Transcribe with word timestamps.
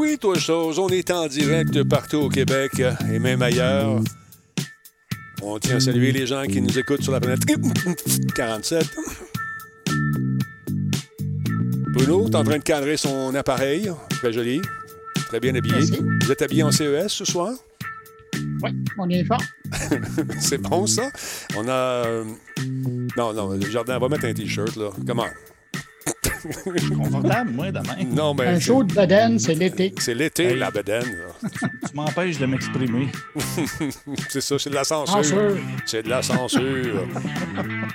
oui, 0.00 0.18
toi, 0.18 0.38
chose. 0.38 0.78
On 0.78 0.88
est 0.88 1.10
en 1.10 1.26
direct 1.26 1.82
partout 1.84 2.16
au 2.18 2.28
Québec 2.28 2.72
et 3.12 3.18
même 3.18 3.42
ailleurs. 3.42 4.00
On 5.42 5.58
tient 5.58 5.76
à 5.76 5.80
saluer 5.80 6.12
les 6.12 6.26
gens 6.26 6.44
qui 6.44 6.60
nous 6.60 6.78
écoutent 6.78 7.02
sur 7.02 7.12
la 7.12 7.20
planète 7.20 7.40
47. 8.34 8.86
Bruno, 11.92 12.28
t'es 12.28 12.36
en 12.36 12.44
train 12.44 12.58
de 12.58 12.62
cadrer 12.62 12.96
son 12.96 13.34
appareil. 13.34 13.90
Très 14.10 14.32
joli. 14.32 14.60
Très 15.28 15.40
bien 15.40 15.54
habillé. 15.54 15.74
Merci. 15.76 16.00
Vous 16.22 16.32
êtes 16.32 16.42
habillé 16.42 16.62
en 16.62 16.70
CES 16.72 17.08
ce 17.08 17.24
soir? 17.24 17.52
Oui, 18.62 18.70
on 18.98 19.08
est 19.10 19.24
fort. 19.24 19.42
C'est 20.38 20.58
bon, 20.58 20.86
ça? 20.86 21.10
On 21.56 21.68
a. 21.68 21.72
euh, 22.06 22.24
Non, 23.16 23.32
non, 23.32 23.50
le 23.52 23.68
jardin 23.70 23.98
va 23.98 24.08
mettre 24.08 24.24
un 24.26 24.32
T-shirt, 24.34 24.76
là. 24.76 24.90
Comment? 25.06 25.26
Confortable, 26.96 27.50
moi, 27.50 27.70
demain. 27.70 28.04
Non, 28.10 28.34
mais. 28.34 28.46
Un 28.46 28.54
c'est- 28.54 28.60
show 28.60 28.82
de 28.84 28.92
bedaine, 28.94 29.38
c'est 29.38 29.54
l'été. 29.54 29.94
C'est 29.98 30.14
l'été, 30.14 30.44
Hey. 30.50 30.58
la 30.58 30.70
bedaine. 30.70 31.04
là. 31.04 31.48
Tu 31.88 31.94
m'empêches 31.94 32.38
de 32.38 32.46
m'exprimer. 32.46 33.08
C'est 34.28 34.40
ça, 34.40 34.58
c'est 34.58 34.70
de 34.70 34.74
la 34.74 34.84
censure. 34.84 35.16
Censure. 35.16 35.56
C'est 35.86 36.02
de 36.02 36.08
la 36.08 36.22
censure. 36.22 37.06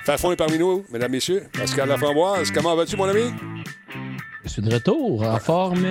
Fafon 0.04 0.32
est 0.32 0.36
parmi 0.36 0.58
nous, 0.58 0.84
mesdames, 0.92 1.10
messieurs. 1.12 1.44
Pascal 1.52 1.88
Laframboise, 1.88 2.50
comment 2.50 2.74
vas-tu, 2.76 2.96
mon 2.96 3.04
ami? 3.08 3.32
Je 4.44 4.50
suis 4.50 4.62
de 4.62 4.72
retour 4.72 5.22
en 5.24 5.38
forme, 5.38 5.84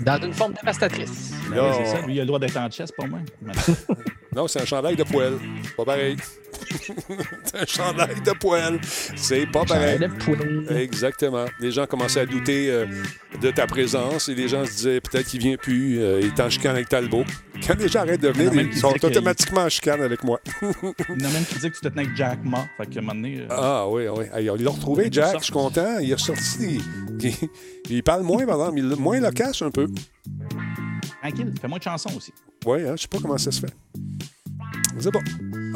dans 0.00 0.22
une 0.22 0.32
forme 0.32 0.54
dévastatrice. 0.54 1.32
Ben 1.50 1.56
Là, 1.56 1.64
oui, 1.70 1.74
c'est 1.84 1.90
ça. 1.96 2.06
Lui, 2.06 2.14
il 2.14 2.18
a 2.20 2.22
le 2.22 2.26
droit 2.26 2.38
d'être 2.38 2.56
en 2.56 2.70
chest, 2.70 2.94
pas 2.96 3.06
moi. 3.06 3.18
Non, 4.34 4.46
c'est 4.48 4.60
un 4.62 4.64
chandail 4.64 4.96
de 4.96 5.02
poêle. 5.04 5.34
Pas 5.76 5.84
pareil. 5.84 6.16
c'est 7.44 7.60
un 7.60 7.66
chandail 7.66 8.20
de 8.24 8.30
poêle. 8.32 8.80
C'est 9.16 9.46
pas 9.46 9.64
pareil. 9.64 9.98
De 9.98 10.06
poêle. 10.06 10.66
Exactement. 10.78 11.46
Les 11.58 11.72
gens 11.72 11.86
commençaient 11.86 12.20
à 12.20 12.26
douter 12.26 12.70
euh, 12.70 12.86
de 13.40 13.50
ta 13.50 13.66
présence 13.66 14.28
et 14.28 14.34
les 14.34 14.46
gens 14.48 14.64
se 14.64 14.70
disaient 14.70 15.00
peut-être 15.00 15.26
qu'il 15.26 15.40
vient 15.40 15.56
plus, 15.56 16.00
euh, 16.00 16.20
il 16.22 16.28
est 16.28 16.40
en 16.40 16.48
chicane 16.48 16.76
avec 16.76 16.88
Talbot. 16.88 17.24
Quand 17.66 17.78
les 17.78 17.88
gens 17.88 18.00
arrêtent 18.00 18.20
de 18.20 18.28
venir, 18.28 18.52
ils 18.54 18.76
sont 18.76 18.94
automatiquement 19.02 19.62
en 19.62 19.68
chicane 19.68 20.00
avec 20.02 20.22
moi. 20.22 20.40
Il 20.62 21.22
y 21.22 21.26
en 21.26 21.28
a 21.28 21.32
même 21.32 21.44
qui 21.44 21.54
disait 21.56 21.70
que 21.70 21.74
tu 21.74 21.80
te 21.80 21.88
tenais 21.88 22.02
avec 22.04 22.16
Jack 22.16 22.38
Ma. 22.44 22.66
Fait 22.76 22.94
moment 23.00 23.14
donné. 23.14 23.40
euh, 23.40 23.46
Ah 23.50 23.88
oui, 23.88 24.04
oui. 24.08 24.24
Hey, 24.34 24.48
on 24.48 24.54
l'a 24.54 24.70
retrouvé, 24.70 25.08
Jack. 25.10 25.38
Je 25.38 25.44
suis 25.44 25.52
content. 25.52 25.98
Il 26.00 26.10
est 26.10 26.14
ressorti. 26.14 26.80
Il, 27.22 27.32
il 27.90 28.02
parle 28.02 28.22
moins, 28.22 28.46
par 28.46 28.56
exemple. 28.60 28.78
Il 28.78 28.96
moins 28.96 29.20
loquace 29.20 29.60
un 29.62 29.70
peu. 29.70 29.88
Tranquille, 31.22 31.52
fais 31.60 31.68
moins 31.68 31.78
de 31.78 31.82
chansons 31.82 32.16
aussi. 32.16 32.32
Oui, 32.66 32.82
hein, 32.86 32.94
je 32.96 33.02
sais 33.02 33.08
pas 33.08 33.18
comment 33.20 33.38
ça 33.38 33.50
se 33.50 33.60
fait. 33.60 33.72
Je 34.96 35.00
sais 35.02 35.10
pas. 35.10 35.20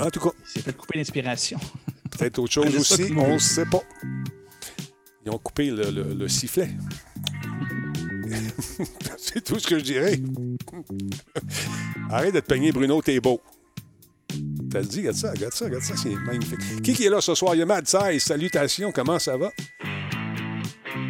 En 0.05 0.11
tout 0.11 0.21
cas, 0.21 0.31
s'est 0.45 0.61
fait 0.61 0.77
couper 0.77 0.99
l'inspiration. 0.99 1.59
peut-être 2.11 2.39
autre 2.39 2.53
chose 2.53 2.75
aussi. 2.77 3.13
On 3.17 3.35
ne 3.35 3.39
sait 3.39 3.67
pas. 3.67 3.83
Ils 5.25 5.31
ont 5.31 5.39
coupé 5.39 5.71
le, 5.71 5.91
le- 5.91 6.15
le 6.15 6.29
sifflet. 6.29 6.71
C'est 9.19 9.43
tout 9.43 9.59
ce 9.59 9.67
que 9.67 9.79
je 9.79 9.85
dirais. 9.85 10.21
Arrête 12.11 12.35
de 12.35 12.41
te 12.41 12.47
peigner, 12.47 12.73
Bruno, 12.73 13.01
t'es 13.03 13.21
beau. 13.21 13.41
T'as 14.71 14.83
dit, 14.83 14.99
regarde 15.01 15.17
ça, 15.17 15.31
regarde 15.33 15.53
ça, 15.55 15.65
regarde 15.67 15.83
ça, 15.85 15.97
c'est 15.97 16.15
magnifique. 16.15 16.83
Qui, 16.83 16.95
qui 16.95 17.05
est 17.07 17.11
là 17.11 17.21
ce 17.21 17.35
soir? 17.35 17.55
Il 17.55 17.59
y 17.59 17.63
a 17.63 17.67
Mad 17.67 17.87
Size. 17.87 18.23
Salutations, 18.23 18.91
comment 18.93 19.19
ça 19.19 19.37
va? 19.37 19.51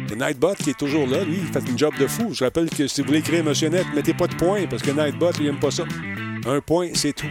Le 0.09 0.15
Nightbot 0.15 0.55
qui 0.55 0.71
est 0.71 0.77
toujours 0.77 1.07
là, 1.07 1.23
lui, 1.23 1.37
il 1.41 1.47
fait 1.47 1.67
une 1.69 1.77
job 1.77 1.93
de 1.99 2.07
fou. 2.07 2.29
Je 2.33 2.43
rappelle 2.43 2.69
que 2.69 2.87
si 2.87 3.01
vous 3.01 3.07
voulez 3.07 3.19
écrire 3.19 3.43
Monsieur 3.43 3.69
mettez 3.69 4.13
pas 4.13 4.27
de 4.27 4.35
point 4.35 4.65
parce 4.69 4.81
que 4.81 4.91
Nightbot, 4.91 5.31
il 5.39 5.47
aime 5.47 5.59
pas 5.59 5.71
ça. 5.71 5.83
Un 6.47 6.61
point, 6.61 6.89
c'est 6.93 7.13
tout. 7.13 7.25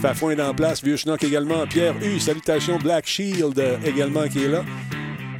Fafouin 0.00 0.32
est 0.32 0.40
en 0.42 0.54
place, 0.54 0.82
Vieux 0.82 0.96
Schnock 0.96 1.24
également. 1.24 1.66
Pierre 1.66 1.94
U, 2.02 2.18
salutations. 2.20 2.78
Black 2.78 3.06
Shield 3.06 3.58
euh, 3.58 3.76
également 3.84 4.28
qui 4.28 4.44
est 4.44 4.48
là. 4.48 4.64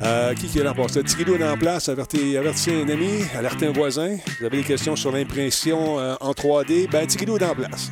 Euh, 0.02 0.34
qui, 0.34 0.46
qui 0.46 0.58
est 0.58 0.62
là 0.62 0.72
pour 0.72 0.88
ça? 0.88 1.02
Tigidou 1.02 1.34
est 1.34 1.44
en 1.44 1.58
place. 1.58 1.88
Avertissez, 1.88 2.38
avertissez 2.38 2.82
un 2.82 2.88
ami, 2.88 3.22
alertez 3.36 3.66
un 3.66 3.72
voisin. 3.72 4.16
Vous 4.38 4.46
avez 4.46 4.58
des 4.58 4.64
questions 4.64 4.96
sur 4.96 5.12
l'impression 5.12 5.98
euh, 5.98 6.14
en 6.20 6.32
3D. 6.32 6.88
Ben, 6.90 7.06
Tigidou 7.06 7.36
est 7.36 7.44
en 7.44 7.54
place. 7.54 7.90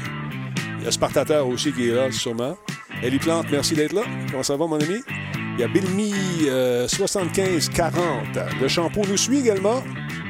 Il 0.78 0.84
y 0.84 0.88
a 0.88 0.90
Spartateur 0.90 1.46
aussi 1.46 1.72
qui 1.72 1.88
est 1.88 1.94
là, 1.94 2.10
sûrement. 2.10 2.56
Ellie 3.02 3.18
Plante, 3.18 3.46
merci 3.50 3.74
d'être 3.74 3.92
là. 3.92 4.02
Comment 4.30 4.42
ça 4.42 4.56
va, 4.56 4.66
mon 4.66 4.80
ami? 4.80 5.00
Il 5.58 5.62
y 5.62 5.64
a 5.64 5.68
Bilmy 5.68 6.12
euh, 6.46 6.86
7540. 6.86 7.92
Le 8.60 8.68
shampoo 8.68 9.02
nous 9.08 9.16
suit 9.16 9.40
également. 9.40 9.82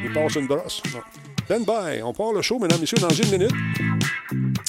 Il 0.02 0.10
passe 0.12 0.36
une 0.36 0.46
brosse. 0.46 0.82
Stand 1.44 1.66
by. 1.66 2.00
On 2.02 2.14
part 2.14 2.32
le 2.32 2.40
show, 2.40 2.58
mesdames, 2.58 2.80
messieurs, 2.80 2.96
dans 2.98 3.10
une 3.10 3.30
minute. 3.30 3.52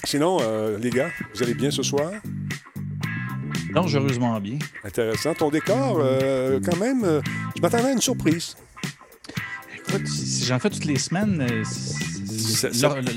Sinon, 0.03 0.39
euh, 0.41 0.77
les 0.77 0.89
gars, 0.89 1.09
vous 1.33 1.43
allez 1.43 1.53
bien 1.53 1.71
ce 1.71 1.81
soir? 1.81 2.11
Dangereusement 3.73 4.37
bien. 4.41 4.59
Intéressant. 4.83 5.33
Ton 5.33 5.49
décor, 5.49 5.97
euh, 6.01 6.59
quand 6.65 6.77
même, 6.77 7.03
euh, 7.05 7.21
je 7.55 7.61
m'attendais 7.61 7.85
à 7.89 7.91
une 7.93 8.01
surprise. 8.01 8.57
Écoute, 9.77 10.07
si 10.07 10.43
j'en 10.45 10.59
fais 10.59 10.69
toutes 10.69 10.85
les 10.85 10.99
semaines, 10.99 11.47
C'est- 11.63 12.18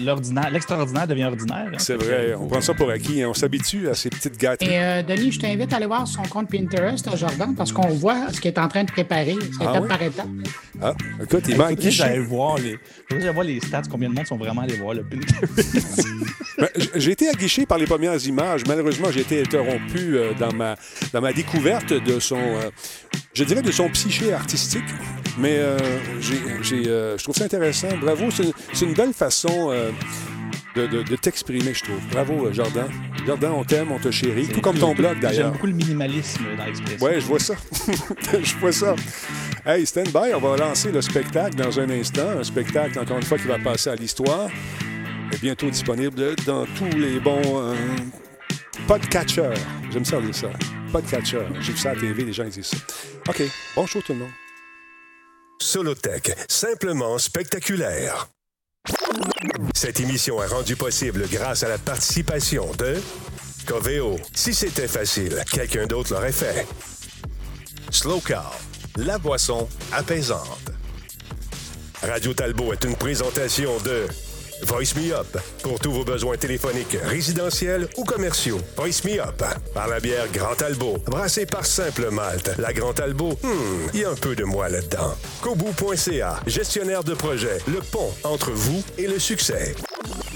l'ordinaire- 0.04 0.50
l'extraordinaire 0.50 1.06
devient 1.06 1.24
ordinaire. 1.24 1.66
hein. 1.72 1.76
C'est 1.78 1.94
vrai, 1.96 2.30
euh, 2.32 2.36
on 2.38 2.46
prend 2.46 2.60
ça 2.60 2.74
pour 2.74 2.90
acquis. 2.90 3.22
hein. 3.22 3.28
On 3.30 3.34
s'habitue 3.34 3.88
à 3.88 3.94
ces 3.94 4.10
petites 4.10 4.36
gâteries. 4.38 4.70
Et 4.70 4.78
euh, 4.78 5.02
Denis, 5.02 5.32
je 5.32 5.40
t'invite 5.40 5.72
à 5.72 5.76
aller 5.76 5.86
voir 5.86 6.06
son 6.06 6.22
compte 6.22 6.50
Pinterest 6.50 7.06
à 7.08 7.16
Jordan 7.16 7.54
parce 7.54 7.72
qu'on 7.72 7.88
voit 7.88 8.30
ce 8.32 8.40
qu'il 8.40 8.50
est 8.50 8.58
en 8.58 8.68
train 8.68 8.84
de 8.84 8.90
préparer. 8.90 9.36
C'est 9.40 9.64
Ah 9.66 9.70
étape 9.70 9.82
oui? 9.82 9.88
par 9.88 10.02
étape. 10.02 10.26
Ah, 10.80 10.94
écoute, 11.22 11.44
il 11.48 11.56
manque 11.56 11.80
j'aille 11.80 12.18
voir 12.18 12.56
les. 12.58 12.78
voir 13.32 13.44
les 13.44 13.60
stats, 13.60 13.82
combien 13.90 14.08
de 14.08 14.14
monde 14.14 14.26
sont 14.26 14.36
vraiment 14.36 14.62
allés 14.62 14.76
voir 14.76 14.94
le 14.94 15.02
Pinterest. 15.04 16.06
Ben, 16.58 16.68
J'ai 16.96 17.12
été 17.12 17.28
aguiché 17.28 17.64
par 17.66 17.78
les 17.78 17.86
premières 17.86 18.24
images. 18.26 18.62
Malheureusement, 18.68 19.08
j'ai 19.10 19.20
été 19.20 19.40
interrompu 19.40 20.16
euh, 20.16 20.32
dans, 20.38 20.52
ma, 20.52 20.76
dans 21.12 21.20
ma 21.22 21.32
découverte 21.32 21.92
de 21.92 22.20
son, 22.20 22.36
euh, 22.38 22.70
je 23.34 23.44
dirais, 23.44 23.62
de 23.62 23.70
son 23.72 23.88
psyché 23.90 24.32
artistique. 24.32 24.84
Mais 25.38 25.56
euh, 25.58 25.78
j'ai- 26.20 26.42
j'ai, 26.62 26.88
euh, 26.88 27.16
je 27.16 27.22
trouve 27.24 27.34
ça 27.36 27.44
intéressant. 27.44 27.88
Bravo, 28.00 28.24
c'est 28.30 28.84
une, 28.84 28.92
belle 28.92 29.14
façon 29.14 29.70
euh, 29.70 29.90
de, 30.76 30.86
de- 30.86 31.02
de 31.02 31.16
t'exprimer, 31.16 31.72
je 31.72 31.84
trouve. 31.84 32.00
Bravo, 32.10 32.46
euh, 32.46 32.52
Jordan. 32.52 32.86
Jordan, 33.26 33.52
on 33.52 33.64
t'aime, 33.64 33.92
on 33.92 33.98
te 33.98 34.10
chérit. 34.10 34.48
Tout 34.48 34.60
comme 34.60 34.76
ton 34.78 34.94
blog, 34.94 35.12
J'aime 35.12 35.20
d'ailleurs. 35.22 35.52
beaucoup 35.52 35.66
le 35.68 35.72
minimalisme 35.72 36.44
dans 36.58 36.64
l'expression. 36.66 37.06
Ouais, 37.06 37.20
je 37.20 37.26
vois 37.26 37.38
ça. 37.38 37.54
je 38.42 38.56
vois 38.56 38.72
ça. 38.72 38.94
Hey, 39.64 39.86
stand 39.86 40.08
by, 40.08 40.34
on 40.34 40.40
va 40.40 40.56
lancer 40.56 40.90
le 40.92 41.00
spectacle 41.00 41.54
dans 41.56 41.78
un 41.80 41.88
instant. 41.88 42.28
Un 42.38 42.44
spectacle, 42.44 42.98
encore 42.98 43.16
une 43.16 43.22
fois, 43.24 43.38
qui 43.38 43.46
va 43.46 43.58
passer 43.58 43.88
à 43.90 43.94
l'histoire. 43.94 44.48
Et 45.32 45.36
bientôt 45.40 45.70
disponible 45.70 46.34
dans 46.44 46.66
tous 46.76 46.94
les 46.98 47.18
bons 47.20 47.72
podcatchers. 48.86 49.54
J'aime 49.90 50.04
ça 50.04 50.20
dire 50.20 50.34
ça. 50.34 50.48
Podcatchers. 50.92 51.48
J'ai 51.60 51.72
vu 51.72 51.78
ça 51.78 51.90
à 51.90 51.94
la 51.94 52.00
TV, 52.00 52.24
les 52.24 52.32
gens 52.32 52.44
disent 52.44 52.66
ça. 52.66 52.76
OK. 53.28 53.42
Bon 53.76 53.86
show, 53.86 54.00
tout 54.00 54.12
le 54.12 54.20
monde. 54.20 54.30
Solotech, 55.60 56.32
simplement 56.48 57.18
spectaculaire. 57.18 58.28
Cette 59.74 60.00
émission 60.00 60.42
est 60.42 60.46
rendue 60.46 60.76
possible 60.76 61.26
grâce 61.30 61.62
à 61.62 61.68
la 61.68 61.78
participation 61.78 62.70
de 62.78 63.00
Coveo. 63.66 64.18
Si 64.34 64.54
c'était 64.54 64.88
facile, 64.88 65.42
quelqu'un 65.50 65.86
d'autre 65.86 66.14
l'aurait 66.14 66.32
fait. 66.32 66.66
Slow 67.90 68.20
Car, 68.20 68.58
la 68.96 69.18
boisson 69.18 69.68
apaisante. 69.92 70.72
Radio 72.02 72.34
Talbot 72.34 72.72
est 72.72 72.82
une 72.84 72.96
présentation 72.96 73.78
de 73.80 74.06
Voice 74.62 74.94
Me 74.96 75.12
Up 75.12 75.38
pour 75.62 75.80
tous 75.80 75.90
vos 75.90 76.04
besoins 76.04 76.36
téléphoniques, 76.36 76.96
résidentiels 77.04 77.88
ou 77.96 78.04
commerciaux. 78.04 78.58
Voice 78.76 79.02
Me 79.04 79.20
Up 79.20 79.42
par 79.74 79.88
la 79.88 79.98
bière 79.98 80.26
Grand 80.32 80.54
Talbot, 80.54 80.98
brassée 81.04 81.46
par 81.46 81.66
Simple 81.66 82.10
Malte. 82.10 82.52
La 82.58 82.72
Grand 82.72 82.92
hmm, 82.92 83.88
il 83.92 84.00
y 84.00 84.04
a 84.04 84.10
un 84.10 84.14
peu 84.14 84.36
de 84.36 84.44
moi 84.44 84.68
là-dedans. 84.68 85.14
Kobu.ca, 85.40 86.40
gestionnaire 86.46 87.02
de 87.02 87.14
projet, 87.14 87.58
le 87.66 87.80
pont 87.80 88.10
entre 88.22 88.52
vous 88.52 88.82
et 88.98 89.08
le 89.08 89.18
succès. 89.18 89.74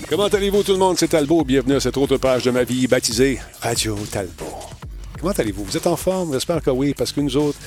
Comment 0.08 0.26
allez-vous, 0.26 0.62
tout 0.62 0.72
le 0.72 0.78
monde? 0.78 0.98
C'est 0.98 1.08
Talbot. 1.08 1.44
Bienvenue 1.44 1.76
à 1.76 1.80
cette 1.80 1.96
autre 1.96 2.16
page 2.16 2.44
de 2.44 2.50
ma 2.50 2.64
vie 2.64 2.86
baptisée 2.88 3.38
Radio 3.60 3.96
Talbot. 4.10 4.56
Comment 5.20 5.32
allez-vous? 5.32 5.64
Vous 5.64 5.76
êtes 5.76 5.86
en 5.86 5.96
forme? 5.96 6.32
J'espère 6.32 6.62
que 6.62 6.70
oui, 6.70 6.94
parce 6.94 7.12
que 7.12 7.20
nous 7.20 7.36
autres, 7.36 7.58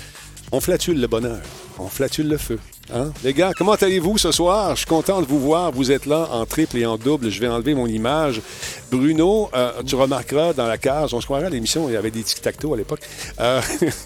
on 0.52 0.60
flatule 0.60 1.00
le 1.00 1.08
bonheur. 1.08 1.42
On 1.78 1.88
flatule 1.88 2.28
le 2.28 2.38
feu. 2.38 2.60
Hein? 2.94 3.12
Les 3.24 3.34
gars, 3.34 3.52
comment 3.56 3.74
allez-vous 3.74 4.18
ce 4.18 4.32
soir? 4.32 4.72
Je 4.72 4.80
suis 4.80 4.88
content 4.88 5.22
de 5.22 5.28
vous 5.28 5.40
voir. 5.40 5.72
Vous 5.72 5.92
êtes 5.92 6.08
là 6.08 6.28
en 6.32 6.46
triple 6.46 6.78
et 6.78 6.86
en 6.86 6.98
double. 6.98 7.30
Je 7.30 7.40
vais 7.40 7.48
enlever 7.48 7.76
mon 7.76 7.86
image. 7.86 8.42
Bruno, 8.90 9.50
euh, 9.54 9.72
tu 9.86 9.96
remarqueras 9.96 10.54
dans 10.54 10.66
la 10.66 10.80
case, 10.80 11.14
on 11.14 11.22
se 11.22 11.26
croirait 11.26 11.46
à 11.46 11.50
l'émission, 11.50 11.88
il 11.88 11.94
y 11.94 11.96
avait 11.96 12.10
des 12.10 12.24
tic-tac-toe 12.24 12.74
à 12.74 12.78
l'époque. 12.78 13.02
Euh, 13.40 13.62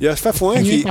il 0.00 0.04
y 0.04 0.08
a 0.08 0.16
Fafouin 0.16 0.62
qui... 0.62 0.84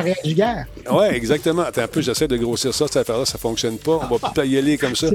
Oui, 0.91 1.05
exactement. 1.11 1.63
Attends 1.63 1.81
un 1.81 1.87
peu, 1.87 2.01
j'essaie 2.01 2.27
de 2.27 2.37
grossir 2.37 2.73
ça, 2.73 2.85
cette 2.85 2.97
affaire-là, 2.97 3.25
ça 3.25 3.39
fonctionne 3.39 3.77
pas. 3.77 4.07
On 4.09 4.15
va 4.15 4.29
pas 4.29 4.45
y 4.45 4.55
aller 4.57 4.77
comme 4.77 4.95
ça. 4.95 5.07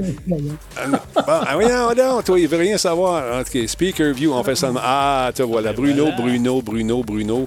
Ah, 0.75 0.87
non. 0.87 0.97
Bon, 1.15 1.21
ah, 1.25 1.51
voyons, 1.53 1.93
non, 1.95 2.21
toi, 2.21 2.37
il 2.37 2.47
veut 2.49 2.57
rien 2.57 2.77
savoir. 2.77 3.43
Cas, 3.45 3.67
Speaker 3.67 4.13
View, 4.13 4.33
on 4.33 4.43
fait 4.43 4.55
ça. 4.55 4.71
Ah, 4.77 5.31
te 5.33 5.43
voilà. 5.43 5.71
Bruno, 5.71 6.11
Bruno, 6.17 6.61
Bruno, 6.61 7.03
Bruno. 7.03 7.45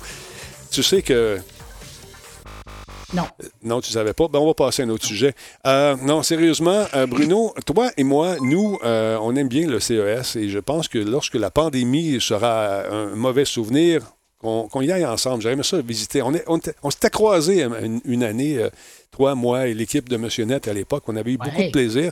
Tu 0.70 0.82
sais 0.82 1.02
que. 1.02 1.38
Non. 3.14 3.24
Non, 3.62 3.80
tu 3.80 3.90
savais 3.90 4.12
pas. 4.14 4.28
Ben, 4.28 4.38
on 4.38 4.46
va 4.46 4.54
passer 4.54 4.82
à 4.82 4.86
un 4.86 4.88
autre 4.88 5.04
sujet. 5.04 5.34
Euh, 5.66 5.96
non, 6.02 6.22
sérieusement, 6.22 6.84
euh, 6.94 7.06
Bruno, 7.06 7.52
toi 7.66 7.90
et 7.96 8.04
moi, 8.04 8.36
nous, 8.40 8.78
euh, 8.84 9.18
on 9.20 9.36
aime 9.36 9.48
bien 9.48 9.66
le 9.68 9.80
CES 9.80 10.36
et 10.36 10.48
je 10.48 10.58
pense 10.58 10.88
que 10.88 10.98
lorsque 10.98 11.34
la 11.34 11.50
pandémie 11.50 12.20
sera 12.20 12.86
un 12.88 13.14
mauvais 13.14 13.44
souvenir, 13.44 14.02
qu'on 14.40 14.80
y 14.80 14.90
aille 14.90 15.06
ensemble. 15.06 15.40
J'aimerais 15.42 15.62
ça 15.62 15.80
visiter. 15.82 16.20
On, 16.20 16.34
est- 16.34 16.42
on, 16.48 16.56
était- 16.58 16.74
on 16.82 16.90
s'était 16.90 17.10
croisés 17.10 17.62
une, 17.62 18.00
une 18.04 18.24
année, 18.24 18.58
euh, 18.58 18.70
toi, 19.12 19.36
moi 19.36 19.68
et 19.68 19.74
l'équipe 19.74 20.08
de 20.08 20.16
Monsieur 20.16 20.44
Net 20.46 20.66
à 20.66 20.72
l'époque. 20.72 21.04
On 21.06 21.14
avait 21.14 21.30
eu 21.32 21.36
beaucoup 21.36 21.62
de 21.62 21.70
plaisir. 21.70 22.10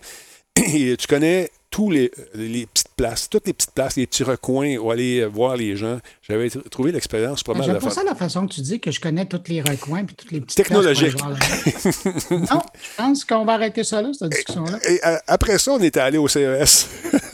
Et 0.74 0.96
tu 0.96 1.06
connais 1.08 1.50
tous 1.70 1.90
les, 1.90 2.10
les 2.34 2.66
petites 2.66 2.89
places, 3.00 3.28
toutes 3.30 3.46
les 3.46 3.52
petites 3.52 3.70
places, 3.72 3.96
les 3.96 4.06
petits 4.06 4.22
recoins 4.24 4.76
où 4.76 4.90
aller 4.90 5.24
voir 5.26 5.56
les 5.56 5.74
gens. 5.76 5.98
J'avais 6.28 6.48
tr- 6.48 6.68
trouvé 6.68 6.92
l'expérience 6.92 7.42
pas 7.42 7.54
mal 7.54 7.64
J'aime 7.64 7.74
pas 7.76 7.80
fun. 7.80 7.90
ça 7.90 8.02
la 8.04 8.14
façon 8.14 8.46
que 8.46 8.54
tu 8.54 8.60
dis 8.60 8.78
que 8.80 8.90
je 8.90 9.00
connais 9.00 9.24
tous 9.26 9.40
les 9.48 9.62
recoins 9.62 10.04
puis 10.04 10.14
toutes 10.14 10.32
les 10.32 10.40
petites 10.40 10.56
Technologique. 10.56 11.16
places 11.16 12.04
non, 12.30 12.60
je 12.74 12.96
pense 12.96 13.24
qu'on 13.24 13.44
va 13.44 13.54
arrêter 13.54 13.84
ça 13.84 14.02
là, 14.02 14.10
cette 14.12 14.30
discussion-là. 14.30 14.78
Et 14.88 15.00
euh, 15.06 15.16
après 15.26 15.58
ça, 15.58 15.72
on 15.72 15.80
était 15.80 16.00
allé 16.00 16.18
au 16.18 16.28
CES. 16.28 16.88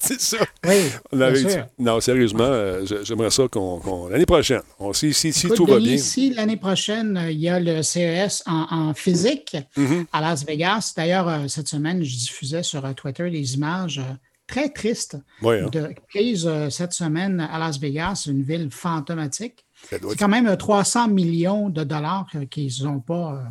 C'est 0.00 0.20
ça. 0.20 0.36
Oui, 0.66 0.76
On 1.12 1.20
avait 1.20 1.42
dit-. 1.42 1.54
Non, 1.78 2.00
sérieusement, 2.00 2.44
euh, 2.44 2.84
j'aimerais 3.02 3.30
ça 3.30 3.44
qu'on. 3.50 4.08
L'année 4.08 4.26
prochaine, 4.26 4.62
on, 4.78 4.92
si, 4.92 5.12
si, 5.14 5.32
si 5.32 5.46
Écoute, 5.46 5.56
tout 5.56 5.66
va 5.66 5.78
bien. 5.78 5.98
Si 5.98 6.30
l'année 6.32 6.56
prochaine, 6.56 7.16
euh, 7.16 7.30
il 7.30 7.38
y 7.40 7.48
a 7.48 7.58
le 7.60 7.82
CES 7.82 8.42
en, 8.46 8.66
en 8.70 8.94
physique 8.94 9.56
Mm-hmm. 9.76 10.06
à 10.12 10.20
Las 10.20 10.44
Vegas. 10.44 10.92
D'ailleurs, 10.96 11.48
cette 11.48 11.68
semaine, 11.68 12.02
je 12.02 12.14
diffusais 12.16 12.62
sur 12.62 12.82
Twitter 12.94 13.30
des 13.30 13.54
images 13.54 14.00
très 14.48 14.70
tristes 14.70 15.16
Ouais, 15.42 15.60
hein. 15.60 15.68
de 15.70 15.94
prises 16.08 16.46
euh, 16.48 16.70
cette 16.70 16.92
semaine 16.92 17.38
à 17.40 17.58
Las 17.60 17.78
Vegas, 17.78 18.24
une 18.26 18.42
ville 18.42 18.70
fantomatique. 18.72 19.64
C'est 19.88 20.00
quand 20.18 20.28
même 20.28 20.48
euh, 20.48 20.56
300 20.56 21.06
millions 21.08 21.68
de 21.68 21.84
dollars 21.84 22.26
euh, 22.34 22.46
qu'ils 22.46 22.82
n'ont 22.82 22.98
pas 22.98 23.34
euh, 23.34 23.44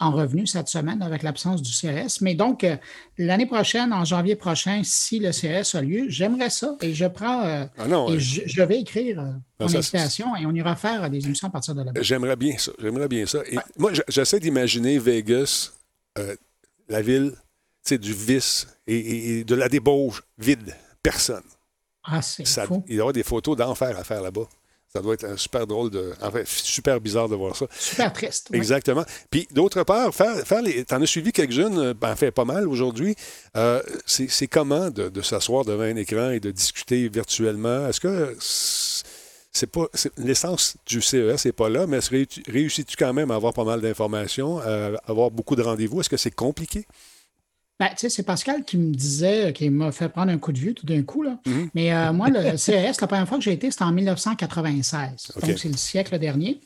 en 0.00 0.10
revenus 0.10 0.50
cette 0.52 0.66
semaine 0.68 1.00
avec 1.00 1.22
l'absence 1.22 1.62
du 1.62 1.72
CES. 1.72 2.20
Mais 2.22 2.34
donc, 2.34 2.64
euh, 2.64 2.76
l'année 3.18 3.46
prochaine, 3.46 3.92
en 3.92 4.04
janvier 4.04 4.34
prochain, 4.36 4.82
si 4.84 5.20
le 5.20 5.30
CES 5.32 5.76
a 5.76 5.80
lieu, 5.80 6.06
j'aimerais 6.08 6.50
ça 6.50 6.76
et 6.82 6.92
je 6.92 7.06
prends 7.06 7.44
euh, 7.44 7.64
Ah 7.78 7.86
non, 7.86 8.08
et 8.08 8.14
euh, 8.14 8.18
je, 8.18 8.40
je 8.44 8.62
vais 8.62 8.80
écrire 8.80 9.20
euh, 9.20 9.30
mon 9.60 9.66
invitation 9.66 10.34
et 10.36 10.44
on 10.44 10.52
ira 10.52 10.74
faire 10.76 11.04
euh, 11.04 11.08
des 11.08 11.24
émissions 11.24 11.46
à 11.48 11.50
partir 11.52 11.74
de 11.76 11.82
là-bas. 11.84 12.02
J'aimerais 12.02 12.34
bien 12.36 12.58
ça. 12.58 12.72
J'aimerais 12.80 13.08
bien 13.08 13.24
ça. 13.26 13.38
Et 13.50 13.56
Moi, 13.78 13.92
j'essaie 14.08 14.40
d'imaginer 14.40 14.98
Vegas, 14.98 15.70
euh, 16.18 16.34
la 16.88 17.00
ville, 17.00 17.32
du 17.90 18.12
vice 18.14 18.66
et, 18.86 18.96
et- 18.96 19.38
et 19.40 19.44
de 19.44 19.54
la 19.54 19.68
débauche 19.68 20.22
vide. 20.38 20.74
Personne. 21.02 21.42
Ah, 22.04 22.20
c'est 22.22 22.44
fou. 22.66 22.84
il 22.88 22.96
y 22.96 23.00
aura 23.00 23.12
des 23.12 23.22
photos 23.22 23.56
d'enfer 23.56 23.96
à 23.98 24.04
faire 24.04 24.22
là-bas. 24.22 24.48
Ça 24.92 25.00
doit 25.00 25.14
être 25.14 25.24
un 25.24 25.36
super 25.38 25.66
drôle 25.66 25.88
de. 25.90 26.12
Enfin, 26.20 26.42
super 26.44 27.00
bizarre 27.00 27.28
de 27.28 27.34
voir 27.34 27.56
ça. 27.56 27.66
Super 27.78 28.12
triste. 28.12 28.48
oui. 28.50 28.58
Exactement. 28.58 29.04
Puis 29.30 29.48
d'autre 29.50 29.82
part, 29.84 30.14
faire, 30.14 30.36
faire 30.46 30.60
les. 30.62 30.84
T'en 30.84 31.00
as 31.00 31.06
suivi 31.06 31.32
quelques-unes, 31.32 31.78
euh, 31.78 31.94
ben, 31.94 32.14
fait 32.14 32.30
pas 32.30 32.44
mal 32.44 32.68
aujourd'hui. 32.68 33.14
Euh, 33.56 33.80
c'est 34.04 34.48
comment 34.48 34.90
de, 34.90 35.08
de 35.08 35.22
s'asseoir 35.22 35.64
devant 35.64 35.84
un 35.84 35.96
écran 35.96 36.30
et 36.30 36.40
de 36.40 36.50
discuter 36.50 37.08
virtuellement? 37.08 37.88
Est-ce 37.88 38.00
que 38.00 38.36
c'est 39.50 39.66
pas. 39.70 39.86
L'essence 40.18 40.76
du 40.86 41.00
CES 41.00 41.46
n'est 41.46 41.52
pas 41.52 41.68
là, 41.70 41.86
mais 41.86 41.98
réussis-tu 42.48 42.96
quand 42.96 43.12
même 43.14 43.30
à 43.30 43.34
avoir 43.36 43.54
pas 43.54 43.64
mal 43.64 43.80
d'informations, 43.80 44.58
à 44.58 44.90
avoir 45.06 45.30
beaucoup 45.30 45.56
de 45.56 45.62
rendez-vous? 45.62 46.00
Est-ce 46.00 46.10
que 46.10 46.16
c'est 46.18 46.30
compliqué? 46.34 46.86
Ben, 47.80 47.88
tu 47.88 47.94
sais, 47.98 48.08
c'est 48.10 48.22
Pascal 48.22 48.64
qui 48.64 48.76
me 48.78 48.94
disait, 48.94 49.46
euh, 49.46 49.50
qui 49.52 49.68
m'a 49.70 49.90
fait 49.90 50.08
prendre 50.08 50.30
un 50.30 50.38
coup 50.38 50.52
de 50.52 50.58
vue 50.58 50.72
tout 50.74 50.86
d'un 50.86 51.02
coup. 51.02 51.22
Là. 51.22 51.38
Mhm. 51.46 51.70
Mais 51.74 51.92
euh, 51.92 52.12
moi, 52.12 52.28
le 52.28 52.56
CES, 52.56 53.00
la 53.00 53.06
première 53.08 53.26
fois 53.28 53.38
que 53.38 53.44
j'ai 53.44 53.52
été, 53.52 53.70
c'était 53.70 53.82
en 53.84 53.92
1996. 53.92 55.32
OK. 55.36 55.46
Donc, 55.48 55.58
c'est 55.58 55.68
le 55.68 55.76
siècle 55.76 56.18
dernier. 56.18 56.60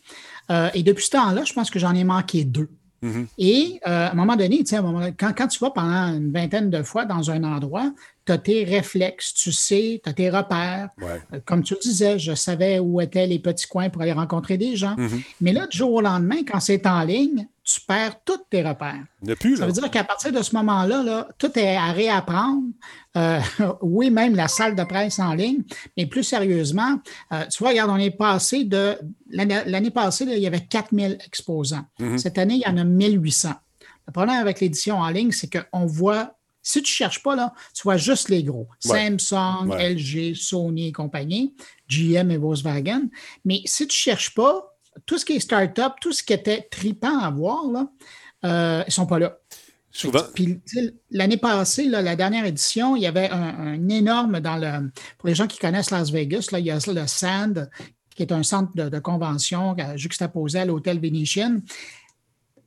Euh, 0.51 0.69
et 0.75 0.83
depuis 0.83 1.05
ce 1.07 1.11
temps-là, 1.13 1.45
je 1.45 1.53
pense 1.53 1.71
que 1.71 1.79
j'en 1.79 1.95
ai 1.95 2.05
manqué 2.05 2.45
deux. 2.45 2.69
Mhm. 3.03 3.27
Et 3.39 3.81
euh, 3.87 4.09
à 4.09 4.13
un 4.13 4.15
moment 4.15 4.37
donné, 4.37 4.59
tu 4.59 4.67
sais, 4.67 4.77
à 4.77 4.79
un 4.81 4.83
moment- 4.83 5.07
quand, 5.19 5.33
quand 5.37 5.47
tu 5.49 5.59
vas 5.59 5.71
pendant 5.71 6.15
une 6.15 6.33
vingtaine 6.33 6.71
de 6.71 6.83
fois 6.83 7.05
dans 7.05 7.31
un 7.31 7.45
endroit, 7.45 7.93
tu 8.27 8.33
as 8.33 8.39
tes 8.39 8.65
réflexes, 8.65 9.33
tu 9.35 9.53
sais, 9.53 10.01
tu 10.03 10.09
as 10.11 10.13
tes 10.13 10.29
repères. 10.31 10.89
Ouais. 11.01 11.21
Euh, 11.35 11.41
Comme 11.45 11.63
tu 11.63 11.75
le 11.75 11.81
disais, 11.81 12.19
je 12.19 12.35
savais 12.35 12.79
où 12.79 13.01
étaient 13.01 13.27
les 13.27 13.39
petits 13.39 13.67
coins 13.69 13.91
pour 13.91 14.03
aller 14.03 14.13
rencontrer 14.13 14.57
des 14.59 14.77
gens. 14.77 14.97
Mhm. 14.99 15.23
Mais 15.41 15.53
là, 15.53 15.67
du 15.67 15.77
jour 15.79 15.93
au 15.93 16.01
lendemain, 16.01 16.43
quand 16.47 16.61
c'est 16.61 16.87
en 16.87 17.03
ligne, 17.05 17.47
tu 17.67 17.81
perds 17.81 18.23
tous 18.25 18.39
tes 18.49 18.63
repères. 18.63 19.05
Plus, 19.41 19.57
Ça 19.57 19.67
veut 19.67 19.73
dire 19.73 19.91
qu'à 19.91 20.05
partir 20.05 20.31
de 20.33 20.41
ce 20.41 20.55
moment-là, 20.55 21.03
là, 21.03 21.29
tout 21.37 21.51
est 21.59 21.75
à 21.77 21.91
réapprendre. 21.91 22.63
Euh, 23.17 23.41
oui, 23.83 24.09
même 24.09 24.37
la 24.37 24.47
salle 24.47 24.77
de 24.77 24.85
presse 24.85 25.19
en 25.19 25.35
ligne, 25.35 25.65
mais 25.97 26.07
plus 26.07 26.23
sérieusement, 26.23 27.01
euh, 27.33 27.45
tu 27.47 27.59
vois, 27.59 27.71
regarde, 27.71 27.91
on 27.91 27.97
est 27.97 28.13
passé 28.13 28.63
de. 28.65 28.97
L'année 29.31 29.91
passée, 29.91 30.25
là, 30.25 30.37
il 30.37 30.43
y 30.43 30.47
avait 30.47 30.65
4000 30.65 31.19
exposants. 31.27 31.85
Mhm. 31.99 32.19
Cette 32.19 32.39
année, 32.39 32.55
il 32.55 32.63
y 32.63 32.67
en 32.69 32.77
a 32.79 32.85
1800. 32.85 33.55
Le 34.07 34.13
problème 34.13 34.37
avec 34.37 34.61
l'édition 34.61 34.99
en 34.99 35.09
ligne, 35.11 35.33
c'est 35.33 35.51
qu'on 35.53 35.87
voit. 35.87 36.33
Si 36.63 36.83
tu 36.83 36.91
ne 36.91 36.97
cherches 36.97 37.23
pas, 37.23 37.35
là, 37.37 37.53
tu 37.75 37.83
vois 37.83 37.97
juste 37.97 38.29
les 38.29 38.43
gros. 38.45 38.69
Ouais. 38.87 39.09
Samsung, 39.19 39.69
Ouais. 39.71 39.95
LG, 39.95 40.35
Sony 40.35 40.89
et 40.89 40.93
compagnie, 40.93 41.55
GM 41.89 42.31
et 42.31 42.37
Volkswagen. 42.39 43.03
Mais 43.45 43.61
si 43.67 43.87
tu 43.87 43.95
ne 43.95 43.99
cherches 43.99 44.35
pas, 44.35 44.76
tout 45.05 45.19
ce 45.19 45.25
qui 45.25 45.35
est 45.35 45.41
start-up, 45.41 45.95
tout 46.01 46.13
ce 46.13 46.23
qui 46.23 46.33
était 46.33 46.63
tripant 46.71 47.19
à 47.19 47.31
voir, 47.31 47.67
là, 47.71 47.89
euh, 48.45 48.83
ils 48.85 48.89
ne 48.89 48.93
sont 48.93 49.07
pas 49.07 49.19
là. 49.19 49.39
Souvent. 49.91 50.23
Puis 50.35 50.61
l'année 51.11 51.39
passée, 51.39 51.87
là, 51.87 52.03
la 52.03 52.17
dernière 52.17 52.45
édition, 52.45 52.97
il 52.97 53.03
y 53.03 53.07
avait 53.07 53.31
un, 53.31 53.59
un 53.59 53.89
énorme 53.89 54.41
dans 54.41 54.57
le. 54.57 54.91
Pour 55.17 55.29
les 55.29 55.35
gens 55.35 55.47
qui 55.47 55.59
connaissent 55.59 55.91
Las 55.91 56.11
Vegas, 56.11 56.49
là, 56.53 56.59
il 56.59 56.67
y 56.67 56.71
a 56.71 56.79
le 56.87 57.07
Sand, 57.07 57.71
qui 58.15 58.23
est 58.23 58.33
un 58.33 58.43
centre 58.43 58.73
de, 58.75 58.89
de 58.89 58.99
convention 58.99 59.75
euh, 59.79 59.97
juxtaposé 59.97 60.61
à 60.61 60.65
l'hôtel 60.65 61.01
Venetian. 61.01 61.61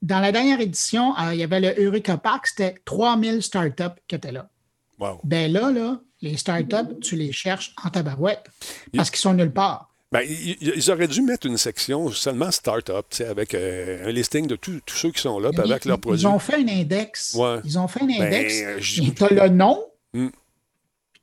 Dans 0.01 0.19
la 0.19 0.31
dernière 0.31 0.61
édition, 0.61 1.17
euh, 1.19 1.33
il 1.33 1.39
y 1.39 1.43
avait 1.43 1.59
le 1.59 1.83
Eureka 1.83 2.17
Park, 2.17 2.47
c'était 2.47 2.75
3000 2.85 3.43
startups 3.43 3.99
qui 4.07 4.15
étaient 4.15 4.31
là. 4.31 4.49
Wow. 4.97 5.21
Ben 5.23 5.51
là, 5.51 5.71
là, 5.71 5.99
les 6.21 6.35
startups, 6.37 6.99
tu 7.01 7.15
les 7.15 7.31
cherches 7.31 7.73
en 7.83 7.89
tabarouette 7.89 8.45
parce 8.93 9.09
qu'ils 9.09 9.19
sont 9.19 9.33
nulle 9.33 9.53
part. 9.53 9.88
Ben, 10.11 10.21
ils, 10.27 10.89
auraient 10.89 11.07
dû 11.07 11.21
mettre 11.21 11.45
une 11.45 11.57
section 11.57 12.09
seulement 12.09 12.49
start-up, 12.49 13.05
avec 13.29 13.53
euh, 13.53 14.07
un 14.07 14.11
listing 14.11 14.47
de 14.47 14.55
tous 14.55 14.81
ceux 14.87 15.11
qui 15.11 15.21
sont 15.21 15.37
là, 15.39 15.51
avec 15.55 15.85
Ils- 15.85 15.87
leurs 15.87 15.99
produits. 15.99 16.21
Ils 16.23 16.27
ont 16.27 16.39
fait 16.39 16.55
un 16.55 16.67
index. 16.67 17.35
Ouais. 17.35 17.57
Ils 17.63 17.77
ont 17.77 17.87
fait 17.87 18.01
un 18.01 18.07
Ben, 18.07 18.21
index. 18.23 18.63
je- 18.79 19.03
tu 19.03 19.23
as 19.23 19.29
le 19.29 19.49
nom, 19.49 19.85
Hmm. 20.13 20.29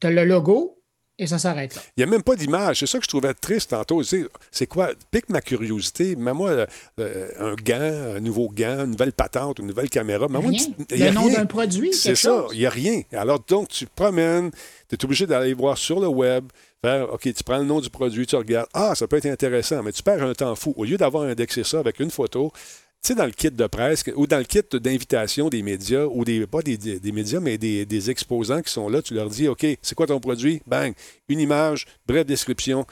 tu 0.01 0.07
as 0.07 0.11
le 0.13 0.25
logo, 0.25 0.79
et 1.19 1.27
ça 1.27 1.39
s'arrête 1.39 1.75
là. 1.75 1.83
Il 1.97 2.01
n'y 2.01 2.05
a 2.05 2.07
même 2.07 2.23
pas 2.23 2.37
d'image. 2.37 2.79
C'est 2.79 2.87
ça 2.87 2.99
que 2.99 3.05
je 3.05 3.09
trouvais 3.09 3.35
triste 3.35 3.71
tantôt. 3.71 4.03
Tu 4.03 4.09
sais, 4.09 4.27
c'est 4.53 4.69
quoi? 4.69 4.91
Pique 5.11 5.31
ma 5.31 5.41
curiosité. 5.41 6.15
Mets-moi 6.15 6.51
euh, 6.51 6.67
euh, 7.01 7.29
un 7.41 7.55
gant, 7.57 8.15
un 8.17 8.21
nouveau 8.21 8.49
gant, 8.51 8.85
une 8.85 8.93
nouvelle 8.93 9.13
patente, 9.15 9.59
une 9.59 9.67
nouvelle 9.67 9.91
caméra. 9.91 10.29
Rien. 10.31 10.51
il 10.91 10.99
y 10.99 11.03
a 11.03 11.07
Le 11.09 11.13
nom 11.15 11.29
d'un 11.29 11.47
produit, 11.47 11.93
C'est 11.93 12.15
ça. 12.15 12.47
Il 12.53 12.59
n'y 12.61 12.67
a 12.67 12.71
rien. 12.71 13.03
Alors, 13.13 13.41
donc, 13.41 13.67
tu 13.69 13.87
te 13.87 13.91
promènes, 13.97 14.53
tu 14.89 14.95
es 14.95 15.05
obligé 15.05 15.27
d'aller 15.27 15.55
voir 15.55 15.77
sur 15.77 15.99
le 15.99 16.07
web, 16.07 16.45
faire, 16.85 17.13
OK, 17.13 17.23
tu 17.23 17.45
prends 17.45 17.59
le 17.59 17.65
nom 17.65 17.81
du 17.81 17.91
produit, 17.91 18.27
tu 18.27 18.37
regardes. 18.37 18.69
Ah, 18.73 18.95
ça 18.95 19.07
peut 19.07 19.17
être 19.17 19.27
intéressant, 19.27 19.83
mais 19.83 19.93
tu 19.93 20.03
perds 20.03 20.23
un 20.23 20.35
temps 20.35 20.55
fou. 20.55 20.75
Au 20.77 20.85
lieu 20.85 20.97
d'avoir 20.97 21.25
indexé 21.25 21.65
ça 21.65 21.79
avec 21.79 22.01
une 22.01 22.11
photo, 22.11 22.53
tu 22.55 23.13
sais, 23.13 23.15
dans 23.15 23.27
le 23.27 23.33
kit 23.33 23.51
de 23.51 23.67
presse 23.67 24.05
ou 24.17 24.27
dans 24.27 24.39
le 24.39 24.45
kit 24.45 24.63
d'invitation 24.73 25.49
des 25.49 25.63
médias, 25.63 26.07
ou 26.07 26.25
des, 26.25 26.47
pas 26.47 26.63
des, 26.63 27.01
médias, 27.13 27.41
mais 27.41 27.59
des, 27.59 27.87
des 27.87 28.11
exposants 28.11 28.63
qui 28.63 28.73
sont 28.73 28.89
là, 28.89 29.03
tu 29.03 29.15
leur 29.15 29.29
dis, 29.29 29.49
OK, 29.49 29.67
c'est 29.83 29.95
quoi 29.95 30.07
ton 30.07 30.21
produit? 30.21 30.63
Bang, 30.67 30.93
une 31.29 31.41
image, 31.41 31.87
brève 32.07 32.27
description, 32.27 32.87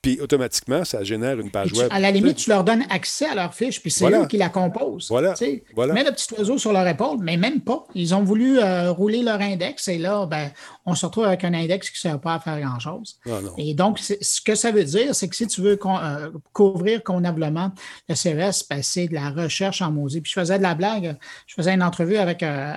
puis 0.00 0.20
automatiquement, 0.20 0.84
ça 0.84 1.02
génère 1.02 1.38
une 1.40 1.50
page 1.50 1.72
tu- 1.72 1.78
web. 1.78 1.88
à 1.90 1.98
la 2.00 2.10
limite, 2.10 2.36
tu 2.36 2.50
leur 2.50 2.62
donnes 2.64 2.84
accès 2.88 3.26
à 3.26 3.34
leur 3.34 3.52
fiche, 3.54 3.80
puis 3.82 3.90
c'est 3.90 4.04
Voilà. 4.04 4.22
eux 4.22 4.26
qui 4.26 4.36
la 4.36 4.48
composent. 4.48 5.08
Voilà. 5.08 5.34
Tu 5.34 5.62
Voilà. 5.74 5.92
Mets 5.94 6.04
le 6.04 6.12
petit 6.12 6.32
oiseau 6.34 6.56
sur 6.56 6.72
leur 6.72 6.86
épaule, 6.86 7.18
mais 7.20 7.36
même 7.36 7.60
pas. 7.60 7.84
Ils 7.94 8.14
ont 8.14 8.22
voulu 8.22 8.58
euh, 8.58 8.92
rouler 8.92 9.22
leur 9.22 9.40
index 9.40 9.88
et 9.88 9.98
là, 9.98 10.24
ben, 10.26 10.50
on 10.86 10.94
se 10.94 11.04
retrouve 11.04 11.24
avec 11.24 11.42
un 11.44 11.52
index 11.52 11.90
qui 11.90 11.96
ne 12.06 12.10
sert 12.12 12.20
pas 12.20 12.34
à 12.34 12.40
faire 12.40 12.60
grand-chose. 12.60 13.18
Ah. 13.28 13.40
Et 13.58 13.74
donc, 13.74 13.98
ce 13.98 14.40
que 14.40 14.54
ça 14.54 14.70
veut 14.70 14.84
dire, 14.84 15.14
c'est 15.14 15.28
que 15.28 15.34
si 15.36 15.46
tu 15.46 15.60
veux 15.62 15.76
con- 15.76 15.98
euh, 15.98 16.30
couvrir 16.52 17.02
convenablement 17.02 17.72
le 18.08 18.14
CES, 18.14 18.64
ben, 18.70 18.82
c'est 18.82 19.08
de 19.08 19.14
la 19.14 19.30
recherche 19.30 19.82
en 19.82 19.90
maudit. 19.90 20.20
Puis 20.20 20.32
je 20.34 20.40
faisais 20.40 20.58
de 20.58 20.62
la 20.62 20.74
blague. 20.74 21.16
Je 21.46 21.54
faisais 21.54 21.74
une 21.74 21.82
entrevue 21.82 22.16
avec 22.18 22.42
euh, 22.42 22.72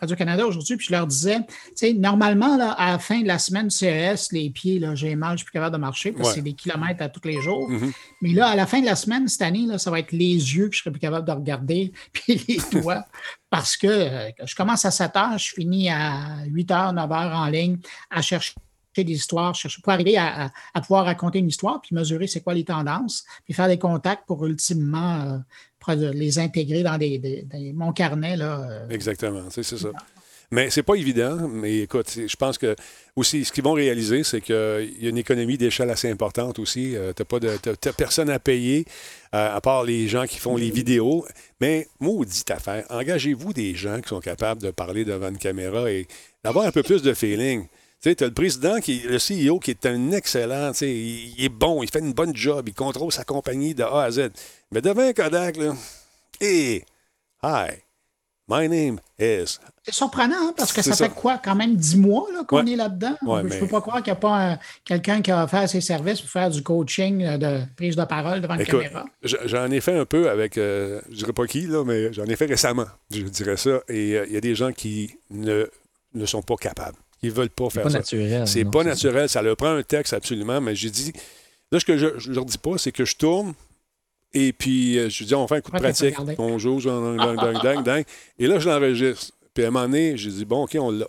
Radio-Canada 0.00 0.46
aujourd'hui, 0.46 0.76
puis 0.76 0.86
je 0.86 0.92
leur 0.92 1.06
disais, 1.06 1.36
tu 1.40 1.46
sais, 1.76 1.92
normalement, 1.92 2.56
là, 2.56 2.72
à 2.72 2.92
la 2.92 2.98
fin 2.98 3.20
de 3.20 3.26
la 3.28 3.38
semaine 3.38 3.68
du 3.68 3.76
CES, 3.76 4.32
les 4.32 4.50
pieds, 4.50 4.78
là, 4.78 4.94
j'ai 4.94 5.14
mal, 5.16 5.32
je 5.32 5.36
suis 5.38 5.44
plus 5.46 5.52
capable 5.52 5.74
de 5.76 5.80
marcher 5.80 6.12
parce 6.12 6.22
que 6.22 6.28
Ouais. 6.28 6.34
c'est 6.36 6.42
des 6.42 6.52
kilomètres 6.54 6.71
à 7.02 7.08
tous 7.08 7.26
les 7.28 7.40
jours. 7.40 7.68
Mhm. 7.68 7.92
Mais 8.20 8.32
là, 8.32 8.48
à 8.48 8.56
la 8.56 8.66
fin 8.66 8.80
de 8.80 8.86
la 8.86 8.96
semaine, 8.96 9.28
cette 9.28 9.42
année, 9.42 9.66
là, 9.66 9.78
ça 9.78 9.90
va 9.90 9.98
être 9.98 10.12
les 10.12 10.34
yeux 10.34 10.68
que 10.68 10.74
je 10.76 10.80
serai 10.80 10.90
plus 10.90 11.00
capable 11.00 11.26
de 11.26 11.32
regarder, 11.32 11.92
puis 12.12 12.42
les 12.48 12.80
doigts. 12.80 13.04
Parce 13.50 13.76
que 13.76 13.86
euh, 13.88 14.30
je 14.44 14.54
commence 14.54 14.84
à 14.84 14.90
7 14.90 15.16
heures, 15.16 15.38
je 15.38 15.52
finis 15.52 15.90
à 15.90 16.44
8 16.46 16.70
heures, 16.70 16.92
9 16.92 17.12
heures 17.12 17.36
en 17.36 17.46
ligne 17.46 17.78
à 18.10 18.22
chercher 18.22 18.54
des 18.96 19.12
histoires, 19.12 19.54
chercher, 19.54 19.80
pour 19.82 19.92
arriver 19.92 20.16
à, 20.18 20.44
à- 20.46 20.50
à 20.74 20.80
pouvoir 20.82 21.06
raconter 21.06 21.38
une 21.38 21.48
histoire, 21.48 21.80
puis 21.80 21.94
mesurer 21.94 22.26
c'est 22.26 22.42
quoi 22.42 22.52
les 22.54 22.64
tendances, 22.64 23.24
puis 23.44 23.54
faire 23.54 23.68
des 23.68 23.78
contacts 23.78 24.26
pour 24.26 24.44
ultimement 24.46 25.42
euh, 25.88 26.12
les 26.12 26.38
intégrer 26.38 26.82
dans 26.82 26.98
des, 26.98 27.18
des- 27.18 27.42
des- 27.42 27.72
mon 27.72 27.92
carnet. 27.92 28.36
Là, 28.36 28.60
euh, 28.70 28.88
Exactement, 28.90 29.44
c'est 29.50 29.62
ça. 29.62 29.88
Mais 30.52 30.68
c'est 30.68 30.82
pas 30.82 30.94
évident, 30.96 31.48
mais 31.48 31.78
écoute, 31.80 32.12
je 32.26 32.36
pense 32.36 32.58
que 32.58 32.76
aussi, 33.16 33.42
ce 33.44 33.50
qu'ils 33.52 33.64
vont 33.64 33.72
réaliser, 33.72 34.22
c'est 34.22 34.42
qu'il 34.42 34.54
y 35.00 35.06
a 35.06 35.08
une 35.08 35.16
économie 35.16 35.56
d'échelle 35.56 35.88
assez 35.88 36.10
importante 36.10 36.58
aussi. 36.58 36.94
Euh, 36.94 37.14
t'as- 37.14 37.24
t'as 37.76 37.92
personne 37.94 38.28
à 38.28 38.38
payer, 38.38 38.84
euh, 39.34 39.56
à 39.56 39.60
part 39.62 39.82
les 39.82 40.08
gens 40.08 40.26
qui 40.26 40.38
font 40.38 40.56
les 40.58 40.70
vidéos. 40.70 41.26
Mais 41.60 41.88
maudite 42.00 42.50
affaire, 42.50 42.84
engagez-vous 42.90 43.54
des 43.54 43.74
gens 43.74 44.02
qui 44.02 44.10
sont 44.10 44.20
capables 44.20 44.60
de 44.60 44.70
parler 44.70 45.06
devant 45.06 45.30
une 45.30 45.38
caméra 45.38 45.90
et 45.90 46.06
d'avoir 46.44 46.66
un 46.66 46.70
peu 46.70 46.82
plus 46.82 47.00
de 47.00 47.14
feeling. 47.14 47.64
Tu 48.02 48.10
sais, 48.10 48.22
as 48.22 48.26
le 48.26 48.34
président, 48.34 48.78
qui, 48.80 49.00
le 49.08 49.18
CEO, 49.18 49.58
qui 49.58 49.70
est 49.70 49.86
un 49.86 50.10
excellent, 50.12 50.72
tu 50.72 50.78
sais, 50.78 50.90
il, 50.92 51.34
est 51.44 51.48
bon, 51.48 51.82
il 51.82 51.88
fait 51.90 52.00
une 52.00 52.12
bonne 52.12 52.36
job, 52.36 52.68
il 52.68 52.74
contrôle 52.74 53.10
sa 53.10 53.24
compagnie 53.24 53.74
de 53.74 53.84
A 53.84 54.02
à 54.02 54.10
Z. 54.10 54.28
Mais 54.70 54.82
devant 54.82 55.02
un 55.02 55.12
Kodak, 55.14 55.56
là, 55.56 55.74
hé, 56.42 56.84
hi, 57.42 57.66
My 58.48 58.68
name 58.68 58.98
is. 59.20 59.58
C'est 59.84 59.94
surprenant, 59.94 60.34
hein, 60.48 60.54
parce 60.56 60.72
que 60.72 60.82
ça, 60.82 60.92
ça. 60.94 61.08
fait 61.08 61.14
quoi, 61.14 61.38
quand 61.42 61.54
même 61.54 61.76
dix 61.76 61.96
mois 61.96 62.26
là, 62.32 62.42
qu'on 62.44 62.64
Ouais. 62.64 62.72
est 62.72 62.76
là-dedans? 62.76 63.16
Ouais, 63.22 63.40
Je 63.40 63.44
ne 63.46 63.48
mais- 63.50 63.58
peux 63.60 63.68
pas 63.68 63.80
croire 63.80 63.98
qu'il 63.98 64.12
n'y 64.12 64.16
a 64.18 64.20
pas 64.20 64.52
euh, 64.52 64.56
quelqu'un 64.84 65.22
qui 65.22 65.30
a 65.30 65.44
offert 65.44 65.68
ses 65.68 65.80
services 65.80 66.20
pour 66.20 66.30
faire 66.30 66.50
du 66.50 66.62
coaching 66.62 67.22
euh, 67.24 67.38
de 67.38 67.60
prise 67.76 67.94
de 67.96 68.04
parole 68.04 68.40
devant 68.40 68.54
une 68.54 68.60
Écoute, 68.62 68.82
caméra. 68.82 69.04
j'en 69.22 69.70
ai 69.70 69.80
fait 69.80 69.96
un 69.96 70.04
peu 70.04 70.28
avec, 70.28 70.58
euh, 70.58 71.00
je 71.10 71.16
dirais 71.16 71.32
pas 71.32 71.46
qui, 71.46 71.62
là, 71.68 71.84
mais 71.84 72.12
j'en 72.12 72.24
ai 72.24 72.36
fait 72.36 72.46
récemment, 72.46 72.86
je 73.10 73.22
dirais 73.22 73.56
ça. 73.56 73.80
Et 73.88 74.16
euh, 74.16 74.26
il 74.26 74.32
y 74.32 74.36
a 74.36 74.40
des 74.40 74.54
gens 74.56 74.72
qui 74.72 75.16
ne, 75.30 75.66
ne 76.14 76.26
sont 76.26 76.42
pas 76.42 76.56
capables. 76.56 76.98
Ils 77.22 77.30
veulent 77.30 77.48
pas 77.50 77.66
C'est 77.68 77.74
faire 77.74 77.82
pas 77.84 77.90
ça. 77.90 77.98
naturel. 77.98 78.48
C'est 78.48 78.64
pas 78.64 78.82
naturel. 78.82 79.28
Ça 79.28 79.40
leur 79.42 79.56
prend 79.56 79.70
un 79.76 79.82
texte 79.84 80.12
absolument, 80.12 80.60
mais 80.60 80.74
j'ai 80.74 80.90
dit. 80.90 81.12
Là, 81.70 81.78
ce 81.80 81.84
que 81.84 81.96
je, 81.96 82.18
je 82.18 82.32
leur 82.32 82.44
dis 82.44 82.58
pas, 82.58 82.76
c'est 82.76 82.90
que 82.92 83.04
je 83.04 83.14
tourne 83.16 83.54
et 84.34 84.52
puis 84.52 84.98
euh, 84.98 85.08
je 85.08 85.24
dis, 85.24 85.34
on 85.34 85.46
fait 85.46 85.56
un 85.56 85.60
coup 85.60 85.70
de 85.72 85.78
pratique. 85.78 86.16
Bonjour, 86.36 86.80
dang, 86.80 87.16
dang, 87.16 87.36
dang, 87.36 87.62
dang, 87.62 87.82
dang. 87.82 88.04
Et 88.38 88.46
là, 88.46 88.58
je 88.58 88.68
l'enregistre. 88.68 89.32
Puis 89.54 89.64
à 89.64 89.68
un 89.68 89.70
moment 89.70 89.86
donné, 89.86 90.16
j'ai 90.16 90.30
dit, 90.30 90.44
bon, 90.44 90.64
OK, 90.64 90.76
on 90.80 90.90
l'a. 90.90 91.06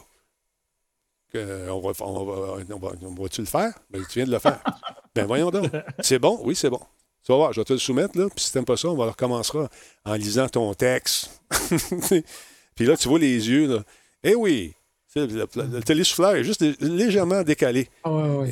On 1.35 1.79
va, 1.79 2.03
on 2.05 3.13
va-tu 3.23 3.41
le 3.41 3.47
faire? 3.47 3.73
Ben, 3.89 4.03
tu 4.07 4.19
viens 4.19 4.25
de 4.27 4.31
le 4.31 4.39
faire. 4.39 4.61
ben 5.15 5.25
voyons 5.25 5.49
donc. 5.49 5.65
C'est 5.99 6.19
bon? 6.19 6.39
Oui, 6.43 6.55
c'est 6.55 6.69
bon. 6.69 6.79
Tu 7.25 7.31
vas 7.31 7.37
voir, 7.37 7.53
je 7.53 7.61
vais 7.61 7.65
te 7.65 7.73
le 7.73 7.79
soumettre, 7.79 8.19
là, 8.19 8.27
puis 8.35 8.43
si 8.43 8.51
t'aimes 8.51 8.65
pas 8.65 8.75
ça, 8.77 8.89
on 8.89 8.95
va 8.95 9.05
recommencera 9.05 9.69
en 10.05 10.13
lisant 10.15 10.47
ton 10.49 10.73
texte. 10.73 11.41
puis 12.75 12.85
là, 12.85 12.97
tu 12.97 13.07
vois 13.07 13.17
les 13.17 13.49
yeux, 13.49 13.67
là. 13.67 13.83
Eh 14.23 14.35
oui! 14.35 14.73
Tu 15.11 15.19
Le, 15.19 15.47
le, 15.55 15.63
le 15.63 15.81
télésouffleur 15.81 16.35
est 16.35 16.43
juste 16.43 16.61
lé- 16.61 16.75
légèrement 16.81 17.41
décalé. 17.43 17.89
Ah, 18.03 18.11
ouais, 18.11 18.51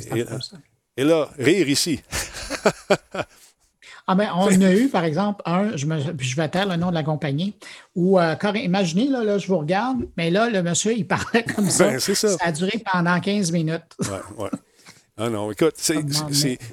Et 0.96 1.04
là, 1.04 1.28
rire 1.38 1.68
ici. 1.68 2.00
Ah 4.06 4.14
ben, 4.14 4.28
on 4.34 4.46
a 4.62 4.72
eu, 4.74 4.88
par 4.88 5.04
exemple, 5.04 5.42
un, 5.46 5.76
je, 5.76 5.86
me- 5.86 6.00
je 6.18 6.36
vais 6.36 6.48
taire 6.48 6.66
le 6.68 6.76
nom 6.76 6.90
de 6.90 6.94
la 6.94 7.02
compagnie, 7.02 7.54
où, 7.94 8.18
euh, 8.18 8.34
imaginez, 8.54 9.08
là, 9.08 9.22
là, 9.24 9.38
je 9.38 9.46
vous 9.46 9.58
regarde, 9.58 10.06
mais 10.16 10.30
là, 10.30 10.50
le 10.50 10.62
monsieur, 10.62 10.92
il 10.96 11.06
parlait 11.06 11.44
comme 11.44 11.70
ça. 11.70 11.88
Ben, 11.88 11.98
c'est 12.00 12.14
ça. 12.14 12.36
a 12.40 12.52
duré 12.52 12.82
pendant 12.92 13.18
15 13.20 13.52
minutes. 13.52 13.82
Ouais, 14.00 14.44
ouais. 14.44 14.50
Ah 15.16 15.28
non, 15.28 15.50
écoute, 15.52 15.74
c'est, 15.76 15.98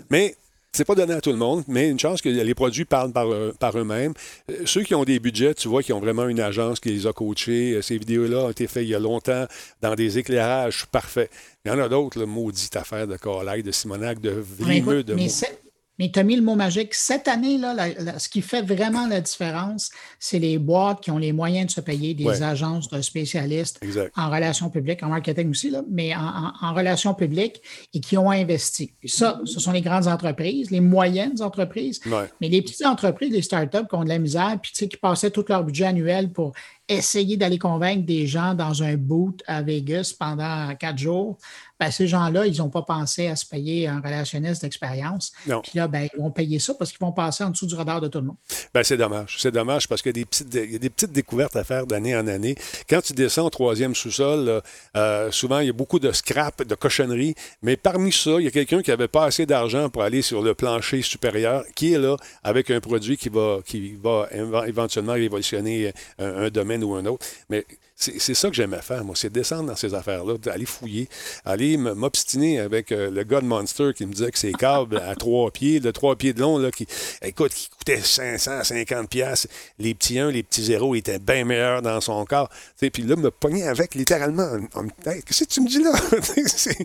mais 0.10 0.36
c'est 0.72 0.86
pas 0.86 0.96
donné 0.96 1.14
à 1.14 1.20
tout 1.22 1.32
le 1.32 1.36
monde, 1.38 1.64
mais 1.68 1.90
une 1.90 2.00
chance 2.00 2.22
que 2.22 2.30
les 2.30 2.54
produits 2.56 2.86
parlent 2.86 3.12
par, 3.12 3.28
eux- 3.32 3.54
par 3.60 3.78
eux-mêmes. 3.78 4.14
Euh, 4.50 4.54
Ceux 4.66 4.84
qui 4.84 4.94
ont 4.96 5.04
des 5.04 5.20
budgets, 5.20 5.54
tu 5.56 5.68
vois, 5.68 5.82
qui 5.84 5.92
ont 5.94 6.00
vraiment 6.00 6.28
une 6.28 6.40
agence 6.40 6.80
qui 6.80 6.90
les 6.90 7.06
a 7.08 7.12
coachés, 7.12 7.74
euh, 7.74 7.82
ces 7.82 7.98
vidéos-là 7.98 8.46
ont 8.46 8.50
été 8.52 8.68
faites 8.68 8.84
il 8.84 8.90
y 8.90 8.96
a 8.96 9.00
longtemps 9.00 9.46
dans 9.82 9.96
des 9.96 10.20
éclairages 10.20 10.86
parfaits. 10.92 11.30
Il 11.66 11.72
y 11.72 11.72
en 11.76 11.80
a 11.80 11.90
d'autres, 11.90 12.20
le 12.20 12.28
maudite 12.28 12.76
affaire 12.76 13.08
de 13.08 13.18
Carlisle, 13.18 13.64
de 13.64 13.72
Simonac, 13.72 14.22
de 14.22 14.44
écoute, 14.70 15.08
de 15.08 15.16
mais, 15.16 15.28
mais 16.00 16.10
tu 16.10 16.18
as 16.18 16.24
mis 16.24 16.36
le 16.38 16.42
mot 16.42 16.56
magique. 16.56 16.94
Cette 16.96 17.28
année, 17.28 17.58
là, 17.58 17.74
la- 17.74 17.90
la- 17.94 18.18
ce 18.20 18.30
qui 18.30 18.42
fait 18.42 18.62
vraiment 18.62 19.06
la 19.08 19.22
différence, 19.22 19.92
c'est 20.18 20.40
les 20.40 20.58
boîtes 20.58 21.02
qui 21.02 21.12
ont 21.12 21.18
les 21.18 21.34
moyens 21.34 21.68
de 21.68 21.72
se 21.72 21.82
payer 21.82 22.14
des 22.14 22.24
Ouais. 22.24 22.42
agences 22.42 22.88
de 22.90 23.02
spécialistes 23.02 23.78
Exact. 23.82 24.12
en 24.18 24.30
relations 24.30 24.70
publiques, 24.70 25.04
en 25.04 25.10
marketing 25.10 25.50
aussi, 25.50 25.70
là, 25.70 25.84
mais 25.92 26.16
en, 26.16 26.20
en- 26.22 26.54
en 26.62 26.74
relations 26.74 27.14
publiques 27.14 27.62
et 27.94 28.00
qui 28.00 28.18
ont 28.18 28.32
investi. 28.32 28.94
Et 29.04 29.08
ça, 29.10 29.40
ce 29.46 29.60
sont 29.60 29.72
les 29.74 29.82
grandes 29.82 30.08
entreprises, 30.08 30.72
les 30.72 30.80
moyennes 30.80 31.42
entreprises, 31.42 32.00
Ouais. 32.06 32.30
mais 32.42 32.48
les 32.50 32.62
petites 32.62 32.86
entreprises, 32.86 33.32
les 33.32 33.42
startups 33.42 33.88
qui 33.90 33.96
ont 33.96 34.04
de 34.04 34.10
la 34.10 34.20
misère, 34.20 34.58
puis 34.62 34.72
qui 34.72 34.98
passaient 34.98 35.32
tout 35.32 35.46
leur 35.50 35.64
budget 35.64 35.86
annuel 35.86 36.32
pour 36.32 36.54
essayer 36.90 37.38
d'aller 37.38 37.60
convaincre 37.60 38.06
des 38.06 38.28
gens 38.28 38.56
dans 38.56 38.84
un 38.84 38.98
boot 38.98 39.42
à 39.48 39.62
Vegas 39.62 40.14
pendant 40.18 40.76
quatre 40.76 40.98
jours, 40.98 41.38
ben, 41.80 41.92
ces 41.92 42.08
gens-là, 42.08 42.46
ils 42.46 42.58
n'ont 42.58 42.70
pas 42.70 42.82
pensé 42.82 43.28
à 43.28 43.38
se 43.38 43.46
payer 43.46 43.88
un 43.88 44.02
relationniste 44.02 44.64
d'expérience. 44.64 45.32
Puis 45.46 45.72
là, 45.76 45.88
ben, 45.88 46.10
ils 46.14 46.20
vont 46.20 46.30
payer 46.30 46.60
ça 46.60 46.74
parce 46.74 46.92
qu'ils 46.92 47.00
vont 47.00 47.14
passer 47.14 47.46
en 47.46 47.52
dessous 47.52 47.68
du 47.68 47.76
radar 47.76 48.02
de 48.02 48.10
tout 48.10 48.20
le 48.20 48.26
monde. 48.26 48.36
Ben, 48.74 48.84
c'est 48.84 48.98
dommage. 48.98 49.38
C'est 49.40 49.52
dommage 49.52 49.88
parce 49.88 50.02
qu'il 50.02 50.10
y 50.10 50.20
a 50.20 50.22
des 50.22 50.26
petites, 50.26 50.54
il 50.54 50.72
y 50.74 50.76
a 50.76 50.80
des 50.80 50.90
petites 50.90 51.14
découvertes 51.14 51.56
à 51.56 51.64
faire 51.64 51.88
d'année 51.88 52.18
en 52.18 52.28
année. 52.28 52.56
Quand 52.90 53.02
tu 53.02 53.14
descends 53.14 53.46
au 53.46 53.50
troisième 53.50 53.96
sous-sol, 53.96 54.62
euh, 54.98 55.32
souvent, 55.32 55.60
il 55.60 55.68
y 55.68 55.70
a 55.70 55.74
beaucoup 55.74 56.00
de 56.00 56.12
scrap, 56.12 56.64
de 56.64 56.76
cochonneries. 56.76 57.36
Mais 57.62 57.78
parmi 57.78 58.12
ça, 58.12 58.32
il 58.40 58.44
y 58.44 58.48
a 58.48 58.52
quelqu'un 58.52 58.82
qui 58.82 58.90
n'avait 58.90 59.08
pas 59.08 59.24
assez 59.24 59.46
d'argent 59.46 59.90
pour 59.90 60.04
aller 60.04 60.22
sur 60.22 60.42
le 60.42 60.56
plancher 60.56 61.02
supérieur, 61.02 61.64
qui 61.76 61.94
est 61.94 62.00
là 62.00 62.18
avec 62.44 62.72
un 62.72 62.82
produit 62.82 63.16
qui 63.16 63.30
va, 63.30 63.60
qui 63.66 63.94
va 63.94 64.28
éve- 64.34 64.68
éventuellement 64.68 65.14
révolutionner 65.14 65.94
un, 66.18 66.46
un 66.46 66.50
domaine 66.50 66.79
ou 66.84 66.96
un 66.96 67.06
autre. 67.06 67.26
Mais 67.50 67.66
c'est 68.00 68.18
c'est 68.20 68.34
ça 68.34 68.50
que 68.50 68.56
j'aimais 68.56 68.82
faire, 68.82 69.04
moi, 69.04 69.14
c'est 69.16 69.30
descendre 69.32 69.66
dans 69.66 69.76
ces 69.76 69.94
affaires-là, 69.94 70.36
aller 70.52 70.66
fouiller, 70.66 71.10
aller 71.46 71.76
m'obstiner 71.78 72.60
avec 72.60 72.92
euh, 72.94 73.12
le 73.12 73.24
gars 73.24 73.42
de 73.42 73.46
Monster 73.46 73.92
qui 73.96 74.06
me 74.06 74.14
disait 74.14 74.32
que 74.32 74.40
ses 74.40 74.54
câbles 74.54 74.98
à 74.98 75.16
trois 75.18 75.52
pieds, 75.52 75.80
de 75.82 75.92
trois 75.92 76.16
pieds 76.16 76.32
de 76.34 76.40
long, 76.40 76.58
là, 76.58 76.72
qui, 76.72 76.88
écoute, 77.22 77.54
qui 77.54 77.70
coûtait 77.70 78.00
550 78.00 79.10
pièces. 79.10 79.48
Les 79.80 79.94
petits 79.94 80.18
1, 80.18 80.32
les 80.32 80.44
petits 80.44 80.64
0 80.64 80.96
étaient 80.96 81.20
bien 81.20 81.44
meilleurs 81.44 81.82
dans 81.82 82.00
son 82.02 82.24
corps. 82.26 82.50
Tu 82.50 82.56
sais, 82.86 82.90
Puis 82.90 83.04
là, 83.04 83.16
me 83.18 83.32
pogner 83.32 83.64
avec 83.68 83.96
littéralement. 83.96 84.44
en- 84.76 84.80
en 84.80 84.84
me- 84.84 84.90
Hey, 85.06 85.22
Qu'est-ce 85.24 85.44
que 85.44 85.50
tu 85.50 85.62
me 85.62 85.68
dis 85.68 85.84
là? 85.84 85.92
C'est- 86.48 86.78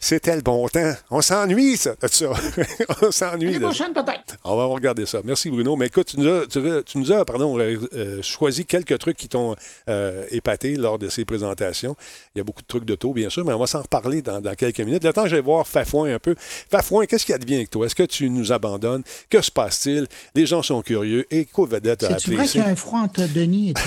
C'était 0.00 0.36
le 0.36 0.42
bon 0.42 0.66
temps. 0.68 0.94
On 1.10 1.20
s'ennuie, 1.20 1.76
ça, 1.76 1.94
de 2.00 2.08
ça. 2.08 2.30
On 3.02 3.10
s'ennuie. 3.10 3.58
Peut-être. 3.58 4.36
on 4.44 4.56
va 4.56 4.64
regarder 4.66 5.04
ça. 5.06 5.20
Merci, 5.24 5.50
Bruno. 5.50 5.76
Mais 5.76 5.86
écoute, 5.86 6.06
tu 6.08 6.20
nous 6.20 6.28
as, 6.28 6.46
tu 6.46 6.98
nous 6.98 7.12
as, 7.12 7.24
pardon, 7.24 7.58
euh, 7.58 7.78
euh, 7.94 8.22
choisi 8.22 8.64
quelques 8.64 8.98
trucs 8.98 9.16
qui 9.16 9.28
t'ont 9.28 9.54
euh, 9.88 10.24
lors 10.62 10.98
de 10.98 11.08
ces 11.08 11.24
présentations. 11.24 11.96
Il 12.34 12.38
y 12.38 12.40
a 12.40 12.44
beaucoup 12.44 12.62
de 12.62 12.66
trucs 12.66 12.84
de 12.84 12.94
taux, 12.94 13.12
bien 13.12 13.30
sûr, 13.30 13.44
mais 13.44 13.52
on 13.52 13.58
va 13.58 13.66
s'en 13.66 13.82
reparler 13.82 14.22
dans, 14.22 14.40
dans 14.40 14.54
quelques 14.54 14.80
minutes. 14.80 15.04
Le 15.04 15.12
temps, 15.12 15.26
je 15.26 15.36
vais 15.36 15.42
voir 15.42 15.66
Fafouin 15.66 16.14
un 16.14 16.18
peu. 16.18 16.34
Fafouin, 16.38 17.06
qu'est-ce 17.06 17.26
qui 17.26 17.32
advient 17.32 17.56
avec 17.56 17.70
toi? 17.70 17.86
Est-ce 17.86 17.94
que 17.94 18.02
tu 18.02 18.30
nous 18.30 18.52
abandonnes? 18.52 19.02
Que 19.30 19.40
se 19.40 19.50
passe-t-il? 19.50 20.06
Les 20.34 20.46
gens 20.46 20.62
sont 20.62 20.82
curieux. 20.82 21.26
Et 21.30 21.46
vedette 21.56 22.02
a 22.02 22.08
C'est-tu 22.08 22.30
appelé 22.30 22.36
vrai 22.36 22.46
qu'il 22.46 22.60
y 22.60 22.64
a 22.64 22.68
un 22.68 22.76
froid 22.76 23.00
entre 23.00 23.26
Denis 23.32 23.70
et 23.70 23.74
toi? 23.74 23.82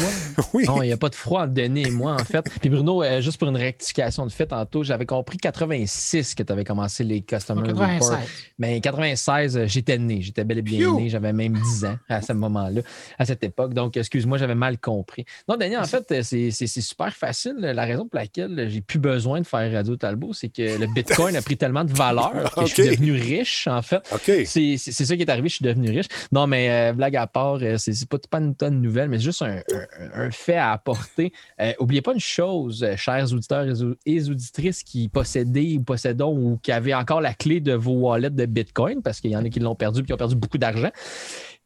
Oui. 0.54 0.64
Non, 0.66 0.82
il 0.82 0.88
n'y 0.88 0.94
a 0.94 0.98
pas 0.98 1.10
de 1.10 1.16
froid 1.16 1.42
entre 1.44 1.54
Denis 1.54 1.88
et 1.88 1.92
moi, 1.92 2.14
en 2.14 2.24
fait. 2.24 2.46
Puis 2.62 2.70
Bruno, 2.70 3.04
euh, 3.04 3.22
juste 3.22 3.38
pour 3.38 3.50
une 3.50 3.58
rectification 3.58 4.26
de 4.26 4.32
fait, 4.32 4.48
tantôt, 4.48 4.84
j'avais 4.84 5.06
compris 5.06 5.38
86 5.38 6.36
que 6.36 6.44
tu 6.44 6.52
avais 6.52 6.64
commencé 6.64 7.04
les 7.04 7.22
Customer 7.22 7.62
Reports. 7.62 7.88
96. 8.00 8.18
Mais 8.60 8.80
96, 8.80 9.58
euh, 9.58 9.66
j'étais 9.68 9.98
né. 9.98 10.22
J'étais 10.22 10.44
bel 10.44 10.60
et 10.60 10.62
bien 10.62 10.80
Phew! 10.80 10.98
né. 10.98 11.10
J'avais 11.10 11.34
même 11.34 11.54
10 11.54 11.86
ans 11.86 11.98
à 12.10 12.22
ce 12.22 12.34
moment-là, 12.34 12.82
à 13.18 13.26
cette 13.26 13.44
époque. 13.44 13.74
Donc, 13.74 13.98
excuse-moi, 13.98 14.38
j'avais 14.38 14.56
mal 14.56 14.80
compris. 14.80 15.26
Non, 15.48 15.58
Denis, 15.58 15.78
en 15.78 15.84
fait, 15.86 16.12
euh, 16.12 16.22
c'est 16.24 16.57
c'est- 16.66 16.82
super 16.82 17.14
facile. 17.14 17.56
La 17.60 17.84
raison 17.86 18.08
pour 18.08 18.18
laquelle 18.20 18.68
j'ai 18.70 18.82
plus 18.82 18.98
besoin 19.00 19.42
de 19.42 19.46
faire 19.46 19.72
Radio 19.72 19.96
Talbot, 19.98 20.34
c'est 20.34 20.50
que 20.50 20.80
le 20.80 20.88
Bitcoin 20.94 21.36
a 21.36 21.42
pris 21.42 21.58
tellement 21.58 21.84
de 21.84 21.92
valeur 21.94 22.32
que 22.56 22.62
je 22.66 22.74
suis 22.74 22.84
devenu 22.90 23.12
riche, 23.14 23.68
en 23.68 23.82
fait. 23.82 24.02
C'est 24.46 24.78
ça 24.78 25.16
qui 25.16 25.22
est 25.22 25.30
arrivé, 25.30 25.50
je 25.50 25.56
suis 25.56 25.66
devenu 25.66 25.90
riche. 25.90 26.08
Non, 26.32 26.48
mais 26.48 26.70
euh, 26.72 26.94
blague 26.94 27.16
à 27.18 27.28
part, 27.28 27.60
euh, 27.62 27.76
c'est 27.78 28.08
pas, 28.08 28.18
pas 28.30 28.40
une 28.40 28.56
tonne 28.56 28.76
de 28.76 28.80
nouvelles, 28.86 29.10
mais 29.10 29.18
c'est 29.18 29.24
juste 29.26 29.42
un, 29.42 29.58
un- 29.58 30.22
un 30.28 30.32
fait 30.32 30.56
à 30.56 30.72
apporter. 30.72 31.34
Euh, 31.62 31.74
oubliez 31.80 32.02
pas 32.02 32.14
une 32.14 32.20
chose, 32.20 32.84
euh, 32.84 32.96
chers 32.96 33.32
auditeurs 33.34 33.66
et 33.68 33.84
au- 33.84 33.96
et 34.06 34.30
auditrices 34.30 34.84
qui 34.84 35.10
possédaient 35.10 35.76
ou 35.78 35.82
possédons 35.84 36.36
ou 36.38 36.58
qui 36.64 36.72
avaient 36.72 36.94
encore 36.94 37.22
la 37.22 37.34
clé 37.34 37.60
de 37.60 37.74
vos 37.74 37.94
wallets 37.94 38.30
de 38.30 38.46
Bitcoin, 38.46 39.02
parce 39.02 39.20
qu'il 39.20 39.32
y 39.32 39.36
en 39.38 39.44
a 39.46 39.50
qui 39.50 39.60
l'ont 39.60 39.76
perdu 39.76 40.02
et 40.02 40.04
qui 40.04 40.14
ont 40.14 40.18
perdu 40.18 40.36
beaucoup 40.36 40.58
d'argent. 40.58 40.90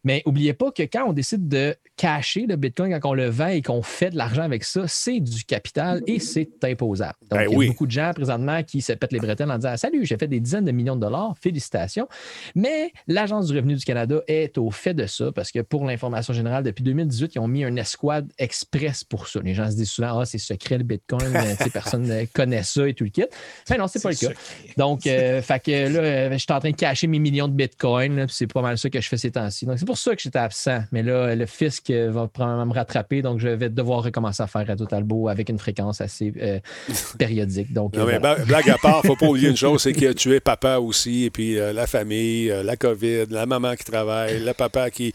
Mais 0.03 0.23
oubliez 0.25 0.53
pas 0.53 0.71
que 0.71 0.83
quand 0.83 1.05
on 1.07 1.13
décide 1.13 1.47
de 1.47 1.75
cacher 1.95 2.45
le 2.47 2.55
Bitcoin, 2.55 2.97
quand 2.99 3.09
on 3.09 3.13
le 3.13 3.29
vend 3.29 3.47
et 3.47 3.61
qu'on 3.61 3.81
fait 3.81 4.09
de 4.09 4.17
l'argent 4.17 4.41
avec 4.43 4.63
ça, 4.63 4.87
c'est 4.87 5.19
du 5.19 5.43
capital 5.43 6.01
et 6.07 6.19
c'est 6.19 6.49
imposable. 6.63 7.17
Donc, 7.29 7.39
Ben 7.39 7.45
il 7.47 7.51
y 7.51 7.55
a 7.55 7.57
oui. 7.57 7.67
beaucoup 7.67 7.85
de 7.85 7.91
gens 7.91 8.11
présentement 8.13 8.63
qui 8.63 8.81
se 8.81 8.93
pètent 8.93 9.11
les 9.11 9.19
bretelles 9.19 9.51
en 9.51 9.57
disant 9.57 9.77
Salut, 9.77 10.05
j'ai 10.05 10.17
fait 10.17 10.27
des 10.27 10.39
dizaines 10.39 10.65
de 10.65 10.71
millions 10.71 10.95
de 10.95 11.01
dollars, 11.01 11.35
félicitations. 11.39 12.07
Mais 12.55 12.91
l'Agence 13.07 13.47
du 13.47 13.55
revenu 13.55 13.75
du 13.75 13.85
Canada 13.85 14.21
est 14.27 14.57
au 14.57 14.71
fait 14.71 14.93
de 14.93 15.05
ça 15.05 15.31
parce 15.31 15.51
que 15.51 15.59
pour 15.59 15.85
l'information 15.85 16.33
générale, 16.33 16.63
depuis 16.63 16.83
2018, 16.83 17.35
ils 17.35 17.39
ont 17.39 17.47
mis 17.47 17.63
un 17.63 17.75
escouade 17.75 18.31
express 18.37 19.03
pour 19.03 19.27
ça. 19.27 19.39
Les 19.43 19.53
gens 19.53 19.69
se 19.69 19.75
disent 19.75 19.91
souvent 19.91 20.19
Ah, 20.19 20.25
c'est 20.25 20.37
secret 20.37 20.77
le 20.77 20.83
Bitcoin, 20.83 21.31
personne 21.73 22.03
ne 22.03 22.25
connaît 22.25 22.63
ça 22.63 22.87
et 22.87 22.93
tout 22.93 23.03
le 23.03 23.11
kit. 23.11 23.25
Mais 23.69 23.77
non, 23.77 23.87
c'est 23.87 24.01
pas 24.01 24.09
le 24.09 24.15
cas. 24.15 24.33
Donc, 24.77 25.05
euh, 25.05 25.41
fait 25.41 25.63
que 25.63 25.71
là, 25.71 26.31
je 26.31 26.37
suis 26.37 26.51
en 26.51 26.59
train 26.59 26.71
de 26.71 26.75
cacher 26.75 27.07
mes 27.07 27.19
millions 27.19 27.47
de 27.47 27.61
puis 27.65 28.25
C'est 28.29 28.47
pas 28.47 28.61
mal 28.61 28.77
ça 28.77 28.89
que 28.89 28.99
je 28.99 29.07
fais 29.07 29.17
ces 29.17 29.31
temps-ci. 29.31 29.65
Donc, 29.65 29.77
c'est 29.77 29.85
pour 29.91 29.97
ça 29.97 30.15
que 30.15 30.21
j'étais 30.21 30.39
absent. 30.39 30.83
Mais 30.93 31.03
là, 31.03 31.35
le 31.35 31.45
fisc 31.45 31.89
euh, 31.89 32.09
va 32.11 32.25
probablement 32.25 32.65
me 32.65 32.73
rattraper. 32.73 33.21
Donc, 33.21 33.39
je 33.39 33.49
vais 33.49 33.69
devoir 33.69 34.03
recommencer 34.03 34.41
à 34.41 34.47
faire 34.47 34.65
Radio 34.65 34.85
Talbot 34.85 35.27
avec 35.27 35.49
une 35.49 35.59
fréquence 35.59 35.99
assez 35.99 36.31
euh, 36.41 36.59
périodique. 37.19 37.73
Donc, 37.73 37.93
Non, 37.97 38.05
mais 38.05 38.17
voilà. 38.17 38.45
blague 38.45 38.69
à 38.69 38.77
part, 38.77 39.01
faut 39.03 39.17
pas 39.17 39.25
oublier 39.25 39.49
une 39.49 39.57
chose, 39.65 39.81
c'est 39.81 39.91
que 39.91 40.13
tu 40.13 40.33
es 40.33 40.39
papa 40.39 40.77
aussi, 40.77 41.25
et 41.25 41.29
puis 41.29 41.59
euh, 41.59 41.73
la 41.73 41.87
famille, 41.87 42.49
euh, 42.49 42.63
la 42.63 42.77
COVID, 42.77 43.25
la 43.31 43.45
maman 43.45 43.75
qui 43.75 43.83
travaille, 43.83 44.39
le 44.39 44.53
papa 44.53 44.89
qui... 44.91 45.11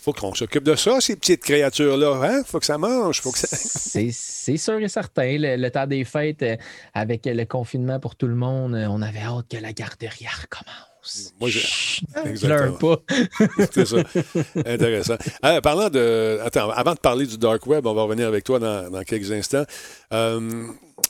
Il 0.00 0.02
faut 0.02 0.12
qu'on 0.14 0.34
s'occupe 0.34 0.64
de 0.64 0.74
ça, 0.76 0.98
ces 1.00 1.14
petites 1.14 1.42
créatures-là. 1.42 2.20
Hein? 2.24 2.42
faut 2.46 2.58
que 2.58 2.64
ça 2.64 2.78
mange. 2.78 3.20
Faut 3.20 3.32
que 3.32 3.38
ça... 3.38 3.48
C'est 3.54 4.56
sûr 4.56 4.80
et 4.80 4.88
certain. 4.88 5.36
Le, 5.38 5.56
le 5.56 5.70
temps 5.70 5.86
des 5.86 6.04
fêtes, 6.04 6.42
euh, 6.42 6.56
avec 6.94 7.26
le 7.26 7.44
confinement 7.44 8.00
pour 8.00 8.16
tout 8.16 8.26
le 8.26 8.34
monde, 8.34 8.74
euh, 8.74 8.86
on 8.88 9.02
avait 9.02 9.20
hâte 9.20 9.46
que 9.50 9.58
la 9.58 9.74
garderie 9.74 10.26
recommence. 10.42 11.32
Moi, 11.38 11.50
je- 11.50 12.28
Exactement. 12.28 12.72
pleure 12.76 12.98
pas. 13.06 13.64
C'est 13.72 13.86
ça. 13.86 13.96
Intéressant. 14.66 15.16
Euh, 15.44 15.60
parlant 15.60 15.88
de. 15.90 16.38
Attends, 16.44 16.70
avant 16.70 16.92
de 16.94 16.98
parler 16.98 17.26
du 17.26 17.36
Dark 17.38 17.66
Web, 17.66 17.86
on 17.86 17.94
va 17.94 18.02
revenir 18.02 18.26
avec 18.28 18.44
toi 18.44 18.58
dans, 18.58 18.90
dans 18.90 19.02
quelques 19.02 19.32
instants. 19.32 19.64
Euh, 20.12 20.66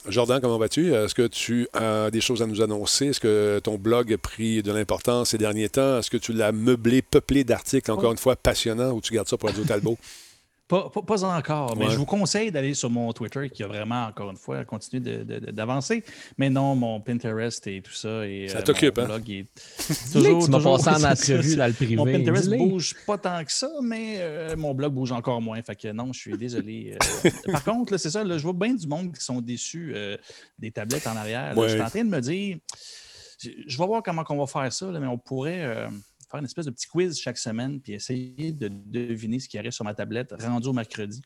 Jordan, 0.07 0.41
comment 0.41 0.57
vas-tu? 0.57 0.93
Est-ce 0.93 1.13
que 1.13 1.27
tu 1.27 1.67
as 1.73 2.09
des 2.11 2.21
choses 2.21 2.41
à 2.41 2.47
nous 2.47 2.61
annoncer? 2.61 3.07
Est-ce 3.07 3.19
que 3.19 3.59
ton 3.63 3.77
blog 3.77 4.11
a 4.13 4.17
pris 4.17 4.63
de 4.63 4.71
l'importance 4.71 5.29
ces 5.29 5.37
derniers 5.37 5.69
temps? 5.69 5.99
Est-ce 5.99 6.09
que 6.09 6.17
tu 6.17 6.33
l'as 6.33 6.51
meublé, 6.51 7.01
peuplé 7.01 7.43
d'articles, 7.43 7.91
encore 7.91 8.11
une 8.11 8.17
fois, 8.17 8.35
passionnants, 8.35 8.91
ou 8.91 9.01
tu 9.01 9.13
gardes 9.13 9.27
ça 9.27 9.37
pour 9.37 9.49
Radio 9.49 9.63
Talbot? 9.63 9.97
Pas, 10.71 10.89
pas, 10.89 11.01
pas 11.01 11.23
encore, 11.25 11.75
mais 11.75 11.87
Ouais. 11.87 11.91
je 11.91 11.97
vous 11.97 12.05
conseille 12.05 12.49
d'aller 12.49 12.73
sur 12.73 12.89
mon 12.89 13.11
Twitter 13.11 13.49
qui 13.49 13.61
a 13.61 13.67
vraiment, 13.67 14.05
encore 14.05 14.31
une 14.31 14.37
fois, 14.37 14.63
continué 14.63 15.01
d'avancer. 15.51 16.01
Mais 16.37 16.49
non, 16.49 16.75
mon 16.75 17.01
Pinterest 17.01 17.67
et 17.67 17.81
tout 17.81 17.91
ça. 17.91 18.25
Et, 18.25 18.47
Ça 18.47 18.59
euh, 18.59 18.61
t'occupe, 18.61 18.95
mon 18.95 19.03
hein? 19.03 19.07
blog 19.07 19.29
est 19.29 19.43
que 19.87 20.45
tu 20.45 20.49
m'as 20.49 20.61
passé 20.61 20.89
en 20.89 21.03
entrevue 21.11 21.55
dans 21.57 21.67
le 21.67 21.73
privé. 21.73 21.95
Mon 21.97 22.05
Pinterest 22.05 22.47
Dis-le. 22.47 22.57
bouge 22.69 22.95
pas 23.05 23.17
tant 23.17 23.43
que 23.43 23.51
ça, 23.51 23.69
mais 23.83 24.19
euh, 24.19 24.55
mon 24.55 24.73
blog 24.73 24.93
bouge 24.93 25.11
encore 25.11 25.41
moins. 25.41 25.61
Fait 25.61 25.75
que 25.75 25.91
non, 25.91 26.13
je 26.13 26.19
suis 26.21 26.37
désolé. 26.37 26.95
Euh, 27.25 27.29
par 27.51 27.65
contre, 27.65 27.91
là, 27.91 27.97
c'est 27.97 28.09
ça, 28.11 28.23
là, 28.23 28.37
je 28.37 28.43
vois 28.43 28.53
bien 28.53 28.73
du 28.73 28.87
monde 28.87 29.11
qui 29.13 29.21
sont 29.21 29.41
déçus 29.41 29.91
euh, 29.93 30.15
des 30.57 30.71
tablettes 30.71 31.05
en 31.05 31.17
arrière. 31.17 31.57
Ouais. 31.57 31.67
Je 31.67 31.73
suis 31.73 31.81
en 31.81 31.89
train 31.89 32.05
de 32.05 32.09
me 32.09 32.21
dire, 32.21 32.57
je 33.43 33.49
je 33.67 33.77
vais 33.77 33.85
voir 33.85 34.01
comment 34.03 34.23
on 34.29 34.37
va 34.37 34.47
faire 34.47 34.71
ça, 34.71 34.89
là, 34.89 35.01
mais 35.01 35.07
on 35.07 35.17
pourrait 35.17 35.65
euh, 35.65 35.89
faire 36.31 36.39
une 36.39 36.45
espèce 36.45 36.65
de 36.65 36.71
petit 36.71 36.87
quiz 36.87 37.19
chaque 37.19 37.37
semaine 37.37 37.81
puis 37.81 37.93
essayer 37.93 38.53
de 38.53 38.69
deviner 38.69 39.39
ce 39.39 39.49
qui 39.49 39.57
arrive 39.57 39.71
sur 39.71 39.85
ma 39.85 39.93
tablette 39.93 40.33
rendu 40.39 40.67
au 40.67 40.73
mercredi. 40.73 41.21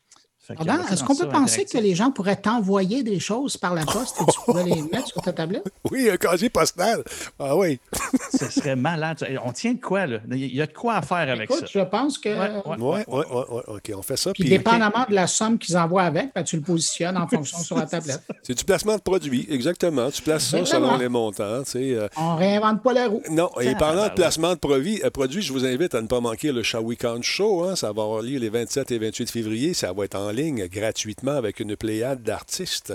Pardon, 0.54 0.72
on 0.80 0.84
va 0.86 0.92
Est-ce 0.92 1.04
qu'on 1.04 1.16
peut 1.16 1.28
penser 1.28 1.64
que 1.64 1.78
les 1.78 1.94
gens 1.94 2.10
pourraient 2.10 2.36
t'envoyer 2.36 3.02
des 3.02 3.18
choses 3.20 3.56
par 3.56 3.74
la 3.74 3.84
poste 3.84 4.20
et 4.20 4.24
tu 4.32 4.40
pourrais 4.44 4.64
les 4.64 4.82
mettre 4.82 5.08
sur 5.08 5.20
ta 5.22 5.32
tablette? 5.32 5.64
Oui, 5.90 6.10
un 6.10 6.16
casier 6.16 6.48
postal. 6.50 7.02
Ah 7.38 7.56
oui. 7.56 7.78
Ce 8.38 8.50
serait 8.50 8.76
malade. 8.76 9.24
On 9.44 9.52
tient 9.52 9.72
de 9.74 9.80
quoi, 9.80 10.06
là? 10.06 10.18
Il 10.30 10.54
y 10.54 10.60
a 10.60 10.66
de 10.66 10.72
quoi 10.72 10.94
à 10.96 11.02
faire 11.02 11.18
avec 11.30 11.42
Écoute, 11.50 11.60
ça. 11.60 11.66
je 11.72 11.80
pense 11.80 12.18
que. 12.18 12.28
Ouais, 12.28 13.04
ouais, 13.06 13.06
ouais, 13.08 13.62
OK, 13.68 13.92
on 13.96 14.02
fait 14.02 14.16
ça. 14.16 14.32
Puis, 14.32 14.42
Puis, 14.44 14.50
dépendamment 14.50 15.04
de 15.08 15.14
la 15.14 15.26
somme 15.26 15.58
qu'ils 15.58 15.76
envoient 15.76 16.02
avec, 16.02 16.30
ben, 16.34 16.42
tu 16.42 16.56
le 16.56 16.62
positionnes 16.62 17.16
en 17.16 17.26
fonction 17.28 17.58
sur 17.58 17.76
la 17.76 17.86
tablette. 17.86 18.22
c'est 18.42 18.54
du 18.56 18.64
placement 18.64 18.96
de 18.96 19.00
produits, 19.02 19.46
exactement. 19.50 20.10
Tu 20.10 20.22
places 20.22 20.48
ça 20.48 20.58
Exactement. 20.58 20.88
selon 20.88 20.98
les 20.98 21.08
montants. 21.08 21.62
tu 21.64 21.70
sais, 21.72 21.94
euh, 21.94 22.08
On 22.16 22.36
réinvente 22.36 22.82
pas 22.82 22.92
la 22.92 23.08
roue. 23.08 23.22
Non, 23.30 23.50
et 23.60 23.68
Ah, 23.68 23.74
parlant 23.76 24.02
ben 24.02 24.08
de 24.08 24.14
placement 24.14 24.50
de 24.54 24.58
produits, 24.58 25.00
euh, 25.04 25.10
produits, 25.10 25.42
je 25.42 25.52
vous 25.52 25.64
invite 25.64 25.94
à 25.94 26.02
ne 26.02 26.06
pas 26.08 26.20
manquer 26.20 26.52
le 26.52 26.62
Shawicon 26.62 27.20
Show. 27.22 27.64
hein. 27.64 27.76
Ça 27.76 27.92
va 27.92 28.02
avoir 28.02 28.22
lieu 28.22 28.38
les 28.38 28.48
27 28.48 28.90
et 28.90 28.98
28 28.98 29.30
février. 29.30 29.72
Ça 29.74 29.92
va 29.92 30.04
être 30.04 30.16
en 30.16 30.30
gratuitement 30.44 31.32
avec 31.32 31.60
une 31.60 31.76
pléiade 31.76 32.22
d'artistes, 32.22 32.94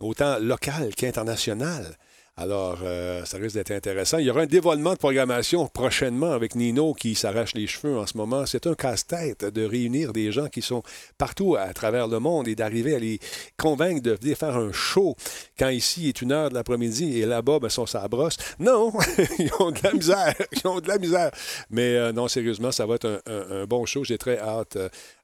autant 0.00 0.38
locales 0.38 0.94
qu'internationales. 0.94 1.96
Alors, 2.38 2.80
euh, 2.82 3.24
ça 3.24 3.38
risque 3.38 3.54
d'être 3.54 3.70
intéressant. 3.70 4.18
Il 4.18 4.26
y 4.26 4.30
aura 4.30 4.42
un 4.42 4.46
dévoilement 4.46 4.92
de 4.92 4.98
programmation 4.98 5.68
prochainement 5.68 6.32
avec 6.32 6.54
Nino 6.54 6.92
qui 6.92 7.14
s'arrache 7.14 7.54
les 7.54 7.66
cheveux 7.66 7.96
en 7.96 8.06
ce 8.06 8.18
moment. 8.18 8.44
C'est 8.44 8.66
un 8.66 8.74
casse-tête 8.74 9.46
de 9.46 9.64
réunir 9.64 10.12
des 10.12 10.30
gens 10.32 10.48
qui 10.48 10.60
sont 10.60 10.82
partout 11.16 11.56
à 11.56 11.72
travers 11.72 12.08
le 12.08 12.18
monde 12.18 12.46
et 12.46 12.54
d'arriver 12.54 12.94
à 12.94 12.98
les 12.98 13.20
convaincre 13.56 14.02
de 14.02 14.10
venir 14.10 14.36
faire 14.36 14.54
un 14.54 14.70
show 14.70 15.16
quand 15.58 15.70
ici 15.70 16.08
est 16.08 16.20
une 16.20 16.30
heure 16.30 16.50
de 16.50 16.54
l'après-midi 16.54 17.18
et 17.18 17.24
là-bas, 17.24 17.58
ben, 17.58 17.70
sont 17.70 17.86
ça 17.86 18.06
brosse. 18.06 18.36
Non, 18.58 18.92
ils 19.38 19.50
ont 19.58 19.70
de 19.70 19.80
la 19.82 19.94
misère. 19.94 20.34
Ils 20.52 20.66
ont 20.66 20.80
de 20.80 20.88
la 20.88 20.98
misère. 20.98 21.30
Mais 21.70 21.96
euh, 21.96 22.12
non, 22.12 22.28
sérieusement, 22.28 22.70
ça 22.70 22.84
va 22.84 22.96
être 22.96 23.22
un, 23.26 23.64
bon 23.64 23.86
show. 23.86 24.04
J'ai 24.04 24.18
très 24.18 24.38
hâte. 24.38 24.76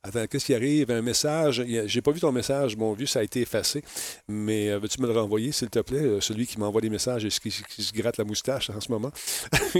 Attends, 0.04 0.26
qu'est-ce 0.26 0.46
qui 0.46 0.54
arrive? 0.54 0.90
Un 0.90 1.00
message? 1.00 1.64
J'ai 1.86 2.02
pas 2.02 2.10
vu 2.10 2.18
ton 2.18 2.32
message, 2.32 2.76
mon 2.76 2.92
vieux, 2.92 3.06
ça 3.06 3.20
a 3.20 3.22
été 3.22 3.40
effacé. 3.40 3.84
Mais 4.26 4.68
euh, 4.68 4.80
veux-tu 4.80 5.00
me 5.00 5.06
le 5.06 5.12
renvoyer, 5.12 5.52
s'il 5.52 5.70
te 5.70 5.78
plaît? 5.78 6.02
Euh, 6.02 6.20
celui 6.20 6.44
qui 6.44 6.58
m'envoie 6.58 6.80
des 6.80 6.90
messages 6.90 7.24
et 7.24 7.28
qui, 7.28 7.50
qui 7.50 7.82
se 7.84 7.92
gratte 7.92 8.16
la 8.16 8.24
moustache 8.24 8.68
en 8.70 8.80
ce 8.80 8.90
moment. 8.90 9.12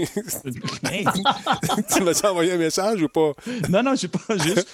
Tu 1.93 2.03
m'as 2.03 2.21
envoyé 2.23 2.53
un 2.53 2.57
message 2.57 3.01
ou 3.01 3.09
pas? 3.09 3.33
non, 3.69 3.83
non, 3.83 3.95
j'ai 3.95 4.07
pas 4.07 4.37
juste 4.37 4.65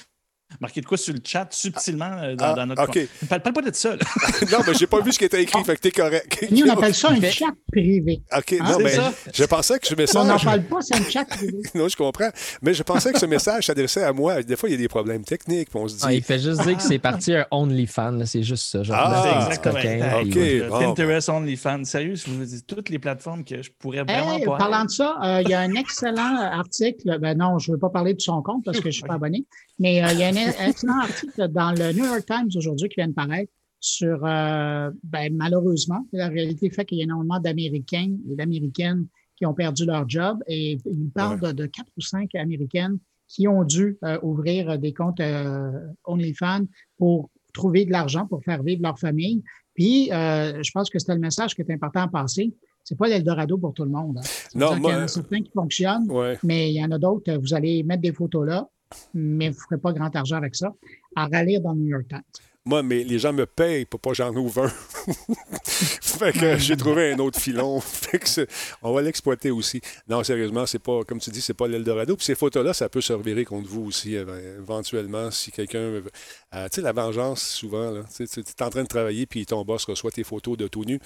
marqué 0.60 0.82
de 0.82 0.86
quoi 0.86 0.98
sur 0.98 1.14
le 1.14 1.20
chat 1.24 1.48
subtilement 1.52 2.12
euh, 2.22 2.36
dans, 2.36 2.46
Ah, 2.46 2.54
dans 2.54 2.66
notre. 2.66 2.84
OK. 2.84 3.00
Parle, 3.30 3.42
parle 3.42 3.54
pas 3.56 3.62
de 3.62 3.76
ça. 3.76 3.92
là. 3.96 4.02
non, 4.52 4.60
mais 4.68 4.74
j'ai 4.74 4.88
pas 4.88 5.00
vu 5.02 5.12
ce 5.12 5.20
qui 5.20 5.26
était 5.26 5.42
écrit, 5.44 5.64
fait 5.64 5.76
que 5.76 5.82
t'es 5.82 5.92
correct. 5.92 6.48
Nous, 6.52 6.66
on 6.66 6.70
appelle 6.72 6.96
ça 6.96 7.10
un 7.12 7.22
chat 7.22 7.46
privé. 7.72 8.22
OK, 8.36 8.56
Ah, 8.60 8.72
non, 8.72 8.80
mais 8.80 8.90
ça. 8.90 9.14
je 9.34 9.44
pensais 9.46 9.80
que 9.80 9.88
ce 9.88 9.94
On 9.94 10.24
n'en 10.24 10.34
message. 10.34 10.44
parle 10.46 10.64
pas, 10.64 10.82
c'est 10.82 10.96
un 10.96 11.04
chat 11.10 11.26
privé. 11.26 11.58
Non, 11.76 11.88
je 11.88 11.96
comprends. 11.96 12.30
Mais 12.62 12.74
je 12.74 12.84
pensais 12.84 13.12
que 13.14 13.20
ce 13.20 13.26
message 13.26 13.68
s'adressait 13.68 14.04
à 14.04 14.12
moi. 14.14 14.42
Des 14.44 14.56
fois, 14.56 14.70
il 14.70 14.74
y 14.74 14.76
a 14.76 14.78
des 14.80 14.88
problèmes 14.88 15.24
techniques, 15.24 15.70
puis 15.70 15.80
on 15.80 15.88
se 15.88 15.96
dit. 15.96 16.02
Ah, 16.06 16.14
il 16.14 16.24
fait 16.24 16.40
juste 16.40 16.62
dire 16.64 16.76
que 16.78 16.84
c'est 16.84 17.00
parti 17.00 17.34
un 17.36 17.46
OnlyFans. 17.52 18.26
C'est 18.26 18.44
juste 18.44 18.66
ça. 18.72 18.84
Genre, 18.84 18.96
Ah, 19.00 19.22
c'est 19.24 19.30
Ah, 19.30 19.46
exactement. 19.48 19.76
coquin, 19.76 20.22
OK. 20.26 20.38
Euh, 20.38 20.70
bon, 20.70 20.80
Pinterest, 20.80 21.30
OnlyFans. 21.30 21.84
Sérieux, 21.86 22.16
je 22.16 22.30
vous 22.30 22.44
dis 22.44 22.64
toutes 22.64 22.90
les 22.90 23.00
plateformes 23.00 23.44
que 23.44 23.62
je 23.62 23.70
pourrais 23.78 24.04
vraiment 24.04 24.38
Hey, 24.38 24.46
pas. 24.46 24.58
parlant 24.58 24.86
de 24.86 24.90
ça, 24.90 25.18
euh, 25.24 25.42
il 25.44 25.50
y 25.50 25.54
a 25.54 25.60
un 25.62 25.74
excellent 25.76 26.38
article. 26.38 27.18
Ben 27.20 27.38
non, 27.38 27.60
je 27.60 27.72
ne 27.72 27.76
veux 27.76 27.80
pas 27.80 27.90
parler 27.90 28.14
de 28.14 28.22
son 28.22 28.42
compte 28.42 28.64
parce 28.66 28.78
que 28.78 28.84
je 28.84 28.88
ne 28.88 28.94
suis 28.94 29.04
pas 29.04 29.14
abonné. 29.16 29.46
Mais 29.80 30.04
euh, 30.04 30.08
il 30.12 30.20
y 30.20 30.24
a 30.24 30.28
un 30.28 30.68
excellent 30.68 31.00
article 31.02 31.48
dans 31.50 31.72
le 31.72 31.94
New 31.94 32.06
York 32.06 32.26
Times 32.26 32.50
aujourd'hui 32.56 32.90
qui 32.90 32.96
vient 32.98 33.08
de 33.08 33.14
paraître 33.14 33.52
sur, 33.80 34.26
euh, 34.26 34.92
ben, 35.04 35.34
malheureusement, 35.36 36.06
la 36.12 36.28
réalité 36.28 36.70
fait 36.70 36.86
qu'il 36.86 36.98
y 36.98 37.02
a 37.02 37.06
énormément 37.06 37.40
d'Américains 37.40 38.12
et 38.30 38.36
d'Américaines 38.36 39.08
qui 39.38 39.46
ont 39.46 39.54
perdu 39.54 39.86
leur 39.86 40.08
job 40.10 40.40
et 40.48 40.78
il 40.86 41.10
parle 41.16 41.40
de, 41.40 41.52
de 41.54 41.66
quatre 41.66 41.90
ou 41.98 42.02
cinq 42.02 42.36
Américaines 42.36 42.98
qui 43.28 43.48
ont 43.48 43.64
dû 43.64 43.98
euh, 44.04 44.18
ouvrir 44.22 44.78
des 44.78 44.94
comptes 44.94 45.22
euh, 45.22 45.72
OnlyFans 46.04 46.66
pour 46.98 47.30
trouver 47.54 47.86
de 47.86 47.92
l'argent 47.92 48.26
pour 48.28 48.44
faire 48.44 48.62
vivre 48.64 48.82
leur 48.84 49.00
famille. 49.00 49.44
Puis, 49.76 50.12
euh, 50.12 50.62
je 50.62 50.72
pense 50.72 50.90
que 50.90 51.00
c'était 51.00 51.14
le 51.14 51.22
message 51.22 51.56
qui 51.56 51.62
est 51.62 51.72
important 51.72 52.02
à 52.02 52.08
passer. 52.10 52.54
C'est 52.84 52.98
pas 52.98 53.08
l'Eldorado 53.08 53.58
pour 53.58 53.74
tout 53.74 53.84
le 53.86 53.92
monde. 53.92 54.18
hein. 54.18 54.22
Non, 54.56 54.76
moi- 54.76 54.90
qu'il 54.92 55.00
y 55.00 55.02
en 55.02 55.04
a 55.06 55.08
certains 55.08 55.42
qui 55.42 55.52
fonctionnent, 55.52 56.12
Ouais. 56.12 56.38
mais 56.44 56.70
il 56.72 56.76
y 56.76 56.84
en 56.84 56.92
a 56.92 56.98
d'autres, 56.98 57.32
vous 57.38 57.54
allez 57.54 57.84
mettre 57.84 58.02
des 58.02 58.12
photos 58.12 58.46
là, 58.48 58.68
mais 59.14 59.50
vous 59.50 59.56
ne 59.56 59.62
ferez 59.62 59.78
pas 59.82 59.94
grand 59.94 60.16
argent 60.16 60.38
avec 60.38 60.56
ça, 60.56 60.74
à 61.16 61.28
rallier 61.28 61.60
dans 61.60 61.74
le 61.74 61.80
New 61.80 61.88
York 61.88 62.06
Times. 62.10 62.22
Moi, 62.66 62.84
mais 62.84 63.04
les 63.04 63.18
gens 63.20 63.34
me 63.34 63.46
payent 63.46 63.86
pour 63.86 64.00
pas 64.00 64.10
que 64.12 64.18
j'en 64.18 64.36
ouvre 64.36 64.66
un. 64.66 64.68
fait 65.64 66.34
que 66.34 66.58
j'ai 66.58 66.76
trouvé 66.78 67.14
un 67.14 67.20
autre 67.20 67.40
filon. 67.40 67.80
Fait 68.10 68.20
que 68.20 68.48
on 68.84 68.94
va 68.94 69.02
l'exploiter 69.02 69.50
aussi. 69.50 69.82
Non, 70.08 70.24
sérieusement, 70.24 70.66
c'est 70.66 70.78
pas, 70.78 71.04
comme 71.04 71.20
tu 71.20 71.30
dis, 71.30 71.42
c'est 71.42 71.54
pas 71.54 71.68
l'Eldorado. 71.68 72.16
Puis 72.16 72.26
ces 72.26 72.36
photos-là, 72.36 72.74
ça 72.74 72.90
peut 72.90 73.02
se 73.02 73.14
revirer 73.14 73.46
contre 73.46 73.70
vous 73.70 73.84
aussi, 73.86 74.16
éventuellement, 74.16 75.32
si 75.32 75.52
quelqu'un. 75.52 75.90
veut- 75.90 76.04
euh, 76.54 76.66
tu 76.70 76.76
sais, 76.76 76.82
la 76.82 76.92
vengeance, 76.92 77.42
souvent, 77.42 77.92
là. 77.92 78.02
Tu 78.16 78.24
es 78.24 78.64
en 78.64 78.70
train 78.70 78.84
de 78.84 78.88
travailler, 78.88 79.26
puis 79.26 79.46
ton 79.46 79.64
boss 79.64 79.86
reçoit 79.86 80.12
tes 80.12 80.24
photos 80.24 80.58
de 80.58 80.68
tout 80.68 80.84
nu 80.86 81.00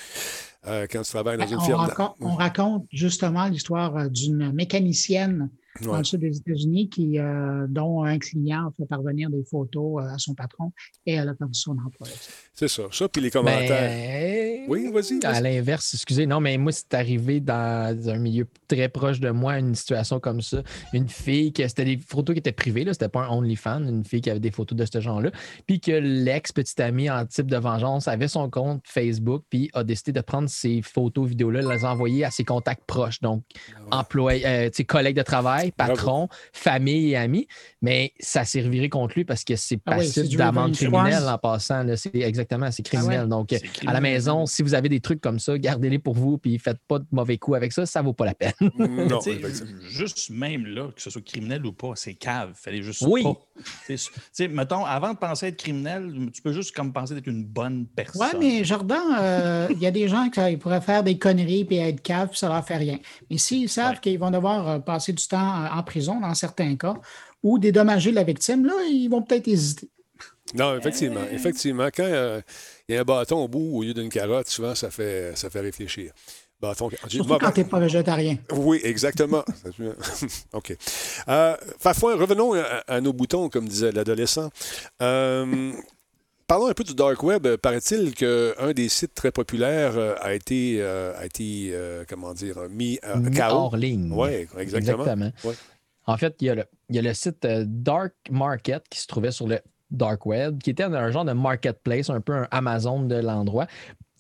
euh, 0.68 0.88
quand 0.90 1.02
tu 1.04 1.12
travailles 1.12 1.38
dans 1.38 1.46
une 1.48 1.58
Ben, 1.58 1.62
on, 1.62 1.66
firme. 1.66 1.80
raconte, 1.82 2.16
on 2.20 2.36
raconte 2.36 2.86
justement 2.92 3.46
l'histoire 3.48 3.96
euh, 3.98 4.10
d'une 4.10 4.52
mécanicienne 4.52 5.50
dans 5.82 5.92
Ouais. 5.94 5.98
le 6.00 6.04
sud 6.04 6.20
des 6.20 6.38
États-Unis 6.38 6.90
qui, 6.90 7.18
euh, 7.20 7.66
dont 7.68 8.04
un 8.04 8.20
client 8.20 8.68
a 8.68 8.72
fait 8.78 8.86
parvenir 8.86 9.30
des 9.30 9.44
photos 9.44 10.04
euh, 10.04 10.08
à 10.14 10.18
son 10.20 10.34
patron 10.36 10.72
et 11.06 11.14
elle 11.14 11.30
a 11.30 11.34
perdu 11.34 11.60
son 11.60 11.72
emploi. 11.72 12.08
C'est 12.54 12.68
ça. 12.68 12.84
Ça, 12.92 13.10
puis 13.10 13.22
les 13.22 13.32
commentaires. 13.32 14.66
Oui, 14.68 14.92
vas-y, 14.92 15.20
À 15.26 15.42
l'inverse, 15.42 15.94
excusez, 15.94 16.26
non, 16.28 16.40
mais 16.40 16.58
moi, 16.58 16.72
c'est 16.72 16.94
arrivé 16.94 17.40
dans 17.40 17.98
un 18.10 18.18
milieu 18.18 18.48
très 18.68 18.88
proche 18.90 19.20
de 19.20 19.30
moi, 19.32 19.58
une 19.60 19.76
situation 19.76 20.20
comme 20.20 20.42
ça. 20.42 20.62
Une 20.94 21.10
fille, 21.10 21.52
que 21.52 21.68
c'était 21.68 21.86
des 21.86 21.98
photos 21.98 22.34
qui 22.36 22.40
étaient 22.40 22.52
privées, 22.52 22.86
c'était 22.92 23.10
pas 23.10 23.26
un 23.26 23.30
OnlyFans, 23.30 23.84
une 23.88 24.06
fille 24.06 24.22
qui 24.22 24.30
avait 24.30 24.40
des 24.40 24.52
photos 24.52 24.78
de 24.78 24.86
ce 24.86 25.02
genre-là, 25.02 25.32
puis 25.66 25.80
que 25.80 25.92
l'ex-petite 25.92 26.80
amie 26.80 27.10
en 27.10 27.26
type 27.26 27.48
de 27.50 27.58
vengeance 27.58 28.08
avait 28.08 28.28
son 28.28 28.50
compte 28.50 28.82
Facebook, 28.86 29.44
puis 29.50 29.70
a 29.74 29.84
décidé 29.84 30.12
de 30.12 30.22
prendre 30.22 30.50
ces 30.50 30.82
photos, 30.82 31.28
vidéos-là, 31.28 31.62
les 31.62 31.86
envoyer 31.86 32.24
à 32.26 32.32
ses 32.32 32.44
contacts 32.44 32.86
proches, 32.86 33.20
donc 33.22 33.44
employés, 33.92 34.46
euh, 34.46 34.70
collègues 34.88 35.16
de 35.18 35.22
travail, 35.24 35.63
patrons, 35.72 36.28
famille 36.52 37.12
et 37.12 37.16
amis. 37.18 37.48
Mais 37.82 38.14
ça 38.20 38.46
s'est 38.46 38.62
reviré 38.62 38.90
contre 38.90 39.16
lui 39.16 39.26
parce 39.26 39.44
que 39.44 39.56
c'est 39.56 39.80
Ah 39.86 39.92
oui, 39.98 40.06
passif 40.06 40.28
du 40.30 40.36
d'amende 40.38 40.74
criminelle 40.76 41.14
crime. 41.16 41.28
en 41.30 41.38
passant. 41.38 41.84
là. 41.84 41.96
C'est 41.98 42.16
exactement, 42.16 42.70
c'est 42.72 42.84
Ah 42.88 42.96
ouais. 42.96 43.00
criminel. 43.00 43.28
Donc, 43.28 43.48
C'est 43.52 43.88
à 43.88 43.94
la 43.94 44.02
maison, 44.02 44.46
si 44.46 44.64
vous 44.64 44.74
avez 44.74 44.90
des 44.90 45.00
trucs 45.00 45.22
comme 45.22 45.40
ça, 45.40 45.58
gardez-les 45.58 46.00
pour 46.00 46.14
vous, 46.16 46.38
puis 46.38 46.58
faites 46.60 46.80
pas 46.88 47.00
de 47.00 47.06
mauvais 47.12 47.38
coups 47.38 47.58
avec 47.58 47.72
ça, 47.72 47.86
ça 47.86 48.02
vaut 48.02 48.14
pas 48.14 48.26
la 48.26 48.34
peine. 48.34 48.54
Non, 48.78 49.20
juste 49.90 50.30
même 50.30 50.66
là, 50.66 50.90
que 50.96 51.02
ce 51.02 51.10
soit 51.10 51.24
criminel 51.24 51.66
ou 51.66 51.74
pas, 51.74 51.92
c'est 51.96 52.14
cave. 52.14 52.52
Fallait 52.56 52.82
juste 52.82 53.02
Oui. 53.08 53.24
pas. 53.24 53.38
Tu 53.86 53.98
sais, 53.98 54.12
tu 54.12 54.20
sais, 54.32 54.48
mettons, 54.48 54.86
avant 54.86 55.14
de 55.14 55.18
penser 55.18 55.48
être 55.48 55.58
criminel, 55.58 56.12
tu 56.34 56.42
peux 56.42 56.54
juste 56.54 56.76
comme 56.76 56.92
penser 56.94 57.14
d'être 57.16 57.28
une 57.28 57.44
bonne 57.46 57.86
personne. 57.88 58.28
Oui, 58.40 58.60
mais 58.60 58.64
Jordan, 58.64 59.00
euh, 59.20 59.68
il 59.72 59.80
y 59.80 59.86
a 59.86 59.92
des 59.92 60.08
gens 60.08 60.30
qui 60.30 60.58
pourraient 60.58 60.82
faire 60.82 61.04
des 61.04 61.18
conneries 61.18 61.68
et 61.70 61.78
être 61.78 62.02
caves, 62.02 62.30
puis 62.30 62.38
ça 62.38 62.50
leur 62.50 62.66
fait 62.66 62.78
rien. 62.78 63.00
Mais 63.30 63.38
s'ils 63.38 63.70
savent 63.70 63.94
Ouais. 63.94 64.00
qu'ils 64.02 64.20
vont 64.20 64.32
devoir 64.32 64.68
euh, 64.70 64.80
passer 64.80 65.14
du 65.14 65.26
temps 65.28 65.38
euh, 65.54 65.78
en 65.78 65.84
prison 65.84 66.20
dans 66.20 66.34
certains 66.34 66.76
cas 66.76 66.96
ou 67.44 67.60
dédommager 67.60 68.12
la 68.12 68.24
victime, 68.24 68.66
là, 68.66 68.74
ils 68.90 69.10
vont 69.10 69.22
peut-être 69.22 69.48
hésiter. 69.48 69.90
Non, 70.54 70.78
effectivement. 70.78 71.24
Effectivement, 71.32 71.88
quand 71.88 72.04
euh, 72.04 72.42
il 72.88 72.96
y 72.96 72.98
a 72.98 73.02
un 73.02 73.06
bâton 73.06 73.44
au 73.44 73.48
bout 73.48 73.78
au 73.78 73.84
lieu 73.84 73.94
d'une 73.94 74.10
carotte, 74.10 74.48
souvent, 74.48 74.76
ça 74.76 74.90
fait, 74.92 75.36
ça 75.36 75.50
fait 75.50 75.62
réfléchir. 75.62 76.12
Bâton, 76.62 76.90
Surtout 77.08 77.38
quand 77.38 77.52
tu 77.52 77.60
n'es 77.60 77.66
pas 77.66 77.80
végétarien. 77.80 78.38
Oui, 78.54 78.80
exactement. 78.84 79.44
OK. 80.54 80.78
Euh, 81.28 81.58
Fafouin, 81.78 82.16
revenons 82.16 82.54
à, 82.54 82.84
à 82.88 83.02
nos 83.02 83.12
boutons, 83.12 83.50
comme 83.50 83.68
disait 83.68 83.92
l'adolescent. 83.92 84.50
Euh, 85.02 85.74
parlons 86.48 86.68
un 86.68 86.74
peu 86.74 86.84
du 86.84 86.94
dark 86.94 87.22
web. 87.24 87.48
Paraît-il 87.58 88.14
qu'un 88.14 88.74
des 88.74 88.90
sites 88.90 89.14
très 89.14 89.32
populaires 89.32 89.98
euh, 89.98 90.16
a 90.22 90.34
été, 90.34 90.78
euh, 90.80 91.14
a 91.18 91.26
été 91.26 91.72
euh, 91.74 92.04
comment 92.08 92.34
dire, 92.34 92.58
mis 92.70 93.00
à 93.02 93.18
Mis 93.18 93.32
KO. 93.32 93.44
hors 93.44 93.78
ligne. 93.78 94.12
Oui, 94.14 94.48
exactement. 94.58 95.04
Ouais. 95.44 95.54
En 96.06 96.18
fait, 96.18 96.36
il 96.42 96.48
y, 96.48 96.50
a 96.50 96.56
le, 96.56 96.66
il 96.90 96.96
y 96.96 97.00
a 97.00 97.02
le 97.02 97.14
site 97.14 97.46
euh, 97.46 97.64
Dark 97.66 98.14
Market 98.30 98.84
qui 98.90 99.00
se 99.00 99.08
trouvait 99.08 99.32
sur 99.32 99.48
le 99.48 99.60
Dark 99.90 100.26
Web, 100.26 100.60
qui 100.62 100.72
était 100.72 100.84
un 100.84 101.12
genre 101.12 101.26
de 101.26 101.34
marketplace, 101.34 102.10
un 102.10 102.20
peu 102.20 102.34
un 102.34 102.48
Amazon 102.52 103.04
de 103.04 103.16
l'endroit, 103.16 103.68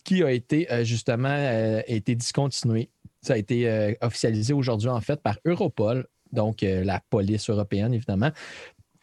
qui 0.03 0.23
a 0.23 0.31
été 0.31 0.71
euh, 0.71 0.83
justement 0.83 1.29
euh, 1.29 1.81
été 1.87 2.15
discontinué. 2.15 2.89
Ça 3.21 3.33
a 3.33 3.37
été 3.37 3.69
euh, 3.69 3.93
officialisé 4.01 4.53
aujourd'hui, 4.53 4.89
en 4.89 5.01
fait, 5.01 5.21
par 5.21 5.37
Europol, 5.45 6.07
donc 6.31 6.63
euh, 6.63 6.83
la 6.83 7.01
police 7.09 7.49
européenne, 7.49 7.93
évidemment. 7.93 8.31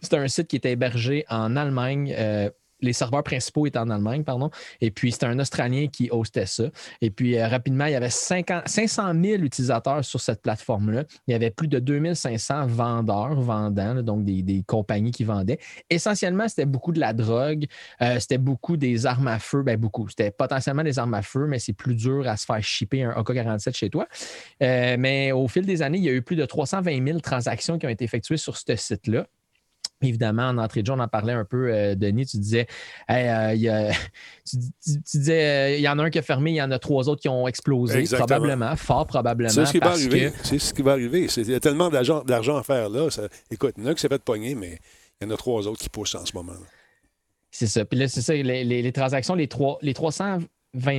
C'était 0.01 0.17
un 0.17 0.29
site 0.29 0.49
qui 0.49 0.57
était 0.57 0.73
hébergé 0.73 1.25
en 1.29 1.57
Allemagne. 1.57 2.15
Euh, 2.17 2.51
les 2.83 2.93
serveurs 2.93 3.23
principaux 3.23 3.67
étaient 3.67 3.79
en 3.79 3.91
Allemagne, 3.91 4.25
pardon. 4.25 4.51
Et 4.81 4.91
puis, 4.91 5.13
c'était 5.13 5.27
un 5.27 5.39
Australien 5.39 5.87
qui 5.89 6.09
hostait 6.11 6.47
ça. 6.47 6.65
Et 7.01 7.11
puis, 7.11 7.39
euh, 7.39 7.49
rapidement, 7.49 7.87
il 7.87 7.93
y 7.93 7.97
avait 7.97 8.11
500 8.11 8.63
000 8.67 9.43
utilisateurs 9.43 10.05
sur 10.05 10.21
cette 10.21 10.43
plateforme-là. 10.43 11.05
Il 11.27 11.33
y 11.33 11.35
avait 11.35 11.51
plus 11.51 11.69
de 11.69 11.79
2500 11.79 12.67
vendeurs 12.67 13.41
vendant, 13.41 14.03
donc 14.03 14.25
des, 14.25 14.65
compagnies 14.67 15.11
qui 15.11 15.25
vendaient. 15.25 15.59
Essentiellement, 15.89 16.49
c'était 16.49 16.67
beaucoup 16.67 16.93
de 16.93 17.01
la 17.01 17.13
drogue, 17.13 17.67
euh, 18.03 18.19
c'était 18.21 18.39
beaucoup 18.39 18.77
des 18.77 19.07
armes 19.07 19.29
à 19.29 19.39
feu. 19.39 19.63
Ben, 19.63 19.77
beaucoup. 19.77 20.09
C'était 20.09 20.31
potentiellement 20.31 20.83
des 20.83 20.99
armes 20.99 21.15
à 21.15 21.23
feu, 21.23 21.47
mais 21.47 21.59
c'est 21.59 21.73
plus 21.73 21.95
dur 21.95 22.27
à 22.29 22.37
se 22.37 22.45
faire 22.45 22.63
shipper 22.63 23.03
un 23.03 23.11
AK-47 23.11 23.77
chez 23.77 23.91
toi. 23.91 24.07
Euh, 24.63 24.97
mais 24.99 25.33
au 25.33 25.49
fil 25.49 25.65
des 25.65 25.83
années, 25.83 25.99
il 25.99 26.05
y 26.05 26.09
a 26.09 26.13
eu 26.13 26.23
plus 26.23 26.37
de 26.37 26.45
320 26.45 27.07
000 27.07 27.21
transactions 27.21 27.79
qui 27.79 27.87
ont 27.87 27.91
été 27.91 28.05
effectuées 28.05 28.37
sur 28.37 28.57
ce 28.57 28.77
site-là. 28.77 29.27
Évidemment, 30.03 30.49
en 30.49 30.59
entrée 30.59 30.81
de 30.81 30.87
jeu, 30.87 30.95
on 30.95 30.99
en 30.99 31.09
parlait 31.09 31.35
un 31.35 31.45
peu, 31.45 31.73
euh, 31.73 31.95
Denis. 31.95 32.25
Tu 32.25 32.39
disais, 32.39 32.67
euh, 33.11 33.55
y 33.55 33.69
a, 33.69 33.91
tu, 34.51 34.57
disais, 35.15 35.45
euh, 35.45 35.77
il 35.77 35.83
y 35.83 35.89
en 35.89 35.99
a 35.99 36.05
un 36.05 36.11
qui 36.11 36.19
a 36.19 36.23
fermé, 36.23 36.53
il 36.53 36.57
y 36.57 36.63
en 36.63 36.71
a 36.71 36.79
trois 36.79 37.09
autres 37.09 37.21
qui 37.21 37.29
ont 37.29 37.47
explosé. 37.47 38.05
Probablement, 38.17 38.75
fort 38.77 39.07
probablement. 39.07 39.51
C'est 39.51 39.67
ce 39.67 39.73
qui 39.73 39.79
va 39.79 39.91
arriver. 39.91 40.33
C'est 40.43 40.59
ce 40.59 40.73
qui 40.73 40.83
va 40.83 40.93
arriver. 40.93 41.27
Il 41.37 41.51
y 41.51 41.55
a 41.55 41.61
tellement 41.61 41.91
d'argent 41.91 42.57
à 42.57 42.63
faire 42.63 42.89
là. 42.89 43.09
écoute, 43.51 43.75
il 43.77 43.83
y 43.83 43.87
en 43.87 43.89
a 43.89 43.91
un 43.91 43.95
qui 43.95 44.01
s'est 44.01 44.09
fait 44.09 44.23
pogner, 44.23 44.55
mais 44.55 44.79
il 45.21 45.29
y 45.29 45.31
en 45.31 45.35
a 45.35 45.37
trois 45.37 45.67
autres 45.67 45.81
qui 45.81 45.91
poussent 45.91 46.15
en 46.15 46.25
ce 46.25 46.33
moment. 46.35 46.55
C'est 47.51 47.67
ça. 47.67 47.85
Puis 47.85 47.99
là, 47.99 48.09
c'est 48.09 48.23
ça. 48.23 48.33
Les, 48.35 48.93
transactions, 48.93 49.35
les, 49.35 49.49
trois, 49.49 49.79
les 49.83 49.93
320 49.93 50.47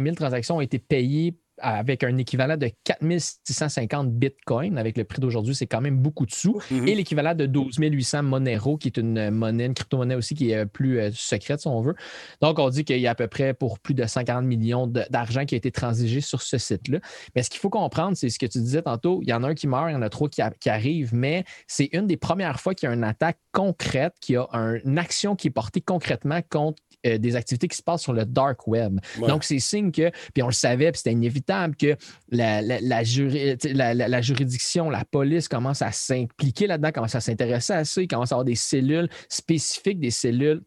000 0.03 0.15
transactions 0.15 0.57
ont 0.57 0.61
été 0.61 0.77
payées 0.77 1.33
avec 1.61 2.03
un 2.03 2.17
équivalent 2.17 2.57
de 2.57 2.69
4650 2.83 4.11
bitcoins. 4.11 4.77
Avec 4.77 4.97
le 4.97 5.03
prix 5.03 5.21
d'aujourd'hui, 5.21 5.55
c'est 5.55 5.67
quand 5.67 5.81
même 5.81 5.97
beaucoup 5.97 6.25
de 6.25 6.31
sous. 6.31 6.59
Mhm. 6.71 6.87
Et 6.87 6.95
l'équivalent 6.95 7.35
de 7.35 7.45
12 7.45 7.77
800 7.77 8.23
Monero, 8.23 8.77
qui 8.77 8.87
est 8.87 8.97
une 8.97 9.29
monnaie, 9.31 9.65
une 9.65 9.73
crypto-monnaie 9.73 10.15
aussi 10.15 10.35
qui 10.35 10.51
est 10.51 10.65
plus 10.65 10.99
euh, 10.99 11.09
secrète, 11.13 11.61
si 11.61 11.67
on 11.67 11.81
veut. 11.81 11.95
Donc, 12.41 12.59
on 12.59 12.69
dit 12.69 12.83
qu'il 12.83 12.99
y 12.99 13.07
a 13.07 13.11
à 13.11 13.15
peu 13.15 13.27
près 13.27 13.53
pour 13.53 13.79
plus 13.79 13.93
de 13.93 14.05
50 14.05 14.43
millions 14.45 14.87
d'argent 14.87 15.45
qui 15.45 15.55
a 15.55 15.57
été 15.57 15.71
transigé 15.71 16.21
sur 16.21 16.41
ce 16.41 16.57
site-là. 16.57 16.99
Mais 17.35 17.43
ce 17.43 17.49
qu'il 17.49 17.59
faut 17.59 17.69
comprendre, 17.69 18.17
c'est 18.17 18.29
ce 18.29 18.39
que 18.39 18.45
tu 18.45 18.59
disais 18.59 18.81
tantôt, 18.81 19.21
il 19.21 19.29
y 19.29 19.33
en 19.33 19.43
a 19.43 19.49
un 19.49 19.55
qui 19.55 19.67
meurt, 19.67 19.89
il 19.89 19.93
y 19.93 19.95
en 19.95 20.01
a 20.01 20.09
trois 20.09 20.29
qui, 20.29 20.69
arrivent, 20.69 21.13
mais 21.13 21.43
c'est 21.67 21.89
une 21.93 22.07
des 22.07 22.17
premières 22.17 22.59
fois 22.59 22.73
qu'il 22.73 22.87
y 22.87 22.91
a 22.91 22.95
une 22.95 23.03
attaque 23.03 23.39
concrète, 23.51 24.13
qu'il 24.21 24.35
y 24.35 24.37
a 24.37 24.47
une 24.83 24.97
action 24.97 25.35
qui 25.35 25.47
est 25.47 25.51
portée 25.51 25.81
concrètement 25.81 26.39
contre 26.49 26.81
euh, 27.05 27.17
des 27.17 27.35
activités 27.35 27.67
qui 27.67 27.77
se 27.77 27.83
passent 27.83 28.03
sur 28.03 28.13
le 28.13 28.25
dark 28.25 28.67
web. 28.67 28.99
Donc, 29.19 29.43
c'est 29.43 29.59
signe 29.59 29.91
que, 29.91 30.11
puis 30.33 30.43
on 30.43 30.47
le 30.47 30.53
savait, 30.53 30.91
puis 30.91 30.99
c'était 30.99 31.13
inévitable 31.13 31.75
que 31.75 31.95
la, 32.29 32.61
la, 32.61 34.21
juridiction, 34.21 34.89
la 34.89 35.03
police 35.05 35.47
commence 35.47 35.81
à 35.81 35.91
s'impliquer 35.91 36.67
là-dedans, 36.67 36.91
commence 36.91 37.15
à 37.15 37.21
s'intéresser 37.21 37.73
à 37.73 37.85
ça, 37.85 38.01
il 38.01 38.07
commence 38.07 38.31
à 38.31 38.35
avoir 38.35 38.45
des 38.45 38.55
cellules 38.55 39.09
spécifiques, 39.29 39.99
des 39.99 40.11
cellules 40.11 40.61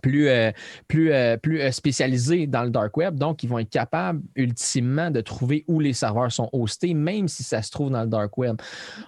plus, 0.00 0.28
euh, 0.28 0.50
plus, 0.88 1.12
euh, 1.12 1.36
plus 1.36 1.60
euh, 1.60 1.70
spécialisés 1.70 2.46
dans 2.46 2.62
le 2.62 2.70
dark 2.70 2.96
web. 2.96 3.16
Donc, 3.16 3.42
ils 3.42 3.48
vont 3.48 3.58
être 3.58 3.70
capables 3.70 4.20
ultimement 4.34 5.10
de 5.10 5.20
trouver 5.20 5.64
où 5.68 5.80
les 5.80 5.92
serveurs 5.92 6.32
sont 6.32 6.48
hostés, 6.52 6.94
même 6.94 7.28
si 7.28 7.42
ça 7.42 7.62
se 7.62 7.70
trouve 7.70 7.90
dans 7.90 8.02
le 8.02 8.08
dark 8.08 8.36
web. 8.38 8.56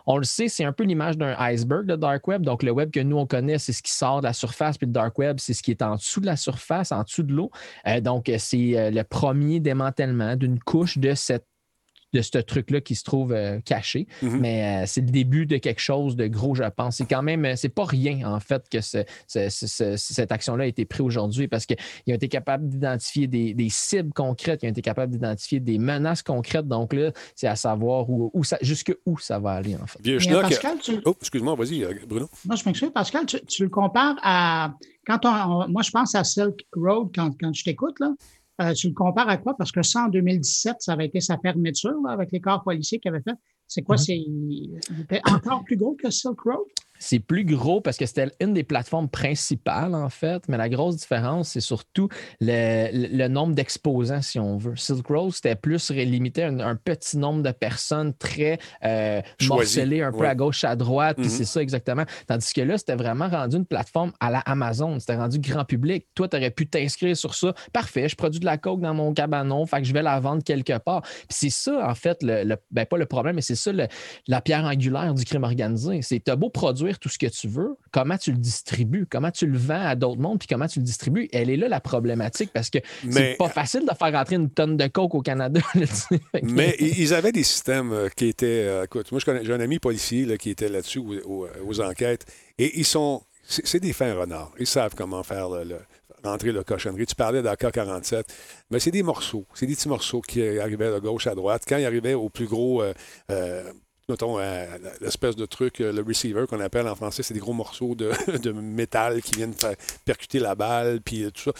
On 0.06 0.18
le 0.18 0.24
sait, 0.24 0.48
c'est 0.48 0.64
un 0.64 0.72
peu 0.72 0.84
l'image 0.84 1.16
d'un 1.16 1.34
iceberg, 1.38 1.86
de 1.86 1.96
dark 1.96 2.26
web. 2.28 2.42
Donc, 2.42 2.62
le 2.62 2.70
web 2.70 2.90
que 2.90 3.00
nous, 3.00 3.16
on 3.16 3.26
connaît, 3.26 3.58
c'est 3.58 3.72
ce 3.72 3.82
qui 3.82 3.92
sort 3.92 4.20
de 4.20 4.26
la 4.26 4.32
surface, 4.32 4.78
puis 4.78 4.86
le 4.86 4.92
dark 4.92 5.18
web, 5.18 5.36
c'est 5.40 5.54
ce 5.54 5.62
qui 5.62 5.70
est 5.70 5.82
en 5.82 5.96
dessous 5.96 6.20
de 6.20 6.26
la 6.26 6.36
surface, 6.36 6.92
en 6.92 7.02
dessous 7.02 7.22
de 7.22 7.32
l'eau. 7.32 7.50
donc, 8.02 8.30
c'est 8.38 8.90
le 8.90 9.02
premier 9.02 9.60
démantèlement 9.60 10.36
d'une 10.36 10.58
couche 10.58 10.98
de 10.98 11.14
cette 11.14 11.46
de 12.16 12.22
ce 12.22 12.38
truc-là 12.38 12.80
qui 12.80 12.94
se 12.94 13.04
trouve 13.04 13.32
euh, 13.32 13.60
caché. 13.60 14.06
Mhm. 14.22 14.38
Mais 14.40 14.82
euh, 14.82 14.84
c'est 14.86 15.02
le 15.02 15.10
début 15.10 15.46
de 15.46 15.58
quelque 15.58 15.80
chose 15.80 16.16
de 16.16 16.26
gros, 16.26 16.54
je 16.54 16.64
pense. 16.64 16.96
C'est 16.96 17.06
quand 17.06 17.22
même, 17.22 17.44
euh, 17.44 17.56
c'est 17.56 17.68
pas 17.68 17.84
rien, 17.84 18.26
en 18.26 18.40
fait, 18.40 18.68
que 18.70 18.80
cette 18.80 20.32
action-là 20.32 20.64
a 20.64 20.66
été 20.66 20.84
prise 20.84 21.02
aujourd'hui 21.02 21.48
parce 21.48 21.66
qu'ils 21.66 21.76
ont 22.08 22.14
été 22.14 22.28
capables 22.28 22.68
d'identifier 22.68 23.26
des, 23.26 23.68
cibles 23.68 24.12
concrètes, 24.12 24.60
ils 24.62 24.66
ont 24.66 24.70
été 24.70 24.82
capables 24.82 25.12
d'identifier 25.12 25.60
des 25.60 25.78
menaces 25.78 26.22
concrètes. 26.22 26.66
Donc 26.66 26.92
là, 26.92 27.12
c'est 27.34 27.48
à 27.48 27.56
savoir 27.56 28.08
où, 28.08 28.30
où 28.32 28.44
ça, 28.44 28.56
jusque 28.62 28.96
où 29.04 29.18
ça 29.18 29.38
va 29.38 29.52
aller, 29.52 29.76
en 29.76 29.86
fait. 29.86 29.98
Pascal, 30.40 30.78
Oh, 31.04 31.14
excuse-moi, 31.20 31.54
vas-y, 31.54 31.84
Bruno. 32.06 32.28
Moi, 32.44 32.56
je 32.56 32.62
m'excuse, 32.64 32.90
Pascal, 32.94 33.26
tu, 33.26 33.62
le 33.62 33.68
compares 33.68 34.16
à. 34.22 34.74
Quand 35.06 35.24
on, 35.24 35.68
moi, 35.68 35.82
je 35.82 35.90
pense 35.90 36.14
à 36.14 36.24
Silk 36.24 36.66
Road 36.74 37.10
quand, 37.14 37.30
quand 37.40 37.52
je 37.54 37.62
t'écoute, 37.62 38.00
là. 38.00 38.12
Euh, 38.60 38.72
tu 38.72 38.88
le 38.88 38.94
compares 38.94 39.28
à 39.28 39.36
quoi? 39.36 39.54
Parce 39.56 39.70
que 39.70 39.82
ça, 39.82 40.04
en 40.04 40.08
2017, 40.08 40.76
ça 40.80 40.92
avait 40.92 41.06
été 41.06 41.20
sa 41.20 41.36
fermeture 41.38 41.98
avec 42.08 42.32
les 42.32 42.40
corps 42.40 42.62
policiers 42.62 42.98
qu'il 42.98 43.10
avait 43.10 43.22
fait. 43.22 43.36
C'est 43.66 43.82
quoi? 43.82 43.96
Mm-hmm. 43.96 45.06
C'est, 45.10 45.30
encore 45.30 45.64
plus 45.64 45.76
gros 45.76 45.94
que 45.94 46.10
Silk 46.10 46.40
Road? 46.40 46.64
C'est 46.98 47.18
plus 47.18 47.44
gros 47.44 47.80
parce 47.80 47.96
que 47.96 48.06
c'était 48.06 48.30
une 48.40 48.54
des 48.54 48.64
plateformes 48.64 49.08
principales, 49.08 49.94
en 49.94 50.08
fait, 50.08 50.42
mais 50.48 50.56
la 50.56 50.68
grosse 50.68 50.96
différence, 50.96 51.50
c'est 51.50 51.60
surtout 51.60 52.08
le, 52.40 53.28
nombre 53.28 53.54
d'exposants, 53.54 54.22
si 54.22 54.38
on 54.38 54.56
veut. 54.56 54.76
Silk 54.76 55.06
Road, 55.06 55.32
c'était 55.32 55.56
plus 55.56 55.90
limité 55.90 56.44
à 56.44 56.48
un, 56.48 56.76
petit 56.76 57.18
nombre 57.18 57.42
de 57.42 57.50
personnes 57.50 58.14
très 58.14 58.58
euh, 58.84 59.20
morcelées, 59.48 60.02
un 60.02 60.12
peu 60.12 60.26
à 60.26 60.34
gauche, 60.34 60.64
à 60.64 60.76
droite, 60.76 61.16
puis 61.16 61.26
mm-hmm. 61.26 61.30
c'est 61.30 61.44
ça 61.44 61.62
exactement. 61.62 62.04
Tandis 62.26 62.52
que 62.52 62.60
là, 62.60 62.78
c'était 62.78 62.94
vraiment 62.94 63.28
rendu 63.28 63.56
une 63.56 63.66
plateforme 63.66 64.12
à 64.20 64.30
la 64.30 64.38
Amazon, 64.40 64.98
c'était 65.00 65.16
rendu 65.16 65.38
grand 65.38 65.64
public. 65.64 66.06
Toi, 66.14 66.28
tu 66.28 66.36
aurais 66.36 66.50
pu 66.50 66.68
t'inscrire 66.68 67.16
sur 67.16 67.34
ça. 67.34 67.54
Parfait, 67.72 68.08
je 68.08 68.16
produis 68.16 68.40
de 68.40 68.44
la 68.44 68.58
coke 68.58 68.80
dans 68.80 68.94
mon 68.94 69.12
cabanon, 69.14 69.66
fait 69.66 69.80
que 69.80 69.84
je 69.84 69.92
vais 69.92 70.02
la 70.02 70.20
vendre 70.20 70.42
quelque 70.42 70.78
part. 70.78 71.02
Puis 71.02 71.26
c'est 71.30 71.50
ça, 71.50 71.88
en 71.88 71.94
fait, 71.94 72.18
le, 72.22 72.56
ben, 72.70 72.86
pas 72.86 72.98
le 72.98 73.06
problème, 73.06 73.36
mais 73.36 73.42
c'est 73.42 73.56
ça 73.56 73.70
la 74.26 74.40
pierre 74.40 74.64
angulaire 74.64 75.14
du 75.14 75.24
crime 75.24 75.44
organisé. 75.44 76.00
C'est 76.02 76.24
beau 76.36 76.50
produire 76.50 76.85
tout 76.94 77.08
ce 77.08 77.18
que 77.18 77.26
tu 77.26 77.48
veux, 77.48 77.76
comment 77.90 78.16
tu 78.16 78.32
le 78.32 78.38
distribues, 78.38 79.06
comment 79.10 79.30
tu 79.30 79.46
le 79.46 79.58
vends 79.58 79.84
à 79.84 79.94
d'autres 79.94 80.20
mondes, 80.20 80.38
puis 80.38 80.48
comment 80.48 80.66
tu 80.66 80.78
le 80.78 80.84
distribues. 80.84 81.28
Elle 81.32 81.50
est 81.50 81.56
là 81.56 81.68
la 81.68 81.80
problématique 81.80 82.50
parce 82.52 82.70
que 82.70 82.78
c'est 83.10 83.36
pas 83.36 83.48
facile 83.48 83.82
de 83.82 83.94
faire 83.94 84.12
rentrer 84.12 84.36
une 84.36 84.50
tonne 84.50 84.76
de 84.76 84.86
coke 84.86 85.14
au 85.14 85.22
Canada. 85.22 85.60
mais 86.42 86.76
ils 86.78 87.14
avaient 87.14 87.32
des 87.32 87.42
systèmes 87.42 87.92
euh, 87.92 88.08
qui 88.08 88.26
étaient. 88.26 88.64
Euh, 88.66 88.84
écoute, 88.84 89.10
moi, 89.12 89.20
j'ai 89.42 89.52
un 89.52 89.60
ami 89.60 89.78
policier 89.78 90.36
qui 90.38 90.50
était 90.50 90.68
là-dessus 90.68 91.00
aux, 91.24 91.80
enquêtes 91.80 92.26
et 92.58 92.78
ils 92.78 92.86
sont. 92.86 93.22
C'est 93.48 93.78
des 93.78 93.92
fins 93.92 94.12
renards. 94.12 94.52
Ils 94.58 94.66
savent 94.66 94.94
comment 94.96 95.22
faire 95.22 95.48
le, 95.48 95.78
rentrer 96.24 96.52
le 96.52 96.64
cochonnerie. 96.64 97.06
Tu 97.06 97.14
parlais 97.14 97.42
d'AK-47, 97.42 98.24
mais 98.70 98.80
c'est 98.80 98.90
des 98.90 99.02
morceaux. 99.02 99.46
C'est 99.54 99.66
des 99.66 99.74
petits 99.74 99.88
morceaux 99.88 100.20
qui 100.20 100.58
arrivaient 100.58 100.92
de 100.92 100.98
gauche 100.98 101.26
à 101.26 101.34
droite. 101.34 101.62
Quand 101.68 101.76
ils 101.76 101.84
arrivaient 101.84 102.14
au 102.14 102.28
plus 102.28 102.46
gros 102.46 102.82
euh, 102.82 103.72
mettons, 104.08 104.38
euh, 104.38 104.66
l'espèce 105.00 105.34
de 105.34 105.46
truc, 105.46 105.80
euh, 105.80 105.92
le 105.92 106.00
receiver 106.00 106.44
qu'on 106.48 106.60
appelle 106.60 106.86
en 106.86 106.94
français, 106.94 107.24
c'est 107.24 107.34
des 107.34 107.40
gros 107.40 107.52
morceaux 107.52 107.96
de, 107.96 108.12
métal 108.52 109.20
qui 109.20 109.34
viennent 109.34 109.52
faire 109.52 109.74
percuter 110.04 110.38
la 110.38 110.54
balle, 110.54 111.00
puis 111.00 111.24
euh, 111.24 111.30
tout 111.30 111.52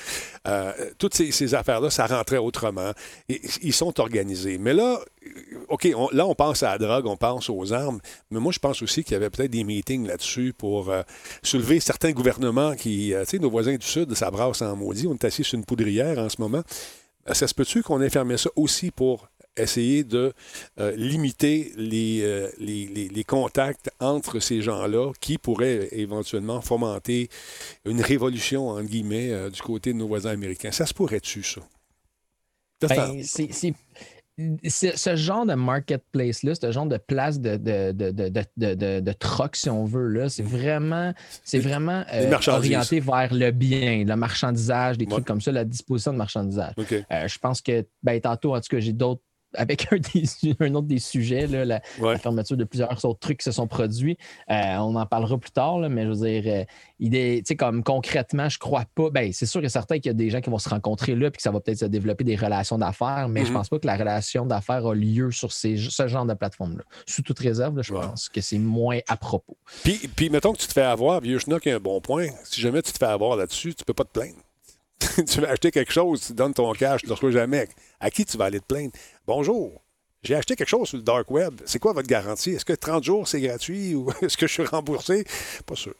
ça. 0.44 0.74
toutes 0.96 1.14
ces, 1.14 1.54
affaires-là, 1.54 1.90
ça 1.90 2.06
rentrait 2.06 2.36
autrement. 2.38 2.92
Et, 3.28 3.40
ils 3.62 3.72
sont 3.72 3.98
organisés. 3.98 4.58
Mais 4.58 4.74
là, 4.74 5.00
OK, 5.68 5.88
là, 6.12 6.24
on 6.24 6.36
pense 6.36 6.62
à 6.62 6.70
la 6.70 6.78
drogue, 6.78 7.06
on 7.06 7.16
pense 7.16 7.50
aux 7.50 7.72
armes, 7.72 7.98
mais 8.30 8.38
moi, 8.38 8.52
je 8.52 8.60
pense 8.60 8.80
aussi 8.80 9.02
qu'il 9.02 9.14
y 9.14 9.16
avait 9.16 9.30
peut-être 9.30 9.50
des 9.50 9.64
meetings 9.64 10.06
là-dessus 10.06 10.54
pour 10.56 10.92
soulever 11.42 11.80
certains 11.80 12.12
gouvernements 12.12 12.76
qui, 12.76 13.12
tu 13.12 13.24
sais, 13.24 13.38
nos 13.40 13.50
voisins 13.50 13.74
du 13.74 13.86
Sud, 13.86 14.14
ça 14.14 14.30
brasse 14.30 14.62
en 14.62 14.76
maudit. 14.76 15.08
On 15.08 15.14
est 15.14 15.24
assis 15.24 15.42
sur 15.42 15.58
une 15.58 15.64
poudrière 15.64 16.18
en 16.18 16.28
ce 16.28 16.40
moment. 16.40 16.62
Ça 17.32 17.48
se 17.48 17.54
peut-tu 17.54 17.82
qu'on 17.82 18.00
ait 18.00 18.10
fermé 18.10 18.36
ça 18.36 18.50
aussi 18.54 18.92
pour 18.92 19.28
essayer 19.56 20.04
de 20.04 20.32
euh, 20.78 20.92
limiter 20.96 21.72
euh, 21.78 22.50
les, 22.58 22.86
les, 22.86 23.24
contacts 23.24 23.90
entre 24.00 24.40
ces 24.40 24.62
gens-là 24.62 25.12
qui 25.20 25.38
pourraient 25.38 25.88
éventuellement 25.92 26.60
fomenter 26.60 27.28
une 27.84 28.00
révolution, 28.00 28.68
en 28.68 28.82
guillemets, 28.82 29.32
euh, 29.32 29.50
du 29.50 29.62
côté 29.62 29.92
de 29.92 29.98
nos 29.98 30.08
voisins 30.08 30.30
américains. 30.30 30.70
Ça 30.70 30.86
se 30.86 30.94
pourrait-tu, 30.94 31.42
ça? 31.42 31.60
Ben, 32.82 33.22
c'est 33.22 34.96
ce 34.96 35.16
genre 35.16 35.46
de 35.46 35.54
marketplace-là, 35.54 36.54
ce 36.54 36.70
genre 36.70 36.84
de 36.84 36.98
place 36.98 37.40
de, 37.40 37.56
de, 37.56 37.92
de, 37.92 39.00
de, 39.00 39.12
troc, 39.12 39.56
si 39.56 39.70
on 39.70 39.86
veut, 39.86 40.08
là, 40.08 40.28
c'est 40.28 40.42
vraiment, 40.42 41.14
c'est 41.42 41.58
vraiment 41.58 42.04
orienté 42.48 43.00
vers 43.00 43.32
le 43.32 43.50
bien, 43.50 44.04
le 44.04 44.14
marchandisage, 44.14 44.98
des 44.98 45.06
trucs 45.06 45.24
comme 45.24 45.40
ça, 45.40 45.52
la 45.52 45.64
disposition 45.64 46.12
de 46.12 46.18
marchandisage. 46.18 46.74
je 46.78 47.38
pense 47.38 47.62
que, 47.62 47.86
ben, 48.02 48.20
tantôt, 48.20 48.54
en 48.54 48.60
tout 48.60 48.68
cas, 48.68 48.78
j'ai 48.78 48.92
d'autres 48.92 49.22
avec 49.56 49.88
un, 50.60 50.74
autre 50.74 50.86
des 50.86 50.98
sujets, 50.98 51.46
la, 51.46 51.80
fermeture 52.18 52.56
de 52.56 52.64
plusieurs 52.64 53.04
autres 53.04 53.20
trucs 53.20 53.38
qui 53.38 53.44
se 53.44 53.52
sont 53.52 53.66
produits. 53.66 54.16
Euh, 54.50 54.76
on 54.78 54.94
en 54.94 55.06
parlera 55.06 55.38
plus 55.38 55.50
tard, 55.50 55.78
mais 55.78 56.04
je 56.04 56.08
veux 56.08 56.28
dire, 56.28 56.66
euh, 57.00 57.54
comme 57.58 57.82
concrètement, 57.82 58.48
je 58.48 58.58
crois 58.58 58.84
pas. 58.94 59.10
Ben, 59.10 59.32
c'est 59.32 59.46
sûr 59.46 59.60
que 59.60 59.68
certain 59.68 59.96
qu'il 59.96 60.06
y 60.06 60.10
a 60.10 60.14
des 60.14 60.30
gens 60.30 60.40
qui 60.40 60.50
vont 60.50 60.58
se 60.58 60.68
rencontrer 60.68 61.14
là 61.14 61.28
et 61.28 61.30
que 61.30 61.42
ça 61.42 61.50
va 61.50 61.60
peut-être 61.60 61.78
se 61.78 61.84
développer 61.86 62.24
des 62.24 62.36
relations 62.36 62.78
d'affaires, 62.78 63.28
mais 63.28 63.40
je 63.40 63.44
ne 63.44 63.46
je 63.46 63.52
mm-hmm. 63.52 63.54
pense 63.54 63.68
pas 63.68 63.78
que 63.78 63.86
la 63.86 63.96
relation 63.96 64.46
d'affaires 64.46 64.86
a 64.86 64.94
lieu 64.94 65.30
sur 65.30 65.52
ces, 65.52 65.76
ce 65.76 66.08
genre 66.08 66.26
de 66.26 66.34
plateforme-là. 66.34 66.84
Sous 67.06 67.22
toute 67.22 67.38
réserve, 67.38 67.82
je 67.82 67.92
pense 67.92 68.28
que 68.28 68.40
c'est 68.40 68.58
moins 68.58 68.98
à 69.08 69.16
propos. 69.16 69.56
Puis, 69.82 70.08
puis, 70.14 70.30
mettons 70.30 70.52
que 70.52 70.58
tu 70.58 70.66
te 70.66 70.72
fais 70.72 70.82
avoir, 70.82 71.20
Vieux 71.20 71.38
Schnock 71.38 71.66
a 71.66 71.76
un 71.76 71.80
bon 71.80 72.00
point. 72.00 72.28
Si 72.44 72.60
jamais 72.60 72.82
tu 72.82 72.92
te 72.92 72.98
fais 72.98 73.06
avoir 73.06 73.36
là-dessus, 73.36 73.74
tu 73.74 73.84
peux 73.84 73.94
pas 73.94 74.04
te 74.04 74.12
plaindre. 74.12 74.36
tu 75.26 75.40
vas 75.40 75.50
acheter 75.50 75.70
quelque 75.70 75.92
chose, 75.92 76.26
tu 76.26 76.32
donnes 76.32 76.54
ton 76.54 76.72
cash, 76.72 77.00
tu 77.00 77.06
ne 77.06 77.10
le 77.10 77.14
reçois 77.14 77.30
jamais. 77.30 77.68
À 78.00 78.10
qui 78.10 78.24
tu 78.24 78.36
vas 78.36 78.46
aller 78.46 78.60
te 78.60 78.66
plaindre? 78.66 78.92
Bonjour. 79.26 79.80
j'ai 80.22 80.34
acheté 80.34 80.56
quelque 80.56 80.68
chose 80.68 80.88
sur 80.88 80.96
le 80.98 81.02
dark 81.02 81.30
web. 81.30 81.60
C'est 81.64 81.78
quoi 81.78 81.92
votre 81.92 82.08
garantie? 82.08 82.50
Est-ce 82.50 82.64
que 82.64 82.72
30 82.72 83.04
jours, 83.04 83.28
c'est 83.28 83.40
gratuit 83.40 83.94
ou 83.94 84.10
est-ce 84.22 84.36
que 84.36 84.46
je 84.46 84.52
suis 84.52 84.64
remboursé? 84.64 85.24
Pas 85.64 85.76
sûr. 85.76 85.94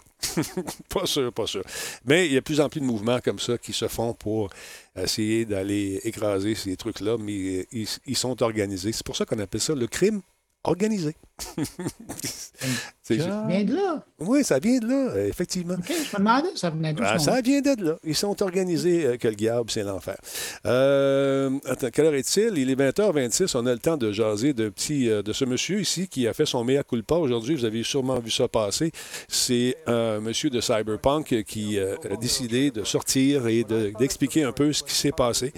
pas 0.89 1.07
sûr, 1.07 1.33
pas 1.33 1.47
sûr. 1.47 1.63
Mais 2.05 2.27
il 2.27 2.33
y 2.33 2.37
a 2.37 2.41
de 2.41 2.45
plus 2.45 2.61
en 2.61 2.69
plus 2.69 2.81
de 2.81 2.87
mouvements 2.87 3.21
comme 3.21 3.39
ça 3.39 3.57
qui 3.57 3.73
se 3.73 3.89
font 3.89 4.15
pour 4.15 4.51
essayer 4.97 5.45
d'aller 5.45 6.01
écraser 6.05 6.55
ces 6.55 6.77
trucs-là, 6.77 7.17
mais 7.19 7.67
ils, 7.73 7.89
ils 8.07 8.17
sont 8.17 8.43
organisés. 8.43 8.93
C'est 8.93 9.07
pour 9.07 9.17
ça 9.17 9.25
qu'on 9.25 9.39
appelle 9.39 9.61
ça 9.61 9.75
le 9.75 9.87
crime 9.87 10.21
organisé. 10.65 11.15
Ça 11.39 13.15
vient 13.47 13.65
de 13.65 13.75
là. 13.75 14.05
Oui, 14.21 14.43
ça 14.43 14.59
vient 14.59 14.79
de 14.79 14.89
là, 14.89 15.27
effectivement. 15.27 15.75
OK, 15.75 15.89
je 15.89 16.17
me 16.17 16.19
demandais, 16.19 16.49
ça 16.55 16.71
venait? 16.71 16.95
Ah, 17.01 17.19
ça 17.19 17.41
vient 17.43 17.61
de 17.61 17.85
là. 17.85 17.97
Ils 18.05 18.15
sont 18.15 18.43
organisés 18.43 19.05
euh, 19.05 19.17
que 19.19 19.29
le 19.29 19.35
diable, 19.35 19.71
c'est 19.71 19.83
l'enfer. 19.83 20.17
Euh, 20.65 21.51
attends, 21.67 21.91
quelle 21.91 22.07
heure 22.07 22.15
est-il? 22.15 22.57
Il 22.57 22.71
est 22.71 22.75
20h26. 22.75 23.55
On 23.57 23.67
a 23.67 23.73
le 23.73 23.79
temps 23.79 23.99
de 23.99 24.13
jaser 24.13 24.55
de, 24.55 24.71
petit, 24.71 25.11
euh, 25.11 25.23
de 25.23 25.35
ce 25.35 25.45
monsieur 25.45 25.81
ici 25.81 26.09
qui 26.09 26.27
a 26.27 26.33
fait 26.33 26.47
son 26.47 26.65
mea 26.65 26.83
culpa 26.83 27.17
aujourd'hui. 27.17 27.55
Vous 27.55 27.67
avez 27.67 27.83
sûrement 27.83 28.19
vu 28.19 28.31
ça 28.31 28.49
passer. 28.49 28.91
C'est 29.29 29.77
un 29.87 30.21
monsieur 30.21 30.49
de 30.49 30.63
Cyberpunk 30.63 31.45
qui 31.45 31.79
a 31.79 32.17
décidé 32.17 32.71
de 32.71 32.83
sortir 32.85 33.47
et 33.47 33.65
d'expliquer 33.65 34.45
un 34.45 34.53
peu 34.53 34.73
ce 34.73 34.83
qui 34.83 34.95
s'est 34.95 35.13
passé. 35.13 35.53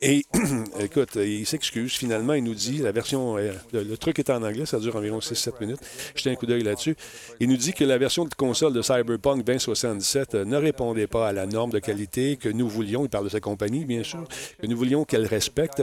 Et 0.00 0.24
écoute, 0.80 1.16
il 1.16 1.44
s'excuse. 1.44 1.92
Finalement, 1.92 2.34
il 2.34 2.44
nous 2.44 2.54
dit, 2.54 2.78
la 2.78 2.92
version, 2.92 3.36
le 3.72 3.96
truc 3.96 4.20
est 4.20 4.30
en 4.30 4.42
anglais, 4.42 4.66
ça 4.66 4.78
dure 4.78 4.94
environ 4.96 5.20
6-7 5.32 5.60
minutes. 5.60 5.80
Jetez 6.14 6.30
un 6.30 6.34
coup 6.34 6.46
d'œil 6.46 6.62
là-dessus. 6.62 6.96
Il 7.40 7.48
nous 7.48 7.56
dit 7.56 7.72
que 7.72 7.84
la 7.84 7.98
version 7.98 8.24
de 8.24 8.34
console 8.34 8.72
de 8.72 8.82
Cyberpunk 8.82 9.44
2077 9.44 10.34
ne 10.34 10.56
répondait 10.56 11.06
pas 11.06 11.28
à 11.28 11.32
la 11.32 11.46
norme 11.46 11.70
de 11.70 11.78
qualité 11.78 12.36
que 12.36 12.48
nous 12.48 12.68
voulions, 12.68 13.04
il 13.04 13.08
parle 13.08 13.24
de 13.24 13.30
sa 13.30 13.40
compagnie, 13.40 13.84
bien 13.84 14.02
sûr, 14.02 14.24
que 14.60 14.66
nous 14.66 14.76
voulions 14.76 15.04
qu'elle 15.04 15.26
respecte. 15.26 15.82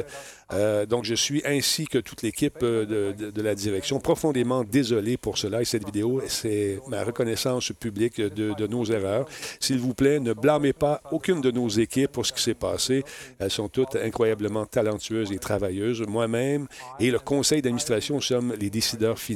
Euh, 0.54 0.86
donc, 0.86 1.06
je 1.06 1.16
suis, 1.16 1.42
ainsi 1.46 1.86
que 1.86 1.98
toute 1.98 2.22
l'équipe 2.22 2.60
euh, 2.64 3.14
de, 3.14 3.42
la 3.42 3.56
direction, 3.56 4.00
profondément 4.00 4.64
désolé 4.64 5.18
pour 5.18 5.38
cela. 5.38 5.62
Et 5.62 5.66
cette 5.66 5.86
vidéo, 5.86 6.22
c'est 6.28 6.80
ma 6.88 7.04
reconnaissance 7.04 7.72
publique 7.72 8.20
de, 8.20 8.54
de 8.54 8.68
nos 8.68 8.86
erreurs. 8.86 9.26
S'il 9.60 9.80
vous 9.80 9.94
plaît, 9.94 10.20
ne 10.20 10.34
blâmez 10.34 10.74
pas 10.74 11.02
aucune 11.12 11.42
de 11.42 11.52
nos 11.52 11.70
équipes 11.70 12.12
pour 12.12 12.26
ce 12.26 12.34
qui 12.34 12.42
s'est 12.42 12.54
passé. 12.54 13.04
Elles 13.40 13.52
sont 13.52 13.70
toutes 13.70 13.96
incroyablement 13.96 14.66
talentueuses 14.66 15.32
et 15.32 15.40
travailleuses. 15.40 16.02
Moi-même 16.08 16.68
et 17.00 17.12
le 17.12 17.20
conseil 17.20 17.62
d'administration 17.62 18.20
sommes 18.20 18.54
les 18.60 18.70
décideurs 18.70 19.20
finaux. 19.20 19.31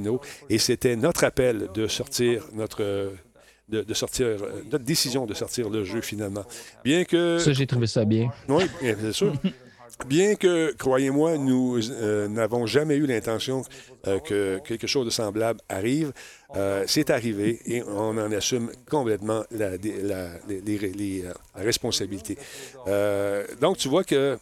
Et 0.49 0.57
c'était 0.57 0.95
notre 0.95 1.23
appel 1.23 1.69
de 1.73 1.87
sortir 1.87 2.43
notre 2.53 3.11
de, 3.69 3.93
sortir, 3.93 4.27
euh, 4.27 4.63
notre 4.71 4.85
décision 4.85 5.25
de 5.25 5.33
sortir 5.33 5.69
le 5.69 5.83
jeu 5.83 6.01
finalement. 6.01 6.43
Bien 6.83 7.03
que. 7.03 7.39
Ça, 7.39 7.53
j'ai 7.53 7.67
trouvé 7.67 7.87
ça 7.87 8.05
bien. 8.05 8.29
Oui, 8.47 8.65
bien 8.81 9.11
sûr. 9.11 9.33
Bien 10.07 10.35
que, 10.35 10.73
croyez-moi, 10.73 11.37
nous 11.37 11.79
euh, 11.89 12.27
n'avons 12.27 12.65
jamais 12.65 12.95
eu 12.95 13.05
l'intention 13.05 13.63
euh, 14.07 14.19
que 14.19 14.59
quelque 14.59 14.87
chose 14.87 15.05
de 15.05 15.09
semblable 15.09 15.61
arrive, 15.69 16.11
c'est 16.85 17.09
arrivé 17.09 17.59
et 17.65 17.83
on 17.83 18.17
en 18.17 18.31
assume 18.31 18.71
complètement 18.89 19.43
la, 19.51 19.71
la, 19.71 20.29
les, 20.47 21.21
la 21.21 21.33
responsabilité. 21.55 22.37
donc, 23.61 23.77
tu 23.77 23.87
vois 23.87 24.03
que 24.03 24.37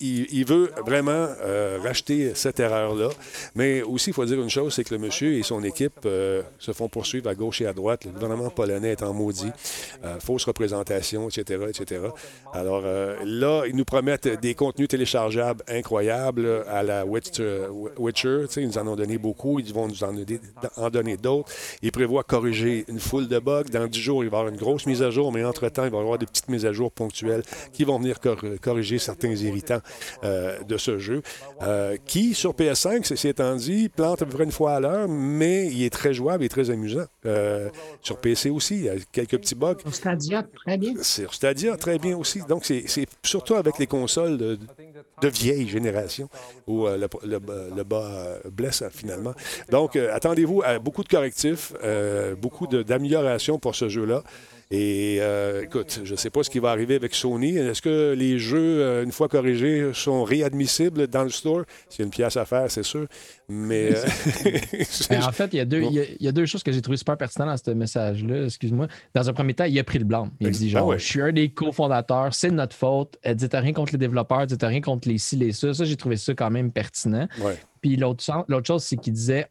il, 0.00 0.44
veut 0.44 0.70
vraiment 0.86 1.28
euh, 1.42 1.78
racheter 1.82 2.34
cette 2.34 2.60
erreur-là. 2.60 3.08
Mais 3.54 3.82
aussi, 3.82 4.10
il 4.10 4.12
faut 4.12 4.24
dire 4.24 4.40
une 4.40 4.50
chose, 4.50 4.74
c'est 4.74 4.84
que 4.84 4.94
le 4.94 5.00
monsieur 5.00 5.34
et 5.34 5.42
son 5.42 5.62
équipe 5.64 6.00
euh, 6.06 6.42
se 6.58 6.72
font 6.72 6.88
poursuivre 6.88 7.28
à 7.28 7.34
gauche 7.34 7.60
et 7.62 7.66
à 7.66 7.72
droite. 7.72 8.04
Le 8.04 8.12
gouvernement 8.12 8.50
polonais 8.50 8.92
est 8.92 9.02
maudit. 9.02 9.50
Euh, 10.04 10.20
fausse 10.20 10.44
représentation, 10.44 11.28
etc., 11.28 11.64
etc. 11.68 12.00
Alors 12.52 12.82
là, 12.82 13.64
ils 13.66 13.74
nous 13.74 13.84
promettent 13.84 14.28
des 14.40 14.54
contenus 14.54 14.88
téléchargeables 14.88 15.64
incroyables 15.68 16.64
à 16.68 16.82
la 16.82 17.04
Witcher. 17.04 18.46
Ils 18.56 18.66
nous 18.66 18.78
en 18.78 18.86
ont 18.86 18.96
donné 18.96 19.18
beaucoup. 19.18 19.58
Ils 19.58 19.72
vont 19.72 19.88
nous 19.88 20.04
en, 20.04 20.90
donner 20.90 21.16
d'autres. 21.16 21.52
Ils 21.82 21.92
prévoient 21.92 22.24
corriger 22.24 22.84
une 22.88 23.00
foule 23.00 23.28
de 23.28 23.38
bugs. 23.38 23.64
Dans 23.64 23.86
dix 23.86 24.00
jours, 24.00 24.22
il 24.22 24.30
va 24.30 24.38
y 24.38 24.40
avoir 24.40 24.54
une 24.54 24.60
grosse 24.60 24.86
mise 24.86 25.02
à 25.02 25.10
jour, 25.10 25.32
mais 25.32 25.44
entre-temps, 25.44 25.84
il 25.84 25.90
va 25.90 25.98
y 25.98 26.00
avoir 26.00 26.18
des 26.18 26.26
petites 26.26 26.48
mises 26.48 26.66
à 26.66 26.72
jour 26.72 26.92
ponctuelles 26.92 27.42
qui 27.72 27.84
vont 27.84 27.98
venir 27.98 28.18
corriger 28.60 28.98
certains 28.98 29.34
irritants 29.34 29.71
euh, 30.24 30.62
de 30.62 30.76
ce 30.76 30.98
jeu, 30.98 31.22
euh, 31.62 31.96
qui, 32.06 32.34
sur 32.34 32.52
PS5, 32.52 33.14
c'est 33.14 33.28
étant 33.28 33.56
dit, 33.56 33.88
plante 33.88 34.22
à 34.22 34.26
peu 34.26 34.32
près 34.32 34.44
une 34.44 34.52
fois 34.52 34.74
à 34.74 34.80
l'heure, 34.80 35.08
mais 35.08 35.66
il 35.66 35.84
est 35.84 35.90
très 35.90 36.14
jouable 36.14 36.44
et 36.44 36.48
très 36.48 36.70
amusant. 36.70 37.04
Euh, 37.26 37.68
sur 38.02 38.18
PC 38.18 38.50
aussi, 38.50 38.76
il 38.76 38.84
y 38.84 38.88
a 38.88 38.94
quelques 39.12 39.38
petits 39.38 39.54
bugs. 39.54 39.76
Sur 39.80 39.94
Stadia, 39.94 40.42
très 40.42 40.78
bien. 40.78 40.94
Sur 41.02 41.34
Stadia, 41.34 41.76
très 41.76 41.98
bien 41.98 42.16
aussi. 42.16 42.40
Donc, 42.48 42.64
c'est 42.64 43.06
surtout 43.22 43.54
avec 43.54 43.78
les 43.78 43.86
consoles 43.86 44.38
de, 44.38 44.58
vieille 45.22 45.68
génération 45.68 46.28
où 46.66 46.86
le, 46.86 47.08
le, 47.24 47.84
bas 47.84 48.38
blesse 48.50 48.82
finalement. 48.90 49.34
Donc, 49.70 49.94
attendez-vous 49.94 50.62
à 50.64 50.80
beaucoup 50.80 51.04
de 51.04 51.08
correctifs, 51.08 51.72
beaucoup 52.40 52.66
d'améliorations 52.66 53.58
pour 53.58 53.76
ce 53.76 53.88
jeu-là. 53.88 54.24
Et 54.74 55.18
euh, 55.20 55.64
écoute, 55.64 56.00
je 56.02 56.12
ne 56.12 56.16
sais 56.16 56.30
pas 56.30 56.42
ce 56.42 56.48
qui 56.48 56.58
va 56.58 56.70
arriver 56.70 56.94
avec 56.94 57.14
Sony. 57.14 57.58
Est-ce 57.58 57.82
que 57.82 58.14
les 58.16 58.38
jeux, 58.38 58.80
euh, 58.80 59.04
une 59.04 59.12
fois 59.12 59.28
corrigés, 59.28 59.90
sont 59.92 60.24
réadmissibles 60.24 61.08
dans 61.08 61.24
le 61.24 61.28
store? 61.28 61.64
C'est 61.90 62.02
une 62.02 62.08
pièce 62.08 62.38
à 62.38 62.46
faire, 62.46 62.70
c'est 62.70 62.82
sûr. 62.82 63.06
Mais. 63.50 63.90
Euh, 63.94 64.02
ben, 65.10 65.24
en 65.24 65.32
fait, 65.32 65.50
il 65.52 65.58
y, 65.58 65.60
a 65.60 65.66
deux, 65.66 65.82
il, 65.82 66.16
y 66.20 66.26
a, 66.26 66.32
deux 66.32 66.46
choses 66.46 66.62
que 66.62 66.72
j'ai 66.72 66.80
trouvées 66.80 66.96
super 66.96 67.18
pertinentes 67.18 67.48
dans 67.48 67.56
ce 67.58 67.70
message-là. 67.76 68.46
Excuse-moi. 68.46 68.88
Dans 69.14 69.28
un 69.28 69.34
premier 69.34 69.52
temps, 69.52 69.64
il 69.64 69.78
a 69.78 69.84
pris 69.84 69.98
le 69.98 70.06
blanc. 70.06 70.30
Il 70.40 70.46
a 70.46 70.50
dit 70.50 70.70
genre, 70.70 70.90
ah 70.90 70.96
je 70.96 71.04
suis 71.04 71.20
un 71.20 71.32
des 71.32 71.50
cofondateurs, 71.50 72.32
c'est 72.32 72.50
notre 72.50 72.74
faute. 72.74 73.18
Dites 73.26 73.52
rien 73.52 73.74
contre 73.74 73.92
les 73.92 73.98
développeurs, 73.98 74.46
dites 74.46 74.62
rien 74.62 74.80
contre 74.80 75.06
les 75.06 75.18
ci, 75.18 75.36
les 75.36 75.52
ça. 75.52 75.74
Ça, 75.74 75.84
j'ai 75.84 75.96
trouvé 75.96 76.16
ça 76.16 76.32
quand 76.32 76.50
même 76.50 76.72
pertinent. 76.72 77.28
Puis 77.82 77.96
l'autre 77.96 78.24
chose, 78.66 78.84
c'est 78.84 78.96
qu'il 78.96 79.12
disait 79.12 79.48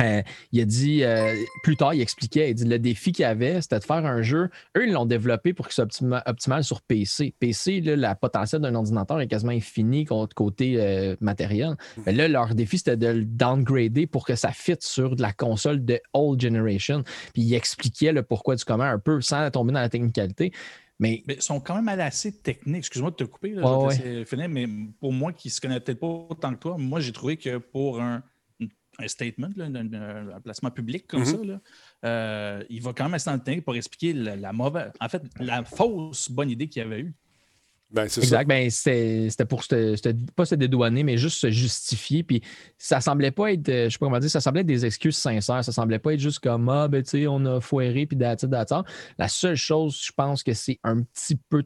euh, 0.00 0.22
il 0.52 0.60
a 0.60 0.64
dit, 0.64 1.04
euh, 1.04 1.34
plus 1.62 1.76
tard, 1.76 1.94
il 1.94 2.00
expliquait, 2.00 2.50
il 2.50 2.54
dit 2.54 2.64
le 2.64 2.78
défi 2.78 3.12
qu'il 3.12 3.24
avait, 3.24 3.60
c'était 3.60 3.78
de 3.78 3.84
faire 3.84 4.04
un 4.06 4.22
jeu. 4.22 4.48
Eux, 4.76 4.86
ils 4.86 4.92
l'ont 4.92 5.06
développé 5.06 5.52
pour 5.52 5.68
qu'il 5.68 5.74
soit 5.74 6.22
optimal 6.26 6.64
sur 6.64 6.80
PC. 6.82 7.34
PC, 7.38 7.80
là, 7.80 7.96
la 7.96 8.14
potentiel 8.14 8.62
d'un 8.62 8.74
ordinateur 8.74 9.20
est 9.20 9.28
quasiment 9.28 9.52
infini 9.52 10.04
côté 10.04 10.76
euh, 10.78 11.16
matériel. 11.20 11.76
Hmm. 11.96 12.02
Mais 12.06 12.12
là, 12.12 12.28
leur 12.28 12.54
défi, 12.54 12.78
c'était 12.78 12.96
de 12.96 13.08
le 13.08 13.24
downgrader 13.24 14.06
pour 14.06 14.24
que 14.26 14.34
ça 14.34 14.50
fitte 14.50 14.82
sur 14.82 15.16
de 15.16 15.22
la 15.22 15.32
console 15.32 15.84
de 15.84 16.00
old 16.14 16.40
generation. 16.40 17.02
Puis 17.34 17.42
il 17.42 17.54
expliquait 17.54 18.12
le 18.12 18.22
pourquoi 18.22 18.56
du 18.56 18.64
comment 18.64 18.84
un 18.84 18.98
peu 18.98 19.20
sans 19.20 19.50
tomber 19.50 19.72
dans 19.72 19.80
la 19.80 19.88
technicalité. 19.88 20.52
Mais... 20.98 21.22
ils 21.26 21.42
sont 21.42 21.58
quand 21.58 21.80
même 21.80 22.00
assez 22.00 22.32
techniques. 22.32 22.78
Excuse-moi 22.78 23.10
de 23.10 23.16
te 23.16 23.24
couper, 23.24 23.54
mais 24.48 24.66
pour 25.00 25.12
moi 25.12 25.32
qui 25.32 25.48
ne 25.48 25.52
se 25.52 25.60
connaît 25.60 25.80
peut-être 25.80 25.98
pas 25.98 26.06
autant 26.06 26.54
que 26.54 26.58
toi, 26.58 26.76
moi 26.78 27.00
j'ai 27.00 27.12
trouvé 27.12 27.36
que 27.36 27.58
pour 27.58 28.00
un, 28.00 28.22
un 28.98 29.08
statement, 29.08 29.48
un, 29.58 30.40
placement 30.40 30.70
public 30.70 31.06
comme 31.06 31.22
mm-hmm. 31.22 31.46
ça, 31.48 31.60
euh, 32.04 32.64
il 32.68 32.82
va 32.82 32.92
quand 32.92 33.08
même 33.08 33.18
le 33.24 33.38
temps 33.38 33.60
pour 33.64 33.74
expliquer 33.74 34.12
la, 34.12 34.52
mauvaise, 34.52 34.92
en 35.00 35.08
fait, 35.08 35.22
la 35.40 35.64
fausse 35.64 36.30
bonne 36.30 36.50
idée 36.50 36.68
qu'il 36.68 36.82
avait 36.82 37.00
eue. 37.00 37.14
Ben, 37.92 38.04
exact. 38.04 38.48
Ben, 38.48 38.70
c'était 38.70 39.44
pour 39.44 39.62
pas 40.34 40.46
se 40.46 40.54
dédouaner, 40.54 41.02
mais 41.02 41.18
juste 41.18 41.38
se 41.38 41.50
justifier. 41.50 42.22
Puis 42.22 42.42
ça 42.78 43.02
semblait 43.02 43.30
pas 43.30 43.52
être, 43.52 43.66
je 43.66 43.90
sais 43.90 43.98
pas 43.98 44.06
comment 44.06 44.18
dire, 44.18 44.30
ça 44.30 44.40
semblait 44.40 44.62
être 44.62 44.66
des 44.66 44.86
excuses 44.86 45.16
sincères. 45.16 45.62
Ça 45.62 45.72
semblait 45.72 45.98
pas 45.98 46.14
être 46.14 46.20
juste 46.20 46.38
comme 46.38 46.68
Ah, 46.70 46.88
ben, 46.88 47.02
tu 47.02 47.10
sais, 47.10 47.26
on 47.26 47.44
a 47.44 47.60
foiré, 47.60 48.06
puis 48.06 48.16
d'attendre. 48.16 48.86
La 49.18 49.28
seule 49.28 49.56
chose, 49.56 50.00
je 50.02 50.12
pense 50.12 50.42
que 50.42 50.54
c'est 50.54 50.80
un 50.84 51.02
petit 51.02 51.36
peu 51.36 51.64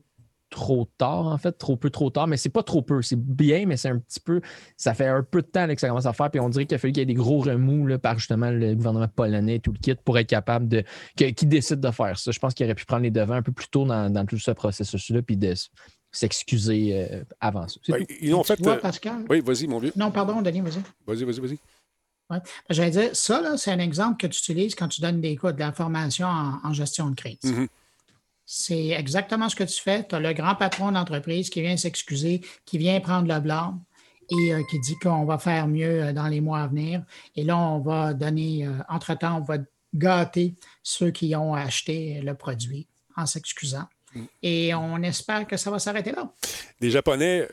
trop 0.51 0.89
tard, 0.99 1.27
en 1.27 1.39
fait, 1.39 1.53
trop 1.53 1.77
peu, 1.77 1.91
trop 1.91 2.11
tard, 2.11 2.27
mais 2.27 2.37
c'est 2.37 2.51
pas 2.51 2.63
trop 2.63 2.83
peu. 2.83 3.03
C'est 3.03 3.19
bien, 3.19 3.67
mais 3.67 3.77
c'est 3.77 3.89
un 3.89 3.99
petit 3.99 4.21
peu. 4.21 4.41
Ça 4.77 4.95
fait 4.95 5.07
un 5.07 5.23
peu 5.23 5.43
de 5.43 5.47
temps 5.47 5.67
que 5.67 5.81
ça 5.81 5.89
commence 5.89 6.07
à 6.07 6.13
faire, 6.13 6.31
puis 6.31 6.41
on 6.41 6.49
dirait 6.49 6.67
qu'il 6.67 6.77
a 6.77 6.79
fallu 6.79 6.93
qu'il 6.93 7.01
y 7.01 7.03
ait 7.03 7.07
des 7.07 7.15
gros 7.15 7.41
remous 7.41 7.87
là, 7.87 7.99
par 7.99 8.19
justement 8.19 8.51
le 8.51 8.75
gouvernement 8.75 9.09
polonais 9.09 9.57
et 9.57 9.61
tout 9.61 9.73
le 9.73 9.79
kit 9.79 9.95
pour 9.95 10.19
être 10.19 10.29
capable 10.29 10.69
de. 10.69 10.85
qui 11.17 11.47
décide 11.47 11.81
de 11.81 11.91
faire 11.91 12.19
ça. 12.19 12.31
Je 12.31 12.39
pense 12.39 12.55
qu'il 12.55 12.65
aurait 12.67 12.75
pu 12.75 12.85
prendre 12.85 13.03
les 13.03 13.11
devants 13.11 13.35
un 13.35 13.43
peu 13.43 13.53
plus 13.53 13.69
tôt 13.69 13.85
dans, 13.85 14.27
tout 14.27 14.39
ce 14.39 14.51
processus-là, 14.51 15.23
puis 15.23 15.37
de 15.37 15.55
s'excuser 16.13 16.91
euh, 16.95 17.25
avant 17.41 17.69
ça. 17.69 17.79
Ben, 17.89 18.05
ils 18.21 18.35
ont 18.35 18.45
fait. 18.45 18.65
Euh, 18.67 18.77
Pascal? 18.77 19.25
Oui, 19.29 19.41
vas-y, 19.41 19.67
mon 19.67 19.79
vieux. 19.79 19.93
Non, 19.97 20.11
pardon, 20.11 20.41
Denis, 20.43 20.61
vas-y. 20.61 20.83
Vas-y, 21.07 21.25
vas-y, 21.25 21.41
vas-y. 21.41 21.59
Ouais. 22.31 22.39
J'allais 22.71 22.91
dire, 22.91 23.11
ça, 23.15 23.57
c'est 23.57 23.71
un 23.71 23.79
exemple 23.79 24.17
que 24.17 24.27
tu 24.27 24.39
utilises 24.39 24.75
quand 24.75 24.89
tu 24.89 25.01
donnes 25.01 25.21
des 25.21 25.37
codes 25.37 25.57
de 25.57 25.61
l'information 25.61 26.27
en, 26.27 26.73
gestion 26.73 27.11
de 27.11 27.15
crise. 27.15 27.39
Mm-hmm. 27.45 27.69
C'est 28.47 28.91
exactement 28.91 29.49
ce 29.49 29.57
que 29.57 29.65
tu 29.65 29.83
fais. 29.83 30.07
Tu 30.07 30.15
as 30.15 30.21
le 30.21 30.33
grand 30.33 30.55
patron 30.55 30.93
d'entreprise 30.93 31.51
qui 31.51 31.61
vient 31.63 31.77
s'excuser, 31.77 32.43
qui 32.65 32.79
vient 32.79 33.01
prendre 33.01 33.33
le 33.33 33.41
blâme 33.41 33.81
et 34.31 34.55
euh, 34.55 34.63
qui 34.71 34.79
dit 34.79 34.95
qu'on 35.03 35.25
va 35.25 35.39
faire 35.39 35.67
mieux 35.67 36.05
euh, 36.05 36.13
dans 36.13 36.29
les 36.29 36.41
mois 36.41 36.61
à 36.61 36.67
venir. 36.69 37.03
Et 37.35 37.43
là, 37.43 37.59
on 37.59 37.81
va 37.81 38.15
donner, 38.15 38.65
euh, 38.65 38.73
entre-temps, 38.89 39.39
on 39.39 39.41
va 39.41 39.59
gâter 39.95 40.55
ceux 40.85 41.11
qui 41.11 41.35
ont 41.35 41.55
acheté 41.55 42.21
le 42.23 42.35
produit 42.35 42.87
en 43.17 43.27
s'excusant. 43.27 43.89
Mm. 44.15 44.25
Et 44.45 44.75
on 44.75 45.03
espère 45.03 45.47
que 45.47 45.57
ça 45.57 45.71
va 45.73 45.81
s'arrêter 45.81 46.13
là. 46.13 46.31
Les 46.81 46.91
Japonais 46.91 47.49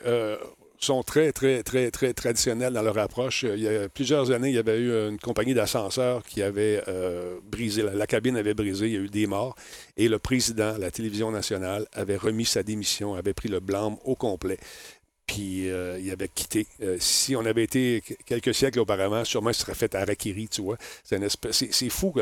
sont 0.84 1.04
très, 1.04 1.32
très, 1.32 1.64
très, 1.64 1.92
très 1.92 2.14
traditionnels 2.14 2.74
dans 2.74 2.82
leur 2.82 2.98
approche. 2.98 3.44
Il 3.44 3.60
y 3.60 3.68
a 3.68 3.90
plusieurs 3.90 4.32
années, 4.32 4.50
il 4.50 4.56
y 4.56 4.60
avait 4.60 4.78
eu 4.78 4.92
une 5.10 5.18
compagnie 5.18 5.54
d'ascenseurs 5.54 6.24
qui 6.24 6.42
avait 6.42 6.84
euh, 6.88 7.40
brisé, 7.50 7.84
la, 7.84 8.08
cabine 8.08 8.38
avait 8.38 8.54
brisé, 8.54 8.88
il 8.88 8.94
y 8.94 8.98
a 8.98 9.00
eu 9.00 9.10
des 9.10 9.28
morts, 9.28 9.56
et 9.98 10.08
le 10.08 10.20
président, 10.20 10.78
la 10.78 10.92
télévision 10.92 11.32
nationale, 11.32 11.88
avait 11.94 12.18
remis 12.18 12.46
sa 12.46 12.64
démission, 12.64 13.16
avait 13.16 13.34
pris 13.34 13.50
le 13.50 13.60
blâme 13.60 13.96
au 14.04 14.16
complet. 14.16 14.58
Puis 15.26 15.70
euh, 15.72 15.98
il 16.00 16.12
avait 16.12 16.28
quitté 16.28 16.68
si 17.00 17.34
on 17.34 17.46
avait 17.46 17.64
été 17.64 18.04
quelques 18.26 18.54
siècles 18.54 18.82
auparavant, 18.82 19.24
sûrement 19.24 19.52
il 19.52 19.56
serait 19.56 19.74
fait 19.74 19.96
à 19.96 20.04
Rakiri, 20.04 20.50
tu 20.50 20.62
vois. 20.62 20.78
C'est 21.04 21.90
fou. 21.90 22.14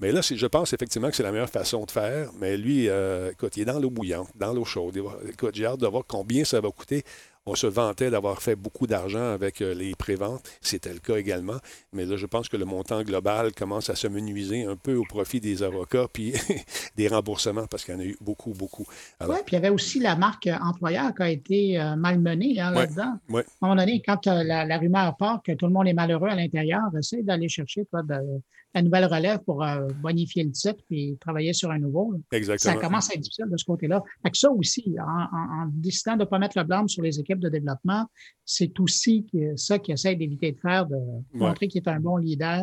Mais 0.00 0.10
là, 0.10 0.20
je 0.22 0.46
pense 0.46 0.72
effectivement 0.72 1.08
que 1.08 1.14
c'est 1.14 1.22
la 1.22 1.30
meilleure 1.30 1.48
façon 1.48 1.84
de 1.84 1.90
faire. 1.92 2.30
Mais 2.40 2.56
lui, 2.56 2.88
écoute, 3.30 3.56
il 3.56 3.62
est 3.62 3.64
dans 3.64 3.78
l'eau 3.78 3.90
bouillante, 3.90 4.28
dans 4.34 4.52
l'eau 4.52 4.64
chaude. 4.64 5.00
Écoute, 5.28 5.54
j'ai 5.54 5.66
hâte 5.66 5.78
de 5.78 5.86
voir 5.86 6.02
combien 6.06 6.44
ça 6.44 6.60
va 6.60 6.68
coûter. 6.72 7.04
On 7.50 7.54
se 7.54 7.66
vantait 7.66 8.10
d'avoir 8.10 8.42
fait 8.42 8.56
beaucoup 8.56 8.86
d'argent 8.86 9.32
avec 9.32 9.62
euh, 9.62 9.72
les 9.72 9.94
préventes. 9.94 10.46
C'était 10.60 10.92
le 10.92 10.98
cas 10.98 11.16
également. 11.16 11.56
Mais 11.94 12.04
là, 12.04 12.18
je 12.18 12.26
pense 12.26 12.46
que 12.50 12.58
le 12.58 12.66
montant 12.66 13.02
global 13.02 13.52
commence 13.54 13.88
à 13.88 13.94
se 13.94 14.06
menuiser 14.06 14.64
un 14.64 14.76
peu 14.76 14.96
au 14.96 15.04
profit 15.04 15.40
des 15.40 15.62
avocats 15.62 16.08
puis 16.12 16.34
des 16.96 17.08
remboursements 17.08 17.66
parce 17.66 17.86
qu'il 17.86 17.94
y 17.94 17.96
en 17.96 18.00
a 18.00 18.04
eu 18.04 18.18
beaucoup, 18.20 18.52
beaucoup. 18.52 18.86
Oui, 19.22 19.36
puis 19.46 19.52
il 19.52 19.52
y 19.54 19.56
avait 19.56 19.70
aussi 19.70 19.98
la 19.98 20.14
marque 20.14 20.46
employeur 20.60 21.14
qui 21.14 21.22
a 21.22 21.30
été 21.30 21.80
euh, 21.80 21.96
malmenée 21.96 22.60
hein, 22.60 22.70
là-dedans. 22.70 23.18
À 23.32 23.38
un 23.38 23.42
moment 23.62 23.76
donné, 23.76 24.02
quand 24.04 24.26
euh, 24.26 24.42
la, 24.44 24.76
rumeur 24.76 25.16
part 25.16 25.42
que 25.42 25.52
tout 25.52 25.66
le 25.66 25.72
monde 25.72 25.88
est 25.88 25.94
malheureux 25.94 26.28
à 26.28 26.34
l'intérieur, 26.34 26.82
essaie 26.98 27.22
d'aller 27.22 27.48
chercher 27.48 27.86
toi, 27.86 28.02
de, 28.02 28.42
la 28.74 28.82
nouvelle 28.82 29.06
relève 29.06 29.38
pour 29.40 29.64
euh, 29.64 29.88
bonifier 30.02 30.44
le 30.44 30.52
titre 30.52 30.84
et 30.90 31.16
travailler 31.20 31.52
sur 31.52 31.70
un 31.70 31.78
nouveau. 31.78 32.14
Exactement. 32.32 32.74
Ça 32.74 32.80
commence 32.80 33.10
à 33.10 33.14
être 33.14 33.20
difficile 33.20 33.46
de 33.50 33.56
ce 33.56 33.64
côté-là. 33.64 34.02
Fait 34.22 34.34
ça 34.34 34.50
aussi, 34.50 34.94
en, 35.00 35.66
décidant 35.72 36.14
de 36.14 36.20
ne 36.20 36.24
pas 36.24 36.38
mettre 36.38 36.58
le 36.58 36.64
blâme 36.64 36.88
sur 36.88 37.02
les 37.02 37.18
équipes 37.18 37.40
de 37.40 37.48
développement, 37.48 38.06
c'est 38.44 38.78
aussi 38.80 39.26
ça 39.56 39.78
qui 39.78 39.92
essaie 39.92 40.14
d'éviter 40.16 40.52
de 40.52 40.60
faire, 40.60 40.86
de 40.86 40.96
montrer 41.32 41.68
qu'il 41.68 41.82
est 41.82 41.88
un 41.88 42.00
bon 42.00 42.16
leader 42.16 42.62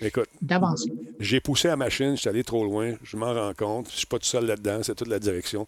et 0.00 0.08
euh, 0.08 0.24
d'avancer. 0.40 0.92
J'ai 1.20 1.40
poussé 1.40 1.68
la 1.68 1.76
machine, 1.76 2.16
je 2.16 2.20
suis 2.20 2.28
allé 2.28 2.44
trop 2.44 2.64
loin, 2.64 2.94
je 3.02 3.16
m'en 3.16 3.32
rends 3.32 3.54
compte, 3.54 3.88
je 3.88 3.94
ne 3.94 3.98
suis 3.98 4.06
pas 4.06 4.18
tout 4.18 4.26
seul 4.26 4.46
là-dedans, 4.46 4.80
c'est 4.82 4.94
toute 4.94 5.08
la 5.08 5.18
direction. 5.18 5.66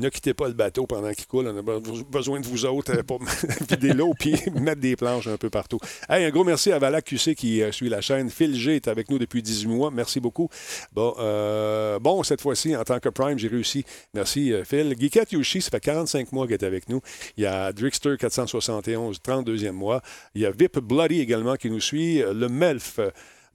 Ne 0.00 0.08
quittez 0.08 0.34
pas 0.34 0.48
le 0.48 0.54
bateau 0.54 0.88
pendant 0.88 1.12
qu'il 1.12 1.26
coule. 1.26 1.46
On 1.46 1.56
a 1.56 1.80
besoin 2.10 2.40
de 2.40 2.46
vous 2.46 2.66
autres 2.66 2.98
euh, 2.98 3.04
pour 3.04 3.20
vider 3.70 3.92
l'eau 3.92 4.12
puis 4.18 4.34
mettre 4.54 4.80
des 4.80 4.96
planches 4.96 5.28
un 5.28 5.36
peu 5.36 5.50
partout. 5.50 5.78
Un 6.08 6.28
gros 6.30 6.42
merci 6.42 6.72
à 6.72 6.80
Vala 6.80 7.00
QC 7.00 7.36
qui 7.36 7.62
euh, 7.62 7.70
suit 7.70 7.88
la 7.88 8.00
chaîne. 8.00 8.28
Phil 8.28 8.56
G 8.56 8.74
est 8.74 8.88
avec 8.88 9.08
nous 9.08 9.20
depuis 9.20 9.40
18 9.40 9.68
mois. 9.68 9.92
Merci 9.92 10.18
beaucoup. 10.18 10.48
Bon, 10.92 11.14
euh, 11.20 12.00
bon 12.00 12.24
cette 12.24 12.40
fois-ci, 12.40 12.74
en 12.74 12.82
tant 12.82 12.98
que 12.98 13.08
Prime, 13.08 13.38
j'ai 13.38 13.46
réussi. 13.46 13.84
Merci, 14.14 14.52
Phil. 14.64 14.96
Geekette 14.98 15.30
Yoshi, 15.30 15.62
ça 15.62 15.70
fait 15.70 15.78
45 15.78 16.32
mois 16.32 16.46
qu'il 16.46 16.54
est 16.54 16.64
avec 16.64 16.88
nous. 16.88 17.00
Il 17.36 17.44
y 17.44 17.46
a 17.46 17.72
Drixter 17.72 18.16
471, 18.18 19.20
32e 19.24 19.70
mois. 19.70 20.02
Il 20.34 20.42
y 20.42 20.46
a 20.46 20.50
Vip 20.50 20.80
Bloody 20.80 21.20
également 21.20 21.54
qui 21.54 21.70
nous 21.70 21.80
suit. 21.80 22.18
Le 22.18 22.48
Melf. 22.48 22.98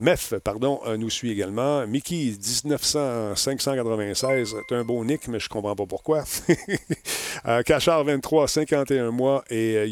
MEF, 0.00 0.32
pardon, 0.42 0.80
euh, 0.86 0.96
nous 0.96 1.10
suit 1.10 1.30
également. 1.30 1.86
Mickey, 1.86 2.32
1900, 2.64 3.36
596, 3.36 4.56
c'est 4.66 4.74
un 4.74 4.82
beau 4.82 5.04
nick, 5.04 5.28
mais 5.28 5.38
je 5.38 5.48
comprends 5.50 5.76
pas 5.76 5.84
pourquoi. 5.84 6.24
euh, 7.46 7.62
Cachard, 7.62 8.04
23, 8.04 8.48
51 8.48 9.10
mois. 9.10 9.44
Et 9.50 9.76
euh, 9.76 9.84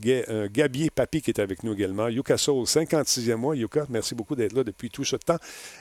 il 0.00 0.08
y 0.08 0.14
a 0.14 0.22
un, 0.28 0.46
Gabier 0.46 0.90
Papy 0.90 1.22
qui 1.22 1.32
est 1.32 1.40
avec 1.40 1.64
nous 1.64 1.72
également. 1.72 2.08
Yuka 2.08 2.36
Soul, 2.36 2.66
56e 2.66 3.34
mois. 3.34 3.56
Yuka, 3.56 3.86
merci 3.88 4.14
beaucoup 4.14 4.36
d'être 4.36 4.52
là 4.52 4.62
depuis 4.62 4.90
tout 4.90 5.04
ce 5.04 5.16
temps. 5.16 5.38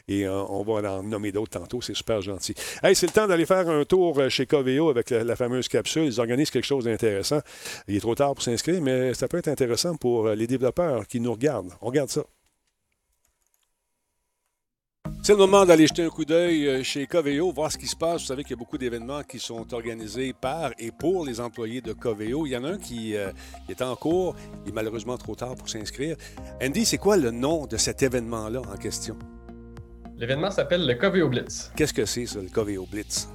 Et 0.07 0.27
on 0.27 0.63
va 0.63 0.97
en 0.97 1.03
nommer 1.03 1.31
d'autres 1.31 1.59
tantôt. 1.59 1.79
C'est 1.79 1.95
super 1.95 2.21
gentil. 2.21 2.55
Hey, 2.81 2.95
c'est 2.95 3.05
le 3.05 3.11
temps 3.13 3.27
d'aller 3.27 3.45
faire 3.45 3.69
un 3.69 3.85
tour 3.85 4.19
chez 4.29 4.47
Coveo 4.47 4.89
avec 4.89 5.11
la, 5.11 5.35
fameuse 5.35 5.67
capsule. 5.67 6.05
Ils 6.05 6.19
organisent 6.19 6.49
quelque 6.49 6.65
chose 6.65 6.85
d'intéressant. 6.85 7.41
Il 7.87 7.95
est 7.95 7.99
trop 7.99 8.15
tard 8.15 8.33
pour 8.33 8.43
s'inscrire, 8.43 8.81
mais 8.81 9.13
ça 9.13 9.27
peut 9.27 9.37
être 9.37 9.49
intéressant 9.49 9.95
pour 9.95 10.29
les 10.29 10.47
développeurs 10.47 11.05
qui 11.05 11.19
nous 11.19 11.31
regardent. 11.31 11.73
On 11.81 11.87
regarde 11.87 12.09
ça. 12.09 12.23
C'est 15.21 15.33
le 15.33 15.39
moment 15.39 15.65
d'aller 15.65 15.87
jeter 15.87 16.03
un 16.03 16.09
coup 16.09 16.23
d'œil 16.23 16.67
euh, 16.67 16.83
chez 16.83 17.05
Coveo, 17.05 17.51
voir 17.51 17.71
ce 17.71 17.77
qui 17.77 17.87
se 17.87 17.95
passe. 17.95 18.21
Vous 18.21 18.27
savez 18.27 18.43
qu'il 18.43 18.51
y 18.51 18.53
a 18.53 18.57
beaucoup 18.57 18.77
d'événements 18.77 19.23
qui 19.23 19.39
sont 19.39 19.73
organisés 19.73 20.33
par 20.33 20.71
et 20.79 20.91
pour 20.91 21.25
les 21.25 21.41
employés 21.41 21.81
de 21.81 21.91
Coveo. 21.91 22.45
Il 22.45 22.51
y 22.51 22.57
en 22.57 22.63
a 22.63 22.69
un 22.69 22.77
qui, 22.77 23.15
euh, 23.17 23.31
est 23.67 23.81
en 23.81 23.95
cours. 23.95 24.35
Il 24.65 24.69
est 24.69 24.73
malheureusement 24.73 25.17
trop 25.17 25.35
tard 25.35 25.55
pour 25.55 25.67
s'inscrire. 25.67 26.15
Andy, 26.63 26.85
c'est 26.85 26.97
quoi 26.97 27.17
le 27.17 27.31
nom 27.31 27.65
de 27.65 27.75
cet 27.75 28.03
événement-là 28.03 28.61
en 28.61 28.77
question? 28.77 29.17
L'événement 30.17 30.49
s'appelle 30.49 30.87
le 30.87 30.93
Coveo 30.95 31.27
Blitz. 31.27 31.71
Qu'est-ce 31.75 31.93
que 31.93 32.05
c'est, 32.05 32.25
ça, 32.25 32.39
le 32.39 32.49
Coveo 32.49 32.85
Blitz? 32.85 33.27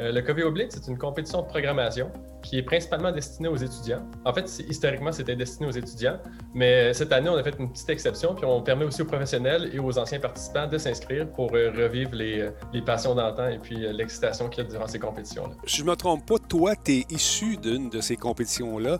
Euh, 0.00 0.10
le 0.10 0.20
Coveo 0.22 0.50
Blitz, 0.50 0.72
c'est 0.74 0.90
une 0.90 0.98
compétition 0.98 1.42
de 1.42 1.46
programmation 1.46 2.10
qui 2.44 2.58
est 2.58 2.62
principalement 2.62 3.10
destinée 3.10 3.48
aux 3.48 3.56
étudiants. 3.56 4.02
En 4.24 4.32
fait, 4.32 4.44
historiquement, 4.68 5.10
c'était 5.12 5.34
destiné 5.34 5.66
aux 5.66 5.72
étudiants, 5.72 6.18
mais 6.52 6.92
cette 6.92 7.10
année, 7.10 7.30
on 7.30 7.36
a 7.36 7.42
fait 7.42 7.58
une 7.58 7.72
petite 7.72 7.88
exception, 7.88 8.34
puis 8.34 8.44
on 8.44 8.60
permet 8.60 8.84
aussi 8.84 9.00
aux 9.02 9.06
professionnels 9.06 9.70
et 9.72 9.78
aux 9.78 9.98
anciens 9.98 10.20
participants 10.20 10.66
de 10.66 10.76
s'inscrire 10.76 11.26
pour 11.26 11.54
euh, 11.54 11.72
revivre 11.74 12.14
les, 12.14 12.50
les 12.72 12.82
passions 12.82 13.14
d'antan 13.14 13.48
et 13.48 13.58
puis 13.58 13.84
euh, 13.84 13.92
l'excitation 13.92 14.48
qu'il 14.48 14.62
y 14.62 14.66
a 14.66 14.70
durant 14.70 14.86
ces 14.86 14.98
compétitions-là. 14.98 15.54
Si 15.66 15.78
je 15.78 15.84
ne 15.84 15.90
me 15.90 15.96
trompe 15.96 16.26
pas, 16.26 16.36
toi, 16.38 16.74
tu 16.76 16.92
es 16.92 17.06
issu 17.08 17.56
d'une 17.56 17.88
de 17.88 18.00
ces 18.02 18.16
compétitions-là. 18.16 18.98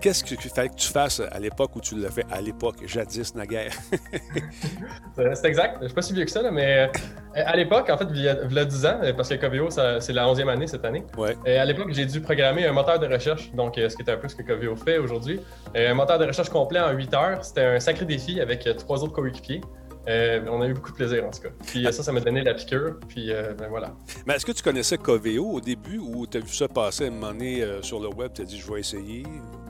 Qu'est-ce 0.00 0.22
qu'il 0.22 0.36
fallait 0.38 0.68
que 0.68 0.74
tu 0.74 0.88
fasses 0.88 1.20
à 1.20 1.40
l'époque 1.40 1.74
où 1.76 1.80
tu 1.80 1.96
l'as 1.96 2.10
fait 2.10 2.26
à 2.30 2.40
l'époque, 2.42 2.76
jadis, 2.86 3.34
naguère? 3.34 3.72
c'est 5.16 5.46
exact. 5.46 5.76
Je 5.78 5.84
ne 5.84 5.88
suis 5.88 5.94
pas 5.94 6.02
si 6.02 6.12
vieux 6.12 6.24
que 6.24 6.30
ça, 6.30 6.50
mais 6.50 6.90
à 7.34 7.56
l'époque, 7.56 7.88
en 7.88 7.96
fait, 7.96 8.06
il 8.10 8.20
y, 8.20 8.28
a, 8.28 8.64
10 8.64 8.86
ans, 8.86 9.00
parce 9.16 9.28
que 9.28 9.34
Coveo, 9.36 9.70
c'est 9.70 10.12
la 10.12 10.26
11e 10.26 10.48
année 10.48 10.66
cette 10.66 10.84
année. 10.84 11.04
Ouais. 11.16 11.36
à 11.46 11.64
l'époque, 11.64 11.88
j'ai 11.92 12.04
dû 12.04 12.20
programmer 12.20 12.66
un 12.66 12.73
moteur 12.74 12.98
de 12.98 13.06
recherche, 13.06 13.50
donc 13.52 13.74
ce 13.76 13.96
qui 13.96 14.02
est 14.02 14.10
un 14.10 14.16
peu 14.16 14.28
ce 14.28 14.36
que 14.36 14.42
Coveo 14.42 14.76
fait 14.76 14.98
aujourd'hui. 14.98 15.40
un 15.74 15.94
moteur 15.94 16.18
de 16.18 16.26
recherche 16.26 16.50
complet 16.50 16.80
en 16.80 16.92
8 16.92 17.14
heures. 17.14 17.44
C'était 17.44 17.64
un 17.64 17.80
sacré 17.80 18.04
défi 18.04 18.40
avec 18.40 18.68
trois 18.76 19.02
autres 19.02 19.12
coéquipiers. 19.12 19.60
on 20.06 20.60
a 20.60 20.66
eu 20.66 20.74
beaucoup 20.74 20.90
de 20.90 20.96
plaisir 20.96 21.24
en 21.24 21.30
tout 21.30 21.40
cas. 21.40 21.48
Puis 21.66 21.84
ça, 21.84 22.02
ça 22.02 22.12
m'a 22.12 22.20
donné 22.20 22.42
la 22.42 22.54
piqûre. 22.54 22.96
Puis 23.08 23.30
ben, 23.58 23.68
voilà. 23.68 23.92
Mais 24.26 24.34
est-ce 24.34 24.46
que 24.46 24.52
tu 24.52 24.62
connaissais 24.62 24.98
Coveo 24.98 25.44
au 25.44 25.60
début 25.60 25.98
ou 25.98 26.26
tu 26.26 26.38
as 26.38 26.40
vu 26.40 26.48
ça 26.48 26.68
passer 26.68 27.04
à 27.04 27.06
un 27.08 27.10
moment 27.10 27.32
donné 27.32 27.64
sur 27.82 28.00
le 28.00 28.08
web, 28.08 28.32
tu 28.34 28.42
as 28.42 28.44
dit 28.44 28.58
je 28.58 28.70
vais 28.70 28.80
essayer? 28.80 29.24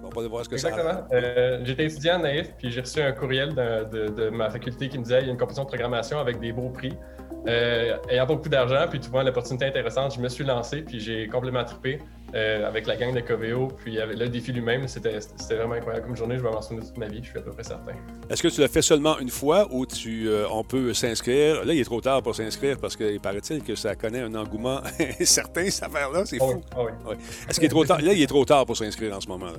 On 0.04 0.20
va 0.20 0.28
voir 0.28 0.44
ce 0.44 0.48
que 0.48 0.54
Exactement. 0.54 1.06
ça 1.10 1.16
Exactement. 1.16 1.64
J'étais 1.64 1.84
étudiant 1.86 2.18
naïf, 2.18 2.52
puis 2.58 2.70
j'ai 2.70 2.80
reçu 2.80 3.00
un 3.00 3.12
courriel 3.12 3.54
de, 3.54 4.08
de, 4.08 4.28
ma 4.30 4.50
faculté 4.50 4.88
qui 4.88 4.98
me 4.98 5.04
disait 5.04 5.20
il 5.20 5.26
y 5.26 5.28
a 5.28 5.32
une 5.32 5.38
compétition 5.38 5.64
de 5.64 5.68
programmation 5.68 6.18
avec 6.18 6.40
des 6.40 6.52
beaux 6.52 6.70
prix. 6.70 6.92
Euh, 7.46 7.96
ayant 8.08 8.26
pas 8.26 8.34
beaucoup 8.34 8.48
d'argent, 8.48 8.86
puis 8.88 9.00
trouvant 9.00 9.22
l'opportunité 9.22 9.66
intéressante, 9.66 10.14
je 10.14 10.20
me 10.20 10.28
suis 10.28 10.44
lancé, 10.44 10.82
puis 10.82 10.98
j'ai 11.00 11.26
complètement 11.28 11.64
trippé 11.64 11.98
euh, 12.34 12.66
avec 12.66 12.86
la 12.86 12.96
gang 12.96 13.14
de 13.14 13.20
Coveo, 13.20 13.68
puis 13.68 14.00
avec 14.00 14.18
le 14.18 14.28
défi 14.28 14.52
lui-même. 14.52 14.88
C'était 14.88 15.20
vraiment 15.54 15.74
incroyable 15.74 16.06
comme 16.06 16.16
journée. 16.16 16.36
Je 16.36 16.42
vais 16.42 16.50
m'en 16.50 16.60
souvenir 16.60 16.84
toute 16.84 16.98
ma 16.98 17.06
vie, 17.06 17.20
je 17.22 17.28
suis 17.28 17.38
à 17.38 17.42
peu 17.42 17.52
près 17.52 17.62
certain. 17.62 17.92
Est-ce 18.28 18.42
que 18.42 18.48
tu 18.48 18.60
l'as 18.60 18.68
fait 18.68 18.82
seulement 18.82 19.18
une 19.20 19.28
fois 19.28 19.68
ou 19.70 19.86
tu, 19.86 20.28
euh, 20.28 20.46
on 20.50 20.64
peut 20.64 20.92
s'inscrire? 20.94 21.64
Là, 21.64 21.72
il 21.72 21.80
est 21.80 21.84
trop 21.84 22.00
tard 22.00 22.22
pour 22.22 22.34
s'inscrire 22.34 22.78
parce 22.78 22.96
qu'il 22.96 23.20
paraît-il 23.20 23.62
que 23.62 23.76
ça 23.76 23.94
connaît 23.94 24.20
un 24.20 24.34
engouement 24.34 24.80
certain, 25.20 25.70
cette 25.70 25.84
affaire-là. 25.84 26.24
C'est 26.26 26.38
ah 26.40 26.44
fou. 26.44 26.60
Ah 26.72 26.78
oui. 26.84 27.14
Est-ce 27.48 27.60
qu'il 27.60 27.66
est 27.66 27.70
trop 27.70 27.84
tard? 27.84 28.00
Là, 28.00 28.12
il 28.12 28.22
est 28.22 28.26
trop 28.26 28.44
tard 28.44 28.66
pour 28.66 28.76
s'inscrire 28.76 29.16
en 29.16 29.20
ce 29.20 29.28
moment. 29.28 29.52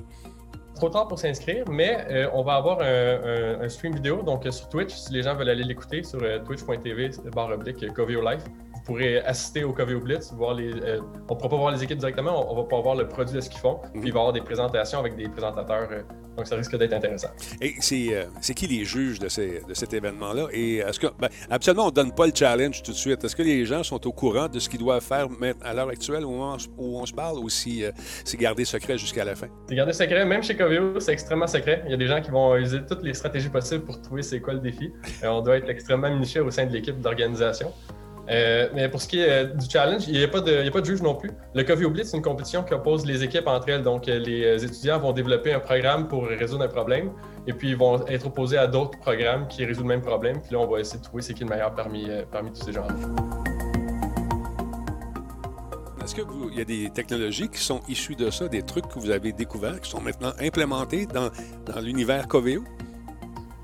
trop 0.74 0.90
tard 0.90 1.08
pour 1.08 1.18
s'inscrire, 1.18 1.64
mais 1.70 2.06
euh, 2.10 2.28
on 2.34 2.42
va 2.42 2.56
avoir 2.56 2.80
un, 2.82 3.68
stream 3.70 3.94
vidéo 3.94 4.22
donc 4.22 4.46
sur 4.50 4.68
Twitch. 4.68 4.94
Si 4.94 5.14
les 5.14 5.22
gens 5.22 5.34
veulent 5.34 5.48
aller 5.48 5.64
l'écouter 5.64 6.02
sur 6.02 6.22
euh, 6.22 6.40
twitch.tv 6.40 7.10
barre 7.34 7.52
oblique 7.52 7.80
Life, 7.80 8.44
pourrez 8.86 9.18
assister 9.20 9.64
au 9.64 9.72
Coveo 9.72 10.00
Blitz, 10.00 10.32
voir 10.32 10.54
les. 10.54 10.72
on 10.72 11.34
ne 11.34 11.38
pourra 11.38 11.48
pas 11.48 11.56
voir 11.56 11.72
les 11.72 11.82
équipes 11.82 11.98
directement, 11.98 12.50
on, 12.50 12.56
va 12.56 12.62
pouvoir 12.62 12.82
voir 12.82 12.94
le 12.94 13.08
produit 13.08 13.34
de 13.34 13.40
ce 13.40 13.50
qu'ils 13.50 13.60
font, 13.60 13.80
puis 13.92 14.02
il 14.04 14.12
va 14.12 14.18
y 14.18 14.20
avoir 14.20 14.32
des 14.32 14.40
présentations 14.40 14.98
avec 14.98 15.16
des 15.16 15.28
présentateurs 15.28 15.88
donc, 16.36 16.46
ça 16.46 16.56
risque 16.56 16.76
d'être 16.76 16.92
intéressant. 16.92 17.28
Et 17.62 17.74
c'est, 17.80 18.08
euh, 18.12 18.52
qui 18.54 18.66
les 18.66 18.84
juges 18.84 19.18
de, 19.18 19.28
de 19.66 19.74
cet 19.74 19.94
événement-là? 19.94 20.48
Et 20.52 20.76
est-ce 20.78 21.00
que, 21.00 21.06
ben, 21.18 21.28
absolument, 21.50 21.84
on 21.84 21.90
ne 21.90 21.92
donne 21.92 22.14
pas 22.14 22.26
le 22.26 22.32
challenge 22.34 22.82
tout 22.82 22.92
de 22.92 22.96
suite. 22.96 23.24
Est-ce 23.24 23.34
que 23.34 23.42
les 23.42 23.64
gens 23.64 23.82
sont 23.82 24.06
au 24.06 24.12
courant 24.12 24.48
de 24.48 24.58
ce 24.58 24.68
qu'ils 24.68 24.80
doivent 24.80 25.02
faire 25.02 25.28
à 25.62 25.72
l'heure 25.72 25.88
actuelle 25.88 26.24
où 26.24 26.30
on, 26.30 26.56
où 26.76 27.00
on 27.00 27.06
se 27.06 27.12
parle 27.12 27.38
ou 27.38 27.48
si 27.48 27.84
euh, 27.84 27.90
c'est 28.24 28.36
gardé 28.36 28.66
secret 28.66 28.98
jusqu'à 28.98 29.24
la 29.24 29.34
fin? 29.34 29.48
C'est 29.68 29.76
gardé 29.76 29.94
secret. 29.94 30.26
Même 30.26 30.42
chez 30.42 30.56
Coveo, 30.56 31.00
c'est 31.00 31.12
extrêmement 31.12 31.46
secret. 31.46 31.82
Il 31.86 31.90
y 31.90 31.94
a 31.94 31.98
des 31.98 32.06
gens 32.06 32.20
qui 32.20 32.30
vont 32.30 32.54
utiliser 32.56 32.84
toutes 32.86 33.02
les 33.02 33.14
stratégies 33.14 33.48
possibles 33.48 33.84
pour 33.84 34.00
trouver 34.02 34.22
c'est 34.22 34.40
quoi 34.40 34.54
le 34.54 34.60
défi. 34.60 34.92
Euh, 35.24 35.28
on 35.28 35.40
doit 35.40 35.56
être 35.56 35.70
extrêmement 35.70 36.10
minutieux 36.10 36.44
au 36.44 36.50
sein 36.50 36.66
de 36.66 36.72
l'équipe 36.72 37.00
d'organisation. 37.00 37.72
Euh, 38.28 38.68
mais 38.74 38.88
pour 38.88 39.00
ce 39.00 39.08
qui 39.08 39.20
est 39.20 39.30
euh, 39.30 39.44
du 39.44 39.68
challenge, 39.68 40.08
il 40.08 40.18
n'y 40.18 40.24
a, 40.24 40.28
pas 40.28 40.40
de, 40.40 40.66
a 40.66 40.70
pas 40.70 40.80
de 40.80 40.86
juge 40.86 41.02
non 41.02 41.14
plus. 41.14 41.30
Le 41.54 41.62
Coffee 41.62 41.86
Blitz, 41.86 42.10
c'est 42.10 42.16
une 42.16 42.22
compétition 42.22 42.62
qui 42.64 42.74
oppose 42.74 43.06
les 43.06 43.22
équipes 43.22 43.46
entre 43.46 43.68
elles. 43.68 43.82
Donc, 43.82 44.08
euh, 44.08 44.18
les 44.18 44.64
étudiants 44.64 44.98
vont 44.98 45.12
développer 45.12 45.52
un 45.52 45.60
programme 45.60 46.08
pour 46.08 46.26
résoudre 46.26 46.64
un 46.64 46.68
problème 46.68 47.12
et 47.46 47.52
puis 47.52 47.70
ils 47.70 47.76
vont 47.76 48.04
être 48.06 48.26
opposés 48.26 48.58
à 48.58 48.66
d'autres 48.66 48.98
programmes 48.98 49.46
qui 49.48 49.64
résolvent 49.64 49.88
le 49.88 49.96
même 49.96 50.02
problème. 50.02 50.40
Puis 50.42 50.52
là, 50.52 50.58
on 50.58 50.66
va 50.66 50.80
essayer 50.80 50.98
de 50.98 51.04
trouver 51.04 51.22
c'est 51.22 51.34
qui 51.34 51.44
le 51.44 51.50
meilleur 51.50 51.74
parmi, 51.74 52.08
parmi 52.32 52.52
tous 52.52 52.64
ces 52.64 52.72
gens-là. 52.72 52.94
Est-ce 56.02 56.14
qu'il 56.14 56.56
y 56.56 56.60
a 56.60 56.64
des 56.64 56.90
technologies 56.90 57.48
qui 57.48 57.58
sont 57.58 57.80
issues 57.88 58.14
de 58.14 58.30
ça, 58.30 58.46
des 58.46 58.62
trucs 58.62 58.86
que 58.86 58.98
vous 58.98 59.10
avez 59.10 59.32
découverts, 59.32 59.80
qui 59.80 59.90
sont 59.90 60.00
maintenant 60.00 60.32
implémentés 60.40 61.06
dans, 61.06 61.30
dans 61.64 61.80
l'univers 61.80 62.28
Coveo? 62.28 62.62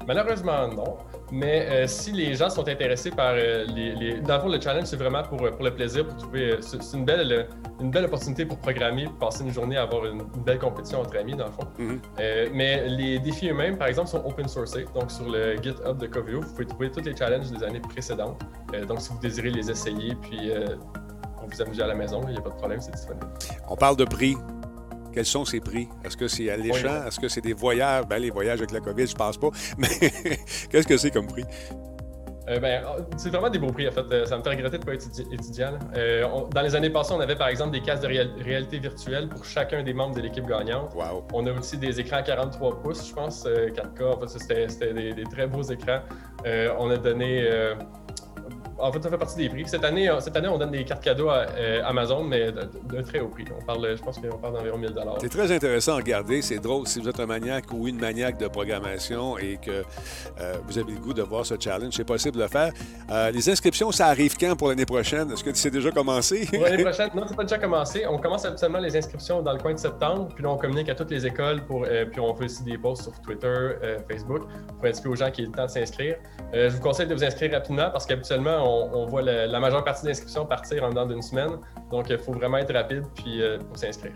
Malheureusement, 0.06 0.66
non. 0.68 0.96
Mais 1.32 1.66
euh, 1.70 1.86
si 1.86 2.12
les 2.12 2.34
gens 2.34 2.50
sont 2.50 2.68
intéressés 2.68 3.10
par 3.10 3.32
euh, 3.34 3.64
les, 3.64 4.20
Dans 4.20 4.36
le 4.36 4.40
fond, 4.42 4.48
le 4.50 4.60
challenge, 4.60 4.84
c'est 4.84 4.98
vraiment 4.98 5.22
pour, 5.22 5.38
pour, 5.38 5.64
le 5.64 5.74
plaisir, 5.74 6.06
pour 6.06 6.18
trouver. 6.18 6.52
Euh, 6.52 6.56
c'est 6.60 6.94
une 6.94 7.06
belle, 7.06 7.48
une 7.80 7.90
belle 7.90 8.04
opportunité 8.04 8.44
pour 8.44 8.58
programmer, 8.58 9.06
pour 9.06 9.16
passer 9.16 9.42
une 9.42 9.50
journée 9.50 9.78
à 9.78 9.82
avoir 9.82 10.04
une, 10.04 10.24
belle 10.44 10.58
compétition 10.58 11.00
entre 11.00 11.16
amis, 11.16 11.34
dans 11.34 11.46
le 11.46 11.52
fond. 11.52 11.66
Mm-hmm. 11.78 12.50
mais 12.52 12.86
les 12.86 13.18
défis 13.18 13.48
eux-mêmes, 13.48 13.78
par 13.78 13.88
exemple, 13.88 14.08
sont 14.08 14.22
open 14.26 14.46
source. 14.46 14.76
Donc, 14.94 15.10
sur 15.10 15.26
le 15.26 15.56
GitHub 15.56 15.96
de 15.96 16.06
Coveo, 16.06 16.42
vous 16.42 16.52
pouvez 16.52 16.66
trouver 16.66 16.90
tous 16.90 17.00
les 17.00 17.16
challenges 17.16 17.50
des 17.50 17.64
années 17.64 17.80
précédentes. 17.80 18.38
donc, 18.86 19.00
si 19.00 19.10
vous 19.10 19.18
désirez 19.18 19.50
les 19.50 19.70
essayer, 19.70 20.14
puis 20.20 20.50
pour 21.38 21.48
vous 21.48 21.62
amuser 21.62 21.82
à 21.82 21.86
la 21.86 21.94
maison, 21.94 22.20
il 22.28 22.32
n'y 22.32 22.38
a 22.38 22.42
pas 22.42 22.50
de 22.50 22.56
problème, 22.56 22.80
c'est 22.82 22.92
disponible. 22.92 23.26
On 23.70 23.76
parle 23.76 23.96
de 23.96 24.04
prix. 24.04 24.36
Quels 25.12 25.26
sont 25.26 25.44
ces 25.44 25.60
prix? 25.60 25.88
Est-ce 26.04 26.16
que 26.16 26.28
c'est 26.28 26.50
alléchant? 26.50 27.06
Est-ce 27.06 27.20
que 27.20 27.28
c'est 27.28 27.40
des 27.40 27.52
voyages? 27.52 28.06
Ben, 28.06 28.18
les 28.18 28.30
voyages 28.30 28.58
avec 28.58 28.72
la 28.72 28.80
COVID, 28.80 29.06
je 29.06 29.14
pense 29.14 29.38
pas. 29.38 29.50
Mais 29.78 29.88
qu'est-ce 30.70 30.86
que 30.86 30.96
c'est 30.96 31.10
comme 31.10 31.26
prix? 31.26 31.44
Euh, 32.48 32.58
ben, 32.58 32.82
oh, 32.86 33.02
c'est 33.16 33.30
vraiment 33.30 33.50
des 33.50 33.58
beaux 33.58 33.70
prix, 33.70 33.88
en 33.88 33.92
fait. 33.92 34.04
Euh, 34.10 34.26
ça 34.26 34.36
me 34.36 34.42
fait 34.42 34.50
regretter 34.50 34.78
de 34.78 34.82
ne 34.82 34.86
pas 34.86 34.94
être 34.94 35.06
étudiant. 35.32 35.78
Euh, 35.96 36.26
dans 36.52 36.62
les 36.62 36.74
années 36.74 36.90
passées, 36.90 37.14
on 37.14 37.20
avait 37.20 37.36
par 37.36 37.48
exemple 37.48 37.70
des 37.70 37.80
casques 37.80 38.02
de 38.02 38.42
réalité 38.42 38.78
virtuelle 38.78 39.28
pour 39.28 39.44
chacun 39.44 39.82
des 39.82 39.94
membres 39.94 40.16
de 40.16 40.20
l'équipe 40.22 40.46
gagnante. 40.46 40.92
Wow. 40.94 41.24
On 41.32 41.46
a 41.46 41.52
aussi 41.52 41.76
des 41.78 42.00
écrans 42.00 42.22
43 42.22 42.82
pouces, 42.82 43.08
je 43.08 43.14
pense, 43.14 43.46
4K. 43.46 44.04
En 44.04 44.20
fait, 44.20 44.66
c'était 44.66 44.92
des, 44.92 45.12
des, 45.14 45.24
très 45.24 45.46
beaux 45.46 45.62
écrans. 45.62 46.00
on 46.78 46.90
a 46.90 46.96
donné 46.96 47.48
en 48.82 48.90
fait, 48.90 49.02
ça 49.02 49.10
fait 49.10 49.18
partie 49.18 49.36
des 49.36 49.48
prix. 49.48 49.64
Cette 49.66 49.84
année, 49.84 50.10
euh, 50.10 50.18
cette 50.20 50.36
année 50.36 50.48
on 50.48 50.58
donne 50.58 50.72
des 50.72 50.84
cartes 50.84 51.04
cadeaux 51.04 51.28
à 51.28 51.46
euh, 51.56 51.82
Amazon, 51.84 52.24
mais 52.24 52.50
d'un 52.50 53.02
très 53.02 53.20
haut 53.20 53.28
prix. 53.28 53.44
On 53.56 53.64
parle, 53.64 53.96
je 53.96 54.02
pense 54.02 54.18
qu'on 54.18 54.38
parle 54.38 54.54
d'environ 54.54 54.76
1000 54.76 54.92
C'est 55.20 55.28
très 55.28 55.52
intéressant 55.52 55.92
à 55.92 55.96
regarder. 55.96 56.42
C'est 56.42 56.58
drôle 56.58 56.88
si 56.88 57.00
vous 57.00 57.08
êtes 57.08 57.20
un 57.20 57.26
maniaque 57.26 57.66
ou 57.72 57.86
une 57.86 58.00
maniaque 58.00 58.38
de 58.38 58.48
programmation 58.48 59.38
et 59.38 59.58
que 59.64 59.70
euh, 60.40 60.54
vous 60.66 60.78
avez 60.78 60.92
le 60.92 60.98
goût 60.98 61.14
de 61.14 61.22
voir 61.22 61.46
ce 61.46 61.54
challenge. 61.58 61.94
C'est 61.94 62.04
possible 62.04 62.36
de 62.36 62.42
le 62.42 62.48
faire. 62.48 62.72
les 63.32 63.48
inscriptions, 63.48 63.92
ça 63.92 64.06
arrive 64.06 64.36
quand 64.36 64.56
pour 64.56 64.68
l'année 64.68 64.86
prochaine? 64.86 65.30
Est-ce 65.30 65.44
que 65.44 65.54
c'est 65.54 65.70
déjà 65.70 65.90
commencé? 65.92 66.46
Pour 66.46 66.64
l'année 66.64 66.82
prochaine, 66.82 67.10
non, 67.14 67.24
c'est 67.28 67.36
pas 67.36 67.44
déjà 67.44 67.58
commencé. 67.58 68.04
On 68.08 68.18
commence 68.18 68.44
habituellement 68.44 68.80
les 68.80 68.96
inscriptions 68.96 69.42
dans 69.42 69.52
le 69.52 69.58
coin 69.58 69.74
de 69.74 69.78
septembre, 69.78 70.28
puis 70.34 70.42
là, 70.42 70.50
on 70.50 70.56
communique 70.56 70.88
à 70.88 70.94
toutes 70.94 71.10
les 71.10 71.24
écoles, 71.24 71.64
pour, 71.64 71.86
puis 72.10 72.20
on 72.20 72.34
fait 72.34 72.46
aussi 72.46 72.64
des 72.64 72.78
posts 72.78 73.02
sur 73.04 73.20
Twitter, 73.20 73.70
Facebook, 74.10 74.42
pour 74.76 74.84
indiquer 74.84 75.08
aux 75.08 75.14
gens 75.14 75.30
qu'il 75.30 75.44
est 75.44 75.48
le 75.48 75.54
temps 75.54 75.66
de 75.66 75.70
s'inscrire. 75.70 76.16
je 76.52 76.68
vous 76.68 76.80
conseille 76.80 77.06
de 77.06 77.14
vous 77.14 77.24
inscrire 77.24 77.52
rapidement 77.52 77.90
parce 77.90 78.06
qu'habituellement, 78.06 78.71
on, 78.72 79.06
voit 79.06 79.22
la, 79.22 79.60
majeure 79.60 79.84
partie 79.84 80.04
d'inscriptions 80.06 80.46
partir 80.46 80.84
en 80.84 80.90
dedans 80.90 81.06
d'une 81.06 81.22
semaine. 81.22 81.58
Donc, 81.90 82.06
il 82.10 82.18
faut 82.18 82.32
vraiment 82.32 82.58
être 82.58 82.72
rapide 82.72 83.04
puis, 83.14 83.42
euh, 83.42 83.58
pour 83.58 83.76
s'inscrire. 83.76 84.12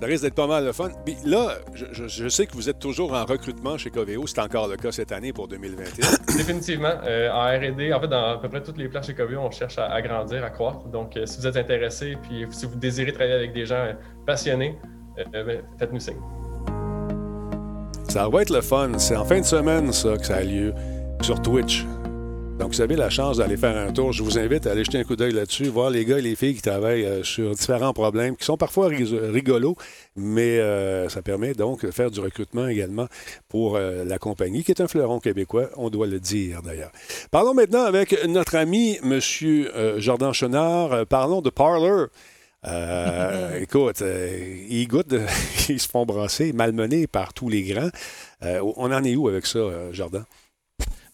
Ça 0.00 0.06
risque 0.06 0.22
d'être 0.22 0.34
pas 0.34 0.46
mal 0.46 0.64
de 0.64 0.72
fun. 0.72 0.88
Puis 1.04 1.16
là, 1.26 1.58
je, 1.74 2.28
sais 2.28 2.46
que 2.46 2.54
vous 2.54 2.70
êtes 2.70 2.78
toujours 2.78 3.12
en 3.12 3.26
recrutement 3.26 3.76
chez 3.76 3.90
Coveo. 3.90 4.26
C'est 4.26 4.40
encore 4.40 4.66
le 4.66 4.76
cas 4.76 4.92
cette 4.92 5.12
année 5.12 5.32
pour 5.32 5.46
2021. 5.46 6.36
Définitivement. 6.38 6.94
Euh, 7.04 7.30
en 7.30 7.44
R&D, 7.44 7.92
en 7.92 8.00
fait, 8.00 8.08
dans 8.08 8.30
à 8.30 8.38
peu 8.38 8.48
près 8.48 8.62
toutes 8.62 8.78
les 8.78 8.88
places 8.88 9.06
chez 9.06 9.14
Coveo, 9.14 9.40
on 9.40 9.50
cherche 9.50 9.76
à, 9.76 10.00
grandir, 10.00 10.42
à 10.42 10.48
croître. 10.48 10.86
Donc, 10.88 11.16
euh, 11.16 11.26
si 11.26 11.38
vous 11.38 11.46
êtes 11.46 11.56
intéressé, 11.58 12.16
puis 12.22 12.46
si 12.50 12.64
vous 12.64 12.76
désirez 12.76 13.12
travailler 13.12 13.34
avec 13.34 13.52
des 13.52 13.66
gens 13.66 13.92
passionnés, 14.24 14.78
ben, 15.32 15.60
faites-nous 15.78 16.00
signe. 16.00 16.20
Ça 18.08 18.28
va 18.28 18.42
être 18.42 18.50
le 18.50 18.62
fun. 18.62 18.98
C'est 18.98 19.16
en 19.16 19.24
fin 19.24 19.38
de 19.38 19.44
semaine, 19.44 19.92
ça, 19.92 20.16
que 20.16 20.24
ça 20.24 20.36
a 20.36 20.42
lieu 20.42 20.72
sur 21.22 21.40
Twitch. 21.42 21.84
Donc, 22.60 22.74
vous 22.74 22.82
avez 22.82 22.94
la 22.94 23.08
chance 23.08 23.38
d'aller 23.38 23.56
faire 23.56 23.74
un 23.74 23.90
tour. 23.90 24.12
Je 24.12 24.22
vous 24.22 24.38
invite 24.38 24.66
à 24.66 24.72
aller 24.72 24.84
jeter 24.84 24.98
un 24.98 25.04
coup 25.04 25.16
d'œil 25.16 25.32
là-dessus, 25.32 25.68
voir 25.68 25.88
les 25.88 26.04
gars 26.04 26.18
et 26.18 26.22
les 26.22 26.36
filles 26.36 26.54
qui 26.54 26.60
travaillent 26.60 27.06
euh, 27.06 27.24
sur 27.24 27.54
différents 27.54 27.94
problèmes 27.94 28.36
qui 28.36 28.44
sont 28.44 28.58
parfois 28.58 28.88
rigolos, 28.88 29.76
mais 30.14 30.58
euh, 30.58 31.08
ça 31.08 31.22
permet 31.22 31.54
donc 31.54 31.86
de 31.86 31.90
faire 31.90 32.10
du 32.10 32.20
recrutement 32.20 32.68
également 32.68 33.06
pour 33.48 33.76
euh, 33.76 34.04
la 34.04 34.18
compagnie, 34.18 34.62
qui 34.62 34.72
est 34.72 34.82
un 34.82 34.88
fleuron 34.88 35.20
québécois, 35.20 35.70
on 35.78 35.88
doit 35.88 36.06
le 36.06 36.20
dire 36.20 36.60
d'ailleurs. 36.60 36.92
Parlons 37.30 37.54
maintenant 37.54 37.84
avec 37.84 38.26
notre 38.26 38.56
ami, 38.56 38.98
M. 39.02 39.20
Jordan 39.96 40.34
Chenard. 40.34 41.06
parlons 41.06 41.40
de 41.40 41.48
Parler. 41.48 42.08
écoute, 43.58 44.02
ils 44.68 44.86
goûtent, 44.86 45.14
ils 45.70 45.80
se 45.80 45.88
font 45.88 46.04
brasser, 46.04 46.52
malmenés 46.52 47.06
par 47.06 47.32
tous 47.32 47.48
les 47.48 47.62
grands. 47.62 47.88
on 48.42 48.92
en 48.92 49.02
est 49.02 49.16
où 49.16 49.28
avec 49.28 49.46
ça, 49.46 49.60
Jordan? 49.92 50.26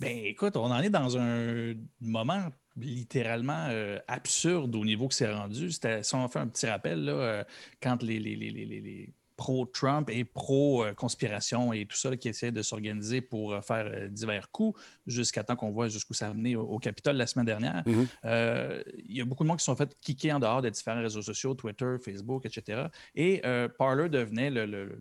Ben 0.01 0.25
écoute, 0.25 0.57
on 0.57 0.71
en 0.71 0.81
est 0.81 0.91
dans 0.91 1.17
un 1.17 1.75
moment 2.01 2.51
littéralement 2.77 3.67
euh, 3.71 3.99
absurde 4.07 4.75
au 4.75 4.85
niveau 4.85 5.09
que 5.09 5.15
c'est 5.15 5.33
rendu. 5.33 5.71
Si 5.71 6.15
on 6.15 6.29
fait 6.29 6.39
un 6.39 6.49
petit 6.49 6.67
rappel, 6.67 7.05
là, 7.05 7.13
euh, 7.13 7.45
quand 7.83 8.03
les, 8.03 8.19
les, 8.19 9.15
pro-Trump 9.37 10.09
et 10.09 10.25
pro-conspiration 10.25 11.75
et 11.75 11.85
tout 11.85 11.97
ça 11.99 12.17
qui 12.17 12.31
essaient 12.31 12.53
de 12.53 12.63
s'organiser 12.63 13.21
pour 13.21 13.53
euh, 13.53 13.61
faire 13.61 14.09
divers 14.09 14.51
coups 14.51 14.81
jusqu'à 15.07 15.45
temps 15.45 15.57
qu'on 15.57 15.73
voit 15.73 15.89
jusqu'où 15.89 16.15
ça 16.15 16.29
a 16.29 16.33
mené 16.33 16.57
au, 16.57 16.79
Capitole 16.79 17.17
la 17.17 17.27
semaine 17.27 17.45
dernière. 17.45 17.85
Mm-hmm. 17.85 18.85
Il 19.07 19.15
y 19.15 19.21
a 19.21 19.27
beaucoup 19.27 19.45
de 19.45 19.49
monde 19.49 19.59
qui 19.59 19.65
sont 19.65 19.77
fait 19.77 19.95
kicker 20.01 20.33
en 20.33 20.41
dehors 20.41 20.63
des 20.63 20.71
différents 20.71 21.03
réseaux 21.03 21.21
sociaux, 21.21 21.53
Twitter, 21.53 21.97
Facebook, 22.03 22.47
etc. 22.47 22.85
Et 23.15 23.43
Parler 23.79 24.09
devenait 24.09 24.51
le 24.51 24.65
le 24.65 24.99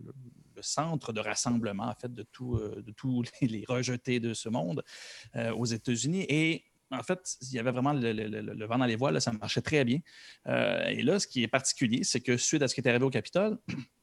centre 0.62 1.12
de 1.12 1.20
rassemblement, 1.20 1.84
en 1.84 1.94
fait, 1.94 2.12
de, 2.12 2.22
tout, 2.22 2.56
euh, 2.56 2.82
de 2.82 2.92
tous 2.92 3.22
les, 3.42 3.64
rejetés 3.68 4.20
de 4.20 4.34
ce 4.34 4.48
monde 4.48 4.82
euh, 5.34 5.52
aux 5.52 5.64
États-Unis. 5.64 6.26
Et 6.28 6.64
en 6.90 7.02
fait, 7.02 7.36
il 7.42 7.52
y 7.52 7.58
avait 7.58 7.72
vraiment 7.72 7.92
le, 7.92 8.66
vent 8.66 8.78
dans 8.78 8.86
les 8.86 8.96
voiles, 8.96 9.20
ça 9.20 9.32
marchait 9.32 9.62
très 9.62 9.84
bien. 9.84 9.98
Euh, 10.46 10.86
et 10.86 11.02
là, 11.02 11.18
ce 11.18 11.26
qui 11.26 11.42
est 11.42 11.48
particulier, 11.48 12.04
c'est 12.04 12.20
que 12.20 12.36
suite 12.36 12.62
à 12.62 12.68
ce 12.68 12.74
qui 12.74 12.80
est 12.80 12.88
arrivé 12.88 13.04
au 13.04 13.10
Capitole, 13.10 13.58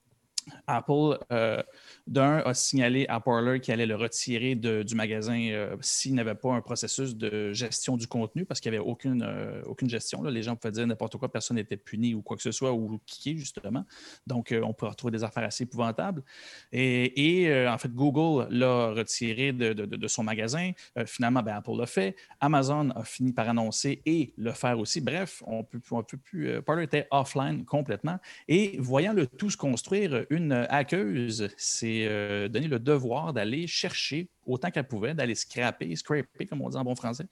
Apple, 0.67 1.17
euh, 1.31 1.61
d'un, 2.07 2.37
a 2.39 2.53
signalé 2.53 3.05
à 3.07 3.19
Parler 3.19 3.59
qu'il 3.59 3.73
allait 3.73 3.85
le 3.85 3.95
retirer 3.95 4.55
du 4.55 4.95
magasin 4.95 5.39
euh, 5.51 5.75
s'il 5.81 6.15
n'avait 6.15 6.35
pas 6.35 6.53
un 6.53 6.61
processus 6.61 7.15
de 7.15 7.53
gestion 7.53 7.97
du 7.97 8.07
contenu, 8.07 8.45
parce 8.45 8.59
qu'il 8.59 8.71
n'y 8.71 8.77
avait 8.77 8.85
aucune, 8.85 9.23
euh, 9.23 9.61
aucune 9.65 9.89
gestion. 9.89 10.21
Là. 10.21 10.31
Les 10.31 10.43
gens 10.43 10.55
pouvaient 10.55 10.71
dire 10.71 10.87
n'importe 10.87 11.17
quoi, 11.17 11.31
personne 11.31 11.57
n'était 11.57 11.77
puni 11.77 12.13
ou 12.13 12.21
quoi 12.21 12.37
que 12.37 12.43
ce 12.43 12.51
soit, 12.51 12.73
ou 12.73 12.99
kické, 13.05 13.37
justement. 13.37 13.85
Donc, 14.27 14.53
on 14.63 14.73
peut 14.73 14.87
retrouver 14.87 15.11
des 15.11 15.23
affaires 15.23 15.43
assez 15.43 15.63
épouvantables. 15.63 16.23
Et, 16.71 17.53
en 17.67 17.77
fait, 17.77 17.93
Google 17.93 18.47
l'a 18.49 18.89
retiré 18.89 19.53
de, 19.53 20.07
son 20.07 20.23
magasin. 20.23 20.71
finalement, 21.05 21.41
ben, 21.41 21.55
Apple 21.55 21.77
l'a 21.77 21.85
fait. 21.85 22.15
Amazon 22.39 22.89
a 22.91 23.03
fini 23.03 23.31
par 23.31 23.49
annoncer 23.49 24.01
et 24.05 24.33
le 24.37 24.51
faire 24.51 24.79
aussi. 24.79 25.01
Bref, 25.01 25.41
on 25.45 25.63
peut, 25.63 25.79
on 25.91 26.03
peut 26.03 26.17
plus. 26.17 26.61
Parler 26.61 26.83
était 26.83 27.07
offline 27.11 27.65
complètement. 27.65 28.19
Et 28.47 28.77
voyant 28.79 29.13
le 29.13 29.27
tout 29.27 29.49
se 29.49 29.57
construire, 29.57 30.25
une 30.33 30.65
hackeuse 30.69 31.49
s'est 31.57 32.05
euh, 32.07 32.47
donné 32.47 32.67
le 32.67 32.79
devoir 32.79 33.33
d'aller 33.33 33.67
chercher 33.67 34.29
autant 34.45 34.71
qu'elle 34.71 34.87
pouvait, 34.87 35.13
d'aller 35.13 35.35
scraper, 35.35 35.95
scraper, 35.95 36.45
comme 36.45 36.61
on 36.61 36.69
dit 36.69 36.77
en 36.77 36.83
bon 36.83 36.95
français, 36.95 37.25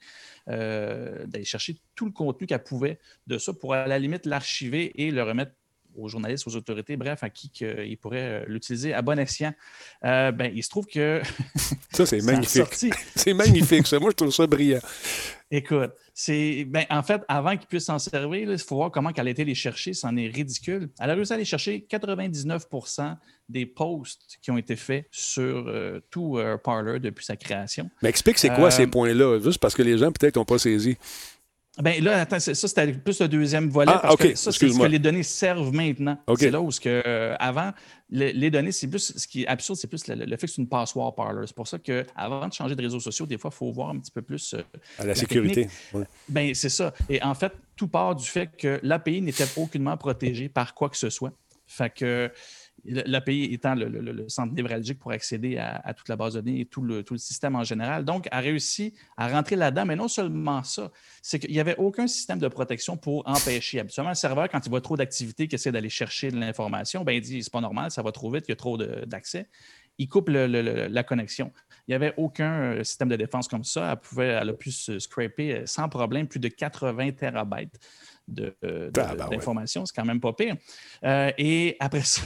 euh, 0.48 1.26
d'aller 1.26 1.44
chercher 1.44 1.76
tout 1.94 2.06
le 2.06 2.12
contenu 2.12 2.46
qu'elle 2.46 2.62
pouvait 2.62 2.98
de 3.26 3.38
ça 3.38 3.52
pour 3.52 3.74
à 3.74 3.86
la 3.86 3.98
limite 3.98 4.26
l'archiver 4.26 4.92
et 5.02 5.10
le 5.10 5.22
remettre 5.22 5.52
aux 5.96 6.08
journalistes, 6.08 6.46
aux 6.46 6.56
autorités, 6.56 6.96
bref, 6.96 7.22
à 7.22 7.30
qui 7.30 7.50
ils 7.60 7.96
pourraient 7.96 8.42
euh, 8.42 8.44
l'utiliser 8.46 8.94
à 8.94 9.02
bon 9.02 9.18
escient. 9.18 9.52
ben, 10.02 10.50
il 10.54 10.62
se 10.62 10.68
trouve 10.68 10.86
que. 10.86 11.22
ça, 11.92 12.06
c'est 12.06 12.22
magnifique. 12.22 12.94
c'est 13.16 13.34
magnifique, 13.34 13.86
ça. 13.86 13.98
Moi, 13.98 14.10
je 14.10 14.16
trouve 14.16 14.30
ça 14.32 14.46
brillant. 14.46 14.80
Écoute, 15.50 15.92
c'est. 16.14 16.64
Ben, 16.64 16.84
en 16.88 17.02
fait, 17.02 17.22
avant 17.28 17.56
qu'ils 17.56 17.66
puissent 17.66 17.84
s'en 17.84 17.98
servir, 17.98 18.50
il 18.50 18.58
faut 18.58 18.76
voir 18.76 18.90
comment 18.90 19.10
elle 19.14 19.26
a 19.26 19.30
été 19.30 19.44
les 19.44 19.54
chercher. 19.54 19.92
C'en 19.92 20.16
est 20.16 20.28
ridicule. 20.28 20.88
Elle 20.98 21.10
a 21.10 21.14
réussi 21.14 21.32
à 21.32 21.36
aller 21.36 21.44
chercher 21.44 21.86
99% 21.90 23.16
des 23.48 23.66
posts 23.66 24.38
qui 24.40 24.50
ont 24.50 24.56
été 24.56 24.76
faits 24.76 25.06
sur 25.10 25.68
euh, 25.68 26.00
tout 26.10 26.38
euh, 26.38 26.56
Parler 26.56 26.98
depuis 27.00 27.24
sa 27.24 27.36
création. 27.36 27.90
Mais 28.02 28.08
explique, 28.08 28.38
c'est 28.38 28.54
quoi 28.54 28.70
ces 28.70 28.86
points-là? 28.86 29.40
Juste 29.40 29.58
parce 29.58 29.74
que 29.74 29.82
les 29.82 29.98
gens, 29.98 30.10
peut-être, 30.10 30.36
n'ont 30.36 30.44
pas 30.44 30.58
saisi. 30.58 30.96
Ben 31.80 32.04
là, 32.04 32.20
attends, 32.20 32.38
ça, 32.38 32.54
c'était 32.54 32.92
plus 32.92 33.18
le 33.20 33.28
deuxième 33.28 33.70
volet. 33.70 33.92
Ah, 33.94 34.00
parce 34.00 34.16
que 34.16 34.34
ça, 34.34 34.52
c'est 34.52 34.68
ce 34.68 34.78
que 34.78 34.86
les 34.86 34.98
données 34.98 35.22
servent 35.22 35.72
maintenant. 35.72 36.18
C'est 36.38 36.50
là 36.50 36.60
où, 36.60 36.70
ce 36.70 36.80
que, 36.80 37.02
euh, 37.06 37.34
avant, 37.38 37.72
les, 38.10 38.50
données, 38.50 38.72
c'est 38.72 38.88
plus, 38.88 39.16
ce 39.16 39.26
qui 39.26 39.44
est 39.44 39.46
absurde, 39.46 39.78
c'est 39.78 39.86
plus 39.86 40.06
le, 40.06 40.36
fait 40.36 40.46
que 40.46 40.52
c'est 40.52 40.60
une 40.60 40.68
passoire 40.68 41.14
parler. 41.14 41.46
C'est 41.46 41.56
pour 41.56 41.66
ça 41.66 41.78
qu'avant 41.78 42.46
de 42.46 42.52
changer 42.52 42.76
de 42.76 42.82
réseaux 42.82 43.00
sociaux, 43.00 43.24
des 43.24 43.38
fois, 43.38 43.50
il 43.52 43.56
faut 43.56 43.72
voir 43.72 43.88
un 43.88 43.98
petit 43.98 44.10
peu 44.10 44.20
plus. 44.20 44.52
Euh, 44.52 44.62
à 44.98 45.06
la, 45.06 45.14
sécurité. 45.14 45.68
Ben, 46.28 46.54
c'est 46.54 46.68
ça. 46.68 46.92
Et 47.08 47.22
en 47.22 47.34
fait, 47.34 47.54
tout 47.74 47.88
part 47.88 48.16
du 48.16 48.26
fait 48.26 48.50
que 48.54 48.78
l'API 48.82 49.22
n'était 49.22 49.46
aucunement 49.56 49.96
protégée 49.96 50.50
par 50.50 50.74
quoi 50.74 50.90
que 50.90 50.96
ce 50.98 51.08
soit. 51.08 51.32
Fait 51.66 51.88
que 51.88 52.30
l'API 52.84 53.44
étant 53.52 53.74
le, 53.74 54.28
centre 54.28 54.52
névralgique 54.52 54.98
pour 54.98 55.12
accéder 55.12 55.58
à, 55.58 55.94
toute 55.94 56.08
la 56.08 56.16
base 56.16 56.34
de 56.34 56.40
données 56.40 56.60
et 56.60 56.66
tout 56.66 56.82
le, 56.82 57.04
système 57.16 57.54
en 57.56 57.64
général. 57.64 58.04
Donc, 58.04 58.28
a 58.30 58.40
réussi 58.40 58.94
à 59.16 59.28
rentrer 59.28 59.56
là-dedans, 59.56 59.86
mais 59.86 59.96
non 59.96 60.08
seulement 60.08 60.62
ça, 60.62 60.90
c'est 61.22 61.38
qu'il 61.38 61.52
n'y 61.52 61.60
avait 61.60 61.76
aucun 61.76 62.06
système 62.06 62.38
de 62.38 62.48
protection 62.48 62.96
pour 62.96 63.26
empêcher. 63.28 63.80
Habituellement, 63.80 64.10
un 64.10 64.14
serveur, 64.14 64.48
quand 64.48 64.64
il 64.64 64.70
voit 64.70 64.80
trop 64.80 64.96
d'activités, 64.96 65.48
qui 65.48 65.54
essaie 65.54 65.72
d'aller 65.72 65.90
chercher 65.90 66.30
de 66.30 66.38
l'information, 66.38 67.04
ben, 67.04 67.12
il 67.12 67.20
dit 67.20 67.42
c'est 67.42 67.52
pas 67.52 67.60
normal, 67.60 67.90
ça 67.90 68.02
va 68.02 68.12
trop 68.12 68.30
vite, 68.30 68.44
il 68.48 68.50
y 68.50 68.54
a 68.54 68.56
trop 68.56 68.76
d'accès. 68.76 69.48
Il 69.98 70.08
coupe 70.08 70.28
la 70.30 71.02
connexion. 71.02 71.52
Il 71.86 71.90
n'y 71.90 71.94
avait 71.94 72.14
aucun 72.16 72.74
euh, 72.74 72.84
système 72.84 73.08
de 73.08 73.16
défense 73.16 73.48
comme 73.48 73.64
ça. 73.64 73.92
Elle, 73.92 73.98
pouvait, 73.98 74.28
elle 74.28 74.50
a 74.50 74.52
pu 74.52 74.70
se 74.70 74.98
scraper 74.98 75.54
euh, 75.54 75.66
sans 75.66 75.88
problème 75.88 76.28
plus 76.28 76.40
de 76.40 76.48
80 76.48 77.12
terabytes 77.12 77.78
euh, 78.38 78.90
ah, 78.96 79.14
ben 79.14 79.28
d'informations. 79.28 79.84
C'est 79.84 79.94
quand 79.94 80.04
même 80.04 80.20
pas 80.20 80.32
pire. 80.32 80.56
et 81.02 81.76
après 81.80 82.02
ça, 82.02 82.22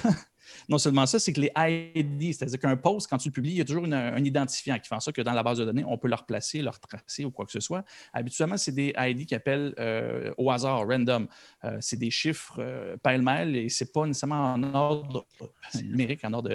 non 0.68 0.78
seulement 0.78 1.06
ça, 1.06 1.18
c'est 1.18 1.32
que 1.32 1.40
les 1.40 1.52
ID, 1.56 2.34
c'est-à-dire 2.34 2.58
qu'un 2.58 2.76
post, 2.76 3.08
quand 3.08 3.18
tu 3.18 3.28
le 3.28 3.32
publies, 3.32 3.52
il 3.52 3.58
y 3.58 3.60
a 3.60 3.64
toujours 3.64 3.84
un 3.84 4.24
identifiant 4.24 4.78
qui 4.78 4.88
fait 4.88 4.94
en 4.94 5.00
sorte 5.00 5.16
que 5.16 5.22
dans 5.22 5.32
la 5.32 5.42
base 5.42 5.58
de 5.58 5.64
données, 5.64 5.84
on 5.86 5.96
peut 5.96 6.08
le 6.08 6.14
replacer, 6.14 6.60
le 6.60 6.70
retracer 6.70 7.24
ou 7.24 7.30
quoi 7.30 7.46
que 7.46 7.52
ce 7.52 7.60
soit. 7.60 7.84
Habituellement, 8.12 8.56
c'est 8.56 8.72
des 8.72 8.92
ID 8.98 9.26
qui 9.26 9.34
appellent 9.34 9.74
euh, 9.78 10.32
au 10.36 10.50
hasard, 10.50 10.86
random. 10.86 11.28
Euh, 11.64 11.76
c'est 11.80 11.98
des 11.98 12.10
chiffres 12.10 12.56
euh, 12.58 12.96
pêle-mêle 12.96 13.54
et 13.56 13.68
c'est 13.68 13.92
pas 13.92 14.06
nécessairement 14.06 14.54
en 14.54 14.74
ordre 14.74 15.26
numérique, 15.82 16.24
en 16.24 16.32
ordre. 16.32 16.50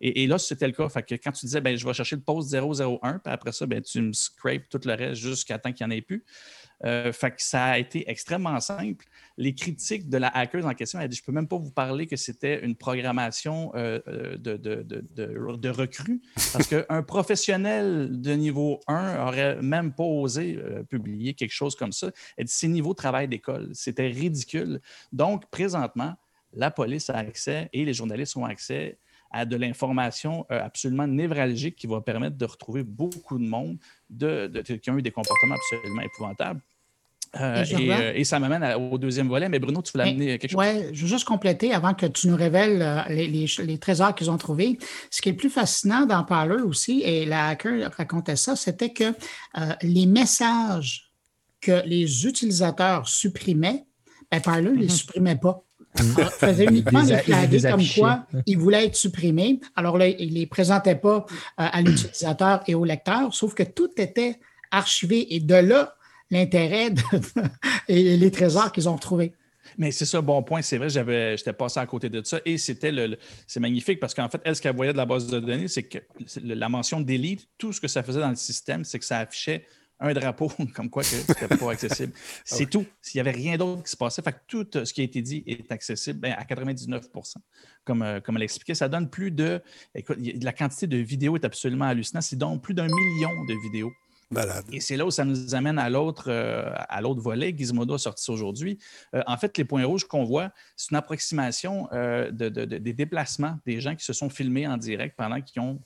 Et, 0.00 0.26
là, 0.26 0.38
c'était 0.38 0.66
le 0.66 0.72
cas. 0.72 0.88
Fait 0.88 1.02
que 1.02 1.14
quand 1.16 1.32
tu 1.32 1.46
disais, 1.46 1.60
ben, 1.60 1.76
je 1.76 1.86
vais 1.86 1.94
chercher 1.94 2.16
le 2.16 2.22
post 2.22 2.54
001, 2.54 3.18
puis 3.18 3.32
après 3.32 3.52
ça, 3.52 3.66
ben, 3.66 3.82
tu 3.82 4.00
me 4.00 4.12
scrapes 4.12 4.68
tout 4.70 4.80
le 4.84 4.94
reste 4.94 5.20
jusqu'à 5.20 5.58
temps 5.58 5.72
qu'il 5.72 5.86
n'y 5.86 5.92
en 5.92 5.96
ait 5.96 6.02
plus. 6.02 6.24
Fait 6.84 7.30
que 7.30 7.40
ça 7.42 7.66
a 7.66 7.78
été 7.78 8.10
extrêmement 8.10 8.58
simple. 8.58 9.06
Les 9.42 9.56
critiques 9.56 10.08
de 10.08 10.18
la 10.18 10.28
hacker 10.28 10.64
en 10.64 10.72
question, 10.72 11.00
elle 11.00 11.08
dit 11.08 11.16
Je 11.16 11.22
ne 11.22 11.26
peux 11.26 11.32
même 11.32 11.48
pas 11.48 11.56
vous 11.56 11.72
parler 11.72 12.06
que 12.06 12.14
c'était 12.14 12.64
une 12.64 12.76
programmation 12.76 13.72
euh, 13.74 13.98
euh, 14.06 14.36
de, 14.36 14.56
de, 14.56 15.68
recrue, 15.68 16.22
parce 16.52 16.68
qu'un 16.68 17.02
professionnel 17.02 18.20
de 18.20 18.32
niveau 18.34 18.78
1 18.86 19.26
aurait 19.26 19.60
même 19.60 19.92
pas 19.92 20.04
osé 20.04 20.60
publier 20.88 21.34
quelque 21.34 21.50
chose 21.50 21.74
comme 21.74 21.90
ça. 21.90 22.12
Elle 22.36 22.44
dit 22.44 22.52
C'est 22.52 22.68
niveau 22.68 22.94
travail 22.94 23.26
d'école. 23.26 23.70
C'était 23.72 24.06
ridicule. 24.06 24.80
Donc, 25.12 25.46
présentement, 25.50 26.14
la 26.52 26.70
police 26.70 27.10
a 27.10 27.16
accès 27.16 27.68
et 27.72 27.84
les 27.84 27.94
journalistes 27.94 28.36
ont 28.36 28.44
accès 28.44 28.96
à 29.32 29.44
de 29.44 29.56
l'information 29.56 30.46
absolument 30.50 31.08
névralgique 31.08 31.74
qui 31.74 31.88
va 31.88 32.00
permettre 32.00 32.36
de 32.36 32.44
retrouver 32.44 32.84
beaucoup 32.84 33.38
de 33.38 33.44
monde 33.44 33.78
de, 34.08 34.46
qui 34.76 34.88
ont 34.90 34.98
eu 34.98 35.02
des 35.02 35.10
comportements 35.10 35.56
absolument 35.56 36.02
épouvantables. 36.02 36.60
Euh, 37.40 37.64
euh, 37.72 38.12
et, 38.14 38.24
ça 38.24 38.38
m'amène 38.38 38.62
au 38.74 38.98
deuxième 38.98 39.28
volet. 39.28 39.48
Mais 39.48 39.58
Bruno, 39.58 39.80
tu 39.80 39.92
voulais 39.92 40.10
amener 40.10 40.38
quelque 40.38 40.50
chose? 40.50 40.60
Oui, 40.60 40.90
je 40.92 41.02
veux 41.02 41.08
juste 41.08 41.24
compléter 41.24 41.72
avant 41.72 41.94
que 41.94 42.06
tu 42.06 42.28
nous 42.28 42.36
révèles 42.36 42.82
euh, 42.82 43.02
les, 43.08 43.78
trésors 43.78 44.14
qu'ils 44.14 44.30
ont 44.30 44.36
trouvés. 44.36 44.78
Ce 45.10 45.22
qui 45.22 45.30
est 45.30 45.32
le 45.32 45.38
plus 45.38 45.50
fascinant 45.50 46.04
dans 46.04 46.24
Parler 46.24 46.62
aussi, 46.62 47.02
et 47.02 47.24
la 47.24 47.48
hacker 47.48 47.90
racontait 47.96 48.36
ça, 48.36 48.54
c'était 48.54 48.92
que 48.92 49.14
les 49.82 50.06
messages 50.06 51.10
que 51.60 51.82
les 51.86 52.26
utilisateurs 52.26 53.08
supprimaient, 53.08 53.84
ben, 54.30 54.40
Parler 54.40 54.70
ne 54.70 54.76
les 54.76 54.84
mhm. 54.84 54.90
supprimait 54.90 55.36
pas. 55.36 55.62
Il 55.98 56.24
faisait 56.38 56.64
uniquement 56.64 57.02
les 57.02 57.18
flaguer 57.18 57.60
comme 57.60 57.86
quoi 57.94 58.26
ils 58.46 58.56
voulaient 58.56 58.86
être 58.86 58.96
supprimés. 58.96 59.60
Alors 59.76 59.98
là, 59.98 60.08
il 60.08 60.30
ne 60.30 60.38
les 60.38 60.46
présentait 60.46 60.94
pas 60.94 61.26
à 61.58 61.82
l'utilisateur 61.82 62.62
et 62.66 62.74
au 62.74 62.86
lecteur, 62.86 63.34
sauf 63.34 63.52
que 63.52 63.62
tout 63.62 63.90
était 63.98 64.40
archivé. 64.70 65.34
Et 65.34 65.40
de 65.40 65.54
là, 65.54 65.94
l'intérêt 66.32 66.92
et 67.88 68.16
les 68.16 68.30
trésors 68.30 68.72
qu'ils 68.72 68.88
ont 68.88 68.96
retrouvés. 68.96 69.32
Mais 69.78 69.90
c'est 69.90 70.06
ça, 70.06 70.20
bon 70.20 70.42
point. 70.42 70.62
C'est 70.62 70.78
vrai, 70.78 70.88
j'avais, 70.88 71.36
j'étais 71.36 71.52
passé 71.52 71.78
à 71.78 71.86
côté 71.86 72.08
de 72.08 72.22
ça. 72.24 72.40
Et 72.44 72.58
c'était 72.58 72.90
le, 72.90 73.16
c'est 73.46 73.60
magnifique 73.60 74.00
parce 74.00 74.14
qu'en 74.14 74.28
fait, 74.28 74.40
elle, 74.44 74.56
ce 74.56 74.60
qu'elle 74.60 74.74
voyait 74.74 74.92
de 74.92 74.98
la 74.98 75.06
base 75.06 75.26
de 75.28 75.38
données, 75.38 75.68
c'est 75.68 75.84
que 75.84 75.98
la 76.42 76.68
mention 76.68 77.00
delete, 77.00 77.48
tout 77.58 77.72
ce 77.72 77.80
que 77.80 77.88
ça 77.88 78.02
faisait 78.02 78.20
dans 78.20 78.30
le 78.30 78.36
système, 78.36 78.84
c'est 78.84 78.98
que 78.98 79.04
ça 79.04 79.18
affichait 79.18 79.64
un 80.00 80.12
drapeau, 80.14 80.50
comme 80.74 80.90
quoi 80.90 81.02
que 81.02 81.08
c'était 81.08 81.46
pas 81.46 81.70
accessible. 81.70 82.12
C'est 82.44 82.68
tout. 82.68 82.84
S'il 83.00 83.22
n'y 83.22 83.28
avait 83.28 83.38
rien 83.38 83.56
d'autre 83.56 83.84
qui 83.84 83.90
se 83.92 83.96
passait, 83.96 84.20
fait 84.20 84.32
que 84.32 84.38
tout 84.48 84.84
ce 84.84 84.92
qui 84.92 85.00
a 85.00 85.04
été 85.04 85.22
dit 85.22 85.44
est 85.46 85.70
accessible 85.70 86.18
ben, 86.18 86.34
à 86.36 86.42
99% 86.42 87.36
comme, 87.84 88.02
euh, 88.02 88.20
comme 88.20 88.36
elle 88.36 88.42
expliquait. 88.42 88.74
Ça 88.74 88.88
donne 88.88 89.08
plus 89.08 89.30
de. 89.30 89.62
Écoute, 89.94 90.18
la 90.18 90.52
quantité 90.52 90.88
de 90.88 90.96
vidéos 90.96 91.36
est 91.36 91.44
absolument 91.44 91.84
hallucinante. 91.84 92.24
C'est 92.24 92.34
donc 92.34 92.62
plus 92.62 92.74
d'un 92.74 92.88
million 92.88 93.30
de 93.48 93.54
vidéos 93.62 93.92
et 94.70 94.80
c'est 94.80 94.96
là 94.96 95.06
où 95.06 95.10
ça 95.10 95.24
nous 95.24 95.54
amène 95.54 95.78
à 95.78 95.90
l'autre, 95.90 96.24
euh, 96.28 96.72
à 96.88 97.00
l'autre 97.00 97.20
volet. 97.20 97.54
Gizmodo 97.56 97.94
a 97.94 97.98
sorti 97.98 98.30
aujourd'hui. 98.30 98.78
Euh, 99.14 99.22
en 99.26 99.36
fait, 99.36 99.56
les 99.58 99.64
points 99.64 99.84
rouges 99.84 100.04
qu'on 100.04 100.24
voit, 100.24 100.52
c'est 100.76 100.90
une 100.90 100.96
approximation 100.96 101.88
euh, 101.92 102.30
des 102.30 102.92
déplacements 102.92 103.58
des 103.66 103.80
gens 103.80 103.94
qui 103.94 104.04
se 104.04 104.12
sont 104.12 104.30
filmés 104.30 104.66
en 104.66 104.76
direct 104.76 105.16
pendant 105.16 105.40
qu'ils 105.40 105.62
ont 105.62 105.80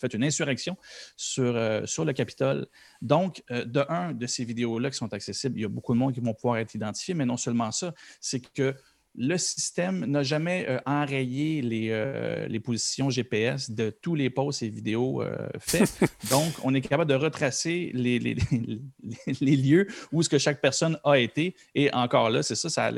fait 0.00 0.14
une 0.14 0.22
insurrection 0.22 0.76
sur, 1.16 1.82
sur 1.84 2.04
le 2.04 2.12
Capitole. 2.12 2.68
Donc, 3.02 3.42
de 3.50 3.84
un, 3.88 4.12
de 4.12 4.26
ces 4.26 4.44
vidéos-là 4.44 4.88
qui 4.90 4.96
sont 4.96 5.12
accessibles, 5.12 5.58
il 5.58 5.62
y 5.62 5.64
a 5.64 5.68
beaucoup 5.68 5.94
de 5.94 5.98
monde 5.98 6.14
qui 6.14 6.20
vont 6.20 6.32
pouvoir 6.32 6.58
être 6.58 6.74
identifiés, 6.74 7.14
mais 7.14 7.26
non 7.26 7.36
seulement 7.36 7.72
ça, 7.72 7.92
c'est 8.20 8.38
que 8.38 8.76
le 9.14 9.36
système 9.36 10.04
n'a 10.06 10.22
jamais 10.22 10.66
euh, 10.68 10.78
enrayé 10.86 11.62
euh, 11.90 12.46
les, 12.46 12.60
positions 12.60 13.10
GPS 13.10 13.70
de 13.70 13.90
tous 13.90 14.14
les 14.14 14.30
posts 14.30 14.62
et 14.62 14.68
vidéos 14.68 15.22
euh, 15.22 15.48
faits. 15.58 16.00
Donc, 16.30 16.52
on 16.62 16.74
est 16.74 16.80
capable 16.80 17.10
de 17.10 17.16
retracer 17.16 17.90
les, 17.94 18.18
les, 18.18 19.56
lieux 19.56 19.86
où 20.12 20.22
ce 20.22 20.28
que 20.28 20.38
chaque 20.38 20.60
personne 20.60 20.98
a 21.04 21.18
été. 21.18 21.56
Et 21.74 21.92
encore 21.92 22.30
là, 22.30 22.42
c'est 22.42 22.54
ça, 22.54 22.68
ça 22.68 22.92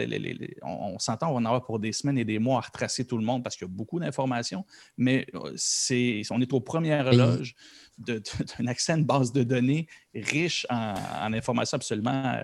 on, 0.62 0.98
s'entend, 0.98 1.30
on 1.30 1.34
va 1.34 1.40
en 1.40 1.44
avoir 1.46 1.64
pour 1.64 1.78
des 1.78 1.92
semaines 1.92 2.18
et 2.18 2.24
des 2.24 2.38
mois 2.38 2.58
à 2.58 2.60
retracer 2.62 3.06
tout 3.06 3.16
le 3.16 3.24
monde 3.24 3.42
parce 3.42 3.56
qu'il 3.56 3.66
y 3.66 3.70
a 3.70 3.72
beaucoup 3.72 3.98
d'informations, 3.98 4.64
mais 4.98 5.26
c'est, 5.56 6.22
on 6.30 6.40
est 6.40 6.52
aux 6.52 6.60
premières 6.60 7.12
loges 7.12 7.54
d'un 7.98 8.66
accès 8.66 8.92
à 8.92 8.96
une 8.96 9.04
base 9.04 9.32
de 9.32 9.42
données 9.42 9.86
riche 10.14 10.66
en, 10.70 11.32
informations 11.32 11.76
absolument 11.76 12.42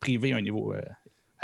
privées 0.00 0.32
à 0.32 0.36
un 0.36 0.40
niveau 0.40 0.74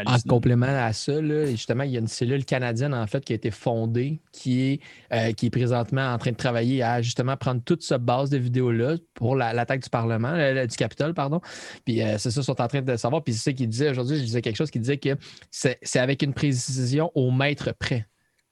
en 0.05 0.19
complément 0.29 0.67
à 0.67 0.93
ça, 0.93 1.13
justement, 1.47 1.85
il 1.85 1.93
y 1.93 1.97
a 1.97 2.01
une 2.01 2.09
cellule 2.09 2.45
canadienne 2.45 2.95
en 2.95 3.07
fait 3.07 3.25
qui 3.25 3.33
a 3.33 3.37
été 3.37 3.51
fondée, 3.51 4.21
qui 4.33 4.63
est, 4.63 4.81
euh, 5.13 5.33
qui 5.33 5.47
est 5.47 5.51
présentement 5.51 6.13
en 6.13 6.19
train 6.19 6.33
de 6.33 6.37
travailler 6.37 6.83
à 6.83 7.01
justement 7.01 7.37
prendre 7.37 7.63
toute 7.63 7.83
cette 7.83 8.03
base 8.03 8.31
de 8.31 8.39
vidéos-là 8.39 8.97
pour 9.15 9.37
l'attaque 9.37 9.83
du 9.83 9.91
Parlement, 9.91 10.33
euh, 10.35 10.67
du 10.67 10.77
Capitole, 10.77 11.15
pardon. 11.15 11.41
Puis 11.85 12.03
euh, 12.03 12.19
c'est 12.19 12.31
ça, 12.31 12.41
ils 12.41 12.45
sont 12.45 12.61
en 12.61 12.69
train 12.69 12.83
de 12.83 12.97
savoir. 12.97 13.23
Puis 13.23 13.35
c'est 13.35 13.51
ça 13.51 13.53
qu'il 13.53 13.69
disait 13.69 13.91
aujourd'hui, 13.91 14.19
je 14.19 14.25
disais 14.25 14.43
quelque 14.43 14.57
chose 14.57 14.71
qui 14.71 14.81
disait 14.81 14.99
que 14.99 15.17
c'est 15.51 15.99
avec 15.99 16.23
une 16.23 16.35
précision 16.35 17.11
au 17.15 17.31
mètre 17.31 17.73
près. 17.73 18.07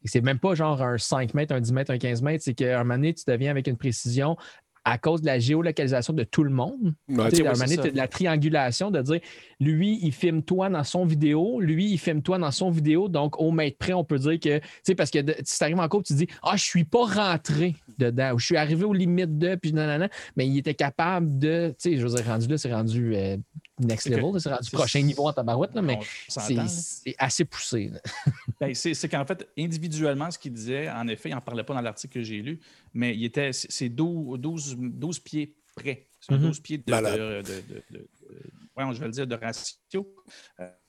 C'est 0.05 0.21
même 0.21 0.39
pas 0.39 0.55
genre 0.55 0.83
un 0.83 0.99
5 0.99 1.35
mètres, 1.35 1.55
un 1.55 1.61
10 1.61 1.73
mètres, 1.73 1.91
un 1.93 1.99
15 1.99 2.23
mètres, 2.23 2.43
c'est 2.45 2.55
qu'à 2.55 2.81
un 2.81 2.85
moment 2.85 2.97
donné, 2.97 3.15
tu 3.15 3.23
deviens 3.27 3.51
avec 3.51 3.69
une 3.69 3.77
précision 3.77 4.37
à 4.85 4.99
cause 4.99 5.21
de 5.21 5.27
la 5.27 5.39
géolocalisation 5.39 6.13
de 6.13 6.25
tout 6.25 6.43
le 6.43 6.51
monde. 6.51 6.95
Ouais, 7.09 7.31
tu 7.31 7.37
sais, 7.37 7.43
de 7.43 7.97
la 7.97 8.09
triangulation, 8.09 8.91
de 8.91 9.01
dire 9.03 9.21
lui, 9.61 9.99
il 10.03 10.13
filme 10.13 10.43
toi 10.43 10.69
dans 10.69 10.85
son 10.85 11.05
vidéo, 11.05 11.61
lui, 11.61 11.93
il 11.93 11.99
filme 11.99 12.23
toi 12.23 12.39
dans 12.39 12.51
son 12.51 12.71
vidéo. 12.71 13.09
Donc, 13.09 13.41
au 13.41 13.53
mètre 13.53 13.79
près, 13.79 13.93
on 13.93 14.05
peut 14.05 14.19
dire 14.19 14.41
que, 14.41 14.59
tu 14.59 14.67
sais, 14.83 14.95
parce 14.95 15.11
que 15.11 15.19
si 15.45 15.59
tu 15.59 15.65
arrives 15.65 15.79
en 15.79 15.89
couple, 15.89 16.07
tu 16.07 16.15
dis 16.15 16.27
Ah, 16.43 16.57
je 16.57 16.65
suis 16.65 16.85
pas 16.85 17.05
rentré 17.05 17.77
dedans, 17.99 18.35
ou 18.35 18.39
je 18.39 18.47
suis 18.47 18.57
arrivé 18.57 18.85
aux 18.85 18.93
limites 18.93 19.39
de, 19.39 19.55
puis 19.55 19.73
nanana, 19.73 20.09
mais 20.37 20.47
il 20.47 20.59
était 20.59 20.75
capable 20.75 21.39
de, 21.39 21.75
tu 21.79 21.91
sais, 21.91 21.97
je 21.97 22.07
veux 22.07 22.15
dire, 22.15 22.27
rendu 22.27 22.49
là, 22.49 22.59
c'est 22.59 22.73
rendu 22.73 23.15
euh, 23.15 23.37
next 23.79 24.09
level, 24.09 24.41
c'est 24.41 24.51
rendu 24.51 24.71
prochain 24.71 25.03
niveau 25.03 25.29
en 25.29 25.33
tabarouette, 25.33 25.75
là, 25.75 25.83
mais 25.83 25.99
c'est 26.29 27.15
assez 27.19 27.45
poussé. 27.45 27.91
ben, 28.61 28.75
c'est 28.75 29.09
qu'en 29.09 29.25
fait, 29.25 29.47
individuellement, 29.59 30.31
ce 30.31 30.39
qu'il 30.39 30.53
disait, 30.53 30.91
en 30.91 31.07
effet, 31.09 31.29
il 31.31 31.35
n'en 31.35 31.41
parlait 31.41 31.65
pas 31.65 31.75
dans 31.75 31.81
l'article 31.81 32.15
que 32.15 32.23
j'ai 32.23 32.43
lu, 32.43 32.61
mais 32.95 33.15
il 33.15 33.25
était, 33.25 33.51
c'est 33.53 33.89
12, 33.89 34.39
12, 34.39 34.72
12 34.77 35.19
pieds 35.21 35.55
près. 35.75 36.07
C'est 36.21 36.39
12 36.39 36.59
mm-hmm. 36.59 36.63
pieds 36.63 36.79
de, 36.79 36.85
de, 37.93 38.09
je 38.77 39.01
vais 39.01 39.07
le 39.07 39.13
dire, 39.13 39.27
de 39.27 39.35
ratio. 39.35 40.15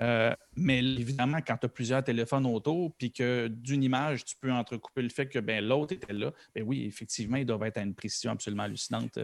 Euh, 0.01 0.33
mais 0.55 0.79
évidemment, 0.79 1.39
quand 1.45 1.57
tu 1.57 1.65
as 1.65 1.69
plusieurs 1.69 2.03
téléphones 2.03 2.45
autour, 2.45 2.93
puis 2.97 3.11
que 3.11 3.47
d'une 3.47 3.83
image, 3.83 4.25
tu 4.25 4.35
peux 4.39 4.51
entrecouper 4.51 5.01
le 5.01 5.09
fait 5.09 5.27
que 5.27 5.39
ben, 5.39 5.63
l'autre 5.63 5.93
était 5.93 6.13
là, 6.13 6.31
ben 6.55 6.63
oui, 6.65 6.85
effectivement, 6.85 7.37
ils 7.37 7.45
doivent 7.45 7.63
être 7.63 7.77
à 7.77 7.81
une 7.81 7.95
précision 7.95 8.31
absolument 8.31 8.63
hallucinante 8.63 9.17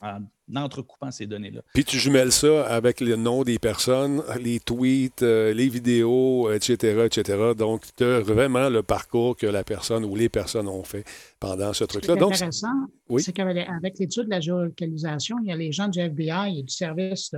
en, 0.00 0.20
entrecoupant 0.54 1.10
ces 1.10 1.26
données-là. 1.26 1.62
Puis 1.74 1.84
tu 1.84 1.98
jumelles 1.98 2.32
ça 2.32 2.66
avec 2.66 3.00
le 3.00 3.16
nom 3.16 3.42
des 3.42 3.58
personnes, 3.58 4.22
les 4.40 4.60
tweets, 4.60 5.22
euh, 5.22 5.52
les 5.52 5.68
vidéos, 5.68 6.50
etc., 6.52 7.04
etc. 7.04 7.52
Donc, 7.56 7.84
tu 7.96 8.04
as 8.04 8.20
vraiment 8.20 8.68
le 8.68 8.82
parcours 8.82 9.36
que 9.36 9.46
la 9.46 9.64
personne 9.64 10.04
ou 10.04 10.14
les 10.14 10.28
personnes 10.28 10.68
ont 10.68 10.84
fait 10.84 11.04
pendant 11.40 11.72
ce 11.72 11.84
truc-là. 11.84 12.14
Ce 12.14 12.18
qui 12.18 12.24
est 12.24 12.26
intéressant, 12.26 12.68
c'est 13.18 13.32
qu'avec 13.32 13.98
l'étude 13.98 14.24
de 14.24 14.30
la 14.30 14.40
géolocalisation, 14.40 15.36
il 15.42 15.48
y 15.48 15.52
a 15.52 15.56
les 15.56 15.72
gens 15.72 15.88
du 15.88 15.98
FBI 15.98 16.58
et 16.58 16.62
du 16.62 16.72
service 16.72 17.34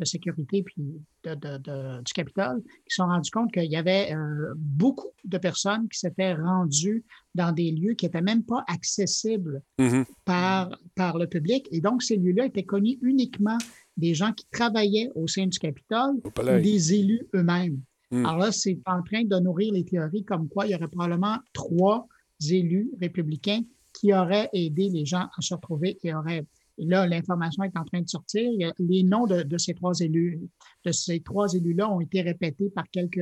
de 0.00 0.04
sécurité 0.04 0.62
puis 0.62 1.00
du 1.24 2.12
Capitole 2.14 2.62
qui 2.62 2.88
se 2.88 2.96
sont 2.96 3.06
rendus 3.06 3.30
compte 3.30 3.52
qu'il 3.52 3.70
y 3.70 3.76
avait 3.76 4.12
euh, 4.12 4.54
beaucoup 4.56 5.10
de 5.24 5.38
personnes 5.38 5.88
qui 5.88 5.98
s'étaient 5.98 6.34
rendues 6.34 7.04
dans 7.34 7.52
des 7.52 7.70
lieux 7.70 7.94
qui 7.94 8.06
n'étaient 8.06 8.22
même 8.22 8.42
pas 8.42 8.64
accessibles 8.66 9.62
mm-hmm. 9.78 10.04
par, 10.24 10.70
par 10.96 11.18
le 11.18 11.26
public. 11.26 11.68
Et 11.70 11.80
donc, 11.80 12.02
ces 12.02 12.16
lieux-là 12.16 12.46
étaient 12.46 12.64
connus 12.64 12.98
uniquement 13.02 13.58
des 13.96 14.14
gens 14.14 14.32
qui 14.32 14.46
travaillaient 14.50 15.10
au 15.14 15.26
sein 15.28 15.46
du 15.46 15.58
Capitole 15.58 16.16
ou 16.24 16.60
des 16.60 16.94
élus 16.94 17.26
eux-mêmes. 17.34 17.80
Mm. 18.10 18.26
Alors 18.26 18.38
là, 18.38 18.52
c'est 18.52 18.78
en 18.86 19.02
train 19.02 19.24
de 19.24 19.38
nourrir 19.38 19.72
les 19.72 19.84
théories 19.84 20.24
comme 20.24 20.48
quoi 20.48 20.66
il 20.66 20.72
y 20.72 20.74
aurait 20.74 20.88
probablement 20.88 21.38
trois 21.52 22.08
élus 22.48 22.90
républicains 23.00 23.62
qui 23.92 24.14
auraient 24.14 24.48
aidé 24.52 24.88
les 24.88 25.04
gens 25.04 25.28
à 25.36 25.40
se 25.40 25.54
retrouver 25.54 25.98
et 26.02 26.14
auraient 26.14 26.44
et 26.80 26.86
là, 26.86 27.06
l'information 27.06 27.62
est 27.62 27.76
en 27.76 27.84
train 27.84 28.00
de 28.00 28.08
sortir. 28.08 28.50
Les 28.78 29.02
noms 29.02 29.26
de, 29.26 29.58
ces 29.58 29.74
trois 29.74 30.00
élus, 30.00 30.40
de 30.84 30.92
ces 30.92 31.20
trois 31.20 31.52
élus-là 31.52 31.90
ont 31.90 32.00
été 32.00 32.22
répétés 32.22 32.70
par 32.70 32.84
quelques, 32.90 33.20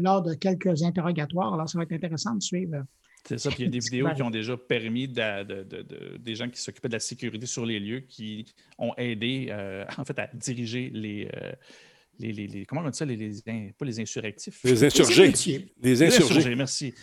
lors 0.00 0.22
de 0.22 0.34
quelques 0.34 0.82
interrogatoires. 0.84 1.52
Alors, 1.52 1.68
ça 1.68 1.78
va 1.78 1.82
être 1.82 1.92
intéressant 1.92 2.34
de 2.36 2.42
suivre. 2.42 2.84
C'est 3.26 3.38
ça, 3.38 3.50
puis 3.50 3.64
il 3.64 3.66
y 3.66 3.68
a 3.68 3.70
des 3.70 3.78
vidéos 3.90 4.08
qui 4.14 4.22
ont 4.22 4.30
déjà 4.30 4.56
permis 4.56 5.08
des 5.08 6.34
gens 6.34 6.48
qui 6.48 6.60
s'occupaient 6.60 6.88
de 6.88 6.94
la 6.94 7.00
sécurité 7.00 7.44
sur 7.44 7.66
les 7.66 7.80
lieux 7.80 8.00
qui 8.00 8.46
ont 8.78 8.94
aidé 8.96 9.48
euh, 9.50 9.84
en 9.98 10.04
fait 10.04 10.18
à 10.20 10.28
diriger 10.32 10.90
les, 10.94 11.28
euh, 11.34 11.52
les, 12.20 12.64
comment 12.66 12.82
on 12.82 12.88
dit 12.88 12.96
ça, 12.96 13.04
les, 13.04 13.72
pas 13.76 13.84
les 13.84 14.00
insurrectifs. 14.00 14.62
Les 14.64 14.84
insurgés. 14.84 15.72
Les 15.82 16.02
insurgés, 16.02 16.54
merci. 16.54 16.94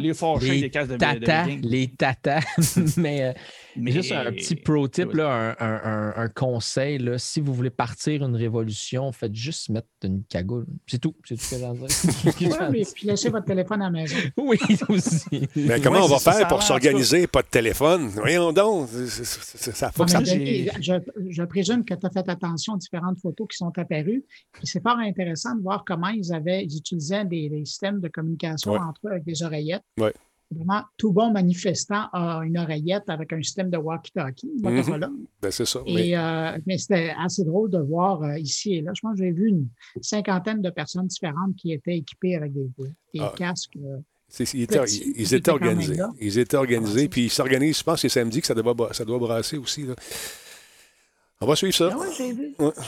Les 0.00 0.14
forgés 0.14 0.60
des 0.60 0.70
cases 0.70 0.88
de 0.88 0.96
tata, 0.96 1.46
Les 1.46 1.88
tatas. 1.88 2.44
Mais 2.96 3.24
euh, 3.24 3.32
Mais 3.76 3.92
juste 3.92 4.12
un 4.12 4.32
petit 4.32 4.56
pro 4.56 4.88
tip, 4.88 5.12
là, 5.12 5.56
un, 5.58 6.28
conseil, 6.28 6.98
là, 6.98 7.18
si 7.18 7.40
vous 7.40 7.54
voulez 7.54 7.70
partir 7.70 8.24
une 8.24 8.36
révolution, 8.36 9.12
faites 9.12 9.34
juste 9.34 9.68
mettre 9.68 9.88
une 10.02 10.24
cagoule. 10.24 10.66
C'est 10.86 10.98
tout. 10.98 11.14
C'est 11.24 11.36
tout 11.36 11.42
ce 11.42 11.50
que 11.50 11.56
j'ai 11.56 11.64
à 11.64 12.70
dire. 12.70 12.86
puis 12.94 13.06
laissez 13.06 13.30
votre 13.30 13.46
téléphone 13.46 13.82
à 13.82 13.86
la 13.86 13.90
maison. 13.90 14.16
Oui, 14.36 14.58
aussi. 14.88 15.48
Mais 15.56 15.80
comment 15.80 16.04
on 16.04 16.08
va 16.08 16.18
faire 16.18 16.46
pour 16.46 16.62
s'organiser? 16.62 17.26
Pas 17.26 17.42
de 17.42 17.48
téléphone? 17.48 18.08
Voyons 18.08 18.52
donc. 18.52 18.88
Ça 18.88 19.90
faut 19.90 20.04
que 20.04 20.10
ça... 20.10 20.22
Je, 20.22 21.00
je, 21.28 21.42
présume 21.42 21.84
que 21.84 21.94
tu 21.94 22.06
as 22.06 22.10
fait 22.10 22.28
attention 22.28 22.74
aux 22.74 22.78
différentes 22.78 23.18
photos 23.18 23.46
qui 23.50 23.56
sont 23.56 23.72
apparues. 23.76 24.24
c'est 24.62 24.82
fort 24.82 24.98
intéressant 24.98 25.54
de 25.54 25.62
voir 25.62 25.84
comment 25.84 26.08
ils 26.08 26.32
avaient, 26.32 26.64
ils 26.64 26.76
utilisaient 26.76 27.24
des, 27.24 27.64
systèmes 27.64 28.00
de 28.00 28.08
communication 28.08 28.72
entre 28.72 29.00
eux 29.06 29.10
avec 29.12 29.24
des 29.24 29.42
oreillettes. 29.42 29.84
Oui. 29.98 30.10
Vraiment, 30.54 30.82
tout 30.96 31.12
bon 31.12 31.32
manifestant 31.32 32.04
a 32.12 32.42
une 32.44 32.56
oreillette 32.56 33.08
avec 33.08 33.32
un 33.32 33.42
système 33.42 33.68
de 33.68 33.78
walkie-talkie. 33.78 34.50
Mm 34.62 34.82
ben, 35.42 35.50
c'est 35.50 35.64
ça. 35.64 35.80
Et, 35.86 36.16
euh, 36.16 36.56
mais 36.66 36.78
c'était 36.78 37.12
assez 37.18 37.44
drôle 37.44 37.70
de 37.70 37.78
voir 37.78 38.22
euh, 38.22 38.38
ici 38.38 38.74
et 38.74 38.80
là. 38.82 38.92
Je 38.94 39.00
pense 39.00 39.18
que 39.18 39.24
j'ai 39.24 39.32
vu 39.32 39.48
une 39.48 39.68
cinquantaine 40.00 40.62
de 40.62 40.70
personnes 40.70 41.08
différentes 41.08 41.56
qui 41.56 41.72
étaient 41.72 41.96
équipées 41.96 42.36
avec 42.36 42.52
des, 42.52 42.68
ah. 43.18 43.32
casques. 43.36 43.76
Euh, 43.76 43.98
ils, 44.52 44.62
étaient, 44.62 44.78
organisés. 45.50 45.96
Ils 46.20 46.38
étaient 46.38 46.56
organisés, 46.56 47.08
puis 47.08 47.24
ils 47.24 47.30
s'organisent. 47.30 47.78
Je 47.78 47.84
pense 47.84 48.02
que 48.02 48.08
c'est 48.08 48.20
samedi 48.20 48.40
que 48.40 48.46
ça 48.46 48.54
doit, 48.54 48.92
ça 48.92 49.04
doit 49.04 49.18
brasser 49.18 49.56
aussi. 49.56 49.82
Là. 49.82 49.94
On 51.42 51.46
va 51.46 51.54
suivre 51.54 51.74
ça. 51.74 51.90
Ah 51.92 52.04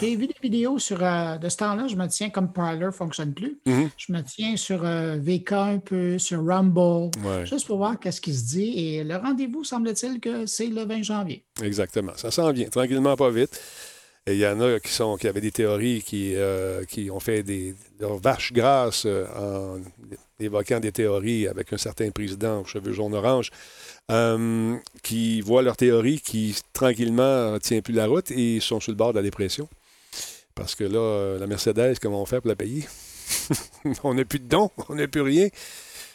j'ai 0.01 0.17
vu. 0.17 0.27
des 0.27 0.35
vidéos 0.43 0.79
sur, 0.79 1.05
euh, 1.05 1.37
de 1.37 1.51
ce 1.51 1.57
temps-là. 1.59 1.87
Je 1.87 1.97
me 1.97 2.07
tiens 2.07 2.31
comme 2.31 2.51
Parler 2.51 2.87
ne 2.87 2.91
fonctionne 2.91 3.35
plus. 3.35 3.61
Mm-hmm. 3.67 3.89
Je 3.99 4.13
me 4.13 4.23
tiens 4.23 4.57
sur 4.57 4.87
euh, 4.87 5.19
VK 5.19 5.53
un 5.53 5.79
peu, 5.79 6.19
sur 6.19 6.45
Rumble, 6.47 7.11
juste 7.45 7.67
pour 7.67 7.77
voir 7.77 8.01
qu'est-ce 8.01 8.23
qui 8.23 8.33
se 8.35 8.47
dit. 8.47 8.73
Et 8.77 9.05
le 9.05 9.17
rendez-vous, 9.17 9.65
semble-t-il 9.65 10.19
que 10.19 10.47
c'est 10.47 10.69
le 10.69 10.85
20 10.85 11.03
janvier. 11.03 11.45
Exactement. 11.63 12.13
Ça 12.17 12.31
s'en 12.31 12.51
vient, 12.53 12.69
tranquillement, 12.69 13.17
pas 13.17 13.31
vite. 13.31 13.61
Et 14.27 14.33
il 14.33 14.39
y 14.39 14.47
en 14.47 14.61
a 14.61 14.81
qui, 14.81 14.93
sont, 14.93 15.17
qui 15.17 15.29
avaient 15.29 15.41
des 15.43 15.53
théories 15.53 16.03
qui, 16.03 16.35
euh, 16.35 16.85
qui 16.85 17.11
ont 17.11 17.21
fait 17.21 17.43
des, 17.43 17.75
leurs 18.01 18.17
vaches 18.17 18.53
grasses 18.53 19.07
en 19.07 19.79
évoquant 20.41 20.81
des 20.81 20.93
théories 20.93 21.49
avec 21.49 21.73
un 21.73 21.79
certain 21.79 22.11
président 22.11 22.61
aux 22.61 22.65
cheveux 22.65 22.93
jaune-orange 22.93 23.51
euh, 24.11 24.77
qui 25.03 25.41
voient 25.41 25.63
leur 25.63 25.77
théorie 25.77 26.21
qui 26.21 26.57
tranquillement 26.73 27.53
ne 27.53 27.59
tient 27.59 27.81
plus 27.81 27.95
la 27.95 28.07
route 28.07 28.31
et 28.31 28.61
sont 28.61 28.81
sur 28.81 28.93
le 28.93 28.97
bord 28.97 29.13
de 29.13 29.19
la 29.19 29.23
dépression. 29.23 29.69
Parce 30.55 30.75
que 30.75 30.85
là, 30.85 30.99
euh, 30.99 31.39
la 31.39 31.47
Mercedes, 31.47 31.99
comment 32.01 32.23
on 32.23 32.27
fait 32.27 32.41
pour 32.41 32.49
la 32.49 32.57
payer? 32.57 32.87
on 34.05 34.15
n'a 34.15 34.25
plus 34.25 34.41
de 34.41 34.49
dons, 34.49 34.71
on 34.89 34.95
n'a 34.95 35.07
plus 35.07 35.21
rien. 35.21 35.49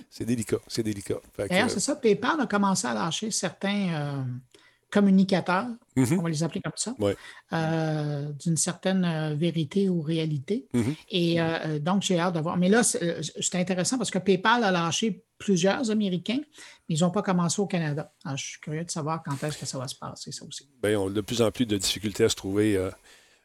C'est 0.09 0.25
délicat, 0.25 0.57
c'est 0.67 0.83
délicat. 0.83 1.19
D'ailleurs, 1.37 1.69
c'est 1.69 1.79
ça, 1.79 1.95
PayPal 1.95 2.41
a 2.41 2.45
commencé 2.45 2.87
à 2.87 2.93
lâcher 2.93 3.31
certains 3.31 4.25
euh, 4.95 4.99
communicateurs, 4.99 5.67
mm-hmm. 5.97 6.19
on 6.19 6.21
va 6.21 6.29
les 6.29 6.43
appeler 6.43 6.61
comme 6.61 6.73
ça, 6.75 6.95
ouais. 6.99 7.15
d'une 8.39 8.57
certaine 8.57 9.35
vérité 9.35 9.89
ou 9.89 10.01
réalité. 10.01 10.67
Mm-hmm. 10.73 10.95
Et 11.09 11.79
donc, 11.79 12.03
j'ai 12.03 12.19
hâte 12.19 12.35
de 12.35 12.39
voir. 12.39 12.57
Mais 12.57 12.69
là, 12.69 12.83
c'est 12.83 13.55
intéressant 13.55 13.97
parce 13.97 14.11
que 14.11 14.19
PayPal 14.19 14.63
a 14.63 14.71
lâché 14.71 15.23
plusieurs 15.43 15.91
Américains, 15.91 16.39
mais 16.87 16.95
ils 16.95 17.01
n'ont 17.01 17.11
pas 17.11 17.21
commencé 17.21 17.61
au 17.61 17.67
Canada. 17.67 18.13
Alors, 18.23 18.37
je 18.37 18.45
suis 18.45 18.59
curieux 18.59 18.85
de 18.85 18.91
savoir 18.91 19.21
quand 19.23 19.41
est-ce 19.43 19.57
que 19.57 19.65
ça 19.65 19.77
va 19.77 19.87
se 19.87 19.95
passer, 19.95 20.31
ça 20.31 20.45
aussi. 20.45 20.69
Bien, 20.81 20.99
on 20.99 21.07
a 21.07 21.11
de 21.11 21.21
plus 21.21 21.41
en 21.41 21.51
plus 21.51 21.65
de 21.65 21.77
difficultés 21.77 22.23
à 22.23 22.29
se 22.29 22.35
trouver 22.35 22.77
euh, 22.77 22.89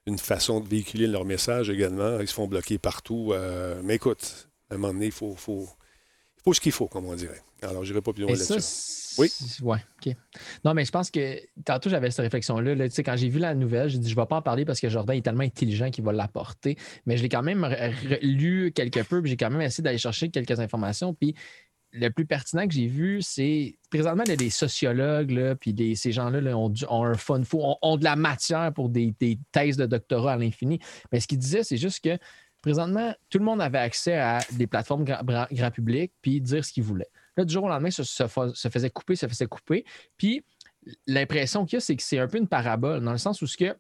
une 0.07 0.19
façon 0.19 0.61
de 0.61 0.69
véhiculer 0.69 1.07
leur 1.07 1.25
message 1.25 1.71
également. 1.71 2.21
Ils 2.21 2.29
se 2.29 2.35
font 2.35 2.47
bloquer 2.47 2.79
partout. 2.79 3.33
Euh, 3.33 3.81
mais 3.83 3.97
écoute, 3.97 4.49
à 4.71 4.75
un 4.75 4.79
moment 4.79 4.93
donné, 4.93 5.07
il 5.07 5.13
faut, 5.13 5.35
faut, 5.35 5.69
ce 6.53 6.61
qu'il 6.61 6.73
faut, 6.73 6.87
comme 6.87 7.07
on 7.07 7.15
dirait. 7.15 7.43
Alors, 7.63 7.85
je 7.85 7.91
n'irai 7.91 8.03
pas 8.03 8.13
plus 8.13 8.23
loin 8.23 8.33
là-dessus. 8.33 8.95
Oui? 9.19 9.33
Ouais, 9.63 9.79
OK. 9.99 10.15
Non, 10.65 10.75
mais 10.75 10.85
je 10.85 10.93
pense 10.93 11.11
que 11.11 11.41
tantôt, 11.65 11.91
j'avais 11.91 12.11
cette 12.11 12.23
réflexion-là. 12.23 12.89
tu 12.89 12.95
sais, 12.95 13.03
quand 13.03 13.17
j'ai 13.17 13.29
vu 13.29 13.41
la 13.41 13.55
nouvelle, 13.55 13.89
j'ai 13.89 13.99
dit, 13.99 14.09
je 14.09 14.15
ne 14.15 14.21
vais 14.21 14.27
pas 14.27 14.37
en 14.37 14.43
parler 14.43 14.65
parce 14.65 14.81
que 14.81 14.89
Jordan 14.89 15.17
est 15.17 15.23
tellement 15.23 15.43
intelligent 15.43 15.91
qu'il 15.91 16.05
va 16.05 16.13
l'apporter. 16.13 16.77
Mais 17.05 17.17
je 17.17 17.23
l'ai 17.23 17.29
quand 17.29 17.43
même 17.43 17.67
lu 18.23 18.73
quelque 18.73 19.01
peu, 19.01 19.21
puis 19.21 19.31
j'ai 19.31 19.37
quand 19.37 19.51
même 19.51 19.61
essayé 19.61 19.83
d'aller 19.83 19.99
chercher 19.99 20.29
quelques 20.29 20.61
informations. 20.61 21.15
Puis 21.15 21.35
le 21.93 22.11
plus 22.11 22.27
pertinent 22.27 22.67
que 22.67 22.75
j'ai 22.75 22.87
vu, 22.87 23.23
c'est 23.23 23.79
présentement, 23.91 24.25
il 24.25 24.31
y 24.31 24.33
a 24.33 24.37
des 24.37 24.51
sociologues, 24.51 25.31
là, 25.31 25.55
puis 25.55 25.75
ces 25.97 26.13
gens-là 26.13 26.57
ont, 26.57 26.73
un 27.05 27.15
fun 27.15 27.43
fou, 27.43 27.61
ont, 27.83 27.97
de 27.97 28.05
la 28.05 28.17
matière 28.17 28.73
pour 28.75 28.89
des, 28.89 29.15
thèses 29.53 29.77
de 29.77 29.87
doctorat 29.87 30.35
à 30.35 30.37
l'infini. 30.37 30.79
Mais 31.13 31.21
ce 31.21 31.27
qu'ils 31.27 31.39
disaient, 31.39 31.65
c'est 31.65 31.77
juste 31.77 32.05
que 32.05 32.19
présentement, 32.63 33.15
tout 33.31 33.39
le 33.39 33.45
monde 33.45 33.61
avait 33.61 33.79
accès 33.79 34.17
à 34.17 34.41
des 34.53 34.67
plateformes 34.67 35.05
grand, 35.05 35.71
public, 35.71 36.13
puis 36.23 36.41
dire 36.41 36.65
ce 36.65 36.73
qu'ils 36.73 36.83
voulaient. 36.83 37.11
Là, 37.37 37.45
du 37.45 37.53
jour 37.53 37.65
au 37.65 37.69
lendemain, 37.69 37.91
ça 37.91 38.05
se, 38.05 38.69
faisait 38.69 38.91
couper, 38.91 39.17
se 39.17 39.29
faisait 39.29 39.47
couper. 39.47 39.85
Puis 40.17 40.45
l'impression 41.07 41.65
qu'il 41.65 41.77
y 41.77 41.79
a, 41.79 41.81
c'est 41.81 41.97
que 41.97 42.03
c'est 42.03 42.19
un 42.19 42.27
peu 42.27 42.39
une 42.39 42.49
parabole, 42.49 43.01
dans 43.01 43.13
le 43.13 43.19
sens 43.19 43.43
où 43.43 43.47
ce 43.47 43.57
que 43.57 43.77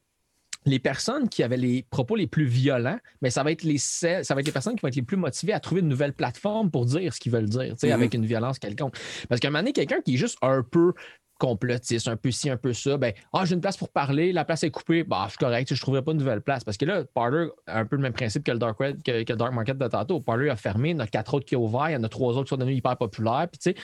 les 0.64 0.78
personnes 0.78 1.28
qui 1.28 1.42
avaient 1.42 1.56
les 1.56 1.84
propos 1.88 2.16
les 2.16 2.26
plus 2.26 2.44
violents, 2.44 2.98
mais 3.22 3.30
ça 3.30 3.42
va 3.42 3.52
être 3.52 3.62
les 3.62 3.78
ça 3.78 4.22
va 4.30 4.40
être 4.40 4.46
les 4.46 4.52
personnes 4.52 4.74
qui 4.74 4.82
vont 4.82 4.88
être 4.88 4.96
les 4.96 5.02
plus 5.02 5.16
motivées 5.16 5.52
à 5.52 5.60
trouver 5.60 5.80
une 5.80 5.88
nouvelle 5.88 6.12
plateforme 6.12 6.70
pour 6.70 6.84
dire 6.84 7.14
ce 7.14 7.20
qu'ils 7.20 7.32
veulent 7.32 7.48
dire, 7.48 7.74
mm-hmm. 7.74 7.92
avec 7.92 8.14
une 8.14 8.26
violence 8.26 8.58
quelconque. 8.58 8.96
Parce 9.28 9.40
qu'à 9.40 9.48
un 9.48 9.50
moment 9.50 9.60
donné, 9.60 9.72
quelqu'un 9.72 10.00
qui 10.00 10.14
est 10.14 10.18
juste 10.18 10.36
un 10.42 10.62
peu 10.62 10.92
complotiste, 11.38 12.08
un 12.08 12.16
peu 12.16 12.30
ci, 12.30 12.50
un 12.50 12.56
peu 12.56 12.72
ça, 12.72 12.96
ben, 12.96 13.12
ah, 13.32 13.44
j'ai 13.44 13.54
une 13.54 13.60
place 13.60 13.76
pour 13.76 13.88
parler, 13.88 14.32
la 14.32 14.44
place 14.44 14.62
est 14.64 14.70
coupée, 14.70 15.04
bah, 15.04 15.26
c'est 15.30 15.38
correct, 15.38 15.68
je 15.68 15.74
ne 15.74 15.78
trouverai 15.78 16.02
pas 16.02 16.12
une 16.12 16.18
nouvelle 16.18 16.42
place. 16.42 16.64
Parce 16.64 16.76
que 16.76 16.84
là, 16.84 17.04
Parler 17.14 17.48
un 17.66 17.84
peu 17.84 17.96
le 17.96 18.02
même 18.02 18.12
principe 18.12 18.44
que 18.44 18.52
le 18.52 18.58
Dark, 18.58 18.78
que, 18.78 19.32
Dark 19.32 19.52
Market 19.52 19.78
de 19.78 19.88
tantôt. 19.88 20.20
Parler 20.20 20.50
a 20.50 20.56
fermé, 20.56 20.90
il 20.90 20.92
y 20.92 20.96
en 20.96 21.00
a 21.00 21.06
quatre 21.06 21.34
autres 21.34 21.46
qui 21.46 21.56
ont 21.56 21.64
ouvert, 21.64 21.90
il 21.90 21.94
y 21.94 21.96
en 21.96 22.04
a 22.04 22.08
trois 22.08 22.34
autres 22.34 22.44
qui 22.44 22.50
sont 22.50 22.56
devenus 22.56 22.78
hyper 22.78 22.96
populaires. 22.96 23.48
Puis, 23.50 23.74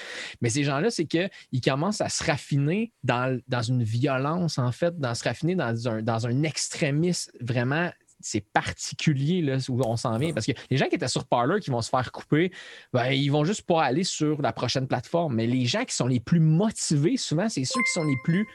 mais 0.41 0.51
ces 0.51 0.65
gens-là, 0.65 0.91
c'est 0.91 1.07
qu'ils 1.07 1.61
commencent 1.65 2.01
à 2.01 2.09
se 2.09 2.23
raffiner 2.25 2.93
dans, 3.03 3.39
dans, 3.49 3.63
une 3.63 3.83
violence, 3.83 4.59
en 4.59 4.73
fait, 4.73 4.99
dans 4.99 5.15
se 5.15 5.25
raffiner 5.25 5.55
dans 5.55 5.89
un, 5.89 6.03
dans 6.03 6.27
un 6.27 6.43
extrémisme 6.43 7.33
vraiment 7.41 7.91
c'est 8.25 8.41
particulier 8.41 9.43
là, 9.43 9.59
où 9.68 9.81
on 9.85 9.97
s'en 9.97 10.16
vient. 10.18 10.33
Parce 10.33 10.47
que 10.47 10.53
les 10.70 10.77
gens 10.77 10.87
qui 10.87 10.95
étaient 10.95 11.09
sur 11.09 11.27
Parler 11.27 11.61
qui 11.61 11.70
vont 11.70 11.83
se 11.83 11.91
faire 11.91 12.11
couper, 12.11 12.51
ben, 12.93 13.11
ils 13.11 13.29
vont 13.29 13.45
juste 13.45 13.62
pas 13.62 13.85
aller 13.85 14.05
sur 14.05 14.41
la 14.41 14.53
prochaine 14.53 14.89
plateforme. 14.89 15.35
Mais 15.35 15.47
les 15.47 15.66
gens 15.66 15.85
qui 15.85 15.95
sont 15.95 16.07
les 16.07 16.20
plus 16.20 16.41
motivés, 16.41 17.16
souvent, 17.16 17.49
c'est 17.49 17.64
ceux 17.64 17.81
qui 17.83 17.93
sont 17.93 18.05
les 18.05 18.16
plus 18.25 18.47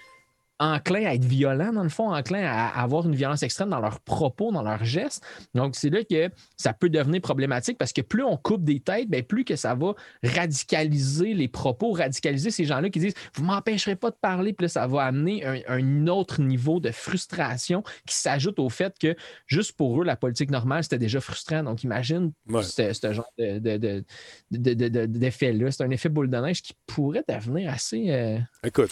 enclins 0.60 1.05
à 1.05 1.14
être 1.14 1.24
violents, 1.24 1.72
dans 1.72 1.84
le 1.84 1.89
fond, 1.89 2.14
enclins 2.14 2.43
à 2.43 2.68
avoir 2.82 3.05
une 3.05 3.16
violence 3.16 3.43
extrême 3.43 3.70
dans 3.70 3.80
leurs 3.80 4.01
propos, 4.01 4.51
dans 4.51 4.62
leurs 4.62 4.84
gestes. 4.84 5.24
Donc, 5.55 5.76
c'est 5.76 5.89
là 5.89 6.03
que 6.03 6.30
ça 6.57 6.74
peut 6.74 6.89
devenir 6.89 7.22
problématique 7.22 7.78
parce 7.78 7.93
que 7.93 8.01
plus 8.01 8.24
on 8.24 8.36
coupe 8.36 8.64
des 8.64 8.82
têtes, 8.82 9.10
bien, 9.10 9.24
plus 9.24 9.45
que 9.45 9.55
ça 9.55 9.74
va 9.74 9.93
radicaliser 10.24 11.34
les 11.34 11.47
propos, 11.47 11.93
radicaliser 11.93 12.51
ces 12.51 12.66
gens-là 12.66 12.89
qui 12.89 12.99
disent 12.99 13.14
Vous 13.36 13.43
m'empêcherez 13.43 13.95
pas 13.95 14.10
de 14.12 14.18
parler, 14.22 14.53
puis 14.53 14.66
là, 14.66 14.70
ça 14.70 14.86
va 14.86 15.03
amener 15.03 15.45
un, 15.45 16.07
autre 16.07 16.41
niveau 16.41 16.80
de 16.80 16.91
frustration 16.91 17.84
qui 18.05 18.16
s'ajoute 18.16 18.60
au 18.60 18.70
fait 18.70 18.93
que 18.99 19.16
juste 19.47 19.74
pour 19.74 20.01
eux, 20.01 20.05
la 20.05 20.16
politique 20.16 20.51
normale, 20.51 20.84
c'était 20.84 20.97
déjà 20.97 21.22
frustrant. 21.22 21.64
Donc, 21.64 21.84
imagine 21.84 22.32
ce 22.62 23.14
genre 23.14 23.32
d'effet-là. 24.51 25.72
c'est 25.72 25.84
un 25.84 25.91
effet 25.91 26.10
boule 26.10 26.30
de 26.30 26.38
neige 26.38 26.62
qui 26.62 26.74
pourrait 26.86 27.24
devenir 27.28 27.72
assez. 27.72 28.05
Euh, 28.10 28.39
Écoute, 28.64 28.91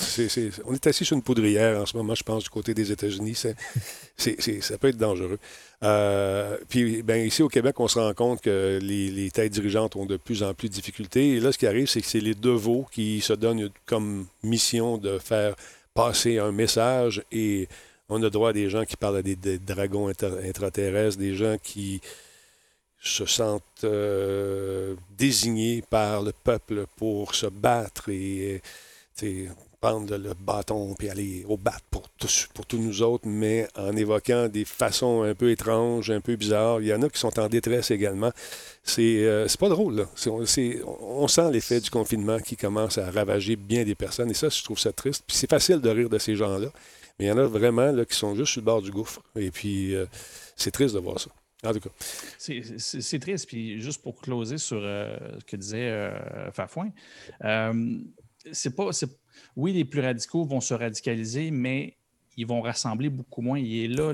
on 0.66 0.74
est 0.74 0.88
assis 0.88 1.06
sur 1.06 1.16
une 1.16 1.24
poudrière 1.24 1.57
en 1.60 1.86
ce 1.86 1.98
moment, 1.98 2.16
je 2.16 2.24
pense, 2.24 2.44
du 2.44 2.50
côté 2.50 2.74
des 2.74 2.92
États-Unis. 2.92 3.36
ça 4.18 4.78
peut 4.78 4.88
être 4.88 4.98
dangereux. 4.98 5.40
Euh, 5.84 6.58
puis 6.70 7.04
ben, 7.04 7.26
ici 7.26 7.44
au 7.44 7.50
Québec, 7.50 7.80
on 7.80 7.88
se 7.88 8.00
rend 8.00 8.14
compte 8.14 8.42
que 8.42 8.80
les, 8.82 9.30
têtes 9.32 9.54
dirigeantes 9.54 9.96
ont 9.96 10.06
de 10.06 10.18
plus 10.18 10.44
en 10.44 10.54
plus 10.54 10.70
de 10.70 10.74
difficultés. 10.74 11.36
Et 11.36 11.40
là, 11.40 11.52
ce 11.52 11.58
qui 11.58 11.68
arrive, 11.68 11.88
c'est 11.88 12.02
que 12.02 12.08
c'est 12.08 12.20
les 12.20 12.34
deux 12.34 12.58
qui 12.92 13.22
se 13.22 13.34
donnent 13.34 13.70
comme 13.86 14.26
mission 14.44 14.98
de 14.98 15.20
faire 15.20 15.56
passer 15.94 16.40
un 16.40 16.52
message 16.52 17.24
et 17.32 17.68
on 18.10 18.22
a 18.24 18.30
droit 18.30 18.50
à 18.50 18.54
des 18.54 18.70
gens 18.70 18.86
qui 18.86 18.96
parlent 18.96 19.18
à 19.18 19.22
des, 19.22 19.60
dragons 19.60 20.08
intraterrestres, 20.08 21.18
des 21.18 21.36
gens 21.36 21.58
qui 21.62 22.02
se 23.00 23.26
sentent 23.26 23.64
euh, 23.84 24.96
désignés 25.18 25.84
par 25.90 26.24
le 26.24 26.32
peuple 26.32 26.86
pour 26.96 27.36
se 27.36 27.46
battre 27.46 28.10
et 28.10 28.62
prendre 29.88 30.18
le 30.18 30.34
bâton 30.34 30.96
puis 30.96 31.10
aller 31.10 31.46
au 31.48 31.56
bat 31.56 31.78
pour 31.90 32.10
tous, 32.10 32.50
pour 32.54 32.66
tous 32.66 32.78
nous 32.78 33.02
autres, 33.02 33.26
mais 33.26 33.70
en 33.78 33.96
évoquant 33.96 34.50
des 34.50 34.66
façons 34.66 35.24
un 35.24 35.34
peu 35.34 35.50
étranges, 35.50 36.12
un 36.12 36.20
peu 36.20 36.36
bizarres. 36.36 36.82
Il 36.82 36.88
y 36.88 36.94
en 36.94 37.02
a 37.04 37.10
qui 37.10 37.18
sont 37.18 37.40
en 37.40 37.48
détresse 37.48 37.90
également. 37.90 38.32
C'est 38.84 39.24
euh, 39.24 39.48
pas 39.58 39.70
drôle, 39.70 40.06
on 40.26 41.28
sent 41.28 41.52
l'effet 41.52 41.80
du 41.80 41.90
confinement 41.90 42.40
qui 42.40 42.58
commence 42.58 42.98
à 42.98 43.10
ravager 43.10 43.56
bien 43.56 43.86
des 43.86 43.96
personnes, 43.96 44.30
et 44.30 44.34
ça, 44.34 44.50
je 44.50 44.62
trouve 44.62 44.78
ça 44.78 44.92
triste. 44.92 45.24
Puis 45.26 45.38
c'est 45.38 45.50
facile 45.50 45.80
de 45.80 45.90
rire 45.90 46.10
de 46.10 46.18
ces 46.18 46.36
gens-là, 46.36 46.68
mais 47.18 47.26
il 47.26 47.28
y 47.30 47.32
en 47.32 47.38
a 47.38 47.46
vraiment 47.46 47.92
là, 47.92 48.04
qui 48.04 48.16
sont 48.16 48.36
juste 48.36 48.52
sur 48.52 48.62
le 48.62 48.66
bord 48.66 48.82
du 48.82 48.92
gouffre. 48.92 49.22
Et 49.38 49.52
puis, 49.52 49.96
euh, 49.96 50.06
c'est 50.58 50.72
triste 50.72 50.96
de 50.96 51.00
voir 51.00 51.20
ça. 51.20 51.30
En 51.64 51.72
tout 51.72 51.80
cas. 51.80 51.90
C'est 52.38 53.20
triste. 53.20 53.48
Puis 53.48 53.80
juste 53.82 54.02
pour 54.02 54.20
closer 54.20 54.58
sur 54.58 54.80
euh, 54.82 55.18
ce 55.40 55.46
que 55.46 55.56
disait 55.56 56.12
Fafouin, 56.52 56.92
c'est 58.52 58.76
pas 58.76 58.92
oui, 59.58 59.74
les 59.74 59.84
plus 59.84 60.02
radicaux 60.02 60.46
vont 60.46 60.62
se 60.62 60.74
radicaliser, 60.74 61.52
mais 61.52 61.98
ils 62.38 62.46
vont 62.46 62.62
rassembler 62.62 63.10
beaucoup 63.10 63.42
moins. 63.42 63.58
Il 63.58 63.92
est 63.92 63.96
là 63.96 64.14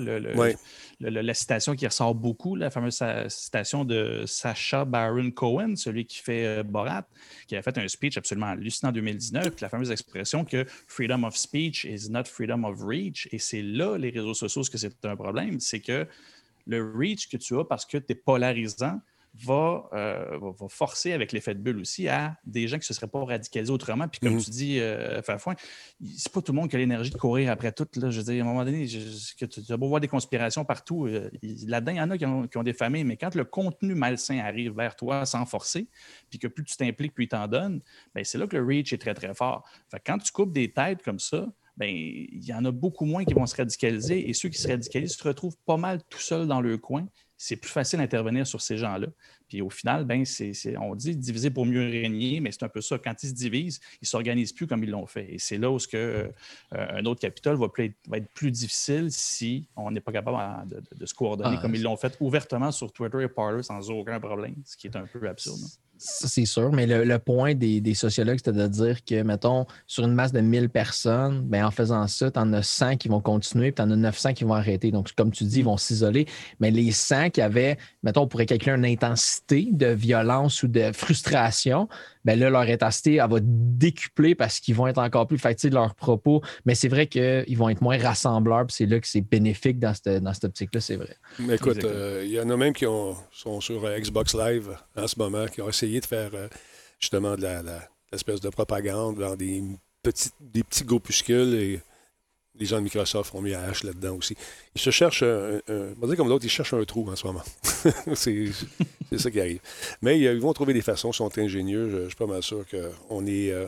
la 1.00 1.34
citation 1.34 1.76
qui 1.76 1.86
ressort 1.86 2.16
beaucoup, 2.16 2.56
la 2.56 2.70
fameuse 2.70 3.04
citation 3.28 3.84
de 3.84 4.24
Sacha 4.26 4.86
Baron 4.86 5.32
Cohen, 5.32 5.76
celui 5.76 6.06
qui 6.06 6.20
fait 6.20 6.46
euh, 6.46 6.64
Borat, 6.64 7.06
qui 7.48 7.58
a 7.58 7.62
fait 7.62 7.78
un 7.78 7.88
speech 7.90 8.18
absolument 8.18 8.48
hallucinant 8.48 8.90
en 8.90 8.94
2019, 8.94 9.60
la 9.60 9.68
fameuse 9.68 9.92
expression 9.92 10.46
que 10.46 10.66
freedom 10.88 11.26
of 11.26 11.36
speech 11.36 11.84
is 11.84 12.10
not 12.10 12.24
freedom 12.24 12.64
of 12.64 12.82
reach. 12.82 13.28
Et 13.34 13.38
c'est 13.38 13.62
là, 13.62 13.98
les 13.98 14.10
réseaux 14.10 14.34
sociaux, 14.34 14.64
ce 14.64 14.70
que 14.70 14.78
c'est 14.78 15.04
un 15.04 15.18
problème, 15.18 15.60
c'est 15.60 15.82
que 15.82 16.08
le 16.66 16.94
reach 16.96 17.28
que 17.28 17.36
tu 17.36 17.60
as 17.60 17.66
parce 17.66 17.86
que 17.86 17.98
tu 17.98 18.14
es 18.14 18.16
polarisant, 18.16 19.02
euh, 19.50 20.38
va, 20.40 20.68
forcer 20.70 21.12
avec 21.12 21.32
l'effet 21.32 21.56
de 21.56 21.60
bulle 21.60 21.80
aussi 21.80 22.08
à 22.08 22.38
des 22.46 22.68
gens 22.68 22.78
qui 22.78 22.82
ne 22.82 22.86
se 22.86 22.94
seraient 22.94 23.08
pas 23.08 23.24
radicalisés 23.24 23.72
autrement. 23.72 24.08
Puis 24.08 24.20
comme 24.20 24.36
mhm. 24.36 24.42
tu 24.42 24.52
dis, 24.52 24.80
euh, 24.80 25.22
Fafouin, 25.24 25.56
c'est 26.16 26.32
pas 26.32 26.42
tout 26.42 26.52
le 26.52 26.60
monde 26.60 26.70
qui 26.70 26.76
a 26.76 26.80
l'énergie 26.80 27.10
de 27.10 27.18
courir 27.18 27.52
après 27.52 27.72
tout. 27.72 27.88
Là. 27.96 28.12
Je 28.12 28.20
veux 28.20 28.32
dire, 28.32 28.46
à 28.46 28.48
un 28.48 28.52
moment 28.52 28.64
donné, 28.64 28.86
que 28.86 29.46
tu 29.46 29.62
as 29.72 29.78
beau 29.78 29.88
voir 29.88 30.02
des 30.02 30.08
conspirations 30.08 30.64
partout. 30.66 31.08
Euh, 31.08 31.32
là-dedans, 31.66 31.92
il 31.92 31.98
y 31.98 32.02
en 32.02 32.10
a 32.12 32.18
qui 32.48 32.58
ont, 32.58 32.64
des 32.64 32.74
familles, 32.74 33.04
mais 33.04 33.18
quand 33.18 33.34
le 33.34 33.44
contenu 33.44 33.96
malsain 33.96 34.38
arrive 34.38 34.76
vers 34.76 34.96
toi 34.96 35.26
sans 35.26 35.46
forcer, 35.46 35.88
puis 36.30 36.38
que 36.38 36.48
plus 36.48 36.64
tu 36.64 36.78
t'impliques, 36.78 37.14
plus 37.14 37.26
il 37.26 37.30
t'en 37.30 37.48
donne, 37.48 37.82
ben, 38.14 38.24
c'est 38.24 38.38
là 38.38 38.46
que 38.46 38.56
le 38.56 38.66
reach 38.66 38.94
est 38.94 39.00
très, 39.00 39.16
très 39.16 39.34
fort. 39.34 39.68
Fait 39.90 40.02
quand 40.06 40.20
tu 40.20 40.32
coupes 40.32 40.54
des 40.54 40.72
têtes 40.72 41.02
comme 41.02 41.20
ça, 41.20 41.48
ben, 41.76 41.90
il 41.90 42.46
y 42.46 42.54
en 42.54 42.64
a 42.66 42.72
beaucoup 42.72 43.06
moins 43.06 43.26
qui 43.26 43.34
vont 43.34 43.48
se 43.48 43.56
radicaliser 43.56 44.30
et 44.30 44.34
ceux 44.34 44.50
qui 44.50 44.62
se 44.62 44.68
radicalisent 44.68 45.16
se 45.16 45.28
retrouvent 45.28 45.58
pas 45.66 45.78
mal 45.78 46.02
tout 46.08 46.20
seuls 46.20 46.48
dans 46.48 46.62
le 46.62 46.78
coin 46.78 47.08
c'est 47.38 47.56
plus 47.56 47.72
facile 47.72 48.00
d'intervenir 48.00 48.48
sur 48.48 48.62
ces 48.62 48.78
gens-là. 48.78 49.08
Puis 49.48 49.62
au 49.62 49.70
final, 49.70 50.06
ben, 50.06 50.26
c'est, 50.26 50.54
on 50.78 50.96
dit 50.96 51.16
diviser 51.16 51.50
pour 51.50 51.66
mieux 51.66 51.82
régner, 51.82 52.40
mais 52.40 52.52
c'est 52.52 52.64
un 52.64 52.70
peu 52.70 52.82
ça. 52.82 52.98
Quand 52.98 53.22
ils 53.22 53.30
se 53.30 53.34
divisent, 53.34 53.80
ils 53.96 54.06
ne 54.06 54.08
s'organisent 54.08 54.54
plus 54.54 54.68
comme 54.68 54.84
ils 54.84 54.90
l'ont 54.90 55.06
fait. 55.06 55.34
Et 55.34 55.40
c'est 55.40 55.58
là 55.58 55.70
où 55.70 55.78
que, 55.78 55.98
euh, 55.98 56.32
un 56.72 57.06
autre 57.06 57.22
capital 57.22 57.56
va, 57.56 57.68
être 57.78 58.28
plus 58.34 58.52
difficile 58.52 59.12
si 59.12 59.68
on 59.76 59.92
n'est 59.92 60.00
pas 60.00 60.12
capable 60.12 60.68
de, 60.70 61.06
se 61.06 61.14
coordonner 61.14 61.58
ah, 61.58 61.62
comme 61.62 61.76
ils 61.76 61.84
l'ont 61.84 61.98
fait 61.98 62.16
ouvertement 62.20 62.72
sur 62.72 62.92
Twitter 62.92 63.24
et 63.24 63.28
Parler 63.28 63.64
sans 63.64 63.90
aucun 63.90 64.20
problème, 64.20 64.56
ce 64.66 64.78
qui 64.78 64.88
est 64.88 64.96
un 64.96 65.06
peu 65.06 65.28
absurde. 65.28 65.60
Ça, 66.06 66.28
c'est 66.28 66.44
sûr, 66.44 66.74
mais 66.74 66.86
le, 66.86 67.18
point 67.18 67.56
des, 67.56 67.94
sociologues, 67.94 68.36
c'était 68.36 68.52
de 68.52 68.68
dire 68.68 69.06
que, 69.06 69.24
mettons, 69.24 69.66
sur 69.88 70.04
une 70.04 70.14
masse 70.14 70.34
de 70.34 70.42
1000 70.42 70.68
personnes, 70.68 71.44
ben, 71.44 71.66
en 71.66 71.72
faisant 71.72 72.06
ça, 72.08 72.30
tu 72.30 72.38
en 72.38 72.52
as 72.52 72.62
100 72.62 72.98
qui 72.98 73.08
vont 73.08 73.22
continuer, 73.22 73.72
puis 73.72 73.76
tu 73.76 73.82
en 73.84 73.90
as 73.90 73.96
900 73.96 74.34
qui 74.34 74.44
vont 74.44 74.54
arrêter. 74.54 74.92
Donc, 74.92 75.14
comme 75.14 75.32
tu 75.32 75.46
dis, 75.46 75.60
ils 75.60 75.64
vont 75.64 75.78
s'isoler. 75.78 76.28
Mais 76.60 76.72
les 76.72 76.92
100 76.92 77.30
qui 77.30 77.40
avaient, 77.40 77.78
mettons, 78.04 78.24
on 78.24 78.28
pourrait 78.28 78.46
calculer 78.46 78.76
une 78.76 78.86
intensité 78.86 79.70
de 79.72 79.88
violence 79.88 80.62
ou 80.64 80.68
de 80.68 80.92
frustration, 80.92 81.88
ben 82.26 82.40
là, 82.40 82.50
leur 82.50 82.62
intensité, 82.62 83.16
elle 83.16 83.30
va 83.30 83.40
décupler 83.42 84.36
parce 84.36 84.60
qu'ils 84.60 84.76
vont 84.76 84.88
être 84.88 84.98
encore 84.98 85.28
plus 85.28 85.38
fatigués 85.38 85.72
de 85.72 85.76
leurs 85.76 85.96
propos. 85.96 86.42
Mais 86.66 86.76
c'est 86.76 86.88
vrai 86.88 87.08
qu'ils 87.08 87.58
vont 87.58 87.70
être 87.70 87.82
moins 87.82 87.98
rassembleurs, 87.98 88.66
puis 88.68 88.76
c'est 88.76 88.86
là 88.86 89.00
que 89.00 89.08
c'est 89.08 89.22
bénéfique 89.22 89.80
dans 89.80 89.94
cette, 89.94 90.24
dans 90.24 90.34
cette 90.34 90.46
optique-là, 90.46 90.82
c'est 90.82 90.96
vrai. 90.96 91.16
Mais 91.40 91.56
écoute, 91.56 91.84
euh, 91.84 92.24
il 92.26 92.32
y 92.32 92.40
en 92.40 92.50
a 92.50 92.58
même 92.58 92.74
qui 92.74 92.86
sont 92.86 93.62
sur 93.62 93.84
euh, 93.86 94.00
Xbox 94.00 94.36
Live 94.36 94.70
en 94.96 95.08
ce 95.08 95.18
moment, 95.18 95.46
qui 95.48 95.62
ont 95.62 95.70
essayé 95.70 96.00
de 96.00 96.06
faire 96.06 96.32
euh, 96.34 96.48
justement 97.00 97.36
de 97.36 97.48
l'espèce 98.12 98.40
de 98.40 98.50
propagande 98.50 99.20
dans 99.20 99.36
des, 99.36 99.64
petits, 100.02 100.30
des 100.40 100.64
petits 100.64 100.86
groupuscules 100.86 101.54
et 101.56 101.82
les 102.60 102.66
gens 102.66 102.78
de 102.78 102.84
Microsoft 102.84 103.34
ont 103.34 103.42
mis 103.42 103.54
à 103.54 103.72
H 103.72 103.86
là-dedans 103.86 104.16
aussi. 104.16 104.36
Ils 104.76 104.82
se 104.82 104.90
cherchent, 104.92 105.24
un, 105.24 105.60
comme 106.16 106.30
l'autre, 106.30 106.46
ils 106.46 106.50
cherchent 106.50 106.74
un 106.74 106.84
trou 106.84 107.10
en 107.10 107.16
ce 107.16 107.26
moment. 107.26 107.44
c'est 108.14 108.52
ça 109.18 109.32
qui 109.32 109.40
arrive. 109.40 109.60
Mais 110.02 110.20
ils 110.20 110.40
vont 110.40 110.54
trouver 110.54 110.74
des 110.74 110.82
façons, 110.82 111.12
ils 111.12 111.16
sont 111.16 111.38
ingénieux. 111.38 111.90
Je, 111.90 112.08
suis 112.08 112.16
pas 112.16 112.28
mal 112.28 112.44
sûr 112.44 112.66
qu'on 112.70 113.26
est, 113.26 113.52
euh, 113.52 113.66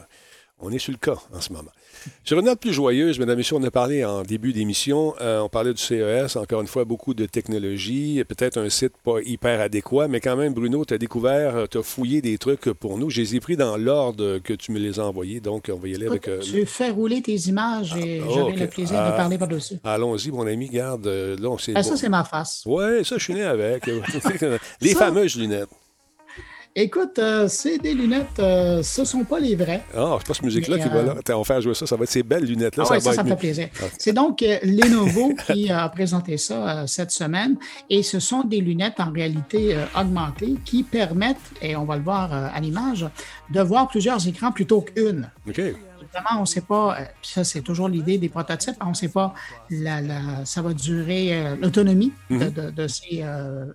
on 0.59 0.71
est 0.71 0.79
sur 0.79 0.91
le 0.91 0.97
cas 0.97 1.17
en 1.33 1.41
ce 1.41 1.51
moment. 1.51 1.71
Sur 2.23 2.39
une 2.39 2.45
note 2.45 2.59
plus 2.59 2.73
joyeuse, 2.73 3.19
mesdames 3.19 3.35
et 3.35 3.37
messieurs, 3.37 3.57
on 3.57 3.63
a 3.63 3.71
parlé 3.71 4.05
en 4.05 4.23
début 4.23 4.53
d'émission, 4.53 5.13
euh, 5.21 5.39
on 5.39 5.49
parlait 5.49 5.73
du 5.73 5.81
CES, 5.81 6.35
encore 6.35 6.61
une 6.61 6.67
fois, 6.67 6.85
beaucoup 6.85 7.13
de 7.13 7.25
technologie, 7.25 8.23
peut-être 8.27 8.57
un 8.57 8.69
site 8.69 8.93
pas 9.03 9.21
hyper 9.23 9.59
adéquat, 9.59 10.07
mais 10.07 10.19
quand 10.19 10.35
même, 10.35 10.53
Bruno, 10.53 10.85
tu 10.85 10.93
as 10.93 10.97
découvert, 10.97 11.55
euh, 11.55 11.65
tu 11.69 11.77
as 11.77 11.83
fouillé 11.83 12.21
des 12.21 12.37
trucs 12.37 12.71
pour 12.73 12.97
nous. 12.97 13.09
Je 13.09 13.21
les 13.21 13.35
ai 13.35 13.39
pris 13.39 13.57
dans 13.57 13.77
l'ordre 13.77 14.39
que 14.39 14.53
tu 14.53 14.71
me 14.71 14.79
les 14.79 14.99
as 14.99 15.05
envoyés, 15.05 15.39
donc 15.39 15.69
on 15.73 15.77
va 15.77 15.87
y 15.87 15.95
aller 15.95 16.07
avec... 16.07 16.27
Euh, 16.27 16.39
tu 16.39 16.65
fais 16.65 16.89
rouler 16.89 17.21
tes 17.21 17.35
images 17.35 17.95
et 17.95 18.21
ah, 18.23 18.27
j'aurai 18.33 18.55
le 18.55 18.67
plaisir 18.67 18.97
de 18.97 19.09
ah, 19.09 19.11
parler 19.11 19.37
par-dessus. 19.37 19.75
Allons-y, 19.83 20.31
mon 20.31 20.47
ami, 20.47 20.67
garde. 20.67 21.05
là, 21.05 21.49
on 21.49 21.57
ah, 21.75 21.83
ça, 21.83 21.97
c'est 21.97 22.09
ma 22.09 22.23
face. 22.23 22.63
Oui, 22.65 23.03
ça, 23.03 23.17
je 23.17 23.23
suis 23.23 23.33
né 23.33 23.43
avec. 23.43 23.89
les 24.81 24.93
fameuses 24.93 25.35
lunettes. 25.37 25.69
Écoute, 26.77 27.19
euh, 27.19 27.47
c'est 27.47 27.77
des 27.77 27.93
lunettes, 27.93 28.37
euh, 28.39 28.83
ce 28.83 28.99
ne 28.99 29.05
sont 29.05 29.23
pas 29.23 29.39
les 29.39 29.55
vrais. 29.55 29.81
Ah, 29.95 30.17
c'est 30.19 30.27
pas 30.27 30.33
cette 30.33 30.43
musique-là 30.43 30.77
qui 30.77 30.89
va 30.89 31.03
là. 31.03 31.15
Euh, 31.17 31.33
on 31.33 31.37
va 31.37 31.43
faire 31.45 31.61
jouer 31.61 31.73
ça, 31.73 31.87
ça 31.87 31.95
va 31.95 32.03
être 32.03 32.09
ces 32.09 32.21
belles 32.21 32.43
lunettes-là. 32.43 32.83
Ah, 32.85 32.95
ça, 32.95 32.99
ça, 32.99 33.13
ça 33.13 33.23
me 33.23 33.29
fait 33.29 33.35
plaisir. 33.37 33.69
Ah. 33.81 33.85
C'est 33.97 34.11
donc 34.11 34.41
Lenovo 34.41 35.33
qui 35.45 35.71
a 35.71 35.87
présenté 35.87 36.35
ça 36.35 36.85
cette 36.85 37.11
semaine. 37.11 37.55
Et 37.89 38.03
ce 38.03 38.19
sont 38.19 38.43
des 38.43 38.59
lunettes 38.59 38.99
en 38.99 39.09
réalité 39.09 39.77
augmentée 39.97 40.55
qui 40.65 40.83
permettent, 40.83 41.37
et 41.61 41.77
on 41.77 41.85
va 41.85 41.95
le 41.95 42.03
voir 42.03 42.33
à 42.33 42.59
l'image, 42.59 43.07
de 43.51 43.61
voir 43.61 43.87
plusieurs 43.87 44.27
écrans 44.27 44.51
plutôt 44.51 44.81
qu'une. 44.81 45.31
OK 45.47 45.59
Évidemment, 45.59 46.39
on 46.39 46.41
ne 46.41 46.45
sait 46.45 46.61
pas, 46.61 46.97
ça 47.21 47.45
c'est 47.45 47.61
toujours 47.61 47.87
l'idée 47.87 48.17
des 48.17 48.29
prototypes, 48.29 48.75
on 48.81 48.89
ne 48.89 48.93
sait 48.93 49.09
pas 49.09 49.33
la, 49.69 50.43
ça 50.45 50.61
va 50.61 50.73
durer 50.73 51.55
l'autonomie 51.61 52.11
de, 52.29 52.37
mm-hmm. 52.37 52.73
de, 52.73 52.87
ces 52.87 53.23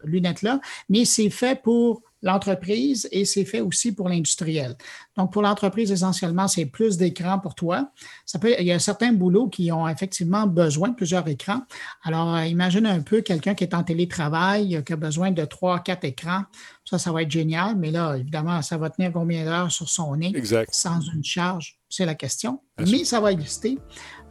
lunettes-là, 0.04 0.60
mais 0.88 1.04
c'est 1.04 1.28
fait 1.30 1.60
pour 1.60 2.02
l'entreprise 2.22 3.08
et 3.12 3.24
c'est 3.24 3.44
fait 3.44 3.60
aussi 3.60 3.92
pour 3.92 4.08
l'industriel. 4.08 4.76
Donc, 5.16 5.32
pour 5.32 5.42
l'entreprise, 5.42 5.90
essentiellement, 5.90 6.48
c'est 6.48 6.66
plus 6.66 6.96
d'écrans 6.96 7.38
pour 7.38 7.54
toi. 7.54 7.90
Ça 8.26 8.38
peut, 8.38 8.54
il 8.58 8.66
y 8.66 8.72
a 8.72 8.78
certains 8.78 9.12
boulots 9.12 9.48
qui 9.48 9.72
ont 9.72 9.88
effectivement 9.88 10.46
besoin 10.46 10.88
de 10.90 10.94
plusieurs 10.94 11.26
écrans. 11.28 11.62
Alors, 12.02 12.34
euh, 12.34 12.46
imagine 12.46 12.86
un 12.86 13.00
peu 13.00 13.20
quelqu'un 13.22 13.54
qui 13.54 13.64
est 13.64 13.74
en 13.74 13.82
télétravail, 13.82 14.76
euh, 14.76 14.82
qui 14.82 14.92
a 14.92 14.96
besoin 14.96 15.30
de 15.30 15.44
trois, 15.44 15.80
quatre 15.80 16.04
écrans. 16.04 16.42
Ça, 16.84 16.98
ça 16.98 17.12
va 17.12 17.22
être 17.22 17.30
génial, 17.30 17.76
mais 17.76 17.90
là, 17.90 18.16
évidemment, 18.16 18.60
ça 18.62 18.76
va 18.76 18.90
tenir 18.90 19.12
combien 19.12 19.44
d'heures 19.44 19.70
sur 19.70 19.88
son 19.88 20.16
nez 20.16 20.32
sans 20.70 21.00
une 21.00 21.24
charge? 21.24 21.78
C'est 21.88 22.06
la 22.06 22.14
question. 22.14 22.60
Mais 22.78 23.04
ça 23.04 23.20
va 23.20 23.32
exister. 23.32 23.78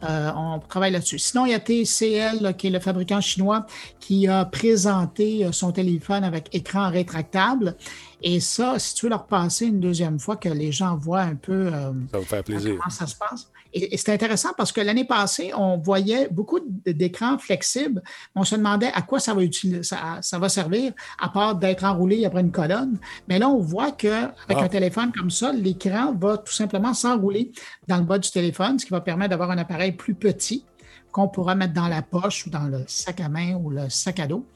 Euh, 0.02 0.30
on 0.34 0.58
travaille 0.60 0.92
là-dessus. 0.92 1.18
Sinon, 1.18 1.46
il 1.46 1.52
y 1.52 1.54
a 1.54 1.60
TCL, 1.60 2.54
qui 2.56 2.68
est 2.68 2.70
le 2.70 2.80
fabricant 2.80 3.20
chinois, 3.20 3.66
qui 3.98 4.28
a 4.28 4.44
présenté 4.44 5.44
euh, 5.44 5.52
son 5.52 5.72
téléphone 5.72 6.24
avec 6.24 6.48
écran 6.54 6.90
rétractable. 6.90 7.76
Et 8.22 8.40
ça, 8.40 8.78
si 8.78 8.94
tu 8.94 9.06
veux 9.06 9.10
leur 9.10 9.26
passer 9.26 9.66
une 9.66 9.80
deuxième 9.80 10.18
fois, 10.18 10.36
que 10.36 10.48
les 10.48 10.72
gens 10.72 10.96
voient 10.96 11.20
un 11.20 11.34
peu 11.34 11.70
euh, 11.72 11.92
comment 12.12 12.90
ça 12.90 13.06
se 13.06 13.14
passe. 13.14 13.50
Et, 13.72 13.96
c'est 13.96 14.12
intéressant 14.12 14.50
parce 14.56 14.72
que 14.72 14.80
l'année 14.80 15.04
passée, 15.04 15.52
on 15.56 15.78
voyait 15.78 16.28
beaucoup 16.28 16.60
d'écrans 16.86 17.38
flexibles. 17.38 18.02
On 18.34 18.44
se 18.44 18.56
demandait 18.56 18.90
à 18.92 19.02
quoi 19.02 19.20
ça 19.20 19.34
va, 19.34 19.42
utiliser, 19.42 19.82
ça, 19.82 20.38
va 20.38 20.48
servir, 20.48 20.92
à 21.18 21.28
part 21.28 21.56
d'être 21.56 21.84
enroulé 21.84 22.24
après 22.24 22.40
une 22.40 22.52
colonne. 22.52 22.98
Mais 23.28 23.38
là, 23.38 23.48
on 23.48 23.60
voit 23.60 23.92
qu'avec 23.92 24.58
un 24.58 24.68
téléphone 24.68 25.12
comme 25.16 25.30
ça, 25.30 25.52
l'écran 25.52 26.14
va 26.14 26.38
tout 26.38 26.52
simplement 26.52 26.94
s'enrouler 26.94 27.52
dans 27.86 27.98
le 27.98 28.04
bas 28.04 28.18
du 28.18 28.30
téléphone, 28.30 28.78
ce 28.78 28.86
qui 28.86 28.90
va 28.90 29.00
permettre 29.00 29.30
d'avoir 29.30 29.50
un 29.50 29.58
appareil 29.58 29.92
plus 29.92 30.14
petit 30.14 30.64
qu'on 31.12 31.28
pourra 31.28 31.54
mettre 31.54 31.74
dans 31.74 31.88
la 31.88 32.02
poche 32.02 32.46
ou 32.46 32.50
dans 32.50 32.68
le 32.68 32.84
sac 32.86 33.20
à 33.20 33.28
main 33.28 33.54
ou 33.54 33.70
le 33.70 33.88
sac 33.88 34.20
à 34.20 34.26
dos. 34.26 34.46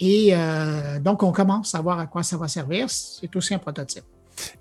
Et 0.00 0.30
euh, 0.32 0.98
donc, 0.98 1.22
on 1.22 1.30
commence 1.30 1.74
à 1.74 1.80
voir 1.80 1.98
à 1.98 2.06
quoi 2.06 2.22
ça 2.22 2.36
va 2.36 2.48
servir. 2.48 2.88
C'est 2.90 3.34
aussi 3.36 3.54
un 3.54 3.58
prototype. 3.58 4.04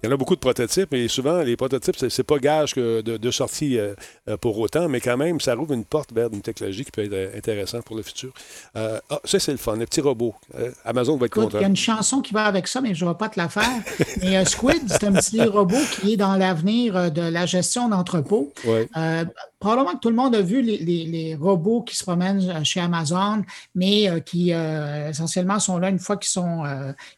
Il 0.02 0.08
y 0.08 0.10
en 0.10 0.14
a 0.14 0.18
beaucoup 0.18 0.36
de 0.36 0.40
prototypes 0.40 0.94
et 0.94 1.08
souvent, 1.08 1.42
les 1.42 1.56
prototypes, 1.56 1.96
ce 1.98 2.06
n'est 2.06 2.24
pas 2.24 2.38
gage 2.38 2.74
de, 2.74 3.02
de, 3.02 3.32
sortie 3.32 3.78
euh, 3.78 3.94
euh, 4.28 4.38
pour 4.38 4.58
autant, 4.60 4.90
mais 4.90 5.00
quand 5.00 5.18
même, 5.18 5.40
ça 5.40 5.56
rouvre 5.56 5.74
une 5.74 5.86
porte 5.86 6.14
vers 6.14 6.30
une 6.32 6.42
technologie 6.42 6.86
qui 6.86 6.92
peut 6.92 7.04
être 7.04 7.38
intéressante 7.38 7.84
pour 7.84 7.96
le 7.96 8.04
futur. 8.04 8.32
ah, 8.76 9.00
ça, 9.24 9.40
c'est 9.40 9.52
le 9.52 9.58
fun, 9.58 9.76
le 9.76 9.86
petit 9.86 10.02
robot. 10.02 10.36
Amazon 10.86 11.18
va 11.18 11.26
être 11.28 11.34
content. 11.34 11.58
Il 11.60 11.62
y 11.62 11.66
a 11.66 11.68
une 11.68 11.76
chanson 11.76 12.22
qui 12.22 12.34
va 12.34 12.46
avec 12.46 12.68
ça, 12.68 12.82
mais 12.82 12.94
je 12.94 13.06
ne 13.06 13.10
vais 13.10 13.18
pas 13.18 13.30
te 13.30 13.40
la 13.40 13.50
faire. 13.50 13.64
mais 14.22 14.44
Squid, 14.46 14.84
c'est 14.88 15.04
un 15.06 15.14
petit 15.14 15.44
robot 15.44 15.78
qui 16.00 16.14
est 16.14 16.18
dans 16.18 16.36
l'avenir 16.36 17.12
de 17.12 17.22
la 17.22 17.46
gestion 17.46 17.90
d'entrepôt. 17.90 18.54
Ouais 18.66 18.88
probablement 19.60 19.94
que 19.96 20.00
tout 20.00 20.10
le 20.10 20.16
monde 20.16 20.36
a 20.36 20.42
vu 20.42 20.62
les, 20.62 21.36
robots 21.36 21.82
qui 21.82 21.96
se 21.96 22.04
promènent 22.04 22.50
euh, 22.50 22.64
chez 22.64 22.80
Amazon, 22.80 23.44
mais 23.76 24.10
euh, 24.10 24.20
qui 24.20 24.54
euh, 24.54 25.10
essentiellement 25.10 25.60
sont 25.60 25.78
là 25.78 25.90
une 25.90 26.00
fois 26.00 26.18
qu'ils 26.18 26.30
sont, 26.30 26.64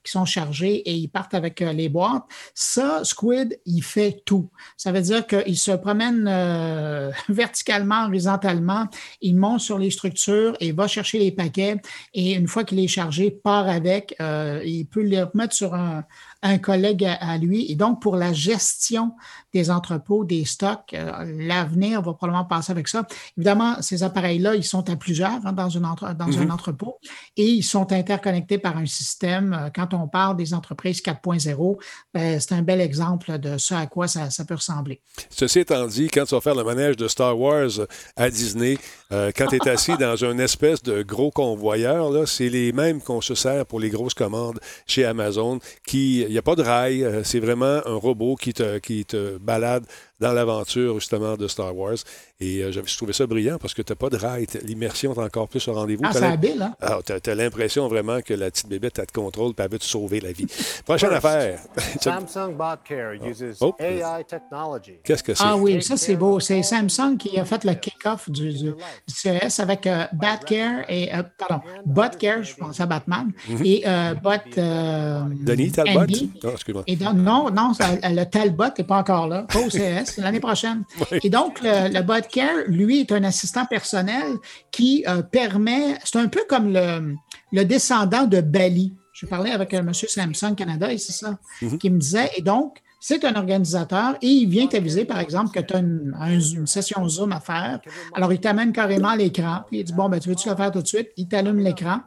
sont 0.03 0.25
chargés 0.25 0.75
et 0.75 0.93
ils 0.93 1.07
partent 1.07 1.33
avec 1.33 1.59
les 1.59 1.89
boîtes. 1.89 2.23
Ça, 2.53 3.03
Squid, 3.03 3.59
il 3.65 3.83
fait 3.83 4.21
tout. 4.25 4.49
Ça 4.77 4.91
veut 4.91 5.01
dire 5.01 5.25
qu'il 5.25 5.57
se 5.57 5.71
promène 5.71 6.25
verticalement, 7.29 8.05
horizontalement, 8.05 8.87
il 9.21 9.35
monte 9.37 9.61
sur 9.61 9.77
les 9.77 9.91
structures 9.91 10.55
et 10.59 10.71
va 10.71 10.87
chercher 10.87 11.19
les 11.19 11.31
paquets 11.31 11.77
et 12.13 12.33
une 12.33 12.47
fois 12.47 12.63
qu'il 12.63 12.79
est 12.79 12.87
chargé, 12.87 13.31
part 13.31 13.67
avec. 13.67 14.15
il 14.19 14.85
peut 14.85 15.01
les 15.01 15.23
remettre 15.23 15.53
sur 15.53 15.73
un, 15.73 16.03
un 16.41 16.57
collègue 16.57 17.05
à, 17.05 17.37
lui. 17.37 17.71
Et 17.71 17.75
donc, 17.75 18.01
pour 18.01 18.15
la 18.15 18.33
gestion 18.33 19.13
des 19.53 19.69
entrepôts, 19.69 20.23
des 20.23 20.45
stocks, 20.45 20.93
euh, 20.93 21.11
l'avenir 21.37 22.01
va 22.01 22.13
probablement 22.13 22.45
passer 22.45 22.71
avec 22.71 22.87
ça. 22.87 23.05
Évidemment, 23.37 23.81
ces 23.81 24.03
appareils-là, 24.03 24.55
ils 24.55 24.63
sont 24.63 24.89
à 24.89 24.95
plusieurs 24.95 25.45
hein, 25.45 25.53
dans, 25.53 25.69
une 25.69 25.81
dans 25.81 25.89
un 25.89 26.15
mm-hmm. 26.15 26.51
entrepôt 26.51 26.97
et 27.37 27.45
ils 27.45 27.63
sont 27.63 27.91
interconnectés 27.91 28.57
par 28.57 28.77
un 28.77 28.85
système. 28.85 29.53
Euh, 29.53 29.69
quand 29.73 29.93
on 29.93 30.07
parle 30.07 30.35
des 30.35 30.53
entreprises 30.53 31.01
4.0, 31.01 31.77
ben, 32.13 32.39
c'est 32.39 32.53
un 32.53 32.61
bel 32.61 32.81
exemple 32.81 33.37
de 33.37 33.57
ce 33.57 33.73
à 33.73 33.85
quoi 33.85 34.07
ça, 34.07 34.29
peut 34.45 34.55
ressembler. 34.55 35.01
Ceci 35.29 35.59
étant 35.59 35.85
dit, 35.85 36.07
quand 36.07 36.25
tu 36.25 36.33
vas 36.33 36.41
faire 36.41 36.55
le 36.55 36.63
manège 36.63 36.97
de 36.97 37.07
Star 37.07 37.37
Wars 37.37 37.69
à 38.15 38.29
Disney, 38.29 38.77
euh, 39.11 39.31
quand 39.35 39.47
tu 39.47 39.57
es 39.57 39.69
assis 39.69 39.97
dans 39.97 40.15
une 40.15 40.39
espèce 40.39 40.81
de 40.83 41.01
gros 41.01 41.31
convoyeur, 41.31 42.27
c'est 42.27 42.49
les 42.49 42.71
mêmes 42.71 43.01
qu'on 43.01 43.21
se 43.21 43.35
sert 43.35 43.65
pour 43.65 43.79
les 43.79 43.89
grosses 43.89 44.13
commandes 44.13 44.59
chez 44.87 45.05
Amazon. 45.05 45.59
Qui, 45.85 46.21
il 46.21 46.29
n'y 46.29 46.37
a 46.37 46.41
pas 46.41 46.55
de 46.55 46.61
rail, 46.61 47.03
euh, 47.03 47.23
c'est 47.23 47.39
vraiment 47.39 47.81
un 47.85 47.95
robot 47.95 48.35
qui 48.35 48.53
te, 48.53 48.77
qui 48.79 49.03
te 49.05 49.37
balade 49.37 49.85
dans 50.21 50.33
l'aventure 50.33 50.99
justement 50.99 51.35
de 51.35 51.47
Star 51.47 51.75
Wars. 51.75 51.97
Et 52.39 52.61
euh, 52.61 52.71
j'avais 52.71 52.87
trouvé 52.87 53.11
ça 53.13 53.27
brillant 53.27 53.57
parce 53.59 53.73
que 53.73 53.81
tu 53.81 53.91
n'as 53.91 53.95
pas 53.95 54.09
de 54.09 54.17
rail. 54.17 54.47
L'immersion 54.63 55.13
est 55.13 55.19
encore 55.19 55.47
plus 55.47 55.67
au 55.67 55.73
rendez-vous. 55.73 56.03
Ah, 56.05 56.13
c'est 56.13 56.23
habile, 56.23 56.61
hein? 56.61 56.73
Ah, 56.81 56.99
tu 57.03 57.29
as, 57.29 57.35
l'impression 57.35 57.87
vraiment 57.87 58.21
que 58.21 58.33
la 58.33 58.49
petite 58.49 58.67
bébête, 58.67 58.99
a 58.99 59.05
te 59.05 59.11
contrôle 59.11 59.51
et 59.51 59.61
elle 59.61 59.69
veut 59.69 59.79
te 59.79 59.83
sauver 59.83 60.21
la 60.21 60.31
vie. 60.31 60.47
Prochaine 60.85 61.11
affaire. 61.11 61.59
Samsung 61.99 62.55
BotCare 62.55 63.15
oh. 63.21 63.27
uses 63.27 63.57
oh. 63.61 63.75
AI 63.79 64.23
technology. 64.27 64.93
Qu'est-ce 65.03 65.23
que 65.23 65.33
c'est? 65.33 65.43
Ah 65.45 65.57
oui, 65.57 65.81
ça 65.81 65.97
c'est 65.97 66.15
beau. 66.15 66.39
C'est 66.39 66.63
Samsung 66.63 67.17
qui 67.17 67.39
a 67.39 67.45
fait 67.45 67.63
le 67.63 67.73
kick-off 67.73 68.29
du, 68.29 68.53
du, 68.53 68.73
CES 69.07 69.59
avec 69.59 69.87
euh, 69.87 70.05
BotCare 70.13 70.85
et, 70.87 71.13
euh, 71.13 71.23
pardon, 71.37 71.63
BotCare, 71.85 72.43
je 72.43 72.55
pense 72.55 72.79
à 72.79 72.85
Batman, 72.85 73.31
mm-hmm. 73.49 73.65
et 73.65 73.83
euh, 73.87 74.13
Bot... 74.15 74.57
Euh, 74.57 75.21
Denis 75.41 75.71
Talbot? 75.71 76.05
Non, 76.43 76.51
excuse-moi. 76.51 76.83
Non, 77.13 77.49
non, 77.49 77.71
le 77.79 78.23
Talbot 78.25 78.65
n'est 78.77 78.83
pas 78.83 78.97
encore 78.97 79.27
là, 79.27 79.45
pas 79.51 79.59
au 79.59 79.69
CES 79.69 80.10
l'année 80.17 80.39
prochaine. 80.39 80.83
Et 81.23 81.29
donc, 81.29 81.61
le, 81.61 81.89
le 81.91 82.67
lui, 82.67 83.01
est 83.01 83.11
un 83.11 83.23
assistant 83.23 83.65
personnel 83.65 84.33
qui 84.71 85.03
euh, 85.07 85.21
permet, 85.21 85.97
c'est 86.03 86.17
un 86.17 86.27
peu 86.27 86.43
comme 86.47 86.73
le, 86.73 87.15
le 87.51 87.63
descendant 87.65 88.25
de 88.25 88.41
Bali. 88.41 88.93
Je 89.13 89.25
parlais 89.25 89.51
avec 89.51 89.73
un 89.73 89.79
euh, 89.79 89.83
monsieur 89.83 90.07
Samsung 90.07 90.55
Canada 90.55 90.91
et 90.91 90.97
c'est 90.97 91.13
ça, 91.13 91.37
mm-hmm. 91.61 91.77
qui 91.77 91.89
me 91.89 91.99
disait, 91.99 92.29
et 92.37 92.41
donc, 92.41 92.81
c'est 93.03 93.25
un 93.25 93.33
organisateur 93.33 94.15
et 94.21 94.27
il 94.27 94.47
vient 94.47 94.67
t'aviser, 94.67 95.05
par 95.05 95.19
exemple, 95.19 95.49
que 95.49 95.59
tu 95.59 95.73
as 95.73 95.79
une, 95.79 96.67
session 96.67 97.09
Zoom 97.09 97.31
à 97.31 97.39
faire. 97.39 97.79
Alors, 98.13 98.31
il 98.31 98.39
t'amène 98.39 98.71
carrément 98.71 99.15
l'écran. 99.15 99.63
il 99.71 99.83
dit 99.83 99.91
Bon, 99.91 100.07
ben, 100.07 100.19
tu 100.19 100.29
veux-tu 100.29 100.47
le 100.47 100.55
faire 100.55 100.71
tout 100.71 100.83
de 100.83 100.87
suite? 100.87 101.09
Il 101.17 101.27
t'allume 101.27 101.59
l'écran 101.59 102.01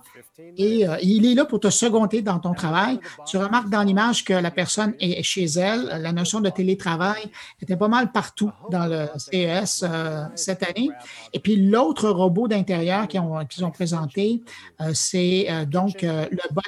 et 0.57 0.87
euh, 0.87 0.97
il 1.03 1.27
est 1.27 1.35
là 1.35 1.47
pour 1.47 1.59
te 1.59 1.69
seconder 1.69 2.23
dans 2.23 2.39
ton 2.39 2.55
travail. 2.55 3.01
Tu 3.27 3.37
remarques 3.37 3.71
dans 3.71 3.83
l'image 3.83 4.25
que 4.25 4.35
la 4.35 4.53
personne 4.53 4.95
est 5.01 5.21
chez 5.25 5.47
elle. 5.47 6.01
La 6.01 6.13
notion 6.13 6.41
de 6.41 6.49
télétravail 6.49 7.25
était 7.61 7.77
pas 7.77 7.89
mal 7.89 8.13
partout 8.13 8.53
dans 8.71 8.87
le 8.87 9.09
CES 9.17 9.83
euh, 9.83 10.25
cette 10.37 10.63
année. 10.63 10.91
Et 11.33 11.41
puis, 11.41 11.57
l'autre 11.57 12.09
robot 12.09 12.47
d'intérieur 12.47 13.09
qu'ils 13.09 13.21
ont, 13.21 13.37
ont, 13.37 13.71
présenté, 13.73 14.43
euh, 14.81 14.93
c'est 14.95 15.49
donc 15.67 16.03
le 16.03 16.53
bot 16.53 16.63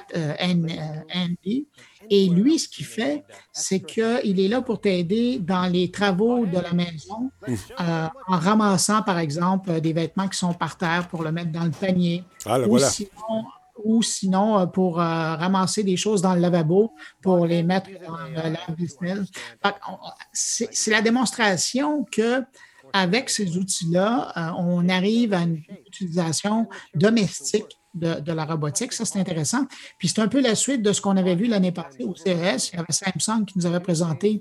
Andy 1.14 1.68
et 2.10 2.28
lui, 2.28 2.58
ce 2.58 2.68
qu'il 2.68 2.86
fait, 2.86 3.24
c'est 3.52 3.80
qu'il 3.80 4.40
est 4.40 4.48
là 4.48 4.62
pour 4.62 4.80
t'aider 4.80 5.38
dans 5.38 5.66
les 5.66 5.90
travaux 5.90 6.46
de 6.46 6.58
la 6.58 6.72
maison, 6.72 7.30
euh, 7.48 8.06
en 8.28 8.38
ramassant, 8.38 9.02
par 9.02 9.18
exemple, 9.18 9.80
des 9.80 9.92
vêtements 9.92 10.28
qui 10.28 10.38
sont 10.38 10.54
par 10.54 10.76
terre 10.76 11.08
pour 11.08 11.22
le 11.22 11.32
mettre 11.32 11.52
dans 11.52 11.64
le 11.64 11.70
panier. 11.70 12.24
Ah, 12.44 12.58
ou, 13.84 14.02
sinon, 14.02 14.58
euh, 14.58 14.66
pour 14.66 15.00
euh, 15.00 15.04
ramasser 15.04 15.82
des 15.82 15.96
choses 15.96 16.22
dans 16.22 16.34
le 16.34 16.40
lavabo 16.40 16.94
pour 17.20 17.46
les 17.46 17.62
mettre 17.62 17.90
dans 18.06 18.16
le 18.16 18.34
lave 18.34 19.26
C'est 20.32 20.90
la 20.90 21.02
démonstration 21.02 22.04
que 22.04 22.42
avec 22.92 23.28
ces 23.28 23.58
outils-là, 23.58 24.54
on 24.58 24.88
arrive 24.88 25.34
à 25.34 25.40
une 25.40 25.60
utilisation 25.86 26.68
domestique 26.94 27.78
de, 27.96 28.32
la 28.32 28.44
robotique. 28.44 28.92
Ça, 28.92 29.04
c'est 29.04 29.18
intéressant. 29.18 29.66
Puis 29.98 30.08
c'est 30.08 30.20
un 30.20 30.28
peu 30.28 30.40
la 30.40 30.54
suite 30.54 30.82
de 30.82 30.92
ce 30.92 31.00
qu'on 31.00 31.16
avait 31.16 31.34
vu 31.34 31.46
l'année 31.46 31.72
passée 31.72 32.04
au 32.04 32.14
CES. 32.14 32.70
Il 32.72 32.76
y 32.76 32.78
avait 32.78 32.86
Samsung 32.90 33.44
qui 33.46 33.58
nous 33.58 33.66
avait 33.66 33.80
présenté 33.80 34.40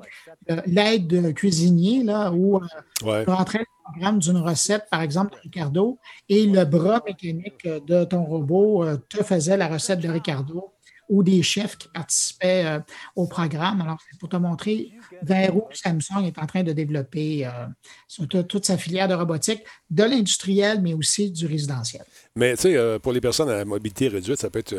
euh, 0.51 0.61
l'aide 0.65 1.07
de 1.07 1.31
cuisinier, 1.31 2.03
là, 2.03 2.31
où 2.31 2.59
on 3.03 3.09
euh, 3.09 3.23
rentrait 3.25 3.59
le 3.59 3.91
programme 3.91 4.19
d'une 4.19 4.37
recette, 4.37 4.85
par 4.91 5.01
exemple, 5.01 5.33
de 5.35 5.39
Ricardo, 5.41 5.97
et 6.29 6.45
le 6.45 6.65
bras 6.65 7.01
mécanique 7.05 7.65
de 7.65 8.03
ton 8.03 8.23
robot 8.23 8.83
euh, 8.83 8.97
te 9.09 9.23
faisait 9.23 9.57
la 9.57 9.67
recette 9.67 9.99
de 9.99 10.09
Ricardo 10.09 10.74
ou 11.09 11.23
des 11.23 11.43
chefs 11.43 11.77
qui 11.77 11.87
participaient 11.89 12.65
euh, 12.65 12.79
au 13.15 13.27
programme. 13.27 13.81
Alors, 13.81 13.97
c'est 14.09 14.19
pour 14.19 14.29
te 14.29 14.35
montrer 14.35 14.91
vers 15.21 15.55
où 15.55 15.67
Samsung 15.71 16.25
est 16.25 16.37
en 16.39 16.45
train 16.45 16.63
de 16.63 16.73
développer 16.73 17.45
euh, 17.45 18.43
toute 18.43 18.65
sa 18.65 18.77
filière 18.77 19.07
de 19.07 19.13
robotique, 19.13 19.63
de 19.89 20.03
l'industriel, 20.03 20.81
mais 20.81 20.93
aussi 20.93 21.31
du 21.31 21.45
résidentiel. 21.45 22.03
Mais 22.35 22.55
tu 22.55 22.63
sais, 22.63 22.75
euh, 22.75 22.99
pour 22.99 23.13
les 23.13 23.21
personnes 23.21 23.49
à 23.49 23.63
mobilité 23.63 24.07
réduite, 24.07 24.39
ça 24.39 24.49
peut 24.49 24.59
être 24.59 24.75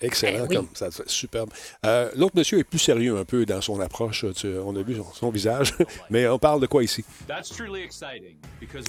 excellent, 0.00 0.46
ben 0.46 0.56
comme 0.58 0.68
ça, 0.74 0.88
superbe. 1.06 1.50
L'autre 2.16 2.36
monsieur 2.36 2.58
est 2.58 2.64
plus 2.64 2.78
sérieux 2.78 3.16
un 3.16 3.24
peu 3.24 3.46
dans 3.46 3.60
son 3.60 3.80
approche. 3.80 4.24
on 4.44 4.76
a 4.76 4.82
vu 4.82 4.96
son, 5.14 5.30
visage, 5.30 5.74
mais 6.10 6.26
on 6.26 6.38
parle 6.38 6.60
de 6.60 6.66
quoi 6.66 6.82
ici? 6.82 7.04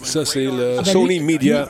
Ça, 0.04 0.26
c'est 0.26 0.46
le 0.46 0.80
ah, 0.80 0.82
ben 0.82 0.92
Sony 0.92 1.20
Media. 1.20 1.70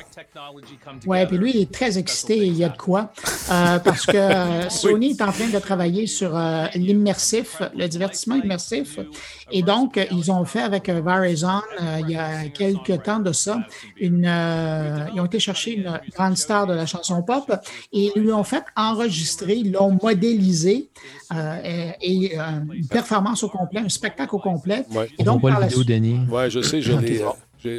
Oui, 1.06 1.26
puis 1.28 1.38
lui, 1.38 1.52
il 1.54 1.62
est 1.62 1.72
très 1.72 1.98
excité, 1.98 2.38
il 2.38 2.58
y 2.58 2.64
a 2.64 2.70
de 2.70 2.78
quoi, 2.78 3.12
parce 3.48 4.06
que 4.06 4.70
Sony 4.90 5.12
est 5.12 5.22
en 5.22 5.32
train 5.32 5.48
de 5.48 5.60
travailler 5.60 6.08
sur 6.08 6.36
euh, 6.36 6.66
l'immersif, 6.76 7.62
le 7.76 7.88
divertissement 7.88 8.36
immersif. 8.36 9.00
Et 9.52 9.62
donc, 9.62 10.00
ils 10.12 10.32
ont 10.32 10.46
fait 10.46 10.62
avec 10.62 10.90
euh, 10.90 11.02
Verizon, 11.02 11.62
euh, 11.82 12.00
il 12.02 12.12
y 12.12 12.16
a 12.16 12.48
quelques 12.50 13.04
temps 13.04 13.20
de 13.20 13.32
ça, 13.32 13.60
une, 14.00 14.26
ils 15.14 15.20
ont 15.20 15.26
été 15.26 15.40
chercher 15.40 15.76
une 15.76 16.00
grande 16.14 16.38
star 16.38 16.68
de 16.68 16.74
la 16.74 16.86
chanson 16.86 17.22
pop 17.24 17.52
et 17.92 18.12
ils 18.16 18.24
l'ont 18.24 18.44
fait 18.44 18.64
enregistrer, 18.76 19.56
ils 19.56 19.72
l'ont 19.72 19.98
modélisé 20.02 20.90
et, 21.32 22.36
une 22.36 22.88
performance 22.88 23.44
au 23.44 23.50
complet, 23.50 23.82
un 23.82 23.90
spectacle 23.90 24.36
au 24.36 24.40
complet. 24.40 24.86
Et 25.18 25.24
donc, 25.24 25.38
on 25.44 25.50
voit 25.50 25.60
le 25.60 25.84
Denis. 25.84 26.20
Oui, 26.30 26.50
je 26.50 26.62
sais, 26.62 26.82
je 26.82 26.94
l'ai. 26.94 27.24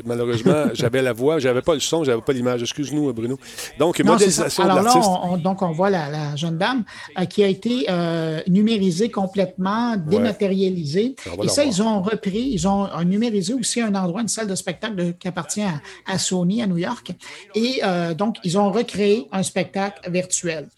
Malheureusement, 0.05 0.67
j'avais 0.75 1.03
la 1.03 1.13
voix, 1.13 1.39
j'avais 1.39 1.63
pas 1.63 1.75
le 1.75 1.81
son, 1.81 2.05
j'avais 2.05 2.21
pas 2.21 2.33
l'image. 2.33 2.63
Excuse-nous, 2.63 3.13
Bruno. 3.13 3.39
Donc, 3.79 4.01
modélisation 4.01 4.65
Alors 4.65 4.83
là, 4.83 4.95
on, 4.97 5.37
donc 5.37 5.63
on 5.63 5.73
voit 5.73 5.91
la, 5.91 6.37
jeune 6.37 6.59
dame 6.59 6.85
euh, 7.19 7.25
qui 7.25 7.43
a 7.43 7.47
été 7.47 7.87
euh, 7.89 8.41
numérisée 8.47 9.11
complètement, 9.11 9.97
dématérialisée. 9.97 11.17
Et 11.43 11.49
ça, 11.49 11.65
ils 11.65 11.83
ont 11.83 12.03
repris, 12.03 12.51
ils 12.53 12.69
ont 12.69 12.89
numérisé 13.05 13.55
aussi 13.55 13.81
un 13.81 13.95
endroit, 13.95 14.21
une 14.21 14.29
salle 14.29 14.49
de 14.49 14.55
spectacle 14.55 15.15
qui 15.19 15.29
appartient 15.29 15.63
à, 16.07 16.19
Sony 16.19 16.63
à 16.63 16.67
New 16.67 16.79
York. 16.79 17.13
Et 17.55 17.81
euh, 17.85 18.15
donc, 18.15 18.37
ils 18.45 18.59
ont 18.59 18.71
recréé 18.71 19.29
un 19.33 19.43
spectacle 19.43 20.11
virtuel. 20.11 20.69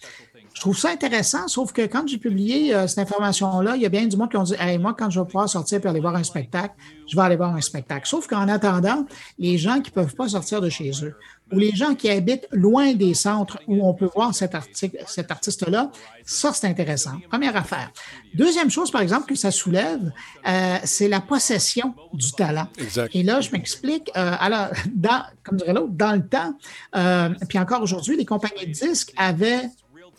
Je 0.62 0.66
trouve 0.68 0.78
ça 0.78 0.90
intéressant, 0.90 1.48
sauf 1.48 1.72
que 1.72 1.82
quand 1.82 2.06
j'ai 2.06 2.18
publié 2.18 2.72
euh, 2.72 2.86
cette 2.86 3.00
information-là, 3.00 3.74
il 3.74 3.82
y 3.82 3.86
a 3.86 3.88
bien 3.88 4.06
du 4.06 4.16
monde 4.16 4.30
qui 4.30 4.36
ont 4.36 4.44
dit 4.44 4.54
hey, 4.60 4.78
moi, 4.78 4.94
quand 4.96 5.10
je 5.10 5.18
vais 5.18 5.26
pouvoir 5.26 5.48
sortir 5.48 5.80
pour 5.80 5.90
aller 5.90 5.98
voir 5.98 6.14
un 6.14 6.22
spectacle, 6.22 6.76
je 7.08 7.16
vais 7.16 7.22
aller 7.22 7.34
voir 7.34 7.52
un 7.52 7.60
spectacle. 7.60 8.06
Sauf 8.06 8.28
qu'en 8.28 8.46
attendant, 8.46 9.04
les 9.40 9.58
gens 9.58 9.80
qui 9.80 9.90
ne 9.90 9.94
peuvent 9.96 10.14
pas 10.14 10.28
sortir 10.28 10.60
de 10.60 10.68
chez 10.68 10.92
eux 11.02 11.16
ou 11.50 11.58
les 11.58 11.72
gens 11.72 11.96
qui 11.96 12.08
habitent 12.08 12.46
loin 12.52 12.94
des 12.94 13.12
centres 13.12 13.58
où 13.66 13.84
on 13.84 13.92
peut 13.92 14.08
voir 14.14 14.36
cet, 14.36 14.52
cet 14.72 15.30
artiste-là, 15.32 15.90
ça, 16.24 16.52
c'est 16.52 16.68
intéressant. 16.68 17.18
Première 17.28 17.56
affaire. 17.56 17.90
Deuxième 18.32 18.70
chose, 18.70 18.92
par 18.92 19.00
exemple, 19.00 19.26
que 19.26 19.34
ça 19.34 19.50
soulève, 19.50 20.12
euh, 20.46 20.76
c'est 20.84 21.08
la 21.08 21.20
possession 21.20 21.92
du 22.12 22.30
talent. 22.30 22.68
Exact. 22.78 23.10
Et 23.16 23.24
là, 23.24 23.40
je 23.40 23.50
m'explique. 23.50 24.12
Euh, 24.16 24.36
alors, 24.38 24.68
dans, 24.94 25.24
comme 25.42 25.58
dirait 25.58 25.72
l'autre, 25.72 25.92
dans 25.92 26.12
le 26.12 26.24
temps, 26.24 26.54
puis 27.48 27.58
encore 27.58 27.82
aujourd'hui, 27.82 28.16
les 28.16 28.24
compagnies 28.24 28.68
de 28.68 28.72
disques 28.72 29.12
avaient 29.16 29.68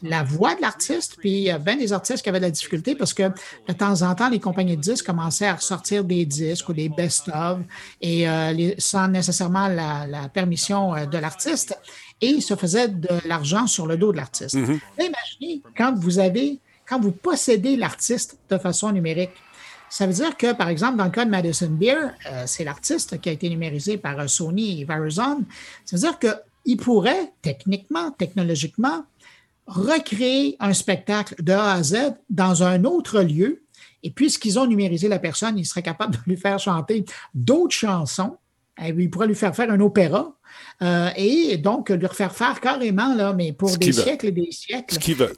la 0.03 0.21
voix 0.21 0.53
de 0.53 0.61
l'artiste, 0.61 1.15
puis 1.17 1.31
il 1.31 1.43
y 1.43 1.49
a 1.49 1.57
bien 1.57 1.77
des 1.77 1.93
artistes 1.93 2.21
qui 2.21 2.29
avaient 2.29 2.39
de 2.39 2.45
la 2.45 2.51
difficulté 2.51 2.93
parce 2.93 3.13
que 3.13 3.23
de 3.23 3.73
temps 3.73 4.01
en 4.01 4.13
temps, 4.13 4.29
les 4.29 4.39
compagnies 4.39 4.75
de 4.75 4.81
disques 4.81 5.05
commençaient 5.05 5.47
à 5.47 5.57
sortir 5.57 6.03
des 6.03 6.25
disques 6.25 6.67
ou 6.67 6.73
des 6.73 6.89
best-of 6.89 7.59
et 8.01 8.27
euh, 8.27 8.73
sans 8.77 9.07
nécessairement 9.07 9.69
la, 9.69 10.29
permission 10.33 10.93
euh, 10.93 11.05
de 11.05 11.17
l'artiste 11.17 11.77
et 12.19 12.27
ils 12.27 12.41
se 12.41 12.55
faisaient 12.55 12.89
de 12.89 13.09
l'argent 13.25 13.65
sur 13.65 13.87
le 13.87 13.95
dos 13.95 14.11
de 14.11 14.17
l'artiste. 14.17 14.55
Mm-hmm. 14.55 14.79
Imaginez 14.99 15.61
quand 15.77 15.95
vous 15.95 16.19
avez, 16.19 16.59
quand 16.85 16.99
vous 16.99 17.11
possédez 17.11 17.77
l'artiste 17.77 18.37
de 18.49 18.57
façon 18.57 18.91
numérique. 18.91 19.31
Ça 19.89 20.07
veut 20.07 20.13
dire 20.13 20.35
que, 20.35 20.53
par 20.53 20.69
exemple, 20.69 20.97
dans 20.97 21.05
le 21.05 21.11
cas 21.11 21.23
de 21.23 21.29
Madison 21.29 21.69
Beer, 21.69 21.93
euh, 22.25 22.43
c'est 22.47 22.63
l'artiste 22.63 23.21
qui 23.21 23.29
a 23.29 23.31
été 23.31 23.47
numérisé 23.47 23.97
par 23.97 24.27
Sony 24.27 24.81
et 24.81 24.85
Verizon. 24.85 25.43
Ça 25.85 25.95
veut 25.95 26.01
dire 26.01 26.17
qu'il 26.17 26.77
pourrait, 26.77 27.31
techniquement, 27.43 28.09
technologiquement, 28.09 29.05
recréer 29.67 30.55
un 30.59 30.73
spectacle 30.73 31.41
de 31.41 31.53
A 31.53 31.73
à 31.73 31.83
Z 31.83 32.15
dans 32.29 32.63
un 32.63 32.83
autre 32.83 33.21
lieu. 33.21 33.63
Et 34.03 34.11
puisqu'ils 34.11 34.59
ont 34.59 34.67
numérisé 34.67 35.07
la 35.07 35.19
personne, 35.19 35.57
ils 35.57 35.65
seraient 35.65 35.83
capables 35.83 36.15
de 36.25 36.31
lui 36.31 36.37
faire 36.37 36.59
chanter 36.59 37.05
d'autres 37.33 37.75
chansons. 37.75 38.37
Ils 38.81 39.09
pourraient 39.09 39.27
lui 39.27 39.35
faire 39.35 39.55
faire 39.55 39.69
un 39.69 39.79
opéra. 39.79 40.35
Euh, 40.81 41.09
et 41.15 41.57
donc, 41.57 41.89
lui 41.89 42.07
faire 42.11 42.35
faire 42.35 42.59
carrément, 42.59 43.13
là, 43.13 43.33
mais 43.33 43.53
pour 43.53 43.77
des 43.77 43.91
siècles 43.91 44.27
et 44.27 44.31
des 44.31 44.51
siècles. 44.51 44.95
Ce 44.95 44.99
qu'il 44.99 45.15
veut. 45.15 45.33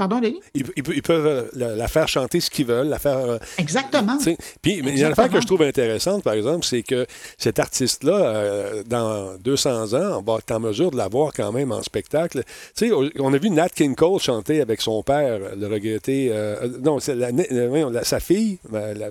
Pardon, 0.00 0.18
Denis? 0.18 0.40
Ils, 0.54 1.02
peuvent 1.02 1.26
euh, 1.26 1.76
la, 1.76 1.86
faire 1.86 2.08
chanter 2.08 2.40
ce 2.40 2.48
qu'ils 2.48 2.64
veulent, 2.64 2.88
la 2.88 2.98
faire. 2.98 3.18
Euh, 3.18 3.38
Exactement. 3.58 4.16
Puis, 4.62 4.78
il 4.78 4.98
y 4.98 5.04
a 5.04 5.08
une 5.08 5.12
affaire 5.12 5.28
que 5.28 5.38
je 5.38 5.46
trouve 5.46 5.60
intéressante, 5.60 6.22
par 6.22 6.32
exemple, 6.32 6.64
c'est 6.64 6.82
que 6.82 7.04
cet 7.36 7.58
artiste-là, 7.58 8.14
euh, 8.14 8.82
dans 8.82 9.36
200 9.36 9.92
ans, 9.92 10.18
on 10.18 10.22
va 10.22 10.38
être 10.38 10.52
en 10.52 10.60
mesure 10.60 10.90
de 10.90 10.96
la 10.96 11.08
voir 11.08 11.34
quand 11.34 11.52
même 11.52 11.70
en 11.70 11.82
spectacle. 11.82 12.44
Tu 12.74 12.88
sais, 12.88 12.92
on 13.18 13.34
a 13.34 13.36
vu 13.36 13.50
Nat 13.50 13.68
King 13.68 13.94
Cole 13.94 14.18
chanter 14.20 14.62
avec 14.62 14.80
son 14.80 15.02
père, 15.02 15.38
le 15.54 15.66
regretté. 15.66 16.32
non, 16.82 16.98
c'est 16.98 17.14
sa 18.04 18.20
fille, 18.20 18.58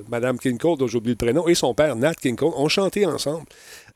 Madame 0.09 0.39
King 0.39 0.57
Cole, 0.57 0.79
dont 0.79 0.87
j'ai 0.87 0.97
oublié 0.97 1.13
le 1.19 1.23
prénom, 1.23 1.47
et 1.47 1.53
son 1.53 1.75
père, 1.75 1.95
Nat 1.95 2.15
King 2.15 2.35
Cole, 2.35 2.53
ont 2.55 2.67
chanté 2.67 3.05
ensemble. 3.05 3.45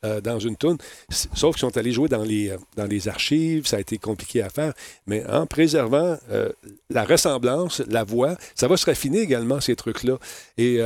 Euh, 0.05 0.19
dans 0.19 0.37
une 0.37 0.57
toune. 0.57 0.77
Sauf 1.09 1.55
qu'ils 1.55 1.61
sont 1.61 1.77
allés 1.77 1.93
jouer 1.93 2.09
dans 2.09 2.23
les, 2.23 2.49
euh, 2.49 2.57
dans 2.75 2.83
les 2.83 3.07
archives, 3.07 3.65
ça 3.65 3.77
a 3.77 3.79
été 3.79 3.97
compliqué 3.97 4.41
à 4.41 4.49
faire. 4.49 4.73
Mais 5.07 5.25
en 5.29 5.45
préservant 5.45 6.17
euh, 6.29 6.49
la 6.89 7.05
ressemblance, 7.05 7.81
la 7.87 8.03
voix, 8.03 8.35
ça 8.53 8.67
va 8.67 8.75
se 8.75 8.85
raffiner 8.85 9.19
également, 9.19 9.61
ces 9.61 9.77
trucs-là. 9.77 10.17
Et 10.57 10.79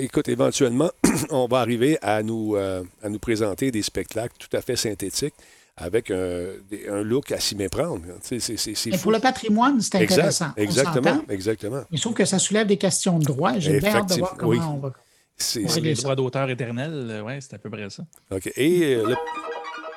écoute, 0.00 0.28
éventuellement, 0.28 0.90
on 1.30 1.46
va 1.46 1.60
arriver 1.60 1.98
à 2.02 2.22
nous, 2.22 2.56
à 2.56 3.08
nous 3.08 3.18
présenter 3.18 3.70
des 3.70 3.82
spectacles 3.82 4.34
tout 4.38 4.54
à 4.54 4.60
fait 4.60 4.76
synthétiques 4.76 5.34
avec 5.76 6.10
un, 6.10 7.02
look 7.02 7.32
à 7.32 7.40
s'y 7.40 7.56
méprendre. 7.56 8.02
Et 8.30 8.98
pour 8.98 9.12
le 9.12 9.18
patrimoine, 9.18 9.80
c'est 9.80 10.02
intéressant. 10.02 10.50
exactement, 10.56 11.22
exactement. 11.30 11.82
Il 11.90 12.00
trouve 12.00 12.14
que 12.14 12.26
ça 12.26 12.38
soulève 12.38 12.66
des 12.66 12.76
questions 12.76 13.18
de 13.18 13.24
droit. 13.24 13.58
J'ai 13.58 13.80
bien 13.80 13.94
hâte 13.94 14.10
de 14.10 14.14
voir 14.16 14.36
comment 14.36 14.74
on 14.74 14.78
va 14.78 14.92
c'est 15.38 15.80
les 15.80 15.94
droits 15.94 16.16
d'auteur 16.16 16.50
éternels, 16.50 17.08
euh, 17.10 17.22
oui, 17.22 17.34
c'est 17.40 17.54
à 17.54 17.58
peu 17.58 17.70
près 17.70 17.88
ça. 17.90 18.04
OK. 18.30 18.50
Et 18.56 18.96
euh, 18.96 19.14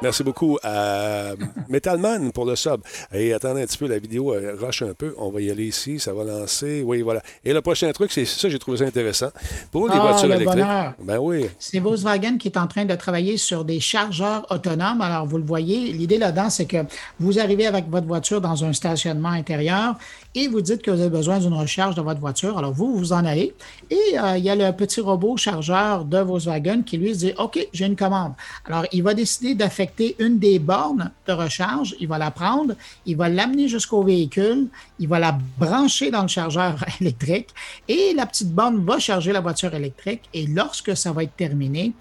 Merci 0.02 0.24
beaucoup 0.24 0.58
à 0.64 1.34
Metalman 1.70 2.32
pour 2.32 2.46
le 2.46 2.56
sub. 2.56 2.82
Et 3.14 3.34
attendez 3.34 3.62
un 3.62 3.66
petit 3.68 3.78
peu, 3.78 3.88
la 3.88 4.00
vidéo 4.00 4.34
euh, 4.34 4.58
rush 4.60 4.82
un 4.82 4.96
peu. 4.96 5.14
On 5.20 5.30
va 5.30 5.42
y 5.42 5.52
aller 5.52 5.68
ici, 5.68 6.00
ça 6.00 6.12
va 6.12 6.24
lancer. 6.24 6.82
Oui, 6.84 7.04
voilà. 7.04 7.22
Et 7.46 7.54
le 7.54 7.62
prochain 7.62 7.92
truc, 7.92 8.12
c'est 8.12 8.26
ça, 8.26 8.50
j'ai 8.50 8.58
trouvé 8.58 8.78
ça 8.78 8.86
intéressant. 8.86 9.30
Pour 9.72 9.88
les 9.88 9.94
ah, 9.96 10.00
voitures 10.00 10.34
électriques. 10.34 10.66
Ben 11.04 11.20
oui. 11.20 11.46
C'est 11.60 11.78
Volkswagen 11.78 12.38
qui 12.40 12.48
est 12.48 12.58
en 12.58 12.66
train 12.66 12.86
de 12.86 12.96
travailler 12.96 13.38
sur 13.38 13.64
des 13.64 13.80
chargeurs 13.80 14.52
autonomes. 14.52 15.02
Alors, 15.02 15.28
vous 15.28 15.38
le 15.38 15.44
voyez, 15.44 15.94
l'idée 15.94 16.18
là-dedans, 16.18 16.50
c'est 16.50 16.66
que 16.66 16.84
vous 17.20 17.38
arrivez 17.38 17.68
avec 17.68 17.88
votre 17.88 18.08
voiture 18.08 18.42
dans 18.42 18.66
un 18.66 18.74
stationnement 18.74 19.30
intérieur 19.30 19.98
et 20.34 20.48
vous 20.48 20.62
dites 20.62 20.82
que 20.82 20.92
vous 20.92 21.00
avez 21.00 21.10
besoin 21.10 21.40
d'une 21.40 21.54
recharge 21.54 21.96
de 21.96 22.02
votre 22.02 22.20
voiture. 22.20 22.58
Alors, 22.58 22.72
vous, 22.72 22.96
vous 22.96 23.12
en 23.12 23.26
allez. 23.26 23.54
Et 23.90 24.18
euh, 24.18 24.38
il 24.38 24.44
y 24.44 24.50
a 24.50 24.56
le 24.56 24.72
petit 24.76 25.02
robot 25.02 25.36
chargeur 25.36 26.06
de 26.06 26.20
Volkswagen 26.20 26.84
qui 26.84 26.98
lui 26.98 27.16
dit 27.16 27.34
OK, 27.38 27.60
j'ai 27.74 27.86
une 27.86 27.96
commande. 27.96 28.34
Alors, 28.66 28.86
il 28.92 29.04
va 29.04 29.14
décider 29.14 29.56
d'affecter 29.56 30.16
une 30.20 30.40
des 30.40 30.60
bornes 30.60 31.12
de 31.28 31.34
recharge, 31.34 31.96
il 32.00 32.08
va 32.08 32.18
la 32.18 32.32
prendre, 32.32 32.76
il 33.06 33.18
va 33.18 33.28
l'amener 33.28 33.68
jusqu'au 33.68 34.04
véhicule, 34.04 34.68
il 35.00 35.08
va 35.08 35.20
la 35.20 35.38
brancher 35.58 36.12
dans 36.12 36.22
le 36.22 36.28
chargeur 36.28 36.76
électrique 37.02 37.50
et 37.88 38.14
la 38.16 38.26
petite 38.26 38.52
borne 38.54 38.86
va 38.86 39.00
charger 39.00 39.34
la 39.34 39.42
voiture 39.42 39.74
électrique 39.74 40.24
et 40.34 40.48
lorsque 40.48 40.96
ça 40.96 41.12
va 41.12 41.24
être 41.24 41.36
terminé, 41.36 41.94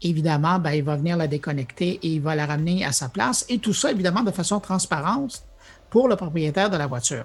évidemment, 0.00 0.58
ben, 0.58 0.72
il 0.72 0.82
va 0.82 0.96
venir 0.96 1.16
la 1.16 1.26
déconnecter 1.26 1.98
et 2.02 2.08
il 2.08 2.20
va 2.20 2.34
la 2.34 2.46
ramener 2.46 2.84
à 2.84 2.92
sa 2.92 3.08
place 3.08 3.44
et 3.48 3.58
tout 3.58 3.74
ça, 3.74 3.90
évidemment, 3.90 4.22
de 4.22 4.30
façon 4.30 4.60
transparente 4.60 5.42
pour 5.90 6.08
le 6.08 6.16
propriétaire 6.16 6.70
de 6.70 6.76
la 6.76 6.86
voiture. 6.86 7.24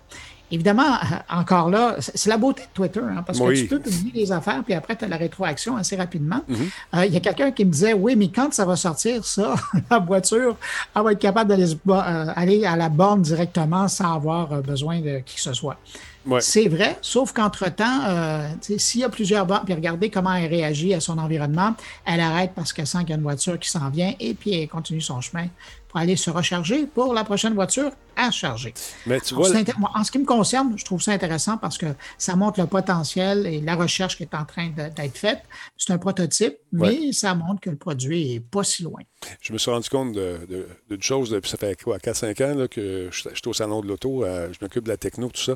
Évidemment, 0.51 0.93
euh, 0.93 1.15
encore 1.29 1.69
là, 1.69 1.95
c'est 1.99 2.29
la 2.29 2.37
beauté 2.37 2.63
de 2.63 2.67
Twitter, 2.73 3.01
hein, 3.01 3.23
parce 3.25 3.39
que 3.39 3.53
tu 3.53 3.67
peux 3.67 3.79
publier 3.79 4.11
des 4.11 4.31
affaires, 4.31 4.63
puis 4.63 4.73
après, 4.73 4.95
tu 4.95 5.05
as 5.05 5.07
la 5.07 5.17
rétroaction 5.17 5.77
assez 5.77 5.95
rapidement. 5.95 6.41
Mhm. 6.47 6.69
Euh, 6.95 7.05
il 7.05 7.13
y 7.13 7.17
a 7.17 7.19
quelqu'un 7.19 7.51
qui 7.51 7.65
me 7.65 7.71
disait, 7.71 7.93
oui, 7.93 8.15
mais 8.15 8.29
quand 8.29 8.51
ça 8.53 8.65
va 8.65 8.75
sortir, 8.75 9.23
ça, 9.23 9.53
la 9.91 9.99
voiture, 9.99 10.55
elle 10.95 11.03
va 11.03 11.11
être 11.11 11.19
capable 11.19 11.55
d'aller 11.55 11.75
euh, 12.63 12.67
à 12.67 12.75
la 12.75 12.89
borne 12.89 13.21
directement 13.21 13.87
sans 13.87 14.15
avoir 14.15 14.61
besoin 14.63 14.99
de 15.01 15.19
qui 15.19 15.35
que 15.35 15.41
ce 15.41 15.53
soit. 15.53 15.77
C'est 16.41 16.67
vrai, 16.67 16.97
sauf 17.01 17.31
qu'entre-temps, 17.31 18.51
s'il 18.61 19.01
y 19.01 19.03
a 19.03 19.09
plusieurs 19.09 19.47
bornes, 19.47 19.63
puis 19.65 19.73
regardez 19.73 20.11
comment 20.11 20.33
elle 20.33 20.49
réagit 20.49 20.93
à 20.93 20.99
son 20.99 21.17
environnement, 21.17 21.73
elle 22.05 22.19
arrête 22.19 22.51
parce 22.53 22.71
qu'elle 22.71 22.85
sent 22.85 22.99
qu'il 22.99 23.11
y 23.11 23.13
a 23.13 23.15
une 23.15 23.23
voiture 23.23 23.57
qui 23.57 23.69
s'en 23.69 23.89
vient 23.89 24.13
et 24.19 24.35
puis 24.35 24.53
elle 24.53 24.67
continue 24.67 25.01
son 25.01 25.21
chemin 25.21 25.47
pour 25.89 25.99
aller 25.99 26.15
se 26.15 26.29
recharger 26.29 26.85
pour 26.85 27.13
la 27.13 27.23
prochaine 27.23 27.53
voiture 27.55 27.91
à 28.15 28.31
charger. 28.31 28.73
Mais 29.07 29.19
tu 29.19 29.33
vois... 29.33 29.49
En 29.95 30.03
ce 30.03 30.11
qui 30.11 30.19
me 30.19 30.25
concerne, 30.25 30.73
je 30.77 30.85
trouve 30.85 31.01
ça 31.01 31.11
intéressant 31.11 31.57
parce 31.57 31.77
que 31.77 31.87
ça 32.17 32.35
montre 32.35 32.59
le 32.59 32.67
potentiel 32.67 33.47
et 33.47 33.59
la 33.59 33.75
recherche 33.75 34.15
qui 34.15 34.23
est 34.23 34.35
en 34.35 34.45
train 34.45 34.69
d'être 34.69 35.17
faite. 35.17 35.39
C'est 35.77 35.91
un 35.91 35.97
prototype, 35.97 36.57
mais 36.71 37.11
ça 37.11 37.33
montre 37.33 37.59
que 37.59 37.71
le 37.71 37.75
produit 37.75 38.33
n'est 38.33 38.39
pas 38.39 38.63
si 38.63 38.83
loin. 38.83 39.01
Je 39.41 39.51
me 39.51 39.57
suis 39.57 39.71
rendu 39.71 39.89
compte 39.89 40.13
d'une 40.13 41.01
chose 41.01 41.31
depuis 41.31 41.49
ça 41.49 41.57
fait 41.57 41.81
quoi, 41.81 41.97
4-5 41.97 42.45
ans 42.45 42.55
là, 42.55 42.67
que 42.67 43.09
je, 43.11 43.19
suis 43.19 43.47
au 43.47 43.53
salon 43.53 43.81
de 43.81 43.87
l'auto, 43.87 44.23
euh, 44.23 44.49
je 44.51 44.59
m'occupe 44.61 44.83
de 44.83 44.89
la 44.89 44.97
techno, 44.97 45.29
tout 45.29 45.41
ça. 45.41 45.55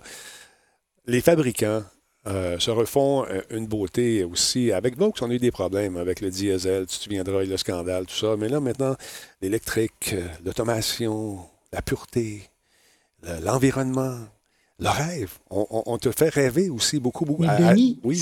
Les 1.05 1.21
fabricants 1.21 1.83
euh, 2.25 2.57
se 2.57 2.71
refont 2.71 3.25
euh, 3.25 3.41
une 3.49 3.67
beauté 3.67 4.23
aussi. 4.23 4.71
Avec 4.71 4.97
Vaux, 4.97 5.13
on 5.21 5.29
a 5.29 5.33
eu 5.33 5.39
des 5.39 5.51
problèmes 5.51 5.97
avec 5.97 6.21
le 6.21 6.29
diesel, 6.29 6.85
tu 6.87 6.97
te 6.97 7.03
souviendras, 7.03 7.43
le 7.43 7.57
scandale, 7.57 8.05
tout 8.05 8.15
ça. 8.15 8.37
Mais 8.37 8.47
là, 8.47 8.59
maintenant, 8.59 8.95
l'électrique, 9.41 10.11
euh, 10.13 10.25
l'automation, 10.45 11.39
la 11.73 11.81
pureté, 11.81 12.49
l'environnement, 13.41 14.17
le 14.79 14.89
rêve. 14.89 15.31
On, 15.49 15.97
te 15.97 16.11
fait 16.11 16.29
rêver 16.29 16.69
aussi 16.69 16.99
beaucoup, 16.99 17.25
beaucoup. 17.25 17.45
oui 18.03 18.19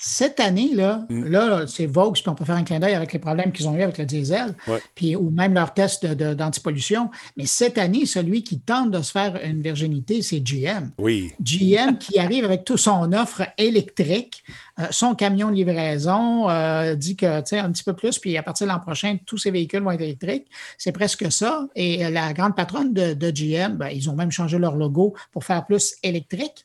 cette 0.00 0.38
année, 0.38 0.70
là, 0.74 1.04
mm. 1.10 1.24
là 1.26 1.66
c'est 1.66 1.86
Vaux, 1.86 2.12
puis 2.12 2.22
on 2.28 2.34
peut 2.36 2.44
faire 2.44 2.54
un 2.54 2.62
clin 2.62 2.78
d'œil 2.78 2.94
avec 2.94 3.12
les 3.12 3.18
problèmes 3.18 3.50
qu'ils 3.50 3.66
ont 3.66 3.74
eu 3.74 3.82
avec 3.82 3.98
le 3.98 4.04
diesel, 4.04 4.54
puis, 4.94 5.16
ou 5.16 5.30
même 5.30 5.54
leur 5.54 5.74
test 5.74 6.06
d'antipollution. 6.06 7.10
Mais 7.36 7.46
cette 7.46 7.78
année, 7.78 8.06
celui 8.06 8.44
qui 8.44 8.60
tente 8.60 8.92
de 8.92 9.02
se 9.02 9.10
faire 9.10 9.40
une 9.44 9.60
virginité, 9.60 10.22
c'est 10.22 10.38
GM. 10.38 10.90
Oui. 10.98 11.32
GM 11.40 11.98
qui 11.98 12.20
arrive 12.20 12.44
avec 12.44 12.64
toute 12.64 12.78
son 12.78 13.12
offre 13.12 13.42
électrique, 13.58 14.44
euh, 14.78 14.86
son 14.92 15.16
camion 15.16 15.48
de 15.50 15.54
livraison, 15.54 16.48
euh, 16.48 16.94
dit 16.94 17.16
que, 17.16 17.40
tu 17.40 17.46
sais, 17.46 17.58
un 17.58 17.72
petit 17.72 17.82
peu 17.82 17.94
plus, 17.94 18.20
puis 18.20 18.36
à 18.38 18.44
partir 18.44 18.68
de 18.68 18.72
l'an 18.72 18.78
prochain, 18.78 19.16
tous 19.26 19.38
ces 19.38 19.50
véhicules 19.50 19.82
vont 19.82 19.90
être 19.90 20.00
électriques. 20.02 20.46
C'est 20.76 20.92
presque 20.92 21.32
ça. 21.32 21.66
Et 21.74 22.08
la 22.08 22.32
grande 22.34 22.54
patronne 22.54 22.92
de, 22.92 23.30
GM, 23.30 23.76
ben, 23.76 23.88
ils 23.88 24.08
ont 24.08 24.14
même 24.14 24.30
changé 24.30 24.58
leur 24.58 24.76
logo 24.76 25.14
pour 25.32 25.44
faire 25.44 25.66
plus 25.66 25.96
électrique. 26.04 26.64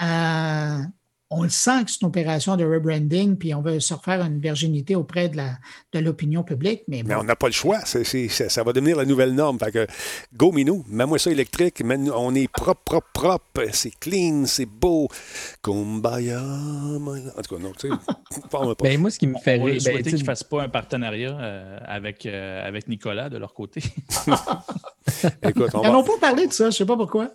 Euh, 0.00 0.78
on 1.30 1.42
le 1.42 1.50
sent 1.50 1.84
que 1.84 1.90
c'est 1.90 2.00
une 2.00 2.08
opération 2.08 2.56
de 2.56 2.64
rebranding, 2.64 3.36
puis 3.36 3.54
on 3.54 3.60
veut 3.60 3.80
se 3.80 3.92
refaire 3.92 4.22
une 4.22 4.38
virginité 4.38 4.94
auprès 4.94 5.28
de 5.28 5.98
l'opinion 5.98 6.42
publique. 6.42 6.82
Mais, 6.88 7.02
on 7.14 7.22
n'a 7.22 7.36
pas 7.36 7.48
le 7.48 7.52
choix. 7.52 7.80
ça 7.84 8.62
va 8.62 8.72
devenir 8.72 8.96
la 8.96 9.04
nouvelle 9.04 9.34
norme. 9.34 9.58
Fait 9.58 9.70
que, 9.70 9.86
go, 10.34 10.52
Minou, 10.52 10.84
mets-moi 10.88 11.18
ça 11.18 11.30
électrique. 11.30 11.82
on 12.14 12.34
est 12.34 12.48
propre, 12.48 12.82
propre, 12.82 13.08
propre. 13.12 13.66
C'est 13.72 13.92
clean, 13.98 14.44
c'est 14.46 14.66
beau. 14.66 15.08
Kumbaya. 15.62 16.40
En 16.40 17.42
tout 17.42 17.56
cas, 17.56 17.62
non, 17.62 17.72
tu 17.78 17.88
sais. 17.88 17.94
ben, 18.82 19.00
moi, 19.00 19.10
ce 19.10 19.18
qui 19.18 19.26
me 19.26 19.38
fait 19.38 19.56
rire. 19.56 19.82
Ben, 19.84 20.02
qu'ils 20.02 20.18
ne 20.18 20.24
fassent 20.24 20.44
pas 20.44 20.62
un 20.62 20.68
partenariat 20.68 21.36
euh, 21.38 21.78
avec, 21.84 22.24
euh, 22.24 22.66
avec 22.66 22.88
Nicolas 22.88 23.28
de 23.28 23.36
leur 23.36 23.52
côté. 23.52 23.82
Écoute, 25.42 25.70
on 25.74 25.82
Ils 25.82 25.90
n'ont 25.90 26.04
pas 26.04 26.18
parlé 26.20 26.46
de 26.46 26.52
ça, 26.52 26.64
je 26.64 26.68
ne 26.68 26.72
sais 26.72 26.86
pas 26.86 26.96
pourquoi. 26.96 27.30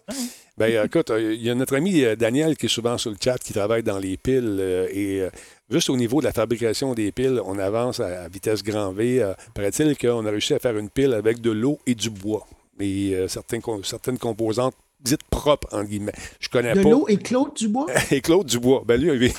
Ben, 0.58 0.86
écoute, 0.86 1.12
il 1.18 1.41
y 1.41 1.50
a 1.50 1.56
notre 1.56 1.76
ami 1.76 2.04
euh, 2.04 2.16
Daniel 2.16 2.56
qui 2.56 2.68
est 2.68 2.70
souvent 2.70 2.98
sur 3.00 3.10
le 3.10 3.18
chat, 3.22 3.39
qui 3.39 3.54
travaille 3.54 3.82
dans 3.84 4.00
les 4.00 4.18
piles. 4.18 4.58
Euh, 4.60 4.88
et 4.92 5.22
euh, 5.22 5.30
juste 5.70 5.90
au 5.90 5.98
niveau 5.98 6.20
de 6.20 6.26
la 6.26 6.34
fabrication 6.34 6.94
des 6.94 7.12
piles, 7.12 7.42
on 7.46 7.60
avance 7.60 8.00
à, 8.00 8.28
vitesse 8.28 8.64
grand 8.64 8.92
V. 8.92 9.34
Paraît-il 9.54 9.98
qu'on 9.98 10.26
a 10.26 10.30
réussi 10.30 10.54
à 10.54 10.60
faire 10.60 10.78
une 10.78 10.90
pile 10.90 11.14
avec 11.14 11.42
de 11.42 11.52
l'eau 11.52 11.80
et 11.86 11.96
du 11.96 12.10
bois. 12.10 12.48
Et 12.80 13.16
certaines, 13.28 13.62
certaines 13.84 14.18
composantes 14.18 14.74
dites 15.04 15.24
propres, 15.30 15.68
en 15.72 15.84
guillemets. 15.84 16.14
Je 16.40 16.50
connais 16.50 16.74
de 16.74 16.82
pas. 16.82 16.90
De 16.90 16.90
l'eau 16.90 17.06
et 17.08 17.18
Claude 17.18 17.54
Dubois? 17.56 17.88
et 18.12 18.22
Claude 18.22 18.48
Dubois. 18.48 18.84
Ben 18.86 19.00
lui, 19.00 19.32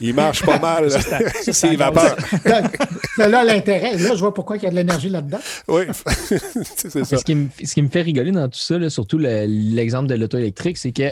il, 0.00 0.14
marche 0.14 0.44
pas 0.44 0.58
mal. 0.58 0.90
C'est 1.42 1.76
vapeur. 1.76 2.16
là, 3.16 3.44
l'intérêt. 3.44 3.96
Là, 3.96 4.14
je 4.14 4.20
vois 4.20 4.34
pourquoi 4.34 4.56
il 4.56 4.62
y 4.62 4.66
a 4.66 4.70
de 4.70 4.76
l'énergie 4.76 5.08
là-dedans. 5.08 5.40
Oui, 5.68 5.84
c'est 6.26 6.90
ça. 6.90 7.04
Ce 7.04 7.24
qui, 7.24 7.34
me, 7.34 7.48
ce 7.64 7.74
qui, 7.74 7.82
me, 7.82 7.88
fait 7.88 8.02
rigoler 8.02 8.32
dans 8.32 8.48
tout 8.48 8.58
ça, 8.58 8.90
surtout 8.90 9.18
l'exemple 9.18 10.08
de 10.08 10.14
l'auto 10.14 10.38
électrique, 10.38 10.76
c'est 10.76 10.92
que 10.92 11.10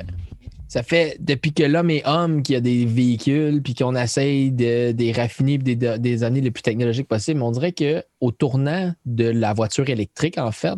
ça 0.69 0.83
fait 0.83 1.17
depuis 1.19 1.53
que 1.55 1.63
l'homme 1.63 1.91
est 1.91 2.07
homme 2.07 2.43
qu'il 2.43 2.55
y 2.55 2.57
a 2.57 2.61
des 2.61 2.85
véhicules, 2.85 3.63
puis 3.63 3.75
qu'on 3.75 3.97
essaye 3.97 4.51
de, 4.51 4.95
les 4.97 5.13
raffiner 5.13 5.57
des, 5.57 5.75
des, 5.75 6.25
années 6.25 6.43
les 6.43 6.51
plus 6.51 6.63
technologiques 6.63 7.09
possibles. 7.09 7.43
on 7.43 7.51
dirait 7.51 7.73
qu'au 7.73 8.31
tournant 8.31 8.93
de 9.07 9.25
la 9.25 9.55
voiture 9.55 9.89
électrique, 9.89 10.37
en 10.37 10.53
fait, 10.53 10.75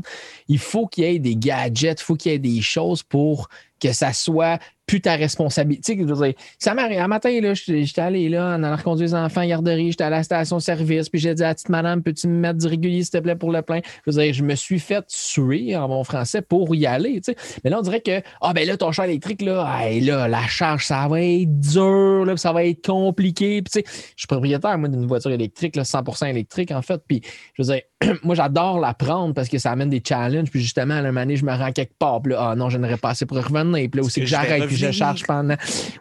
il 0.47 0.61
faut 0.61 0.87
qu'il 0.87 1.05
y 1.05 1.07
ait 1.09 1.19
des 1.19 1.35
gadgets, 1.35 2.01
il 2.01 2.05
faut 2.05 2.15
qu'il 2.15 2.31
y 2.31 2.35
ait 2.37 2.39
des 2.39 2.61
choses 2.61 3.03
pour 3.03 3.49
que 3.81 3.93
ça 3.93 4.13
soit 4.13 4.61
plus 4.91 5.01
ta 5.01 5.15
responsabilité. 5.15 5.97
Tu 5.97 6.17
sais, 6.17 6.37
ça 6.59 6.75
m'arrive. 6.75 6.99
Un 6.99 7.07
matin, 7.07 7.31
là, 7.41 7.55
j'étais 7.55 8.01
allé 8.01 8.29
là, 8.29 8.57
en 8.57 8.63
allant 8.65 8.75
reconduire 8.75 9.07
les 9.07 9.15
enfants 9.15 9.43
à 9.43 9.47
garderie, 9.47 9.93
j'étais 9.93 10.03
à 10.03 10.11
la 10.11 10.25
station-service, 10.25 11.09
puis 11.09 11.21
j'ai 11.21 11.33
dit 11.33 11.45
à 11.45 11.49
la 11.49 11.55
petite 11.55 11.69
madame, 11.69 12.03
peux-tu 12.03 12.27
me 12.27 12.41
mettre 12.41 12.59
du 12.59 12.67
régulier, 12.67 13.05
s'il 13.05 13.13
te 13.13 13.19
plaît, 13.19 13.37
pour 13.37 13.53
le 13.53 13.63
plein? 13.63 13.83
Je 14.05 14.11
veux 14.11 14.21
dire, 14.21 14.35
je 14.35 14.43
me 14.43 14.57
suis 14.57 14.81
fait 14.81 15.05
suer 15.07 15.77
en 15.77 15.87
bon 15.87 16.03
français 16.03 16.43
pour 16.43 16.75
y 16.75 16.87
aller. 16.87 17.21
Tu 17.21 17.33
sais. 17.33 17.37
Mais 17.63 17.71
là, 17.71 17.79
on 17.79 17.83
dirait 17.83 18.01
que, 18.01 18.21
ah, 18.41 18.53
ben 18.53 18.67
là, 18.67 18.77
ton 18.77 18.91
char 18.91 19.05
électrique, 19.05 19.43
là, 19.43 19.89
là, 19.89 20.27
la 20.27 20.47
charge, 20.49 20.85
ça 20.85 21.07
va 21.07 21.23
être 21.23 21.61
dur, 21.61 22.25
là, 22.25 22.37
ça 22.37 22.53
va 22.53 22.65
être 22.65 22.85
compliqué. 22.85 23.63
Puis, 23.63 23.71
tu 23.71 23.89
sais, 23.89 24.03
je 24.17 24.23
suis 24.23 24.27
propriétaire, 24.27 24.77
moi, 24.77 24.89
d'une 24.89 25.07
voiture 25.07 25.31
électrique, 25.31 25.77
là, 25.77 25.85
100 25.85 26.27
électrique, 26.27 26.73
en 26.73 26.83
fait. 26.83 27.01
Puis, 27.07 27.23
je 27.55 27.63
veux 27.63 27.75
dire, 27.75 27.83
moi, 28.25 28.35
j'adore 28.35 28.81
la 28.81 28.95
prendre 28.95 29.35
parce 29.35 29.49
que 29.49 29.59
ça 29.59 29.71
amène 29.71 29.91
des 29.91 30.03
challenges. 30.07 30.51
Puis 30.51 30.61
justement, 30.61 30.95
à 30.95 30.99
un 30.99 31.03
moment 31.03 31.21
donné, 31.21 31.37
je 31.37 31.45
me 31.45 31.53
rends 31.53 31.73
quelque 31.73 31.97
part. 31.99 32.23
Puis 32.23 32.33
là, 32.33 32.51
ah 32.51 32.57
non, 32.57 32.71
je 32.71 32.79
n'aurais 32.79 32.97
pas 32.97 33.11
assez 33.11 33.27
pour 33.27 33.37
revenir. 33.37 33.89
Puis 33.91 34.01
là 34.01 34.03
aussi 34.03 34.21
que, 34.21 34.27
j'arrête, 34.27 34.67
puis 34.67 34.77
je 34.81 34.91
charge 34.91 35.25
pendant. 35.25 35.57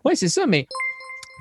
Oui, 0.05 0.13
c'est 0.15 0.29
ça, 0.29 0.45
mais. 0.47 0.67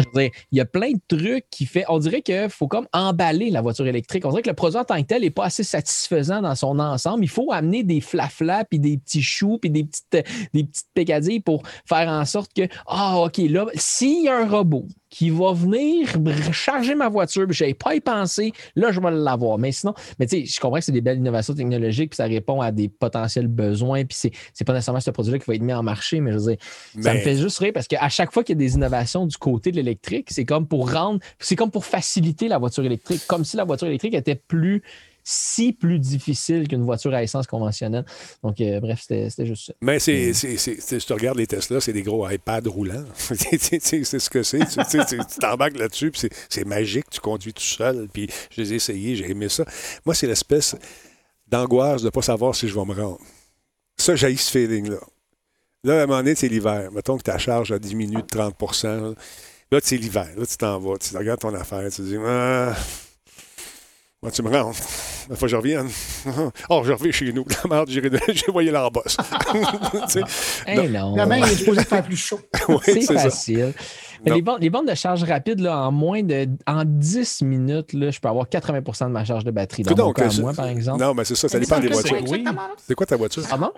Je 0.01 0.05
veux 0.05 0.23
dire, 0.23 0.31
il 0.53 0.59
y 0.59 0.61
a 0.61 0.65
plein 0.65 0.93
de 0.93 1.01
trucs 1.09 1.47
qui 1.51 1.67
fait. 1.67 1.85
On 1.89 1.99
dirait 1.99 2.23
qu'il 2.23 2.49
faut 2.51 2.69
comme 2.69 2.87
emballer 2.93 3.51
la 3.51 3.63
voiture 3.63 3.87
électrique. 3.89 4.25
On 4.25 4.31
dirait 4.31 4.43
que 4.43 4.49
le 4.49 4.55
produit 4.55 4.79
en 4.79 4.85
tant 4.85 4.97
que 5.03 5.07
tel 5.07 5.23
n'est 5.23 5.31
pas 5.31 5.47
assez 5.47 5.65
satisfaisant 5.65 6.41
dans 6.41 6.55
son 6.55 6.79
ensemble. 6.79 7.25
Il 7.25 7.29
faut 7.29 7.51
amener 7.51 7.83
des 7.83 8.01
flaflas, 8.01 8.65
puis 8.65 8.79
des 8.79 8.99
petits 8.99 9.23
choux, 9.23 9.59
puis 9.59 9.71
des 9.71 9.83
petites, 9.83 10.25
des 10.55 10.63
petites 10.63 10.87
pécadilles 10.95 11.41
pour 11.41 11.65
faire 11.85 12.09
en 12.09 12.25
sorte 12.27 12.53
que, 12.55 12.69
ah, 12.87 13.19
OK, 13.19 13.39
là, 13.39 13.67
s'il 13.75 14.23
y 14.23 14.29
a 14.29 14.39
un 14.39 14.49
robot 14.49 14.87
qui 15.11 15.31
va 15.31 15.53
venir 15.53 16.09
charger 16.53 16.95
ma 16.95 17.09
voiture, 17.09 17.47
je 17.51 17.65
n'avais 17.65 17.75
pas 17.75 17.95
y 17.95 18.01
pensé, 18.01 18.53
là, 18.77 18.93
je 18.93 19.01
vais 19.01 19.11
l'avoir. 19.11 19.59
Mais 19.59 19.73
sinon, 19.73 19.95
mais 20.19 20.27
tu 20.27 20.41
sais, 20.41 20.47
je 20.47 20.61
comprends 20.61 20.79
que 20.79 20.85
c'est 20.85 20.93
des 20.93 21.01
belles 21.01 21.19
innovations 21.19 21.55
technologiques, 21.55 22.11
puis 22.11 22.17
ça 22.17 22.25
répond 22.25 22.61
à 22.61 22.73
des 22.73 22.89
potentiels 22.89 23.49
besoins, 23.49 24.05
puis 24.05 24.17
c'est, 24.19 24.33
c'est 24.53 24.65
pas 24.65 24.73
nécessairement 24.73 25.01
ce 25.01 25.11
produit-là 25.11 25.39
qui 25.39 25.47
va 25.47 25.55
être 25.55 25.63
mis 25.63 25.73
en 25.73 25.83
marché, 25.83 26.21
mais 26.21 26.33
je 26.33 26.39
veux 26.39 26.55
dire, 26.55 26.57
ça 27.01 27.15
me 27.15 27.21
fait 27.21 27.37
juste 27.37 27.59
rire 27.59 27.73
parce 27.73 27.87
qu'à 27.87 28.09
chaque 28.09 28.33
fois 28.33 28.45
qu'il 28.45 28.55
y 28.55 28.59
a 28.59 28.65
des 28.67 28.75
innovations 28.75 29.27
du 29.27 29.37
côté 29.37 29.71
de 29.71 29.77
l'électrique, 29.77 30.29
c'est 30.31 30.45
comme 30.45 30.67
pour 30.67 30.93
rendre, 30.93 31.21
c'est 31.39 31.57
comme 31.57 31.71
pour 31.71 31.85
faciliter 31.85 32.49
la 32.49 32.59
voiture 32.59 32.85
électrique, 32.85 33.23
comme 33.27 33.45
si 33.45 33.57
la 33.57 33.65
voiture 33.65 33.89
électrique 33.89 34.15
était 34.15 34.35
plus 34.35 34.83
si 35.31 35.75
plus 35.75 35.99
difficile 35.99 36.67
qu'une 36.67 36.85
voiture 36.85 37.13
à 37.13 37.23
essence 37.23 37.47
conventionnelle. 37.47 38.07
Donc, 38.43 38.63
euh, 38.63 38.81
bref, 38.81 39.05
c'était 39.07 39.45
juste 39.45 39.67
ça. 39.67 39.75
Mais 39.83 39.99
c'est, 39.99 40.33
c'est, 40.33 40.57
c'est, 40.57 40.99
tu 40.99 41.13
regardes 41.13 41.37
les 41.37 41.47
Tesla, 41.47 41.83
c'est 41.83 41.93
des 41.93 42.03
gros 42.03 42.27
iPads 42.27 42.63
roulants. 42.67 43.05
c'est 43.15 44.01
ce 44.03 44.31
que 44.31 44.43
c'est. 44.43 44.61
tu 44.65 45.39
t'embarques 45.39 45.77
là-dessus, 45.77 46.11
puis 46.11 46.31
c'est 46.49 46.65
magique. 46.65 47.11
Tu 47.11 47.21
conduis 47.21 47.53
tout 47.53 47.63
seul. 47.63 48.09
Puis 48.11 48.27
je 48.51 48.63
les 48.63 48.73
ai 48.73 48.77
essayés, 48.77 49.17
j'ai 49.17 49.31
aimé 49.31 49.51
ça. 49.51 49.67
Moi, 50.07 50.15
c'est 50.15 50.27
l'espèce 50.27 50.75
d'angoisse 51.47 52.01
de 52.01 52.07
ne 52.07 52.11
pas 52.11 52.23
savoir 52.23 52.55
si 52.55 52.67
je 52.67 52.75
vais 52.75 52.87
me 52.87 52.95
rendre. 52.95 53.21
Ça, 53.99 54.17
j'ai 54.17 54.35
ce 54.35 54.51
feeling-là. 54.51 55.01
Là, 55.85 56.01
à 56.01 56.03
un 56.05 56.07
moment 56.07 56.21
donné, 56.21 56.37
c'est 56.37 56.49
l'hiver. 56.49 56.91
Mettons 56.91 57.19
que 57.19 57.23
ta 57.23 57.37
charge 57.37 57.71
a 57.71 57.79
diminué 57.79 58.23
de 58.23 58.27
30% 58.27 59.15
Là, 59.71 59.81
c'est 59.83 59.99
l'hiver. 59.99 60.29
Là, 60.39 60.47
tu 60.47 60.57
t'en 60.57 60.79
vas. 60.79 60.97
Tu 60.97 61.15
regardes 61.15 61.41
ton 61.41 61.55
affaire. 61.55 61.85
Tu 61.91 61.97
te 61.97 62.03
dis, 62.03 62.17
ah, 62.25 62.75
moi, 64.21 64.33
tu 64.33 64.43
me 64.43 64.51
rends. 64.51 64.73
La 65.31 65.37
fois 65.37 65.47
que 65.47 65.49
je 65.49 65.57
revienne. 65.57 65.89
Oh, 66.71 66.83
je 66.85 66.93
reviens 66.93 67.13
chez 67.13 67.33
nous. 67.33 67.45
La 67.65 67.71
merde, 67.71 67.89
j'ai 67.89 68.53
voyé 68.53 68.77
en 68.77 68.91
bosse. 68.91 69.17
hey, 70.67 70.89
non. 70.89 71.15
La 71.15 71.27
main 71.27 71.37
est 71.37 71.55
supposée 71.55 71.85
faire 71.85 72.03
plus 72.03 72.17
chaud. 72.17 72.41
oui, 72.69 73.03
c'est 73.03 73.15
facile. 73.15 73.73
Les 74.25 74.43
bandes, 74.43 74.61
les 74.61 74.71
bandes, 74.71 74.89
de 74.89 74.95
charge 74.95 75.23
rapide, 75.23 75.61
là, 75.61 75.79
en 75.87 75.93
moins 75.93 76.25
de 76.25 76.49
en 76.67 76.83
10 76.85 77.43
minutes, 77.43 77.93
là, 77.93 78.11
je 78.11 78.19
peux 78.19 78.29
avoir 78.29 78.49
80 78.49 79.07
de 79.07 79.13
ma 79.13 79.25
charge 79.25 79.45
de 79.45 79.53
batterie. 79.53 79.85
Dans 79.85 79.95
donc, 79.95 80.19
mon 80.19 80.29
cas, 80.29 80.41
moi, 80.41 80.53
par 80.53 80.67
exemple. 80.67 81.01
Non, 81.01 81.15
mais 81.15 81.25
c'est 81.25 81.37
ça, 81.37 81.49
ça 81.49 81.61
dépend 81.61 81.79
des 81.79 81.89
voitures. 81.89 82.19
C'est 82.85 82.95
quoi 82.95 83.07
ta 83.07 83.17
voiture? 83.17 83.47
Pardon? 83.49 83.71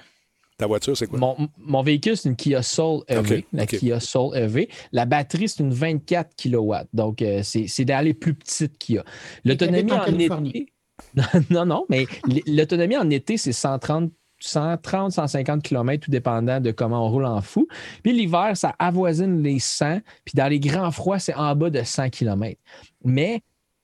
Ta 0.60 0.66
voiture, 0.66 0.94
c'est 0.94 1.06
quoi? 1.06 1.18
Mon, 1.56 1.82
véhicule, 1.82 2.18
c'est 2.18 2.28
une 2.28 2.36
Kia 2.36 2.60
Soul 2.62 3.02
EV. 3.08 3.46
la 3.50 3.64
Kia 3.64 3.98
Soul 3.98 4.36
EV. 4.36 4.68
La 4.92 5.06
batterie, 5.06 5.48
c'est 5.48 5.62
une 5.62 5.72
24 5.72 6.36
kW. 6.36 6.74
Donc, 6.92 7.22
euh, 7.22 7.40
c'est 7.42 7.84
d'aller 7.86 8.12
plus 8.12 8.34
petite 8.34 8.76
Kia. 8.76 9.02
L'autonomie 9.42 9.90
en, 9.90 10.04
été. 10.04 10.66
non, 11.50 11.64
non, 11.64 11.86
mais 11.88 12.06
l'autonomie 12.46 12.98
en 12.98 13.08
été, 13.08 13.38
c'est 13.38 13.52
130 13.52 14.12
130, 14.42 15.12
150 15.12 15.62
km, 15.62 16.04
tout 16.04 16.10
dépendant 16.10 16.60
de 16.60 16.72
comment 16.72 17.06
on 17.06 17.10
roule 17.10 17.24
en 17.24 17.40
fou. 17.40 17.66
Puis 18.02 18.12
l'hiver, 18.12 18.54
ça 18.54 18.74
avoisine 18.78 19.42
les 19.42 19.58
100. 19.58 20.00
Puis 20.26 20.34
dans 20.34 20.48
les 20.48 20.60
grands 20.60 20.90
froids, 20.90 21.18
c'est 21.18 21.34
en 21.34 21.56
bas 21.56 21.70
de 21.70 21.82
100 21.82 22.10
km. 22.10 22.60
Mais 23.02 23.42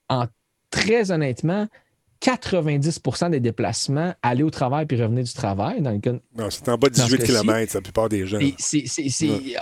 en, 0.09 0.25
très 0.69 1.11
honnêtement, 1.11 1.67
90% 2.21 3.31
des 3.31 3.39
déplacements, 3.39 4.13
aller 4.21 4.43
au 4.43 4.49
travail 4.49 4.85
puis 4.85 5.01
revenir 5.01 5.23
du 5.23 5.33
travail. 5.33 5.81
Dans 5.81 5.91
le 5.91 5.99
Non, 6.37 6.49
c'est 6.49 6.67
en 6.69 6.77
bas 6.77 6.89
de 6.89 6.95
18 6.95 7.23
km, 7.23 7.75
la 7.75 7.81
plupart 7.81 8.09
des 8.09 8.25
gens. 8.25 8.39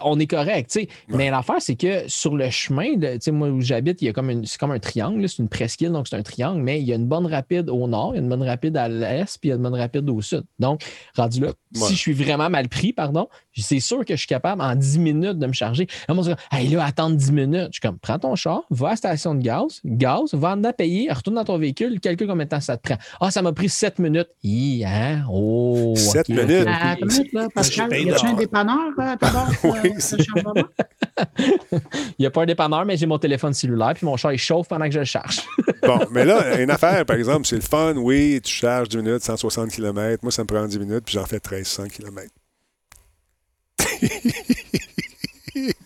On 0.04 0.20
est 0.20 0.28
correct, 0.28 0.70
tu 0.72 0.82
sais. 0.82 0.90
Mais 1.10 1.30
l'affaire, 1.30 1.60
c'est 1.60 1.76
que 1.76 2.08
sur 2.08 2.36
le 2.36 2.50
chemin, 2.50 2.96
de, 2.96 3.32
moi 3.32 3.50
où 3.50 3.62
j'habite, 3.62 4.02
il 4.02 4.06
y 4.06 4.10
a 4.10 4.14
comme 4.14 4.46
c'est 4.46 4.60
comme 4.60 4.72
un 4.72 4.80
triangle, 4.80 5.28
c'est 5.28 5.40
une 5.40 5.50
presqu'île, 5.50 5.92
donc 5.92 6.08
c'est 6.08 6.16
un 6.16 6.24
triangle, 6.24 6.62
mais 6.62 6.80
il 6.80 6.88
y 6.88 6.94
a 6.94 6.96
une 6.96 7.08
bonne 7.08 7.26
rapide 7.26 7.70
au 7.70 7.88
nord, 7.88 8.12
il 8.14 8.18
y 8.18 8.20
a 8.20 8.24
une 8.24 8.30
bonne 8.30 8.44
rapide 8.44 8.78
à 8.78 8.88
l'est, 8.88 9.38
puis 9.40 9.50
il 9.50 9.50
y 9.50 9.52
a 9.52 9.56
une 9.56 9.64
bonne 9.64 9.76
rapide 9.76 10.10
au 10.10 10.22
sud. 10.22 10.44
Donc, 10.60 10.82
rendu 11.16 11.42
là, 11.42 11.54
si 11.74 11.94
je 11.94 12.00
suis 12.00 12.14
vraiment 12.14 12.50
mal 12.50 12.70
pris, 12.70 12.94
pardon, 12.94 13.28
c'est 13.56 13.80
sûr 13.80 14.06
que 14.06 14.16
je 14.16 14.20
suis 14.20 14.28
capable 14.28 14.62
en 14.62 14.76
10 14.76 15.00
minutes 15.00 15.40
de 15.40 15.48
me 15.48 15.54
charger. 15.54 15.88
Là, 16.08 16.16
se 16.24 16.30
dit, 16.30 16.36
hey, 16.52 16.68
là, 16.70 16.86
attendre 16.86 17.16
10 17.16 17.32
minutes. 17.32 17.68
Je 17.68 17.74
suis 17.74 17.82
comme, 17.82 17.98
prends 18.00 18.20
ton 18.20 18.36
char, 18.36 18.64
va 18.70 18.88
à 18.88 18.90
la 18.92 18.96
station 18.96 19.36
de 19.36 19.42
gaz, 19.42 19.82
gaz, 19.86 20.34
va 20.34 20.54
en 20.54 20.62
payer, 20.72 21.12
retourne 21.12 21.36
dans 21.36 21.44
ton 21.44 21.58
véhicule, 21.58 22.00
calcule 22.00 22.28
combien 22.28 22.45
de 22.46 22.50
temps 22.50 22.62
ça 22.62 22.78
te 22.78 22.88
prend. 22.88 22.98
Ah, 23.20 23.32
ça 23.32 23.42
m'a 23.42 23.54
pris 23.54 23.70
7 23.70 24.00
minutes. 24.00 24.30
Hi, 24.44 24.84
hein? 24.86 25.26
Oh, 25.30 25.94
7 25.96 26.30
minutes? 26.30 26.68
Ah, 26.68 26.96
minute, 27.00 27.34
là, 27.34 27.48
Pascal, 27.54 27.94
y 27.94 28.12
a-tu 28.12 28.26
un 28.26 28.34
dépanneur 28.34 28.92
euh, 28.98 29.02
à 29.02 29.18
ta 29.18 29.30
bord? 29.32 29.50
oui, 29.64 29.92
il 31.40 32.16
n'y 32.20 32.26
a 32.26 32.32
pas 32.32 32.44
un 32.44 32.46
dépanneur, 32.46 32.86
mais 32.86 32.98
j'ai 32.98 33.06
mon 33.06 33.20
téléphone 33.20 33.54
cellulaire, 33.54 33.94
puis 33.96 34.06
mon 34.06 34.18
char, 34.18 34.34
il 34.34 34.38
chauffe 34.38 34.68
pendant 34.68 34.86
que 34.86 34.92
je 34.92 35.00
le 35.00 35.06
charge. 35.06 35.42
bon, 35.84 36.00
mais 36.12 36.26
là, 36.26 36.62
une 36.62 36.72
affaire, 36.72 37.06
par 37.06 37.18
exemple, 37.18 37.46
c'est 37.46 37.56
le 37.56 37.62
fun. 37.62 37.96
Oui, 37.96 38.40
tu 38.44 38.54
charges 38.54 38.90
10 38.90 38.98
minutes, 38.98 39.24
160 39.24 39.72
km. 39.72 40.20
Moi, 40.24 40.32
ça 40.32 40.44
me 40.44 40.48
prend 40.48 40.66
10 40.66 40.80
minutes, 40.80 41.04
puis 41.06 41.14
j'en 41.14 41.26
fais 41.26 41.40
1300 41.44 41.88
km. 41.88 42.30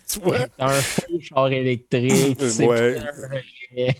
Tu 0.09 0.19
vois? 0.19 0.47
Un 0.57 0.69
fou 0.69 1.19
char 1.21 1.51
électrique. 1.51 2.39
ouais. 2.59 2.97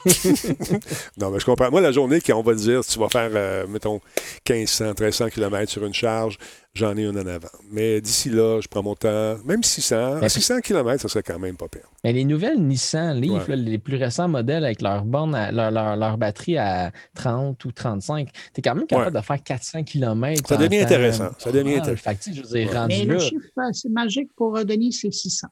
non, 1.18 1.30
mais 1.30 1.40
je 1.40 1.46
comprends. 1.46 1.70
Moi, 1.70 1.82
la 1.82 1.92
journée 1.92 2.20
qu'on 2.22 2.42
va 2.42 2.54
dire, 2.56 2.84
si 2.84 2.94
tu 2.94 3.00
vas 3.00 3.10
faire, 3.10 3.30
euh, 3.34 3.68
mettons, 3.68 4.02
1500, 4.50 4.94
1300 5.00 5.30
km 5.30 5.72
sur 5.72 5.86
une 5.86 5.94
charge, 5.94 6.38
j'en 6.74 6.98
ai 6.98 7.04
une 7.04 7.20
en 7.20 7.28
avant. 7.28 7.50
Mais 7.70 8.02
d'ici 8.02 8.30
là, 8.30 8.60
je 8.62 8.68
prends 8.68 8.82
mon 8.82 8.96
temps. 8.96 9.38
Même 9.46 9.64
600, 9.64 10.28
600 10.28 10.62
km, 10.62 11.02
ça 11.02 11.08
serait 11.08 11.24
quand 11.24 11.38
même 11.38 11.56
pas 11.56 11.68
pire. 11.68 11.88
Mais 12.04 12.14
les 12.14 12.26
nouvelles 12.26 12.60
Nissan 12.60 13.20
Leaf, 13.20 13.48
les 13.48 13.78
plus 13.78 13.98
récents 13.98 14.28
modèles 14.28 14.66
avec 14.66 14.82
leur 14.82 15.06
borne, 15.06 15.38
leur, 15.52 15.72
leur, 15.72 16.18
batterie 16.18 16.58
à 16.58 16.92
30 17.16 17.64
ou 17.66 17.72
35, 17.72 18.32
tu 18.32 18.40
es 18.58 18.62
quand 18.62 18.76
même 18.76 18.88
capable 18.88 19.16
de 19.16 19.22
faire 19.22 19.44
400 19.44 19.84
km. 19.84 20.48
Ça 20.48 20.58
devient 20.58 20.80
intéressant. 20.80 21.30
Ça 21.38 21.52
devient 21.52 21.76
intéressant. 21.78 22.88
Mais 22.88 23.06
le 23.06 23.20
chiffre, 23.20 23.44
c'est 23.74 23.90
magique 23.90 24.30
pour 24.36 24.58
euh, 24.58 24.64
Denis, 24.64 24.94
c'est 24.94 25.12
600. 25.12 25.48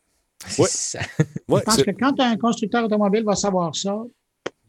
Oui. 0.59 0.65
Je 0.69 1.63
pense 1.63 1.83
que 1.83 1.91
quand 1.91 2.19
un 2.19 2.37
constructeur 2.37 2.85
automobile 2.85 3.23
va 3.23 3.35
savoir 3.35 3.75
ça, 3.75 3.97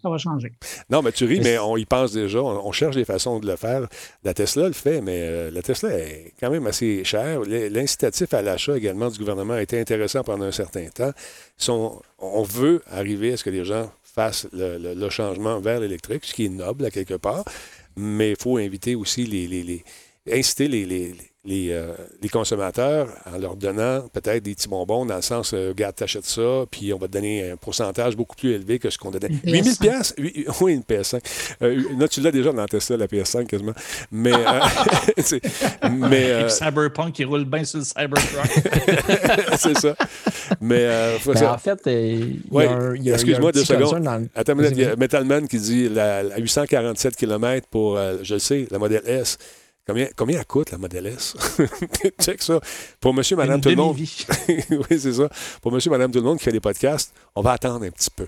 ça 0.00 0.08
va 0.08 0.16
changer. 0.16 0.52
Non, 0.90 1.02
mais 1.02 1.10
tu 1.10 1.24
ris, 1.24 1.40
mais 1.40 1.58
on 1.58 1.76
y 1.76 1.84
pense 1.84 2.12
déjà. 2.12 2.40
On, 2.40 2.70
cherche 2.72 2.94
des 2.94 3.04
façons 3.04 3.40
de 3.40 3.46
le 3.46 3.56
faire. 3.56 3.88
La 4.22 4.32
Tesla 4.32 4.68
le 4.68 4.72
fait, 4.72 5.00
mais 5.00 5.20
euh, 5.22 5.50
la 5.50 5.60
Tesla 5.60 5.90
est 5.90 6.34
quand 6.38 6.50
même 6.50 6.66
assez 6.66 7.02
chère. 7.04 7.40
L'incitatif 7.40 8.32
à 8.32 8.42
l'achat 8.42 8.76
également 8.76 9.08
du 9.08 9.18
gouvernement 9.18 9.54
a 9.54 9.62
été 9.62 9.80
intéressant 9.80 10.22
pendant 10.22 10.44
un 10.44 10.52
certain 10.52 10.86
temps. 10.88 11.12
on 12.18 12.42
veut 12.42 12.82
arriver 12.90 13.32
à 13.32 13.36
ce 13.36 13.44
que 13.44 13.50
les 13.50 13.64
gens 13.64 13.90
fassent 14.02 14.46
le, 14.52 15.10
changement 15.10 15.60
vers 15.60 15.80
l'électrique, 15.80 16.24
ce 16.24 16.34
qui 16.34 16.46
est 16.46 16.50
noble 16.50 16.84
à 16.84 16.90
quelque 16.90 17.14
part, 17.14 17.44
mais 17.96 18.30
il 18.30 18.36
faut 18.36 18.56
inviter 18.56 18.94
aussi 18.94 19.24
les, 19.24 19.46
les 19.46 19.84
inciter 20.32 20.68
les, 20.68 21.16
euh, 21.50 21.94
les, 22.22 22.28
consommateurs 22.28 23.08
en 23.32 23.38
leur 23.38 23.56
donnant 23.56 24.02
peut-être 24.12 24.42
des 24.42 24.54
petits 24.54 24.68
bonbons 24.68 25.06
dans 25.06 25.16
le 25.16 25.22
sens, 25.22 25.52
euh, 25.54 25.68
regarde, 25.68 25.94
t'achètes 25.94 26.26
ça, 26.26 26.64
puis 26.70 26.92
on 26.92 26.98
va 26.98 27.06
te 27.06 27.12
donner 27.12 27.50
un 27.50 27.56
pourcentage 27.56 28.16
beaucoup 28.16 28.36
plus 28.36 28.52
élevé 28.52 28.78
que 28.78 28.90
ce 28.90 28.98
qu'on 28.98 29.10
donnait. 29.10 29.30
8000 29.44 29.76
pièces 29.76 30.14
Oui, 30.60 30.74
une 30.74 30.82
PS5. 30.82 31.20
Euh, 31.62 31.82
là, 31.98 32.08
tu 32.08 32.20
l'as 32.20 32.30
déjà 32.30 32.52
dans 32.52 32.66
Tesla, 32.66 32.96
la 32.98 33.06
PS5, 33.06 33.46
quasiment. 33.46 33.72
Mais... 34.10 34.32
mais 35.90 36.48
Cyberpunk 36.50 37.14
qui 37.14 37.24
roule 37.24 37.44
bien 37.44 37.64
sur 37.64 37.78
le 37.78 37.84
Cybertruck. 37.84 39.56
c'est 39.58 39.78
ça. 39.78 39.94
Mais... 40.60 40.86
Ben, 41.24 41.46
en 41.46 41.58
fait, 41.58 41.80
il 41.86 42.42
y 43.02 43.10
a, 43.10 43.14
Excuse-moi 43.14 43.52
deux 43.52 43.64
secondes. 43.64 44.28
Attends, 44.34 44.58
il 44.58 44.78
y 44.78 44.84
a 44.84 44.96
Metalman 44.96 45.46
qui 45.46 45.58
dit 45.58 45.88
la, 45.88 46.36
847 46.38 47.16
km 47.16 47.66
pour, 47.68 47.98
je 48.22 48.34
le 48.34 48.40
sais, 48.40 48.66
la 48.70 48.78
modèle 48.78 49.02
S. 49.06 49.38
Combien, 49.88 50.06
combien 50.14 50.38
elle 50.38 50.44
coûte, 50.44 50.70
la 50.70 50.76
Model 50.76 51.06
S? 51.06 51.34
Check 52.20 52.42
ça. 52.42 52.60
Pour 53.00 53.14
monsieur, 53.14 53.36
madame, 53.36 53.58
tout 53.58 53.70
le 53.70 53.76
monde. 53.76 53.96
oui, 53.98 54.06
c'est 54.90 55.14
ça. 55.14 55.30
Pour 55.62 55.72
monsieur, 55.72 55.90
madame, 55.90 56.10
tout 56.10 56.18
le 56.18 56.26
monde 56.26 56.36
qui 56.36 56.44
fait 56.44 56.52
des 56.52 56.60
podcasts, 56.60 57.14
on 57.34 57.40
va 57.40 57.52
attendre 57.52 57.86
un 57.86 57.90
petit 57.90 58.10
peu. 58.10 58.26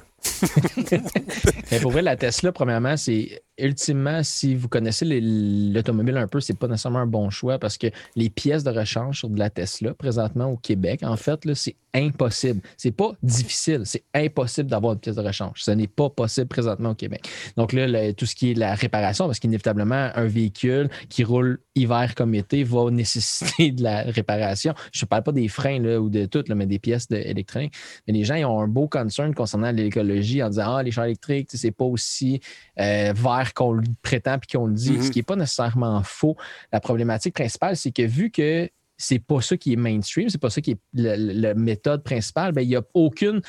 Mais 1.70 1.80
pour 1.80 1.92
vrai, 1.92 2.02
la 2.02 2.16
Tesla, 2.16 2.52
premièrement, 2.52 2.96
c'est 2.96 3.42
ultimement, 3.58 4.22
si 4.22 4.54
vous 4.54 4.68
connaissez 4.68 5.04
l'automobile 5.04 6.16
un 6.16 6.26
peu, 6.26 6.40
c'est 6.40 6.58
pas 6.58 6.66
nécessairement 6.66 7.00
un 7.00 7.06
bon 7.06 7.30
choix 7.30 7.58
parce 7.58 7.78
que 7.78 7.88
les 8.16 8.30
pièces 8.30 8.64
de 8.64 8.70
rechange 8.70 9.18
sur 9.18 9.28
de 9.28 9.38
la 9.38 9.50
Tesla, 9.50 9.94
présentement 9.94 10.46
au 10.46 10.56
Québec, 10.56 11.00
en 11.02 11.16
fait, 11.16 11.40
c'est 11.54 11.76
impossible. 11.94 12.60
C'est 12.76 12.92
pas 12.92 13.12
difficile, 13.22 13.82
c'est 13.84 14.04
impossible 14.14 14.70
d'avoir 14.70 14.94
une 14.94 15.00
pièce 15.00 15.16
de 15.16 15.22
rechange. 15.22 15.62
Ce 15.62 15.70
n'est 15.70 15.88
pas 15.88 16.08
possible 16.08 16.46
présentement 16.46 16.90
au 16.90 16.94
Québec. 16.94 17.28
Donc 17.56 17.72
là, 17.72 18.12
tout 18.12 18.26
ce 18.26 18.34
qui 18.34 18.52
est 18.52 18.54
la 18.54 18.74
réparation, 18.74 19.26
parce 19.26 19.38
qu'inévitablement, 19.38 20.10
un 20.14 20.26
véhicule 20.26 20.88
qui 21.08 21.24
roule 21.24 21.58
hiver 21.74 22.14
comme 22.14 22.34
été 22.34 22.62
va 22.64 22.90
nécessiter 22.90 23.72
de 23.72 23.82
la 23.82 24.02
réparation. 24.02 24.74
Je 24.92 25.04
ne 25.04 25.08
parle 25.08 25.22
pas 25.22 25.32
des 25.32 25.48
freins 25.48 25.82
ou 25.96 26.08
de 26.08 26.26
tout, 26.26 26.44
mais 26.54 26.66
des 26.66 26.78
pièces 26.78 27.06
électriques. 27.10 27.74
Mais 28.06 28.14
les 28.14 28.24
gens 28.24 28.34
ils 28.34 28.44
ont 28.44 28.60
un 28.60 28.68
beau 28.68 28.88
concern 28.88 29.34
concernant 29.34 29.70
l'écologie 29.72 30.09
en 30.42 30.48
disant 30.48 30.76
Ah, 30.76 30.82
les 30.82 30.90
chars 30.90 31.04
électriques, 31.04 31.48
c'est 31.52 31.70
pas 31.70 31.84
aussi 31.84 32.40
euh, 32.78 33.12
vert 33.14 33.52
qu'on 33.54 33.72
le 33.72 33.82
prétend 34.02 34.38
puis 34.38 34.56
qu'on 34.56 34.66
le 34.66 34.74
dit, 34.74 34.86
ce 34.86 34.92
mm-hmm. 34.92 35.10
qui 35.10 35.18
n'est 35.18 35.24
pas 35.24 35.36
nécessairement 35.36 36.02
faux. 36.02 36.36
La 36.72 36.80
problématique 36.80 37.34
principale, 37.34 37.76
c'est 37.76 37.92
que 37.92 38.02
vu 38.02 38.30
que 38.30 38.68
c'est 39.00 39.18
pas 39.18 39.40
ça 39.40 39.56
qui 39.56 39.72
est 39.72 39.76
mainstream, 39.76 40.28
c'est 40.28 40.40
pas 40.40 40.50
ça 40.50 40.60
qui 40.60 40.72
est 40.72 40.78
la, 40.92 41.54
méthode 41.54 42.02
principale, 42.04 42.52
ben, 42.52 42.60
il 42.60 42.68
n'y 42.68 42.76
a 42.76 42.82
aucune 42.92 43.40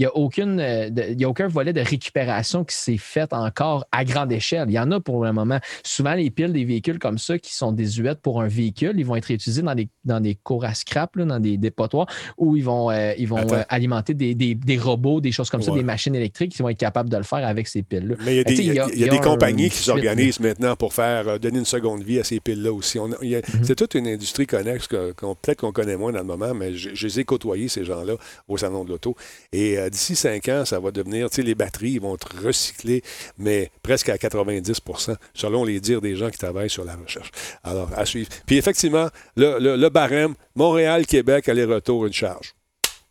n'y 0.00 0.06
a, 0.06 0.16
aucune, 0.16 0.60
euh, 0.60 0.88
a 1.20 1.26
aucun 1.26 1.48
volet 1.48 1.72
de 1.72 1.80
récupération 1.80 2.64
qui 2.64 2.74
s'est 2.74 2.96
fait 2.96 3.32
encore 3.32 3.84
à 3.92 4.04
grande 4.04 4.32
échelle. 4.32 4.66
Il 4.68 4.74
y 4.74 4.78
en 4.78 4.90
a 4.90 5.00
pour 5.00 5.24
le 5.24 5.32
moment. 5.32 5.58
Souvent, 5.84 6.14
les 6.14 6.30
piles 6.30 6.52
des 6.52 6.64
véhicules 6.64 6.98
comme 6.98 7.18
ça 7.18 7.38
qui 7.38 7.54
sont 7.54 7.72
désuètes 7.72 8.20
pour 8.20 8.40
un 8.40 8.48
véhicule, 8.48 8.94
ils 8.96 9.06
vont 9.06 9.16
être 9.16 9.30
utilisés 9.30 9.62
dans 9.62 9.74
des, 9.74 9.88
dans 10.04 10.20
des 10.20 10.34
cours 10.34 10.64
à 10.64 10.74
scrap, 10.74 11.18
dans 11.18 11.40
des 11.40 11.56
dépotoirs, 11.56 12.06
où 12.38 12.56
ils 12.56 12.64
vont, 12.64 12.90
euh, 12.90 13.12
ils 13.18 13.28
vont 13.28 13.38
euh, 13.38 13.62
alimenter 13.68 14.14
des, 14.14 14.34
des, 14.34 14.78
robots, 14.78 15.20
des 15.20 15.32
choses 15.32 15.50
comme 15.50 15.62
ça, 15.62 15.72
des 15.72 15.82
machines 15.82 16.14
électriques 16.14 16.52
qui 16.52 16.62
vont 16.62 16.68
être 16.68 16.78
capables 16.78 17.10
de 17.10 17.16
le 17.16 17.22
faire 17.22 17.46
avec 17.46 17.68
ces 17.68 17.82
piles-là. 17.82 18.16
Mais 18.24 18.36
il 18.36 18.74
y 18.74 19.04
a 19.04 19.08
des, 19.08 19.18
compagnies 19.18 19.70
qui 19.70 19.78
s'organisent 19.78 20.40
maintenant 20.40 20.76
pour 20.76 20.94
faire 20.94 21.38
donner 21.38 21.58
une 21.58 21.64
seconde 21.64 22.02
vie 22.02 22.18
à 22.18 22.24
ces 22.24 22.40
piles-là 22.40 22.72
aussi. 22.72 22.98
Mm-hmm. 22.98 23.42
C'est 23.62 23.76
toute 23.76 23.94
une 23.94 24.06
industrie 24.06 24.46
connexe 24.46 24.86
que, 24.86 25.12
peut-être 25.12 25.60
qu'on 25.60 25.72
connaît 25.72 25.96
moins 25.96 26.12
dans 26.12 26.20
le 26.20 26.24
moment, 26.24 26.54
mais 26.54 26.74
je, 26.74 26.90
je 26.94 27.06
les 27.06 27.20
ai 27.20 27.24
côtoyés, 27.24 27.68
ces 27.68 27.84
gens-là, 27.84 28.14
au 28.48 28.56
Salon 28.56 28.84
de 28.84 28.90
l'Auto. 28.90 29.14
Et 29.52 29.78
d'ici 29.90 30.16
cinq 30.16 30.48
ans, 30.48 30.64
ça 30.64 30.80
va 30.80 30.90
devenir, 30.90 31.28
tu 31.28 31.36
sais, 31.36 31.42
les 31.42 31.54
batteries 31.54 31.98
vont 31.98 32.14
être 32.14 32.30
recyclées, 32.42 33.02
mais 33.38 33.70
presque 33.82 34.08
à 34.08 34.16
90% 34.16 35.16
selon 35.34 35.64
les 35.64 35.80
dires 35.80 36.00
des 36.00 36.16
gens 36.16 36.30
qui 36.30 36.38
travaillent 36.38 36.70
sur 36.70 36.84
la 36.84 36.96
recherche. 36.96 37.30
Alors, 37.62 37.90
à 37.96 38.06
suivre. 38.06 38.30
Puis 38.46 38.56
effectivement, 38.56 39.08
le, 39.36 39.76
le 39.76 39.88
barème, 39.88 40.34
Montréal-Québec, 40.54 41.48
aller-retour, 41.48 42.06
une 42.06 42.12
charge. 42.12 42.54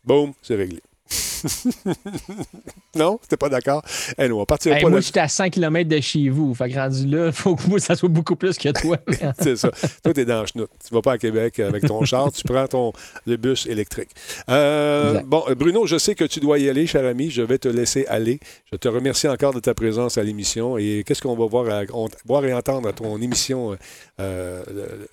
Boum, 0.04 0.32
c'est 0.42 0.56
réglé. 0.56 0.80
non, 2.94 3.18
t'es 3.28 3.36
pas 3.36 3.48
d'accord? 3.48 3.82
Eh 4.18 4.28
non, 4.28 4.44
on 4.48 4.90
moi, 4.90 5.00
j'étais 5.00 5.20
à 5.20 5.28
100 5.28 5.50
km 5.50 5.88
de 5.88 6.00
chez 6.00 6.28
vous. 6.28 6.54
Fait 6.54 6.70
que 6.70 6.76
rendu 6.76 7.06
là, 7.06 7.26
il 7.26 7.32
faut 7.32 7.56
que 7.56 7.78
ça 7.78 7.96
soit 7.96 8.08
beaucoup 8.08 8.36
plus 8.36 8.56
que 8.58 8.68
toi. 8.68 8.96
c'est 9.40 9.56
ça. 9.56 9.70
Toi, 10.02 10.12
t'es 10.12 10.24
dans 10.24 10.42
le 10.42 10.46
chenoute. 10.46 10.70
Tu 10.86 10.94
vas 10.94 11.02
pas 11.02 11.12
à 11.12 11.18
Québec 11.18 11.58
avec 11.60 11.86
ton 11.86 12.04
char, 12.04 12.30
tu 12.32 12.42
prends 12.44 12.66
ton, 12.66 12.92
le 13.26 13.36
bus 13.36 13.66
électrique. 13.66 14.10
Euh, 14.48 15.20
bon, 15.24 15.44
Bruno, 15.56 15.86
je 15.86 15.98
sais 15.98 16.14
que 16.14 16.24
tu 16.24 16.40
dois 16.40 16.58
y 16.58 16.68
aller, 16.68 16.86
cher 16.86 17.04
ami. 17.04 17.30
Je 17.30 17.42
vais 17.42 17.58
te 17.58 17.68
laisser 17.68 18.06
aller. 18.06 18.40
Je 18.70 18.76
te 18.76 18.88
remercie 18.88 19.28
encore 19.28 19.54
de 19.54 19.60
ta 19.60 19.74
présence 19.74 20.18
à 20.18 20.22
l'émission. 20.22 20.78
Et 20.78 21.04
qu'est-ce 21.06 21.22
qu'on 21.22 21.36
va 21.36 21.46
voir, 21.46 21.84
voir 22.26 22.44
et 22.44 22.52
entendre 22.52 22.88
à 22.88 22.92
ton 22.92 23.20
émission, 23.20 23.76
euh, 24.20 24.62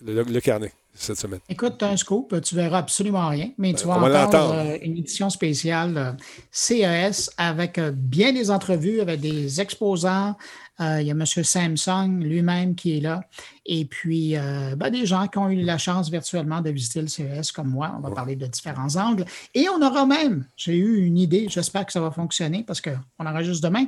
le 0.05 0.39
carnet? 0.39 0.71
Cette 0.97 1.19
semaine? 1.19 1.39
Écoute, 1.49 1.81
as 1.83 1.89
un 1.89 1.97
scoop, 1.97 2.39
tu 2.41 2.55
verras 2.55 2.79
absolument 2.79 3.27
rien, 3.29 3.49
mais 3.57 3.73
tu 3.73 3.85
vas 3.85 3.95
entendre 3.95 4.53
euh, 4.53 4.77
une 4.81 4.97
édition 4.97 5.29
spéciale 5.29 5.97
euh, 5.97 6.11
CES 6.51 7.31
avec 7.37 7.77
euh, 7.77 7.91
bien 7.95 8.33
des 8.33 8.51
entrevues, 8.51 8.99
avec 9.01 9.19
des 9.21 9.61
exposants. 9.61 10.35
il 10.79 11.03
y 11.03 11.11
a 11.11 11.13
M. 11.13 11.25
Samsung 11.25 12.19
lui-même 12.21 12.75
qui 12.75 12.97
est 12.97 13.01
là. 13.01 13.21
Et 13.65 13.85
puis, 13.85 14.35
ben, 14.77 14.89
des 14.91 15.05
gens 15.05 15.27
qui 15.27 15.37
ont 15.39 15.49
eu 15.49 15.61
la 15.63 15.77
chance 15.77 16.09
virtuellement 16.09 16.61
de 16.61 16.69
visiter 16.69 17.01
le 17.01 17.07
CES 17.07 17.51
comme 17.51 17.69
moi. 17.69 17.95
On 17.97 18.01
va 18.01 18.11
parler 18.13 18.35
de 18.35 18.45
différents 18.45 18.95
angles. 18.95 19.25
Et 19.55 19.67
on 19.69 19.81
aura 19.81 20.05
même, 20.05 20.45
j'ai 20.55 20.75
eu 20.75 21.05
une 21.05 21.17
idée, 21.17 21.47
j'espère 21.49 21.85
que 21.85 21.91
ça 21.91 21.99
va 21.99 22.11
fonctionner 22.11 22.63
parce 22.63 22.79
qu'on 22.79 23.25
aura 23.25 23.41
juste 23.41 23.63
demain, 23.63 23.87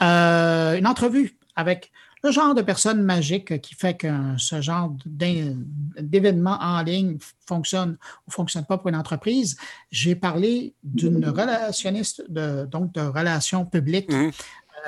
une 0.00 0.86
entrevue 0.86 1.36
avec 1.56 1.92
le 2.22 2.30
genre 2.30 2.54
de 2.54 2.62
personne 2.62 3.02
magique 3.02 3.60
qui 3.60 3.74
fait 3.74 3.96
que 3.96 4.08
ce 4.36 4.60
genre 4.60 4.94
d'événement 5.06 6.58
en 6.60 6.82
ligne 6.82 7.18
fonctionne 7.46 7.92
ou 7.92 8.28
ne 8.28 8.32
fonctionne 8.32 8.64
pas 8.64 8.78
pour 8.78 8.88
une 8.88 8.96
entreprise. 8.96 9.56
J'ai 9.90 10.14
parlé 10.14 10.74
d'une 10.82 11.26
relationniste, 11.26 12.24
de, 12.28 12.66
donc 12.66 12.92
de 12.92 13.00
relations 13.00 13.64
publiques, 13.64 14.12
mmh. 14.12 14.30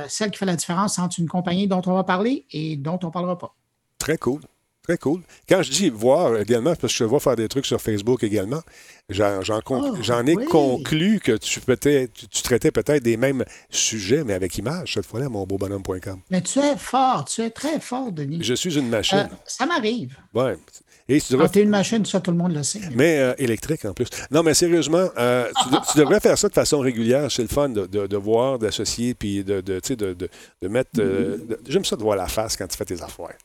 euh, 0.01 0.05
celle 0.09 0.31
qui 0.31 0.39
fait 0.39 0.47
la 0.47 0.57
différence 0.57 0.99
entre 0.99 1.19
une 1.21 1.29
compagnie 1.29 1.67
dont 1.67 1.83
on 1.87 1.95
va 1.95 2.05
parler 2.05 2.45
et 2.51 2.77
dont 2.77 2.99
on 3.03 3.07
ne 3.07 3.13
parlera 3.13 3.39
pas. 3.39 3.55
Très 3.99 4.19
cool. 4.19 4.41
Très 4.83 4.99
cool. 4.99 5.21
Quand 5.49 5.63
je 5.63 5.71
dis 5.71 5.91
voir 5.91 6.37
également, 6.39 6.75
parce 6.75 6.93
que 6.93 6.99
je 6.99 7.05
vois 7.05 7.21
faire 7.21 7.37
des 7.37 7.47
trucs 7.47 7.67
sur 7.67 7.81
Facebook 7.81 8.25
également, 8.25 8.63
j'en 9.09 9.41
ah, 9.41 10.23
ai 10.27 10.35
conclu 10.47 11.21
que 11.21 11.37
tu, 11.37 11.61
tu 11.61 12.43
traitais 12.43 12.71
peut-être 12.73 13.03
des 13.03 13.17
mêmes 13.17 13.45
sujets, 13.71 14.25
mais 14.25 14.35
avec 14.35 14.59
images, 14.59 14.95
cette 14.95 15.07
fois-là, 15.07 15.29
mon 15.29 15.47
beau 15.47 15.57
bonhomme.com. 15.57 16.23
Mais 16.31 16.41
tu 16.41 16.59
es 16.59 16.77
fort, 16.77 17.25
tu 17.27 17.43
es 17.43 17.51
très 17.51 17.79
fort, 17.79 18.11
Denis. 18.11 18.43
Je 18.43 18.55
suis 18.55 18.77
une 18.77 18.89
machine. 18.89 19.29
Euh, 19.31 19.37
ça 19.47 19.67
m'arrive. 19.67 20.17
Oui. 20.35 20.51
Et 21.09 21.21
tu 21.21 21.33
devrais... 21.35 21.49
es 21.55 21.63
une 21.63 21.69
machine, 21.69 22.05
ça, 22.05 22.21
tout 22.21 22.33
le 22.33 22.37
monde 22.37 22.55
le 22.55 22.65
sait. 22.65 22.81
Mais 22.93 23.19
euh, 23.21 23.35
électrique 23.39 23.85
en 23.85 23.93
plus. 23.93 24.09
Non, 24.33 24.43
mais 24.43 24.55
sérieusement, 24.55 25.11
euh, 25.17 25.49
tu, 25.93 25.99
devrais 25.99 26.19
faire 26.19 26.37
ça 26.37 26.49
de 26.49 26.55
façon 26.55 26.81
régulière. 26.81 27.31
C'est 27.31 27.43
le 27.43 27.49
fun 27.49 27.69
de, 27.69 27.87
de, 27.87 28.17
voir, 28.17 28.59
d'associer, 28.59 29.15
puis 29.15 29.45
de, 29.45 29.61
de, 29.61 29.81
de 29.81 30.69
mettre. 30.69 30.91
J'aime 31.69 31.85
ça 31.85 31.95
de 31.95 32.03
voir 32.03 32.17
la 32.17 32.27
face 32.27 32.57
quand 32.57 32.67
tu 32.67 32.77
fais 32.77 32.85
tes 32.85 33.01
affaires. 33.01 33.37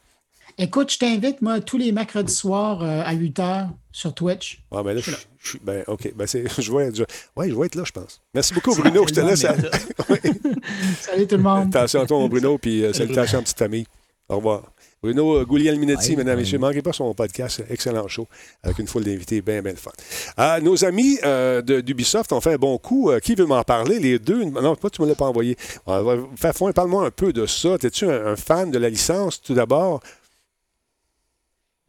Écoute, 0.60 0.92
je 0.92 0.98
t'invite, 0.98 1.44
moi, 1.44 1.60
tous 1.60 1.78
les 1.78 1.92
mercredis 1.92 2.34
soirs 2.34 2.82
euh, 2.82 3.04
à 3.06 3.14
8 3.14 3.38
h 3.38 3.68
sur 3.92 4.16
Twitch. 4.16 4.64
Ah, 4.72 4.82
ben 4.82 4.94
là, 4.94 5.02
je, 5.02 5.12
suis 5.48 5.60
ben, 5.64 5.84
OK. 5.86 6.12
Ben, 6.16 6.26
c'est, 6.26 6.46
je, 6.62 6.76
vais, 6.76 6.90
je, 6.96 7.04
ouais, 7.36 7.50
je 7.50 7.56
vais 7.56 7.68
être 7.68 7.76
là, 7.76 7.84
je 7.86 7.92
pense. 7.92 8.24
Merci 8.34 8.56
beaucoup, 8.56 8.74
Bruno. 8.74 9.06
je 9.08 9.14
te 9.14 9.20
laisse. 9.20 9.42
Salut 11.02 11.28
tout 11.28 11.38
le 11.38 11.44
monde. 11.44 11.76
Attention 11.76 12.02
à 12.02 12.06
toi, 12.08 12.28
Bruno, 12.28 12.58
puis 12.58 12.84
euh, 12.84 12.92
salutations 12.92 13.38
à 13.38 13.42
petite 13.44 13.60
famille. 13.60 13.86
Au 14.30 14.38
revoir. 14.38 14.64
Bruno 15.04 15.38
euh, 15.38 15.46
Gouliel-Minetti, 15.46 16.18
mesdames 16.18 16.40
et 16.40 16.42
messieurs, 16.42 16.58
ne 16.58 16.64
manquez 16.64 16.82
pas 16.82 16.92
son 16.92 17.14
podcast, 17.14 17.64
excellent 17.70 18.08
show, 18.08 18.28
avec 18.64 18.80
une 18.80 18.88
foule 18.88 19.04
d'invités 19.04 19.42
bien, 19.42 19.62
bien 19.62 19.76
fun. 19.76 19.92
Ah, 20.38 20.60
nos 20.60 20.84
amis 20.84 21.20
euh, 21.24 21.62
d'Ubisoft 21.62 22.34
ont 22.34 22.42
fait 22.42 22.54
un 22.54 22.58
bon 22.58 22.80
coup. 22.80 23.12
qui 23.24 23.36
veut 23.36 23.46
m'en 23.46 23.64
parler? 23.64 24.00
Les 24.00 24.18
deux? 24.18 24.44
Non, 24.44 24.76
toi, 24.76 24.90
tu 24.90 25.02
ne 25.02 25.06
me 25.06 25.12
l'as 25.12 25.16
pas 25.16 25.26
envoyé. 25.26 25.56
parle-moi 25.86 27.06
un 27.06 27.12
peu 27.12 27.32
de 27.32 27.46
ça. 27.46 27.76
Es-tu 27.76 28.10
un, 28.10 28.36
fan 28.36 28.72
de 28.72 28.80
la 28.80 28.90
licence, 28.90 29.40
tout 29.40 29.54
d'abord? 29.54 30.02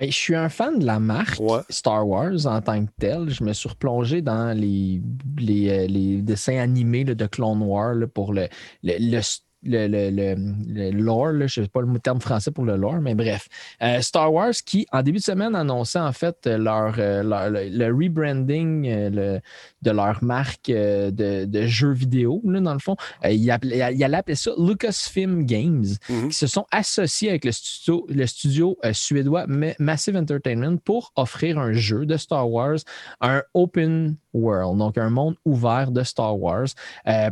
Je 0.01 0.11
suis 0.13 0.37
un 0.37 0.49
fan 0.49 0.79
de 0.79 0.87
la 0.87 1.01
marque 1.01 1.41
Star 1.71 2.07
Wars 2.07 2.47
en 2.47 2.61
tant 2.63 2.87
que 2.87 2.91
tel. 3.01 3.31
Je 3.31 3.43
me 3.43 3.53
suis 3.53 3.69
replongé 3.69 4.23
dans 4.23 4.57
les, 4.57 5.03
les, 5.39 5.69
euh, 5.71 6.23
dessins 6.23 6.59
animés 6.59 7.05
de 7.05 7.27
Clone 7.27 7.63
Wars 7.63 7.97
pour 8.15 8.33
le, 8.33 8.49
le, 8.85 8.95
le 9.01 9.21
le, 9.63 9.87
le, 9.89 10.11
le, 10.11 10.91
lore, 10.91 11.33
je 11.33 11.61
ne 11.61 11.65
sais 11.65 11.69
pas 11.69 11.81
le 11.81 11.99
terme 11.99 12.21
français 12.21 12.51
pour 12.51 12.65
le 12.65 12.77
lore, 12.77 13.01
mais 13.01 13.15
bref. 13.15 13.49
Euh, 13.83 14.01
Star 14.01 14.33
Wars 14.33 14.53
qui, 14.65 14.87
en 14.93 15.03
début 15.03 15.19
de 15.19 15.23
semaine, 15.25 15.55
annonçait 15.55 15.99
en 15.99 16.13
fait 16.13 16.47
leur, 16.47 16.95
euh, 16.99 17.23
le 17.23 17.87
rebranding 17.87 18.89
euh, 18.89 19.41
de 19.83 19.91
leur 19.91 20.23
marque 20.23 20.71
de, 20.71 21.67
jeux 21.67 21.93
vidéo, 21.93 22.41
dans 22.45 22.73
le 22.73 22.79
fond. 22.79 22.97
il, 23.29 23.51
allait 23.51 24.17
appeler 24.17 24.37
ça 24.37 24.53
Lucasfilm 24.59 25.45
Games, 25.45 25.85
mm-hmm. 26.09 26.29
qui 26.29 26.37
se 26.37 26.47
sont 26.47 26.67
associés 26.71 27.31
avec 27.31 27.45
le 27.45 27.53
studio, 27.53 28.07
le 28.09 28.27
studio 28.27 28.79
suédois 28.93 29.47
Massive 29.79 30.17
Entertainment 30.17 30.77
pour 30.79 31.13
offrir 31.17 31.59
un 31.59 31.73
jeu 31.73 32.07
de 32.07 32.17
Star 32.17 32.49
Wars, 32.51 32.79
un 33.21 33.43
open 33.55 34.17
world, 34.39 34.79
donc 34.79 34.99
un 34.99 35.11
monde 35.11 35.37
ouvert 35.45 35.91
de 35.91 36.03
Star 36.03 36.39
Wars. 36.39 36.69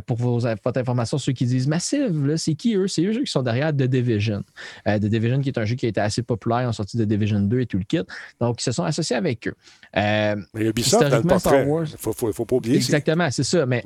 pour 0.05 0.17
vos, 0.17 0.39
votre 0.39 0.79
information, 0.79 1.17
ceux 1.17 1.33
qui 1.33 1.45
disent 1.45 1.67
Massive, 1.67 2.35
c'est 2.37 2.55
qui 2.55 2.75
eux? 2.75 2.87
C'est 2.87 3.03
eux 3.03 3.23
qui 3.23 3.31
sont 3.31 3.43
derrière 3.43 3.71
The 3.71 3.83
Division. 3.83 4.43
Euh, 4.87 4.97
The 4.97 5.05
Division, 5.05 5.41
qui 5.41 5.49
est 5.49 5.57
un 5.57 5.65
jeu 5.65 5.75
qui 5.75 5.85
a 5.85 5.89
été 5.89 6.01
assez 6.01 6.23
populaire 6.23 6.67
en 6.67 6.73
sortie 6.73 6.97
de 6.97 7.05
Division 7.05 7.39
2 7.39 7.59
et 7.61 7.65
tout 7.65 7.77
le 7.77 7.83
kit. 7.83 8.01
Donc, 8.39 8.61
ils 8.61 8.63
se 8.63 8.71
sont 8.71 8.83
associés 8.83 9.15
avec 9.15 9.47
eux. 9.47 9.55
Euh, 9.95 10.35
mais 10.53 10.65
Ubisoft, 10.65 11.09
dans 11.09 11.17
le 11.17 11.23
portrait, 11.23 11.67
il 11.67 11.97
faut, 11.97 12.13
faut, 12.13 12.45
pas 12.45 12.55
oublier. 12.55 12.75
Exactement, 12.75 13.29
c'est 13.31 13.43
ça. 13.43 13.65
Mais 13.65 13.83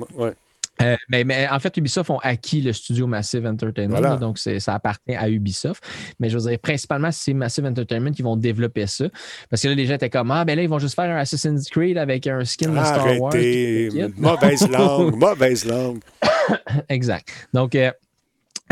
euh, 0.82 0.96
mais, 1.10 1.48
en 1.50 1.60
fait, 1.60 1.76
Ubisoft 1.78 2.10
ont 2.10 2.20
acquis 2.20 2.62
le 2.62 2.74
studio 2.74 3.08
Massive 3.08 3.46
Entertainment, 3.46 4.18
donc 4.18 4.38
ça 4.38 4.74
appartient 4.74 5.16
à 5.16 5.30
Ubisoft. 5.30 5.84
Mais 6.20 6.30
je 6.30 6.38
veux 6.38 6.50
dire, 6.50 6.60
principalement, 6.60 7.12
c'est 7.12 7.34
Massive 7.34 7.66
Entertainment 7.66 8.12
qui 8.12 8.22
vont 8.22 8.36
développer 8.36 8.88
ça. 8.88 9.06
Parce 9.50 9.62
que 9.62 9.68
là, 9.68 9.76
les 9.76 9.86
gens 9.86 9.96
étaient 9.96 10.10
comme 10.10 10.32
Ah, 10.32 10.46
ben 10.46 10.56
là, 10.56 10.64
ils 10.64 10.70
vont 10.70 10.80
juste 10.80 10.96
faire 10.96 11.10
un 11.10 11.18
Assassin's 11.18 11.70
Creed 11.70 11.98
avec 11.98 12.28
un 12.28 12.44
skin 12.46 12.70
de 12.70 12.84
Star 12.84 13.20
Wars. 13.20 13.34
Mauvaise 14.18 14.68
langue, 14.70 15.16
mauvaise 15.16 15.66
langue. 15.66 16.00
exact. 16.90 17.30
Donc, 17.54 17.76
euh, 17.76 17.92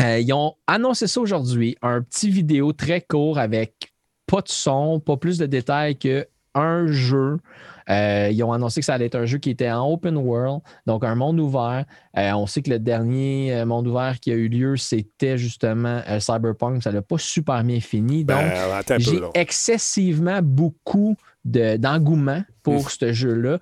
ils 0.00 0.32
ont 0.32 0.54
annoncé 0.66 1.06
ça 1.06 1.20
aujourd'hui, 1.20 1.76
un 1.82 2.02
petit 2.02 2.30
vidéo 2.30 2.72
très 2.72 3.00
court 3.00 3.38
avec 3.38 3.92
pas 4.26 4.40
de 4.40 4.48
son, 4.48 5.00
pas 5.00 5.16
plus 5.16 5.38
de 5.38 5.46
détails 5.46 5.98
que 5.98 6.26
un 6.54 6.86
jeu. 6.86 7.38
Euh, 7.88 8.28
ils 8.32 8.42
ont 8.42 8.52
annoncé 8.52 8.80
que 8.80 8.84
ça 8.86 8.94
allait 8.94 9.06
être 9.06 9.14
un 9.16 9.26
jeu 9.26 9.38
qui 9.38 9.50
était 9.50 9.70
en 9.70 9.90
open 9.90 10.16
world, 10.16 10.60
donc 10.86 11.04
un 11.04 11.14
monde 11.14 11.40
ouvert. 11.40 11.84
Euh, 12.18 12.32
on 12.32 12.46
sait 12.46 12.62
que 12.62 12.70
le 12.70 12.78
dernier 12.78 13.64
monde 13.64 13.86
ouvert 13.86 14.18
qui 14.20 14.30
a 14.32 14.34
eu 14.34 14.48
lieu, 14.48 14.76
c'était 14.76 15.38
justement 15.38 16.02
Cyberpunk. 16.18 16.82
Ça 16.82 16.92
n'a 16.92 17.02
pas 17.02 17.18
super 17.18 17.62
bien 17.64 17.80
fini. 17.80 18.24
Donc, 18.24 18.38
Ben, 18.38 18.98
j'ai 18.98 19.20
excessivement 19.34 20.40
beaucoup 20.42 21.16
d'engouement 21.44 22.42
pour 22.62 22.84
Mm. 22.84 22.88
ce 22.88 23.12
jeu-là 23.12 23.58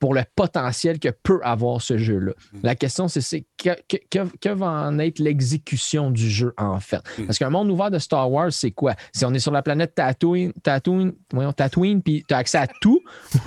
pour 0.00 0.14
le 0.14 0.22
potentiel 0.34 0.98
que 0.98 1.10
peut 1.10 1.38
avoir 1.44 1.80
ce 1.80 1.96
jeu-là. 1.98 2.32
Mm. 2.52 2.58
La 2.64 2.74
question, 2.74 3.06
c'est 3.06 3.44
que, 3.56 3.70
que- 3.88 3.98
que- 4.10 4.36
que 4.40 4.48
va 4.48 4.66
en 4.88 4.98
être 4.98 5.18
l'exécution 5.20 6.10
du 6.10 6.28
jeu, 6.28 6.52
en 6.56 6.80
fait? 6.80 7.02
Mm. 7.18 7.26
Parce 7.26 7.38
qu'un 7.38 7.50
monde 7.50 7.70
ouvert 7.70 7.90
de 7.92 7.98
Star 8.00 8.28
Wars, 8.30 8.52
c'est 8.52 8.70
quoi? 8.72 8.94
Si 9.12 9.24
on 9.24 9.32
est 9.34 9.38
sur 9.38 9.52
la 9.52 9.62
planète 9.62 9.94
Tatooine, 9.94 10.52
Tatooine, 10.62 11.12
voyons, 11.32 11.52
Tatooine, 11.52 12.02
puis 12.02 12.24
tu 12.26 12.34
as 12.34 12.38
accès 12.38 12.58
à 12.58 12.66
tout? 12.80 13.00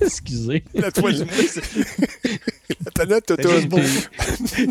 Excusez. 0.00 0.64
La 0.74 0.90
toile. 0.90 1.14
la 2.84 2.90
planète 2.92 3.26
Tatooine. 3.26 3.68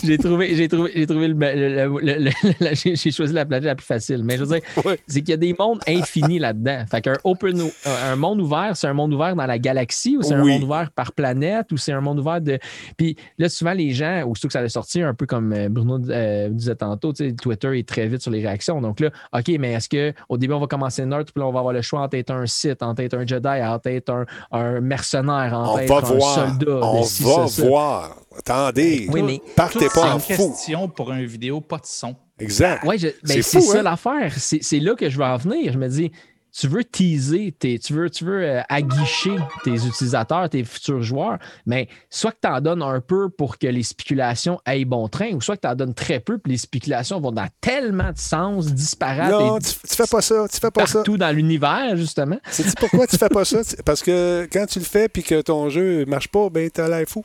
J'ai- 0.04 0.18
trouvé, 0.18 0.56
j'ai 0.56 0.68
trouvé, 0.68 0.92
j'ai 0.96 1.08
trouvé 1.08 1.28
le, 1.30 2.32
j'ai 2.74 2.96
j'ai 2.96 3.12
choisi 3.12 3.34
la 3.34 3.46
planète 3.46 3.66
la 3.66 3.76
plus 3.76 3.86
facile. 3.86 4.24
Mais 4.24 4.38
je 4.38 4.44
veux 4.44 4.56
dire, 4.60 4.62
Ouais. 4.86 5.00
c'est 5.08 5.22
qu'il 5.22 5.30
y 5.30 5.34
a 5.34 5.38
des 5.38 5.56
mondes 5.58 5.80
infinis 5.88 6.40
là-dedans. 6.40 6.84
Fait 6.90 7.02
qu'un 7.02 7.18
open, 7.24 7.62
un 7.86 8.16
monde 8.16 8.42
ouvert, 8.42 8.76
c'est 8.76 8.88
un 8.88 8.94
monde 8.94 9.14
ouvert 9.14 9.36
dans 9.36 9.46
la 9.46 9.60
galaxie 9.60 10.18
ou 10.18 10.22
c'est 10.24 10.36
Oui. 10.36 10.52
un 10.52 10.54
monde 10.56 10.64
ouvert 10.64 10.92
par 10.98 11.14
planète 11.14 11.72
ou 11.72 11.78
c'est 11.78 11.94
un 11.94 12.02
monde 12.02 12.20
ouvert 12.20 12.42
de. 12.42 12.60
Puis 12.98 13.16
là, 13.38 13.48
souvent, 13.48 13.72
les 13.74 13.92
gens, 13.92 14.24
aussitôt 14.28 14.48
que 14.50 14.54
ça 14.54 14.60
allait 14.60 14.68
sortir, 14.68 15.08
un 15.08 15.14
peu 15.14 15.26
comme 15.28 15.54
euh, 15.54 15.70
Bruno 15.70 16.00
euh, 16.10 16.50
disait 16.50 16.76
tantôt, 16.76 17.14
Twitter 17.14 17.80
est 17.80 17.88
très 17.88 18.08
vite 18.08 18.22
sur 18.22 18.32
les 18.32 18.42
réactions. 18.42 18.82
Donc 18.82 19.00
là, 19.00 19.12
OK, 19.34 19.48
mais 19.60 19.74
est-ce 19.74 19.88
qu'au 19.88 20.38
début, 20.38 20.54
on 20.54 20.60
va 20.60 20.68
commencer 20.68 21.06
neutre, 21.06 21.32
puis 21.32 21.40
là, 21.42 21.48
on 21.48 21.52
va 21.54 21.60
avoir 21.60 21.74
le 21.74 21.82
choix 21.84 22.02
entre 22.02 22.18
être 22.18 22.32
un 22.32 22.46
Sith, 22.48 22.82
entre 22.82 23.04
être 23.04 23.14
un 23.14 23.26
Jedi, 23.26 23.48
entre 23.48 23.88
être 23.90 24.10
un, 24.10 24.26
un 24.52 24.82
mercenaire, 24.82 25.54
être 25.80 25.88
va 25.90 25.98
un 25.98 26.18
voir. 26.18 26.34
soldat. 26.50 26.80
On 26.82 27.02
de 27.02 27.06
ci, 27.06 27.24
va 27.24 27.30
ça, 27.30 27.48
ça. 27.48 27.68
voir. 27.68 28.16
Attendez. 28.38 29.08
Oui, 29.12 29.22
mais- 29.22 29.42
Partez 29.56 29.88
pas 29.94 30.16
en 30.16 30.20
fou. 30.20 30.28
question 30.28 30.88
pour 30.90 31.12
une 31.14 31.26
vidéo, 31.26 31.62
pas 31.62 31.78
de 31.78 31.86
son. 31.86 32.16
Exact. 32.40 32.84
Ouais, 32.84 32.98
ben, 33.00 33.14
C'est 33.24 33.42
ça 33.62 33.80
hein? 33.80 33.84
l'affaire. 33.84 34.32
C'est 34.38 34.60
c'est 34.62 34.80
là 34.80 34.94
que 34.96 35.10
je 35.10 35.18
veux 35.18 35.24
en 35.26 35.38
venir. 35.38 35.74
Je 35.74 35.78
me 35.78 35.88
dis, 35.88 36.12
tu 36.60 36.68
veux 36.68 36.84
teaser, 36.84 37.54
tes- 37.60 37.78
tu 37.78 37.94
veux, 37.94 38.10
tu 38.10 38.26
veux 38.26 38.42
euh, 38.44 38.62
aguicher 38.68 39.36
tes 39.64 39.74
utilisateurs, 39.76 40.50
tes 40.50 40.64
futurs 40.64 41.04
joueurs, 41.04 41.38
mais 41.68 41.88
soit 42.10 42.32
que 42.32 42.38
tu 42.42 42.50
en 42.50 42.62
donnes 42.62 42.82
un 42.82 43.00
peu 43.00 43.30
pour 43.30 43.60
que 43.60 43.68
les 43.68 43.84
spéculations 43.84 44.60
aillent 44.66 44.86
bon 44.86 45.08
train, 45.08 45.34
ou 45.34 45.42
soit 45.42 45.56
que 45.58 45.62
tu 45.62 45.68
en 45.68 45.76
donnes 45.76 45.94
très 45.94 46.20
peu, 46.20 46.40
puis 46.40 46.54
les 46.54 46.58
spéculations 46.58 47.20
vont 47.20 47.32
dans 47.32 47.48
tellement 47.62 48.12
de 48.12 48.18
sens 48.18 48.74
disparates 48.74 49.32
Non, 49.32 49.58
et 49.58 49.62
tu, 49.62 49.70
tu 49.88 49.96
fais 49.96 50.08
pas 50.10 50.22
ça. 50.22 50.48
Tu 50.52 50.60
fais 50.60 50.72
pas 50.72 50.88
ça. 50.88 50.94
partout 51.00 51.18
dans 51.18 51.36
l'univers, 51.36 51.96
justement. 51.96 52.40
Pourquoi 52.80 53.06
tu 53.06 53.18
fais 53.18 53.30
pas 53.30 53.46
ça? 53.46 53.62
Parce 53.86 54.02
que 54.02 54.48
quand 54.52 54.66
tu 54.66 54.80
le 54.80 54.86
fais 54.86 55.10
puis 55.10 55.22
que 55.24 55.42
ton 55.42 55.70
jeu 55.70 56.06
marche 56.06 56.30
pas, 56.30 56.50
ben 56.50 56.70
t'as 56.72 56.88
l'air 56.88 57.06
fou. 57.08 57.24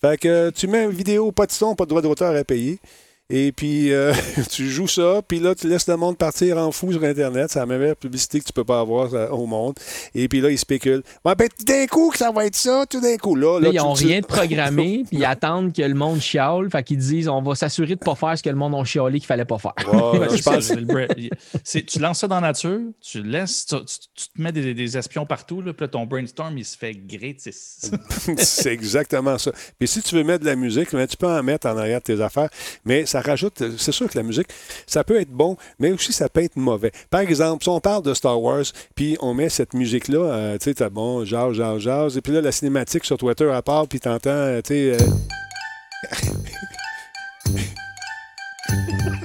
Fait 0.00 0.18
que 0.18 0.50
tu 0.50 0.66
mets 0.68 0.84
une 0.84 0.90
vidéo, 0.90 1.32
pas 1.32 1.46
de 1.46 1.52
son, 1.52 1.74
pas 1.74 1.84
de 1.84 1.90
droit 1.90 2.02
d'auteur 2.02 2.34
à 2.34 2.44
payer. 2.44 2.78
Et 3.30 3.52
puis, 3.52 3.92
euh, 3.92 4.12
tu 4.50 4.68
joues 4.68 4.88
ça, 4.88 5.20
puis 5.26 5.38
là, 5.38 5.54
tu 5.54 5.68
laisses 5.68 5.86
le 5.88 5.96
monde 5.96 6.16
partir 6.18 6.58
en 6.58 6.72
fou 6.72 6.92
sur 6.92 7.02
Internet. 7.04 7.46
C'est 7.50 7.58
la 7.60 7.66
meilleure 7.66 7.96
publicité 7.96 8.40
que 8.40 8.44
tu 8.44 8.52
peux 8.52 8.64
pas 8.64 8.80
avoir 8.80 9.14
euh, 9.14 9.28
au 9.28 9.46
monde. 9.46 9.74
Et 10.14 10.26
puis 10.28 10.40
là, 10.40 10.50
ils 10.50 10.58
spéculent. 10.58 11.02
Ouais, 11.24 11.34
ben, 11.36 11.48
tout 11.56 11.64
d'un 11.64 11.86
coup, 11.86 12.10
que 12.10 12.18
ça 12.18 12.30
va 12.32 12.46
être 12.46 12.56
ça, 12.56 12.84
tout 12.88 13.00
d'un 13.00 13.16
coup. 13.16 13.36
Là, 13.36 13.58
Là, 13.60 13.68
là, 13.68 13.70
ils 13.72 13.76
n'ont 13.76 13.94
tu- 13.94 14.06
rien 14.06 14.20
de 14.20 14.26
programmé, 14.26 15.04
puis 15.08 15.18
ils 15.18 15.24
attendent 15.24 15.72
que 15.72 15.82
le 15.82 15.94
monde 15.94 16.20
chiale. 16.20 16.68
Fait 16.70 16.82
qu'ils 16.82 16.98
disent 16.98 17.28
on 17.28 17.40
va 17.42 17.54
s'assurer 17.54 17.94
de 17.94 18.00
ne 18.00 18.04
pas 18.04 18.14
faire 18.14 18.36
ce 18.36 18.42
que 18.42 18.50
le 18.50 18.56
monde 18.56 18.74
a 18.74 18.84
chialé 18.84 19.18
qu'il 19.20 19.26
fallait 19.26 19.44
pas 19.44 19.58
faire. 19.58 19.74
Je 19.80 20.42
pense. 20.42 20.72
c'est- 21.64 21.86
tu 21.86 21.98
lances 22.00 22.18
ça 22.18 22.28
dans 22.28 22.40
la 22.40 22.48
nature, 22.48 22.80
tu 23.00 23.22
laisses, 23.22 23.66
tu, 23.66 23.76
tu- 23.76 23.84
tu 24.14 24.28
te 24.28 24.42
mets 24.42 24.52
des, 24.52 24.74
des 24.74 24.98
espions 24.98 25.24
partout, 25.26 25.60
là, 25.62 25.72
puis 25.72 25.84
là, 25.84 25.88
ton 25.88 26.04
brainstorm, 26.06 26.56
il 26.58 26.64
se 26.64 26.76
fait 26.76 26.94
gratis. 26.94 27.90
c'est 28.38 28.72
exactement 28.72 29.38
ça. 29.38 29.52
Puis 29.78 29.88
si 29.88 30.02
tu 30.02 30.14
veux 30.16 30.24
mettre 30.24 30.40
de 30.40 30.46
la 30.50 30.56
musique, 30.56 30.92
ben, 30.92 31.06
tu 31.06 31.16
peux 31.16 31.26
en 31.28 31.42
mettre 31.42 31.66
en 31.68 31.76
arrière 31.76 32.00
de 32.00 32.04
tes 32.04 32.20
affaires, 32.20 32.48
mais 32.84 33.06
ça 33.06 33.19
rajoute, 33.20 33.62
c'est 33.78 33.92
sûr 33.92 34.08
que 34.08 34.16
la 34.16 34.24
musique, 34.24 34.48
ça 34.86 35.04
peut 35.04 35.20
être 35.20 35.30
bon, 35.30 35.56
mais 35.78 35.92
aussi 35.92 36.12
ça 36.12 36.28
peut 36.28 36.42
être 36.42 36.56
mauvais. 36.56 36.92
Par 37.10 37.20
exemple, 37.20 37.62
si 37.62 37.68
on 37.68 37.80
parle 37.80 38.02
de 38.02 38.14
Star 38.14 38.40
Wars, 38.40 38.64
puis 38.94 39.16
on 39.20 39.34
met 39.34 39.48
cette 39.48 39.74
musique-là, 39.74 40.18
euh, 40.18 40.58
tu 40.58 40.64
sais, 40.64 40.74
t'as 40.74 40.90
bon, 40.90 41.24
jazz, 41.24 41.54
jazz, 41.54 41.80
jazz, 41.80 42.16
et 42.16 42.20
puis 42.20 42.32
là, 42.32 42.40
la 42.40 42.52
cinématique 42.52 43.04
sur 43.04 43.18
Twitter, 43.18 43.50
à 43.50 43.62
part, 43.62 43.86
puis 43.86 44.00
t'entends, 44.00 44.30
euh, 44.30 44.60
tu 44.62 44.74
sais... 44.74 45.02
euh, 45.02 45.06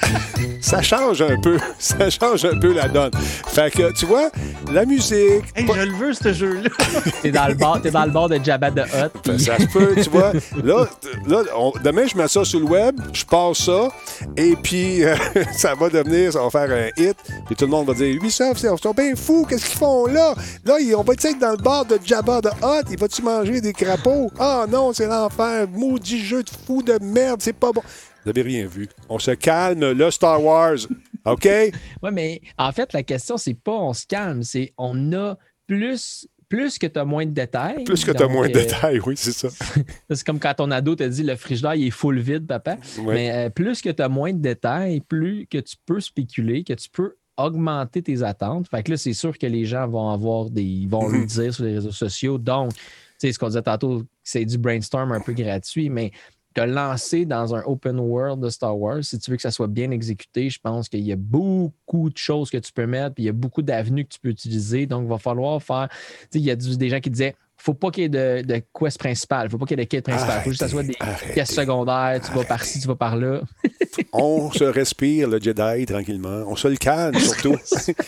Ça 0.62 0.82
change 0.82 1.22
un 1.22 1.40
peu. 1.40 1.58
Ça 1.80 2.10
change 2.10 2.44
un 2.46 2.58
peu 2.60 2.74
la 2.74 2.88
donne. 2.88 3.12
Fait 3.48 3.70
que, 3.72 3.92
tu 3.94 4.06
vois, 4.08 4.30
la 4.72 4.84
musique. 4.86 5.44
hey, 5.56 5.68
je 5.68 5.82
le 5.82 5.94
veux, 5.96 6.14
ce 6.14 6.34
jeu-là! 6.34 6.70
T'es 7.22 7.30
dans 7.32 7.48
le 7.48 7.54
bord, 7.54 7.80
t'es 7.82 7.92
dans 7.92 8.06
le 8.06 8.12
bord 8.12 8.30
de 8.30 8.40
Jabba 8.44 8.72
the 8.72 8.80
Hutt. 8.80 9.12
Ben, 9.26 9.36
puis- 9.36 9.40
ça 9.44 9.60
se 9.60 9.66
peut, 9.68 9.94
tu 10.02 10.10
vois. 10.10 10.34
Là, 10.64 10.88
là 11.28 11.44
on- 11.56 11.72
demain, 11.84 12.08
je 12.08 12.18
mets 12.18 12.28
ça 12.28 12.44
sur 12.44 12.60
le 12.60 12.66
web, 12.66 13.00
je 13.14 13.24
passe 13.26 13.60
ça, 13.60 13.90
et 14.36 14.56
puis 14.56 15.04
euh, 15.04 15.16
ça 15.56 15.76
va 15.76 15.90
devenir, 15.90 16.34
ça 16.34 16.42
va 16.42 16.50
faire 16.50 16.72
un 16.72 16.88
hit, 17.02 17.16
puis 17.46 17.56
tout 17.56 17.66
le 17.66 17.72
monde 17.72 17.86
va 17.88 17.94
dire 17.94 18.16
Ubisoft, 18.16 18.64
ils 18.64 18.82
sont 18.82 18.92
bien 18.92 19.14
fous, 19.16 19.46
qu'est-ce 19.48 19.66
qu'ils 19.70 19.78
font 19.78 20.08
là? 20.08 20.34
Là, 20.66 20.80
ils- 20.80 20.96
on 20.96 21.04
va 21.04 21.14
être 21.14 21.40
dans 21.40 21.52
le 21.52 21.58
bar 21.58 21.86
de 21.86 22.00
Jabba 22.04 22.42
de 22.42 22.50
Hot, 22.50 22.82
il 22.90 22.98
va-tu 23.00 23.22
manger 23.22 23.62
des 23.62 23.74
crapauds? 23.74 24.32
Ah 24.40 24.66
non, 24.68 24.94
c'est 24.94 25.06
l'enfer, 25.08 25.68
maudit 25.72 26.24
jeu 26.26 26.42
de 26.42 26.50
fou 26.66 26.82
de 26.82 26.98
merde, 27.04 27.40
c'est 27.44 27.54
pas 27.54 27.72
bon. 27.72 27.84
Vous 28.26 28.32
n'avez 28.32 28.42
rien 28.42 28.66
vu. 28.66 28.88
On 29.08 29.20
se 29.20 29.32
calme, 29.32 29.92
le 29.92 30.12
Star 30.12 30.44
Wars, 30.44 30.78
OK? 31.26 31.48
Oui, 32.04 32.10
mais 32.12 32.42
en 32.58 32.72
fait, 32.72 32.92
la 32.94 33.04
question, 33.04 33.38
c'est 33.38 33.54
pas 33.54 33.72
on 33.74 33.94
se 33.94 34.06
calme, 34.08 34.44
c'est 34.44 34.74
on 34.78 35.14
a 35.14 35.38
plus. 35.68 36.28
Plus 36.48 36.78
que 36.78 36.86
tu 36.86 37.00
as 37.00 37.06
moins 37.06 37.26
de 37.26 37.32
détails. 37.32 37.84
Plus 37.86 38.06
que 38.06 38.12
tu 38.12 38.22
as 38.22 38.28
moins 38.28 38.48
de 38.48 38.56
euh, 38.56 38.62
détails, 38.62 39.00
oui, 39.00 39.16
c'est 39.18 39.32
ça. 39.32 39.48
C'est 40.12 40.24
comme 40.24 40.40
quand 40.40 40.54
ton 40.54 40.70
ado 40.70 40.96
te 40.96 41.02
dit 41.04 41.24
le 41.24 41.36
frigidaire 41.36 41.74
il 41.74 41.88
est 41.88 41.92
full 41.92 42.20
vide, 42.20 42.46
papa. 42.46 42.78
Ouais. 43.00 43.14
Mais 43.16 43.32
euh, 43.32 43.50
plus 43.50 43.82
que 43.82 43.90
tu 43.90 44.02
as 44.04 44.10
moins 44.10 44.32
de 44.32 44.38
détails, 44.38 45.00
plus 45.02 45.48
que 45.50 45.58
tu 45.58 45.76
peux 45.88 46.00
spéculer, 46.00 46.64
que 46.64 46.74
tu 46.74 46.88
peux 46.92 47.16
augmenter 47.36 48.04
tes 48.04 48.22
attentes. 48.22 48.68
Fait 48.70 48.84
que 48.84 48.92
là, 48.92 48.98
c'est 48.98 49.14
sûr 49.14 49.36
que 49.40 49.48
les 49.48 49.66
gens 49.66 49.88
vont 49.88 50.12
avoir 50.12 50.52
des. 50.52 50.62
Ils 50.64 50.88
vont 50.88 51.10
Mhm. 51.10 51.22
le 51.22 51.26
dire 51.26 51.54
sur 51.54 51.64
les 51.64 51.74
réseaux 51.74 51.92
sociaux. 51.92 52.38
Donc, 52.38 52.74
tu 52.76 52.82
sais, 53.18 53.32
ce 53.34 53.40
qu'on 53.40 53.48
disait 53.48 53.64
tantôt, 53.64 54.04
c'est 54.24 54.46
du 54.46 54.60
brainstorm 54.60 55.14
un 55.14 55.22
peu 55.22 55.34
gratuit, 55.34 55.90
mais 55.90 56.12
te 56.56 56.62
lancer 56.62 57.26
dans 57.26 57.54
un 57.54 57.62
open 57.66 58.00
world 58.00 58.40
de 58.42 58.50
Star 58.50 58.76
Wars, 58.80 59.04
si 59.04 59.20
tu 59.20 59.30
veux 59.30 59.36
que 59.38 59.44
ça 59.44 59.52
soit 59.52 59.68
bien 59.68 59.92
exécuté, 59.92 60.50
je 60.50 60.60
pense 60.60 60.88
qu'il 60.90 61.02
y 61.02 61.12
a 61.12 61.18
beaucoup 61.18 62.10
de 62.10 62.18
choses 62.18 62.50
que 62.50 62.58
tu 62.58 62.72
peux 62.72 62.88
mettre, 62.88 63.14
puis 63.16 63.24
il 63.24 63.28
y 63.28 63.30
a 63.30 63.34
beaucoup 63.34 63.62
d'avenues 63.62 64.06
que 64.06 64.14
tu 64.14 64.20
peux 64.20 64.30
utiliser. 64.30 64.86
Donc, 64.88 65.04
il 65.04 65.10
va 65.10 65.18
falloir 65.18 65.62
faire. 65.62 65.90
Il 66.34 66.42
y 66.42 66.50
a 66.50 66.56
du- 66.56 66.78
des 66.78 66.90
gens 66.90 67.00
qui 67.02 67.10
disaient 67.12 67.36
faut 67.58 67.74
pas 67.74 67.90
qu'il 67.90 68.04
y 68.04 68.06
ait 68.06 68.10
de, 68.10 68.42
de 68.46 68.62
quest 68.78 69.00
principal, 69.00 69.50
faut 69.50 69.58
pas 69.58 69.66
qu'il 69.66 69.80
y 69.80 69.82
ait 69.82 69.86
de 69.86 69.90
quête 69.90 70.04
principal, 70.06 70.42
faut 70.44 70.50
juste 70.50 70.62
que 70.62 70.66
ça 70.68 70.72
soit 70.72 70.84
des 70.84 70.96
pièces 71.34 71.54
secondaires, 71.54 72.20
tu 72.24 72.32
vas 72.34 72.44
par-ci, 72.44 72.80
tu 72.82 72.88
vas 72.88 72.96
par-là. 72.96 73.42
On 74.14 74.52
se 74.52 74.66
respire 74.66 75.30
le 75.30 75.40
Jedi 75.40 75.86
tranquillement. 75.86 76.44
On 76.48 76.56
se 76.56 76.68
le 76.68 76.76
calme 76.76 77.18
surtout. 77.18 77.56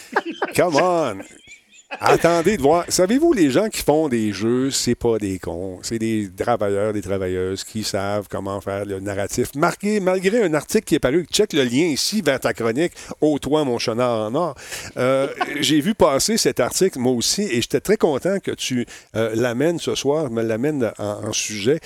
Come 0.56 0.76
on! 0.76 1.18
Attendez 1.89 2.57
de 2.57 2.61
voir. 2.61 2.84
Savez-vous, 2.89 3.31
les 3.31 3.49
gens 3.49 3.69
qui 3.69 3.81
font 3.81 4.09
des 4.09 4.34
jeux, 4.34 4.72
c'est 4.72 4.93
pas 4.93 5.18
des 5.18 5.39
cons. 5.39 5.80
C'est 5.84 5.97
des 5.97 6.30
travailleurs, 6.38 6.91
des 6.91 7.01
travailleuses 7.01 7.64
qui 7.64 7.84
savent 7.84 8.27
comment 8.30 8.59
faire 8.59 8.85
le 8.85 8.99
narratif. 8.99 9.55
Marqué, 9.55 10.01
malgré 10.01 10.43
un 10.43 10.53
article 10.53 10.84
qui 10.84 10.95
est 10.95 10.99
paru, 10.99 11.26
check 11.31 11.53
le 11.53 11.64
lien 11.64 11.85
ici 11.85 12.22
vers 12.22 12.41
ta 12.41 12.53
chronique, 12.53 12.91
Ô 13.22 13.39
toi, 13.39 13.64
mon 13.64 13.77
chenard 13.80 14.27
en 14.27 14.35
or. 14.35 14.55
Euh, 14.97 15.27
J'ai 15.61 15.80
vu 15.80 15.95
passer 15.95 16.38
cet 16.38 16.59
article, 16.59 16.99
moi 16.99 17.14
aussi, 17.14 17.43
et 17.43 17.61
j'étais 17.61 17.80
très 17.80 17.97
content 17.97 18.39
que 18.41 18.51
tu 18.51 18.85
euh, 19.15 19.31
l'amènes 19.34 19.80
ce 19.80 19.95
soir, 19.95 20.30
me 20.30 20.43
l'amènes 20.43 20.91
en, 20.99 21.27
en 21.30 21.34
sujet. 21.34 21.80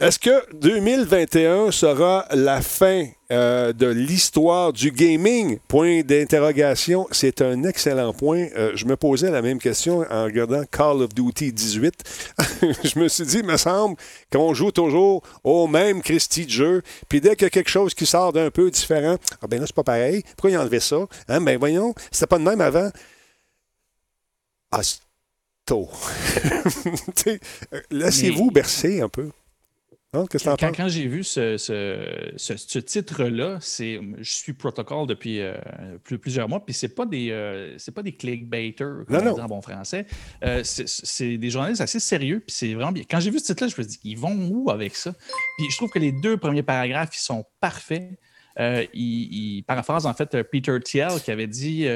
Est-ce 0.00 0.18
que 0.18 0.54
2021 0.54 1.70
sera 1.70 2.26
la 2.32 2.62
fin 2.62 3.06
euh, 3.30 3.72
de 3.72 3.86
l'histoire 3.86 4.72
du 4.72 4.90
gaming? 4.90 5.58
Point 5.68 6.00
d'interrogation. 6.02 7.06
C'est 7.10 7.42
un 7.42 7.64
excellent 7.64 8.12
point. 8.12 8.46
Euh, 8.56 8.72
je 8.74 8.86
me 8.86 8.96
posais 8.96 9.30
la 9.30 9.42
même 9.42 9.58
question 9.58 10.04
en 10.10 10.24
regardant 10.24 10.64
Call 10.70 11.02
of 11.02 11.14
Duty 11.14 11.52
18. 11.52 11.94
je 12.84 12.98
me 12.98 13.08
suis 13.08 13.24
dit, 13.24 13.38
il 13.38 13.44
me 13.44 13.56
semble 13.56 13.96
qu'on 14.32 14.54
joue 14.54 14.70
toujours 14.70 15.22
au 15.44 15.66
même 15.66 16.00
Christie 16.00 16.46
de 16.46 16.50
jeu. 16.50 16.82
Puis 17.08 17.20
dès 17.20 17.36
qu'il 17.36 17.44
y 17.44 17.46
a 17.46 17.50
quelque 17.50 17.70
chose 17.70 17.92
qui 17.92 18.06
sort 18.06 18.32
d'un 18.32 18.50
peu 18.50 18.70
différent, 18.70 19.16
ah 19.42 19.46
ben 19.46 19.60
là, 19.60 19.66
c'est 19.66 19.76
pas 19.76 19.84
pareil. 19.84 20.22
Pourquoi 20.36 20.50
ils 20.50 20.56
ont 20.56 20.60
enlevé 20.60 20.80
ça? 20.80 21.06
Hein? 21.28 21.40
Ben 21.40 21.58
voyons, 21.58 21.94
c'était 22.10 22.26
pas 22.26 22.38
de 22.38 22.44
même 22.44 22.60
avant. 22.60 22.90
Ah, 24.70 24.80
euh, 25.72 27.38
Laissez-vous 27.90 28.50
bercer 28.50 29.00
un 29.00 29.08
peu. 29.08 29.30
Qu'est-ce 30.30 30.44
que 30.44 30.50
Quand, 30.50 30.56
penses? 30.68 30.76
quand 30.76 30.88
j'ai 30.88 31.06
vu 31.06 31.24
ce, 31.24 31.56
ce- 31.56 32.32
ce- 32.36 32.56
ce 32.58 32.78
titre-là, 32.78 33.56
c'est 33.62 33.98
je 34.18 34.30
suis 34.30 34.52
Protocol 34.52 35.06
depuis 35.06 35.40
euh, 35.40 35.54
plus- 36.04 36.18
plusieurs 36.18 36.50
mois, 36.50 36.62
puis 36.62 36.74
c'est 36.74 36.94
pas 36.94 37.06
des 37.06 37.30
euh, 37.30 37.78
c'est 37.78 37.92
pas 37.94 38.02
des 38.02 38.12
clickbaiters, 38.12 39.06
comme 39.06 39.16
Non, 39.16 39.22
on 39.22 39.24
non. 39.24 39.34
dit 39.36 39.40
en 39.40 39.46
bon 39.46 39.62
français. 39.62 40.04
Euh, 40.44 40.62
c'est- 40.64 40.86
c'est 40.86 41.38
des 41.38 41.48
journalistes 41.48 41.80
assez 41.80 41.98
sérieux, 41.98 42.40
puis 42.46 42.54
c'est 42.54 42.74
vraiment 42.74 42.92
bien. 42.92 43.04
Quand 43.10 43.20
j'ai 43.20 43.30
vu 43.30 43.38
ce 43.38 43.46
titre-là, 43.46 43.68
je 43.74 43.80
me 43.80 43.88
suis 43.88 43.92
dit, 43.98 44.00
ils 44.04 44.18
vont 44.18 44.36
où 44.50 44.70
avec 44.70 44.96
ça? 44.96 45.14
Puis 45.56 45.66
je 45.70 45.76
trouve 45.78 45.88
que 45.90 45.98
les 45.98 46.12
deux 46.12 46.36
premiers 46.36 46.62
paragraphes, 46.62 47.16
ils 47.16 47.24
sont 47.24 47.46
parfaits. 47.60 48.10
Euh, 48.58 48.84
il, 48.94 49.62
paraphrase 49.66 50.06
en 50.06 50.14
fait 50.14 50.42
Peter 50.42 50.78
Thiel 50.80 51.20
qui 51.24 51.30
avait 51.30 51.46
dit 51.46 51.86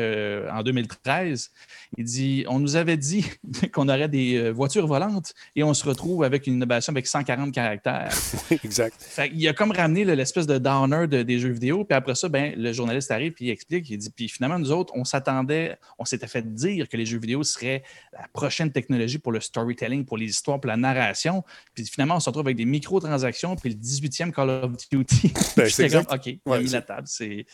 en 0.50 0.62
2013, 0.62 1.50
il 1.98 2.04
dit, 2.04 2.44
on 2.48 2.58
nous 2.58 2.76
avait 2.76 2.96
dit 2.96 3.26
qu'on 3.72 3.88
aurait 3.88 4.08
des 4.08 4.50
voitures 4.50 4.86
volantes 4.86 5.34
et 5.54 5.62
on 5.62 5.74
se 5.74 5.86
retrouve 5.86 6.24
avec 6.24 6.46
une 6.46 6.54
innovation 6.54 6.92
avec 6.92 7.06
140 7.06 7.52
caractères. 7.52 8.12
exact. 8.64 9.20
il 9.32 9.48
a 9.48 9.52
comme 9.52 9.72
ramené 9.72 10.04
l'espèce 10.04 10.46
de 10.46 10.58
downer 10.58 11.06
des 11.24 11.38
jeux 11.38 11.50
vidéo, 11.50 11.84
puis 11.84 11.96
après 11.96 12.14
ça, 12.14 12.28
ben, 12.28 12.54
le 12.56 12.72
journaliste 12.72 13.10
arrive 13.10 13.32
et 13.40 13.46
il 13.46 13.50
explique, 13.50 13.88
il 13.90 13.98
dit, 13.98 14.10
puis 14.10 14.28
finalement, 14.28 14.58
nous 14.58 14.72
autres, 14.72 14.92
on 14.96 15.04
s'attendait, 15.04 15.76
on 15.98 16.04
s'était 16.04 16.26
fait 16.26 16.54
dire 16.54 16.88
que 16.88 16.96
les 16.96 17.06
jeux 17.06 17.18
vidéo 17.18 17.42
seraient 17.42 17.82
la 18.12 18.26
prochaine 18.32 18.70
technologie 18.70 19.18
pour 19.18 19.32
le 19.32 19.40
storytelling, 19.40 20.04
pour 20.04 20.16
les 20.16 20.26
histoires, 20.26 20.60
pour 20.60 20.68
la 20.68 20.76
narration. 20.76 21.44
Puis 21.74 21.84
finalement, 21.86 22.16
on 22.16 22.20
se 22.20 22.28
retrouve 22.28 22.46
avec 22.46 22.56
des 22.56 22.64
microtransactions, 22.64 23.56
puis 23.56 23.70
le 23.70 23.76
18e 23.76 24.32
Call 24.32 24.50
of 24.50 24.72
Duty. 24.90 25.32
Ben, 25.56 25.68
c'est 25.70 25.88
comme, 25.88 26.06
OK, 26.10 26.38
il 26.46 26.52
a 26.52 26.60
mis 26.60 26.68
la 26.68 26.82
table. 26.82 27.06
C'est 27.06 27.46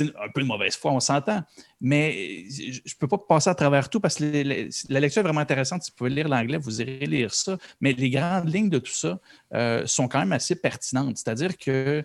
un 0.00 0.28
peu 0.34 0.40
de 0.42 0.46
mauvaise 0.46 0.76
foi, 0.76 0.92
on 0.92 1.00
s'entend. 1.00 1.42
Mais 1.80 2.44
je 2.48 2.78
ne 2.78 2.98
peux 2.98 3.08
pas 3.08 3.18
passer 3.18 3.50
à 3.50 3.54
travers 3.54 3.88
tout 3.88 4.00
parce 4.00 4.16
que 4.16 4.68
la 4.92 5.00
lecture 5.00 5.20
est 5.20 5.24
vraiment 5.24 5.40
intéressante. 5.40 5.82
Si 5.82 5.90
vous 5.90 5.96
pouvez 5.96 6.10
lire 6.10 6.28
l'anglais, 6.28 6.58
vous 6.58 6.80
irez 6.80 7.06
lire 7.06 7.32
ça. 7.32 7.56
Mais 7.80 7.92
les 7.92 8.10
grandes 8.10 8.52
lignes 8.52 8.70
de 8.70 8.78
tout 8.78 8.92
ça 8.92 9.18
euh, 9.54 9.86
sont 9.86 10.08
quand 10.08 10.20
même 10.20 10.32
assez 10.32 10.54
pertinentes. 10.54 11.18
C'est-à-dire 11.18 11.56
que 11.56 12.04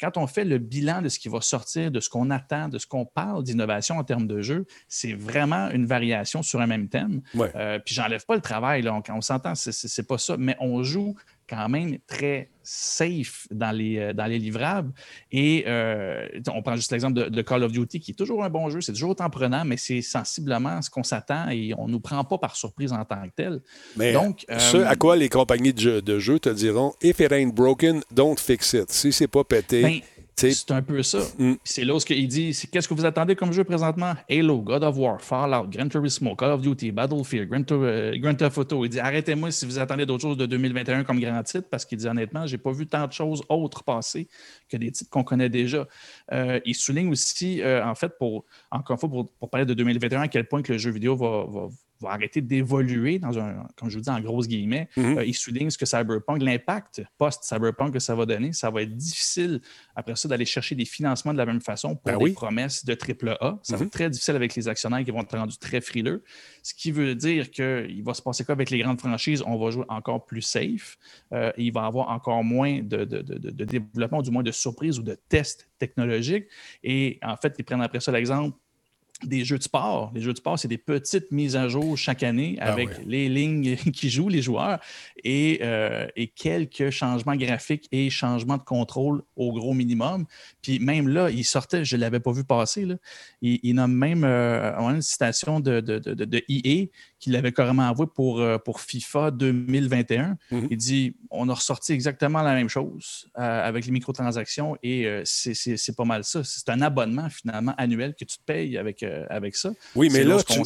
quand 0.00 0.16
on 0.16 0.26
fait 0.26 0.44
le 0.44 0.58
bilan 0.58 1.02
de 1.02 1.08
ce 1.08 1.18
qui 1.18 1.28
va 1.28 1.40
sortir, 1.40 1.90
de 1.90 2.00
ce 2.00 2.08
qu'on 2.08 2.30
attend, 2.30 2.68
de 2.68 2.78
ce 2.78 2.86
qu'on 2.86 3.04
parle 3.04 3.42
d'innovation 3.42 3.98
en 3.98 4.04
termes 4.04 4.26
de 4.26 4.40
jeu, 4.40 4.66
c'est 4.86 5.12
vraiment 5.12 5.70
une 5.70 5.86
variation 5.86 6.42
sur 6.42 6.60
un 6.60 6.66
même 6.66 6.88
thème. 6.88 7.20
Euh, 7.36 7.78
puis 7.84 7.94
j'enlève 7.94 8.24
pas 8.24 8.36
le 8.36 8.40
travail, 8.40 8.82
là, 8.82 8.94
on, 8.94 9.02
on 9.12 9.20
s'entend, 9.20 9.54
c'est 9.54 10.06
pas 10.06 10.18
ça, 10.18 10.36
mais 10.38 10.56
on 10.60 10.82
joue 10.82 11.16
quand 11.48 11.68
même 11.68 11.98
très 12.06 12.50
safe 12.62 13.46
dans 13.50 13.70
les, 13.70 13.98
euh, 13.98 14.12
dans 14.12 14.26
les 14.26 14.38
livrables. 14.38 14.92
Et 15.32 15.64
euh, 15.66 16.26
on 16.52 16.62
prend 16.62 16.76
juste 16.76 16.92
l'exemple 16.92 17.30
de, 17.30 17.42
Call 17.42 17.62
of 17.62 17.72
Duty, 17.72 18.00
qui 18.00 18.10
est 18.10 18.14
toujours 18.14 18.44
un 18.44 18.50
bon 18.50 18.68
jeu, 18.68 18.80
c'est 18.80 18.92
toujours 18.92 19.10
autant 19.10 19.30
prenant, 19.30 19.64
mais 19.64 19.76
c'est 19.76 20.02
sensiblement 20.02 20.82
ce 20.82 20.90
qu'on 20.90 21.02
s'attend 21.02 21.48
et 21.48 21.72
on 21.78 21.86
ne 21.86 21.92
nous 21.92 22.00
prend 22.00 22.22
pas 22.24 22.38
par 22.38 22.56
surprise 22.56 22.92
en 22.92 23.04
tant 23.04 23.22
que 23.22 23.32
tel. 23.34 23.60
Mais 23.96 24.12
Donc, 24.12 24.44
ce 24.48 24.76
à 24.76 24.96
quoi 24.96 25.16
les 25.16 25.28
compagnies 25.28 25.72
de 25.72 26.18
jeux, 26.18 26.34
de 26.34 26.38
te 26.38 26.48
diront 26.50 26.92
If 27.02 27.20
it 27.20 27.32
ain't 27.32 27.54
broken, 27.54 28.02
don't 28.12 28.36
fix 28.38 28.74
it. 28.74 28.90
Si 28.90 29.12
c'est 29.12 29.28
pas 29.28 29.44
pété. 29.44 29.82
Ben, 29.82 30.00
c'est 30.38 30.70
un 30.70 30.82
peu 30.82 31.02
ça. 31.02 31.18
Mm. 31.38 31.54
C'est 31.64 31.84
là 31.84 31.94
où 31.94 31.98
il 32.10 32.28
dit 32.28 32.56
qu'est-ce 32.70 32.88
que 32.88 32.94
vous 32.94 33.04
attendez 33.04 33.34
comme 33.34 33.52
jeu 33.52 33.64
présentement? 33.64 34.14
Halo, 34.30 34.60
God 34.60 34.84
of 34.84 34.96
War, 34.96 35.20
Fallout, 35.20 35.68
Gran 35.68 35.88
Turismo, 35.88 36.36
Call 36.36 36.52
of 36.52 36.62
Duty, 36.62 36.92
Battlefield, 36.92 37.48
Grand, 37.48 37.70
euh, 37.72 38.32
Theft 38.34 38.58
Auto. 38.58 38.84
Il 38.84 38.88
dit 38.90 39.00
arrêtez-moi 39.00 39.50
si 39.50 39.66
vous 39.66 39.78
attendez 39.78 40.06
d'autres 40.06 40.22
choses 40.22 40.36
de 40.36 40.46
2021 40.46 41.04
comme 41.04 41.20
grand 41.20 41.42
titre 41.42 41.68
parce 41.70 41.84
qu'il 41.84 41.98
dit 41.98 42.06
honnêtement, 42.06 42.46
j'ai 42.46 42.58
pas 42.58 42.72
vu 42.72 42.86
tant 42.86 43.06
de 43.06 43.12
choses 43.12 43.42
autres 43.48 43.82
passer 43.82 44.28
que 44.68 44.76
des 44.76 44.92
titres 44.92 45.10
qu'on 45.10 45.24
connaît 45.24 45.48
déjà. 45.48 45.86
Euh, 46.32 46.60
il 46.64 46.74
souligne 46.74 47.10
aussi, 47.10 47.60
euh, 47.62 47.84
en 47.84 47.94
fait, 47.94 48.16
pour 48.18 48.44
encore 48.70 48.94
une 48.94 49.00
fois, 49.00 49.08
pour, 49.08 49.32
pour, 49.32 49.50
parler 49.50 49.66
de 49.66 49.74
2021, 49.74 50.22
à 50.22 50.28
quel 50.28 50.46
point 50.46 50.62
que 50.62 50.72
le 50.72 50.78
jeu 50.78 50.90
vidéo 50.90 51.16
va, 51.16 51.46
va 51.48 51.68
va 52.00 52.10
arrêter 52.10 52.40
d'évoluer 52.40 53.18
dans 53.18 53.38
un, 53.38 53.66
comme 53.76 53.90
je 53.90 53.96
vous 53.96 54.02
dis 54.02 54.10
en 54.10 54.20
grosses 54.20 54.48
guillemets. 54.48 54.88
Euh, 54.98 55.24
il 55.24 55.34
souligne 55.34 55.70
ce 55.70 55.78
que 55.78 55.86
Cyberpunk, 55.86 56.42
l'impact 56.42 57.02
post-Cyberpunk 57.16 57.92
que 57.92 57.98
ça 57.98 58.14
va 58.14 58.26
donner. 58.26 58.52
Ça 58.52 58.70
va 58.70 58.82
être 58.82 58.96
difficile 58.96 59.60
après 59.96 60.16
ça 60.16 60.28
d'aller 60.28 60.44
chercher 60.44 60.74
des 60.74 60.84
financements 60.84 61.32
de 61.32 61.38
la 61.38 61.46
même 61.46 61.60
façon 61.60 61.96
pour 61.96 62.18
ben 62.18 62.18
des 62.18 62.32
promesses 62.32 62.84
de 62.84 62.92
AAA. 62.92 63.58
Ça 63.62 63.74
va 63.74 63.80
mhm. 63.80 63.86
être 63.86 63.92
très 63.92 64.10
difficile 64.10 64.36
avec 64.36 64.54
les 64.54 64.68
actionnaires 64.68 65.04
qui 65.04 65.10
vont 65.10 65.22
être 65.22 65.36
rendus 65.36 65.58
très 65.58 65.80
frileux. 65.80 66.22
Ce 66.62 66.74
qui 66.74 66.92
veut 66.92 67.14
dire 67.14 67.50
qu'il 67.50 68.02
va 68.04 68.14
se 68.14 68.22
passer 68.22 68.44
quoi 68.44 68.52
avec 68.52 68.70
les 68.70 68.78
grandes 68.78 69.00
franchises? 69.00 69.42
On 69.46 69.58
va 69.58 69.70
jouer 69.70 69.84
encore 69.88 70.24
plus 70.24 70.42
safe. 70.42 70.98
Euh, 71.32 71.52
il 71.56 71.72
va 71.72 71.82
y 71.82 71.86
avoir 71.86 72.10
encore 72.10 72.44
moins 72.44 72.80
de, 72.82 73.04
de, 73.04 73.22
de, 73.22 73.50
de 73.50 73.64
développement, 73.64 74.22
du 74.22 74.30
moins 74.30 74.42
de 74.42 74.52
surprises 74.52 74.98
ou 74.98 75.02
de 75.02 75.16
tests 75.28 75.68
technologiques. 75.78 76.46
Et 76.82 77.18
en 77.22 77.36
fait, 77.36 77.54
ils 77.58 77.64
prennent 77.64 77.82
après 77.82 78.00
ça 78.00 78.12
l'exemple 78.12 78.56
des 79.24 79.44
jeux 79.44 79.58
de 79.58 79.62
sport. 79.62 80.12
Les 80.14 80.20
jeux 80.20 80.32
de 80.32 80.38
sport, 80.38 80.58
c'est 80.58 80.68
des 80.68 80.78
petites 80.78 81.30
mises 81.32 81.56
à 81.56 81.68
jour 81.68 81.96
chaque 81.98 82.22
année 82.22 82.56
ah 82.60 82.72
avec 82.72 82.90
les 83.04 83.28
lignes 83.28 83.76
qui 83.92 84.10
jouent 84.10 84.28
les 84.28 84.42
joueurs 84.42 84.78
et, 85.24 85.58
euh, 85.62 86.06
et, 86.16 86.28
quelques 86.28 86.90
changements 86.90 87.34
graphiques 87.34 87.88
et 87.90 88.10
changements 88.10 88.56
de 88.56 88.62
contrôle 88.62 89.22
au 89.36 89.52
gros 89.52 89.74
minimum. 89.74 90.24
Puis 90.62 90.78
même 90.78 91.08
là, 91.08 91.30
il 91.30 91.44
sortait, 91.44 91.84
je 91.84 91.96
ne 91.96 92.00
l'avais 92.00 92.20
pas 92.20 92.32
vu 92.32 92.44
passer, 92.44 92.84
là, 92.84 92.94
il, 93.42 93.58
il 93.62 93.74
nomme 93.74 93.94
même 93.94 94.24
euh, 94.24 94.72
une 94.78 95.02
citation 95.02 95.60
de, 95.60 95.80
de, 95.80 95.98
de, 95.98 96.24
de 96.24 96.44
EA 96.48 96.86
qu'il 97.18 97.36
avait 97.36 97.52
carrément 97.52 97.88
avoué 97.88 98.06
pour, 98.06 98.40
euh, 98.40 98.58
pour 98.58 98.80
FIFA 98.80 99.30
2021. 99.32 100.36
Mhm. 100.50 100.68
Il 100.70 100.76
dit 100.76 101.16
on 101.30 101.48
a 101.48 101.54
ressorti 101.54 101.92
exactement 101.92 102.42
la 102.42 102.54
même 102.54 102.68
chose 102.68 103.28
euh, 103.38 103.68
avec 103.68 103.86
les 103.86 103.92
microtransactions 103.92 104.76
et 104.82 105.06
euh, 105.06 105.22
c'est 105.24 105.96
pas 105.96 106.04
mal 106.04 106.24
ça. 106.24 106.42
C'est 106.44 106.68
un 106.68 106.80
abonnement 106.80 107.28
finalement 107.28 107.74
annuel 107.76 108.14
que 108.14 108.24
tu 108.24 108.38
te 108.38 108.44
payes 108.44 108.78
avec, 108.78 109.04
avec 109.30 109.56
ça. 109.56 109.70
Oui, 109.94 110.08
mais 110.12 110.24
là, 110.24 110.42
tu, 110.42 110.60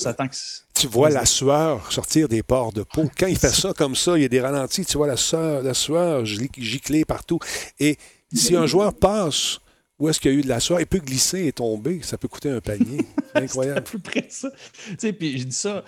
tu 0.75 0.87
vois 0.87 1.11
la 1.11 1.25
sueur 1.25 1.93
sortir 1.93 2.29
des 2.29 2.43
pores 2.43 2.73
de 2.73 2.83
peau. 2.83 3.11
Quand 3.19 3.27
il 3.27 3.39
fait 3.39 3.49
ça 3.49 3.73
comme 3.73 3.97
ça, 3.97 4.17
il 4.19 4.23
y 4.23 4.25
a 4.25 4.29
des 4.29 4.41
ralentis, 4.41 4.85
tu 4.85 4.97
vois 4.97 5.07
la 5.07 5.17
sueur, 5.17 5.63
la 5.63 5.75
sueur 5.75 6.25
gicler 6.25 7.05
partout. 7.05 7.39
Et 7.81 7.97
si 8.33 8.57
un 8.57 8.67
joueur 8.67 8.95
passe 8.95 9.59
où 10.03 10.09
est-ce 10.09 10.19
qu'il 10.19 10.33
y 10.33 10.35
a 10.35 10.39
eu 10.39 10.43
de 10.43 10.49
la 10.49 10.59
sueur, 10.59 10.81
il 10.81 10.87
peut 10.87 10.99
glisser 10.99 11.47
et 11.47 11.53
tomber. 11.53 12.01
Ça 12.03 12.19
peut 12.19 12.27
coûter 12.27 12.51
un 12.51 12.61
panier. 12.61 13.07
C'est 13.33 13.43
incroyable. 13.45 13.79
à 13.79 13.83
peu 13.83 14.01
près 14.01 14.27
ça. 14.29 14.51
Tu 14.89 14.97
sais, 14.99 15.13
puis 15.13 15.39
je 15.39 15.45
dis 15.45 15.55
ça, 15.55 15.85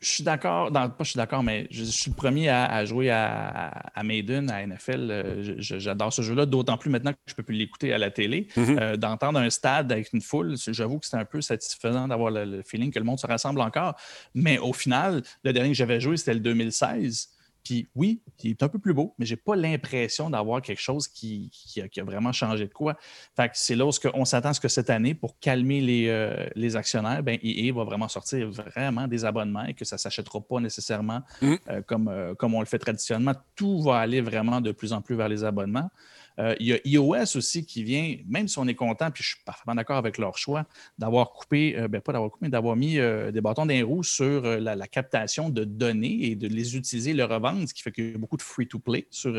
je 0.00 0.08
suis 0.08 0.24
d'accord, 0.24 0.72
pas 0.72 0.94
je 1.00 1.10
suis 1.10 1.16
d'accord, 1.16 1.42
mais 1.42 1.66
je, 1.70 1.84
suis 1.84 2.10
le 2.10 2.16
premier 2.16 2.48
à, 2.48 2.84
jouer 2.84 3.10
à, 3.10 3.68
à, 3.94 4.02
Maiden, 4.02 4.50
à 4.50 4.64
NFL. 4.66 5.08
Euh, 5.10 5.54
j'adore 5.58 6.12
ce 6.12 6.22
jeu-là, 6.22 6.46
d'autant 6.46 6.76
plus 6.76 6.90
maintenant 6.90 7.12
que 7.12 7.18
je 7.26 7.32
ne 7.32 7.36
peux 7.36 7.42
plus 7.42 7.56
l'écouter 7.56 7.92
à 7.92 7.98
la 7.98 8.10
télé. 8.10 8.48
Mm-hmm. 8.56 8.80
Euh, 8.80 8.96
d'entendre 8.96 9.38
un 9.40 9.50
stade 9.50 9.90
avec 9.90 10.12
une 10.12 10.20
foule, 10.20 10.54
j'avoue 10.56 10.98
que 10.98 11.06
c'est 11.06 11.16
un 11.16 11.24
peu 11.24 11.40
satisfaisant 11.40 12.08
d'avoir 12.08 12.30
le, 12.30 12.44
le, 12.44 12.62
feeling 12.62 12.92
que 12.92 12.98
le 12.98 13.04
monde 13.04 13.18
se 13.18 13.26
rassemble 13.26 13.60
encore. 13.60 13.94
Mais 14.34 14.58
au 14.58 14.72
final, 14.72 15.22
le 15.42 15.52
dernier 15.52 15.70
que 15.70 15.76
j'avais 15.76 16.00
joué, 16.00 16.16
c'était 16.16 16.34
le 16.34 16.40
2016. 16.40 17.28
Puis 17.68 17.86
oui, 17.94 18.22
il 18.44 18.52
est 18.52 18.62
un 18.62 18.68
peu 18.68 18.78
plus 18.78 18.94
beau, 18.94 19.14
mais 19.18 19.26
je 19.26 19.34
n'ai 19.34 19.36
pas 19.36 19.54
l'impression 19.54 20.30
d'avoir 20.30 20.62
quelque 20.62 20.80
chose 20.80 21.06
qui, 21.06 21.50
a, 21.76 22.02
vraiment 22.02 22.32
changé 22.32 22.66
de 22.66 22.72
quoi. 22.72 22.96
Fait 23.36 23.50
c'est 23.52 23.74
là 23.74 23.84
où 23.84 23.90
on 24.14 24.24
s'attend 24.24 24.48
à 24.48 24.54
ce 24.54 24.60
que 24.60 24.68
cette 24.68 24.88
année, 24.88 25.12
pour 25.12 25.38
calmer 25.38 25.82
les, 25.82 26.08
euh, 26.08 26.78
actionnaires, 26.78 27.22
ben, 27.22 27.38
EA 27.42 27.70
va 27.74 27.84
vraiment 27.84 28.08
sortir 28.08 28.48
vraiment 28.50 29.06
des 29.06 29.26
abonnements 29.26 29.66
et 29.66 29.74
que 29.74 29.84
ça 29.84 29.96
ne 29.96 29.98
s'achètera 29.98 30.40
pas 30.40 30.60
nécessairement 30.60 31.20
mmh. 31.42 31.54
euh, 31.68 31.82
comme, 31.82 32.08
euh, 32.08 32.34
comme 32.34 32.54
on 32.54 32.60
le 32.60 32.66
fait 32.66 32.78
traditionnellement. 32.78 33.34
Tout 33.54 33.82
va 33.82 33.98
aller 33.98 34.22
vraiment 34.22 34.62
de 34.62 34.72
plus 34.72 34.94
en 34.94 35.02
plus 35.02 35.14
vers 35.14 35.28
les 35.28 35.44
abonnements. 35.44 35.90
Euh, 36.38 36.54
il 36.60 36.66
y 36.66 36.72
a 36.72 36.78
iOS 36.84 37.36
aussi 37.36 37.64
qui 37.64 37.82
vient, 37.82 38.16
même 38.26 38.48
si 38.48 38.58
on 38.58 38.66
est 38.66 38.74
content, 38.74 39.10
puis 39.10 39.22
je 39.22 39.30
suis 39.30 39.44
parfaitement 39.44 39.74
d'accord 39.74 39.96
avec 39.96 40.18
leur 40.18 40.38
choix, 40.38 40.66
d'avoir 40.98 41.32
coupé, 41.32 41.76
euh, 41.76 41.88
ben 41.88 42.00
pas 42.00 42.12
d'avoir 42.12 42.30
coupé, 42.30 42.46
mais 42.46 42.50
d'avoir 42.50 42.76
mis 42.76 42.98
euh, 42.98 43.32
des 43.32 43.40
bâtons 43.40 43.66
d'un 43.66 43.84
roue 43.84 44.02
sur 44.02 44.42
la, 44.42 44.88
captation 44.88 45.50
de 45.50 45.64
données 45.64 46.26
et 46.26 46.34
de 46.34 46.48
les 46.48 46.76
utiliser, 46.76 47.12
le 47.12 47.24
revendre, 47.24 47.68
ce 47.68 47.74
qui 47.74 47.82
fait 47.82 47.92
qu'il 47.92 48.12
y 48.12 48.14
a 48.14 48.18
beaucoup 48.18 48.36
de 48.36 48.42
free-to-play 48.42 49.06
sur, 49.10 49.34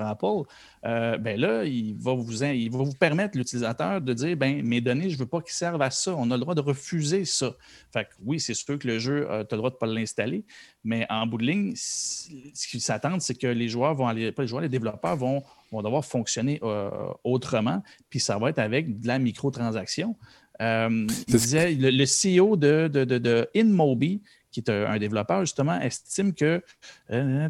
Apple. 0.00 0.48
ben 0.82 1.40
là, 1.40 1.64
il 1.64 1.96
va 1.96 2.14
vous, 2.14 2.42
il 2.42 2.70
permettre, 2.98 3.36
l'utilisateur, 3.36 4.00
de 4.00 4.12
dire 4.14 4.36
ben, 4.36 4.62
mes 4.66 4.80
données, 4.80 5.10
je 5.10 5.14
ne 5.14 5.20
veux 5.20 5.26
pas 5.26 5.40
qu'ils 5.40 5.52
servent 5.52 5.82
à 5.82 5.90
ça. 5.90 6.14
On 6.16 6.30
a 6.30 6.34
le 6.34 6.40
droit 6.40 6.54
de 6.54 6.60
refuser 6.60 7.24
ça. 7.24 7.54
Fait 7.92 8.04
que, 8.04 8.14
oui, 8.24 8.40
c'est 8.40 8.54
sûr 8.54 8.78
que 8.78 8.88
le 8.88 8.98
jeu, 8.98 9.26
tu 9.28 9.32
as 9.32 9.38
le 9.52 9.56
droit 9.58 9.70
de 9.70 9.76
ne 9.76 9.78
pas 9.78 9.86
l'installer, 9.86 10.44
mais 10.82 11.06
en 11.08 11.26
bout 11.26 11.38
de 11.38 11.44
ligne, 11.44 11.72
ce 11.76 12.68
qu'ils 12.68 12.80
s'attendent, 12.80 13.20
c'est 13.20 13.38
que 13.38 13.46
les 13.46 13.68
joueurs 13.68 13.94
vont 13.94 14.08
aller, 14.08 14.32
pas 14.32 14.42
les 14.42 14.48
joueurs, 14.48 14.62
les 14.62 14.68
développeurs 14.68 15.16
vont 15.16 15.42
vont 15.70 15.82
devoir 15.82 16.04
fonctionner 16.04 16.60
euh, 16.62 16.90
autrement, 17.24 17.82
puis 18.10 18.20
ça 18.20 18.38
va 18.38 18.50
être 18.50 18.58
avec 18.58 19.00
de 19.00 19.06
la 19.06 19.18
microtransaction. 19.18 20.16
Euh, 20.60 21.06
il 21.28 21.34
disait, 21.34 21.74
le, 21.74 22.04
CEO 22.04 22.56
de, 22.56 22.88
de, 22.88 23.04
de, 23.04 23.48
InMobi, 23.54 24.22
qui 24.62 24.70
est 24.70 24.74
un, 24.74 24.98
développeur, 24.98 25.40
justement, 25.40 25.80
estime 25.80 26.34
que 26.34 26.62
euh, 27.10 27.48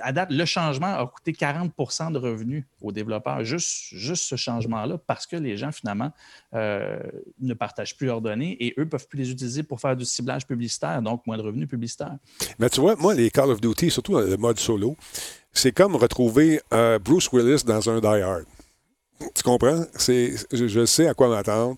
à 0.00 0.12
date, 0.12 0.30
le 0.30 0.44
changement 0.44 0.94
a 0.94 1.06
coûté 1.06 1.32
40% 1.32 2.12
de 2.12 2.18
revenus 2.18 2.64
aux 2.80 2.92
développeurs, 2.92 3.44
juste, 3.44 3.88
juste 3.92 4.24
ce 4.24 4.36
changement-là, 4.36 4.98
parce 5.06 5.26
que 5.26 5.36
les 5.36 5.56
gens, 5.56 5.72
finalement, 5.72 6.12
ne 6.52 7.54
partagent 7.54 7.96
plus 7.96 8.06
leurs 8.06 8.20
données 8.20 8.56
et 8.60 8.74
eux 8.78 8.88
peuvent 8.88 9.06
plus 9.08 9.18
les 9.18 9.30
utiliser 9.30 9.62
pour 9.62 9.80
faire 9.80 9.96
du 9.96 10.04
ciblage 10.04 10.46
publicitaire, 10.46 11.00
donc 11.02 11.26
moins 11.26 11.36
de 11.36 11.42
revenus 11.42 11.68
publicitaires. 11.68 12.16
Mais 12.58 12.70
tu 12.70 12.80
vois, 12.80 12.96
moi, 12.96 13.14
les 13.14 13.30
Call 13.30 13.50
of 13.50 13.60
Duty, 13.60 13.90
surtout 13.90 14.18
le 14.18 14.36
mode 14.36 14.58
solo, 14.58 14.96
c'est 15.52 15.72
comme 15.72 15.96
retrouver 15.96 16.60
euh, 16.72 16.98
Bruce 16.98 17.30
Willis 17.32 17.64
dans 17.64 17.88
un 17.88 18.00
Die 18.00 18.22
Hard. 18.22 18.44
Tu 19.34 19.42
comprends? 19.42 19.84
Je, 19.98 20.84
sais 20.86 21.08
à 21.08 21.14
quoi 21.14 21.28
m'attendre. 21.28 21.76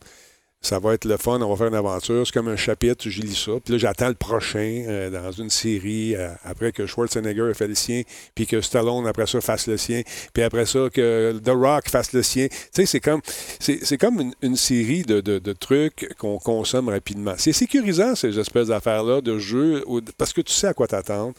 Ça 0.61 0.81
va 0.81 0.95
être 0.95 1.05
le 1.05 1.17
fun, 1.17 1.41
on 1.41 1.49
va 1.51 1.57
faire 1.57 1.69
une 1.69 1.75
aventure. 1.75 2.27
C'est 2.27 2.33
comme 2.33 2.49
un 2.49 2.57
chapitre, 2.57 3.09
je 3.09 3.23
lis 3.23 3.37
ça. 3.37 3.53
Puis 3.65 3.75
là, 3.75 3.79
j'attends 3.79 4.09
le 4.09 4.15
prochain 4.15 4.85
euh, 4.89 5.09
dans 5.09 5.31
une 5.31 5.51
série, 5.51 6.17
euh, 6.17 6.31
après 6.45 6.73
que 6.73 6.85
Schwarzenegger 6.85 7.49
ait 7.49 7.55
fait 7.55 7.69
le 7.69 7.77
sien, 7.77 8.03
puis 8.35 8.45
que 8.45 8.61
Stallone, 8.61 9.07
après 9.07 9.29
ça, 9.29 9.41
fasse 9.41 9.69
le 9.69 9.77
sien, 9.77 10.03
puis 10.33 10.43
après 10.43 10.67
ça, 10.67 10.89
que 10.93 11.39
The 11.45 11.51
Rock 11.51 11.89
fasse 11.89 12.13
le 12.13 12.25
sien. 12.25 12.49
Tu 12.49 12.57
sais, 12.73 12.87
c'est 12.87 13.01
comme, 13.01 13.21
c'est, 13.61 13.99
comme 13.99 14.33
une, 14.43 14.57
série 14.57 15.03
de, 15.03 15.21
de, 15.21 15.53
trucs 15.53 16.13
qu'on 16.19 16.39
consomme 16.39 16.89
rapidement. 16.89 17.35
C'est 17.39 17.53
sécurisant, 17.53 18.17
ces 18.17 18.37
espèces 18.39 18.69
d'affaires-là, 18.69 19.21
de 19.21 19.39
jeux, 19.39 19.85
parce 20.17 20.33
que 20.33 20.41
tu 20.41 20.53
sais 20.53 20.67
à 20.67 20.75
quoi 20.75 20.89
t'attendre. 20.89 21.35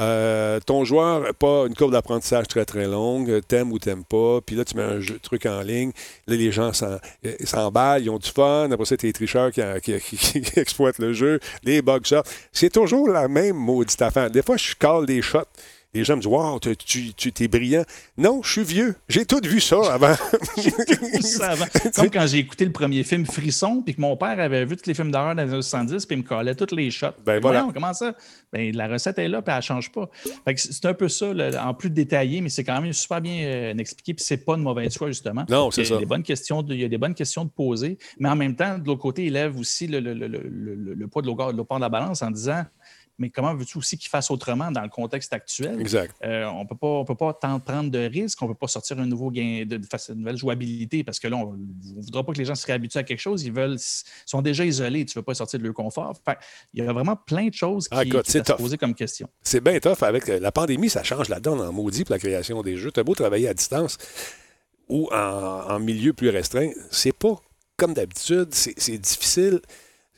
Euh, 0.00 0.58
ton 0.60 0.84
joueur 0.84 1.20
n'a 1.20 1.32
pas 1.32 1.66
une 1.66 1.74
courbe 1.74 1.92
d'apprentissage 1.92 2.48
très, 2.48 2.64
très 2.64 2.86
longue, 2.86 3.40
t'aimes 3.46 3.72
ou 3.72 3.78
t'aimes 3.78 4.04
pas, 4.04 4.40
puis 4.40 4.56
là, 4.56 4.64
tu 4.64 4.76
mets 4.76 4.82
un 4.82 5.00
truc 5.22 5.46
en 5.46 5.60
ligne, 5.60 5.92
là, 6.26 6.36
les 6.36 6.50
gens 6.50 6.72
s'emballent, 6.72 8.02
ils 8.02 8.10
ont 8.10 8.18
du 8.18 8.30
fun, 8.30 8.70
après 8.70 8.86
ça, 8.86 8.96
t'es 8.96 9.08
les 9.08 9.12
tricheurs 9.12 9.50
qui, 9.52 9.62
qui, 10.00 10.42
exploitent 10.58 10.98
le 10.98 11.12
jeu, 11.12 11.40
les 11.62 11.82
bugs 11.82 12.00
sortent. 12.04 12.30
C'est 12.52 12.72
toujours 12.72 13.08
la 13.08 13.28
même 13.28 13.56
maudite 13.56 14.00
affaire. 14.02 14.30
Des 14.30 14.42
fois, 14.42 14.56
je 14.56 14.74
cale 14.74 15.06
des 15.06 15.22
shots 15.22 15.40
les 15.94 16.04
gens 16.04 16.16
me 16.16 16.22
disent 16.22 16.30
Wow, 16.30 16.58
tu, 16.58 17.12
tu 17.14 17.44
es 17.44 17.48
brillant. 17.48 17.84
Non, 18.16 18.42
je 18.42 18.52
suis 18.52 18.62
vieux. 18.62 18.94
J'ai 19.08 19.26
tout 19.26 19.40
vu 19.44 19.60
ça 19.60 19.92
avant. 19.92 20.14
ça 21.20 21.50
avant. 21.50 21.66
Comme 21.94 22.10
quand 22.10 22.26
j'ai 22.26 22.38
écouté 22.38 22.64
le 22.64 22.72
premier 22.72 23.04
film 23.04 23.26
Frisson, 23.26 23.82
puis 23.84 23.94
que 23.94 24.00
mon 24.00 24.16
père 24.16 24.40
avait 24.40 24.64
vu 24.64 24.76
tous 24.76 24.86
les 24.86 24.94
films 24.94 25.10
d'horreur 25.10 25.34
dans 25.34 25.42
les 25.44 25.52
années 25.52 25.62
70, 25.62 26.06
puis 26.06 26.16
il 26.16 26.22
me 26.22 26.26
collait 26.26 26.54
toutes 26.54 26.72
les 26.72 26.90
shots. 26.90 27.08
Ben 27.24 27.40
voilà. 27.40 27.68
comment 27.74 27.92
ça? 27.92 28.14
Ben, 28.52 28.74
la 28.74 28.88
recette 28.88 29.18
est 29.18 29.28
là, 29.28 29.42
puis 29.42 29.52
elle 29.52 29.58
ne 29.58 29.62
change 29.62 29.92
pas. 29.92 30.08
c'est 30.56 30.86
un 30.86 30.94
peu 30.94 31.08
ça, 31.08 31.32
en 31.62 31.74
plus 31.74 31.90
détaillé, 31.90 32.40
mais 32.40 32.48
c'est 32.48 32.64
quand 32.64 32.80
même 32.80 32.92
super 32.92 33.20
bien 33.20 33.44
euh, 33.44 33.74
expliqué, 33.76 34.14
puis 34.14 34.24
c'est 34.24 34.44
pas 34.44 34.56
de 34.56 34.62
mauvaise 34.62 34.96
foi, 34.96 35.08
justement. 35.08 35.44
Non, 35.48 35.70
c'est 35.70 35.84
ça. 35.84 35.98
Des 35.98 36.06
bonnes 36.06 36.22
questions 36.22 36.64
il 36.68 36.80
y 36.80 36.84
a 36.84 36.88
des 36.88 36.98
bonnes 36.98 37.14
questions 37.14 37.44
de 37.44 37.50
poser, 37.50 37.98
mais 38.18 38.28
en 38.28 38.36
même 38.36 38.56
temps, 38.56 38.78
de 38.78 38.86
l'autre 38.86 39.00
côté, 39.02 39.26
il 39.26 39.34
lève 39.34 39.58
aussi 39.58 39.86
le, 39.86 40.00
le, 40.00 40.14
le, 40.14 40.94
le 40.94 41.08
poids 41.08 41.22
de 41.22 41.26
l'eau 41.26 41.34
de 41.34 41.80
la 41.80 41.88
balance 41.88 42.22
en 42.22 42.30
disant 42.30 42.64
mais 43.18 43.30
comment 43.30 43.54
veux-tu 43.54 43.78
aussi 43.78 43.98
qu'il 43.98 44.08
fasse 44.08 44.30
autrement 44.30 44.70
dans 44.70 44.82
le 44.82 44.88
contexte 44.88 45.32
actuel? 45.32 45.80
Exact. 45.80 46.14
Euh, 46.24 46.44
on 46.46 46.62
ne 46.62 47.04
peut 47.04 47.14
pas 47.14 47.32
tant 47.34 47.60
prendre 47.60 47.90
de 47.90 47.98
risques, 47.98 48.40
on 48.42 48.46
ne 48.46 48.52
peut 48.52 48.58
pas 48.58 48.68
sortir 48.68 48.98
un 48.98 49.06
nouveau 49.06 49.30
gain, 49.30 49.64
de, 49.66 49.80
une 50.08 50.18
nouvelle 50.18 50.36
jouabilité 50.36 51.04
parce 51.04 51.20
que 51.20 51.28
là, 51.28 51.36
on 51.36 51.52
ne 51.52 52.02
voudra 52.02 52.24
pas 52.24 52.32
que 52.32 52.38
les 52.38 52.44
gens 52.44 52.54
se 52.54 52.66
réhabituent 52.66 52.98
à 52.98 53.02
quelque 53.02 53.20
chose. 53.20 53.44
Ils 53.44 53.52
veulent, 53.52 53.78
sont 54.26 54.42
déjà 54.42 54.64
isolés, 54.64 55.04
tu 55.04 55.16
ne 55.16 55.20
veux 55.20 55.24
pas 55.24 55.34
sortir 55.34 55.58
de 55.58 55.64
leur 55.64 55.74
confort. 55.74 56.14
il 56.72 56.84
y 56.84 56.86
a 56.86 56.92
vraiment 56.92 57.16
plein 57.16 57.48
de 57.48 57.54
choses 57.54 57.88
ah, 57.90 58.04
qui, 58.04 58.10
sont 58.10 58.18
posées 58.18 58.54
poser 58.56 58.78
comme 58.78 58.94
question. 58.94 59.28
C'est 59.42 59.62
bien 59.62 59.78
tough. 59.78 60.02
Avec 60.02 60.28
euh, 60.28 60.40
la 60.40 60.52
pandémie, 60.52 60.88
ça 60.88 61.02
change 61.02 61.28
la 61.28 61.40
donne 61.40 61.60
en 61.60 61.72
maudit 61.72 62.04
pour 62.04 62.14
la 62.14 62.18
création 62.18 62.62
des 62.62 62.76
jeux. 62.76 62.90
Tu 62.90 63.00
as 63.00 63.04
beau 63.04 63.14
travailler 63.14 63.48
à 63.48 63.54
distance 63.54 63.98
ou 64.88 65.08
en, 65.12 65.16
en 65.16 65.78
milieu 65.78 66.12
plus 66.12 66.28
restreint, 66.28 66.70
c'est 66.90 67.16
pas 67.16 67.40
comme 67.76 67.94
d'habitude, 67.94 68.54
c'est 68.54 68.98
difficile. 68.98 69.60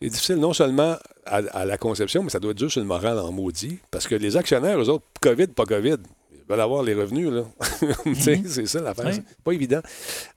C'est 0.05 0.11
difficile 0.11 0.37
non 0.37 0.53
seulement 0.53 0.97
à, 1.25 1.65
la 1.65 1.79
conception, 1.79 2.23
mais 2.23 2.29
ça 2.29 2.39
doit 2.39 2.51
être 2.51 2.59
dur 2.59 2.71
sur 2.71 2.81
le 2.81 2.87
moral 2.87 3.19
en 3.19 3.33
maudit. 3.33 3.79
Parce 3.91 4.07
que 4.07 4.15
les 4.15 4.37
actionnaires, 4.37 4.79
eux 4.79 4.91
autres, 4.91 5.05
COVID, 5.23 5.47
pas 5.49 5.65
COVID, 5.65 5.97
ils 6.33 6.41
veulent 6.47 6.61
avoir 6.61 6.83
les 6.83 6.93
revenus. 6.95 7.31
là. 7.31 7.45
Mhm. 8.05 8.45
c'est 8.47 8.67
ça 8.67 8.83
l'affaire. 8.83 9.15
C'est 9.15 9.25
pas 9.43 9.53
évident. 9.53 9.81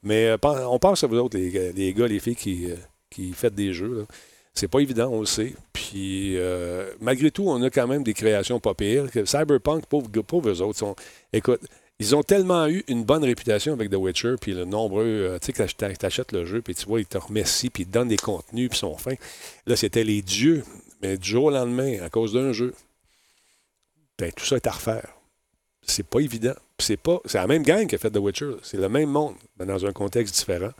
Mais 0.04 0.28
euh, 0.28 0.38
on 0.70 0.80
pense 0.80 1.04
à 1.04 1.08
vous 1.08 1.18
autres, 1.18 1.38
les, 1.38 1.94
gars, 1.94 2.08
les 2.08 2.20
filles 2.20 2.36
qui, 2.36 2.72
euh, 2.72 2.76
qui 3.10 3.34
faites 3.34 3.56
des 3.56 3.74
jeux. 3.74 4.06
C'est 4.54 4.70
pas 4.70 4.80
évident, 4.80 5.10
on 5.12 5.20
le 5.20 5.26
sait. 5.26 5.54
Puis, 5.74 6.38
euh, 6.38 6.90
malgré 7.02 7.30
tout, 7.30 7.44
on 7.48 7.62
a 7.62 7.70
quand 7.70 7.88
même 7.88 8.04
des 8.04 8.14
créations 8.14 8.60
pas 8.62 8.74
pires. 8.74 9.08
Cyberpunk, 9.26 9.86
pauvres, 9.86 10.10
pauvres 10.22 10.62
autres, 10.62 10.80
sont, 10.80 10.96
écoute, 11.34 11.62
ils 12.00 12.16
ont 12.16 12.22
tellement 12.22 12.68
eu 12.68 12.84
une 12.88 13.04
bonne 13.04 13.24
réputation 13.24 13.74
avec 13.74 13.90
The 13.90 13.96
Witcher, 13.96 14.36
puis 14.40 14.54
le 14.54 14.66
nombreux, 14.66 15.06
euh, 15.06 15.40
tu 15.40 15.48
sais, 15.48 15.54
quand 15.54 15.66
tu 16.00 16.06
achètes 16.06 16.32
le 16.32 16.46
jeu, 16.46 16.62
puis 16.62 16.76
tu 16.76 16.86
vois, 16.86 17.00
ils 17.00 17.08
te 17.08 17.18
remercient, 17.18 17.70
puis 17.70 17.84
ils 17.84 17.88
te 17.88 17.92
donnent 17.92 18.08
des 18.10 18.18
contenus, 18.18 18.70
puis 18.70 18.78
ils 18.78 18.80
sont 18.80 18.98
fins. 18.98 19.16
Là, 19.66 19.76
c'était 19.76 20.04
les 20.04 20.22
dieux. 20.22 20.64
Mais 21.02 21.18
du 21.18 21.30
jour 21.30 21.46
au 21.46 21.52
lendemain, 21.52 22.00
à 22.02 22.10
cause 22.10 22.34
d'un 22.34 22.54
jeu, 22.54 22.74
ben, 24.18 24.32
tout 24.32 24.46
ça 24.46 24.56
est 24.56 24.68
à 24.68 24.72
refaire. 24.72 25.10
C'est 25.84 26.06
pas 26.06 26.20
évident. 26.20 26.56
C'est 26.80 26.98
pas. 26.98 27.20
C'est 27.26 27.38
la 27.38 27.48
même 27.48 27.64
gang 27.64 27.88
qui 27.88 27.96
a 27.96 27.98
fait 27.98 28.12
The 28.12 28.18
Witcher. 28.18 28.58
C'est 28.64 28.78
le 28.78 28.90
même 28.90 29.10
monde, 29.10 29.36
mais 29.60 29.66
dans 29.66 29.86
un 29.86 29.94
contexte 29.94 30.36
différent. 30.36 30.72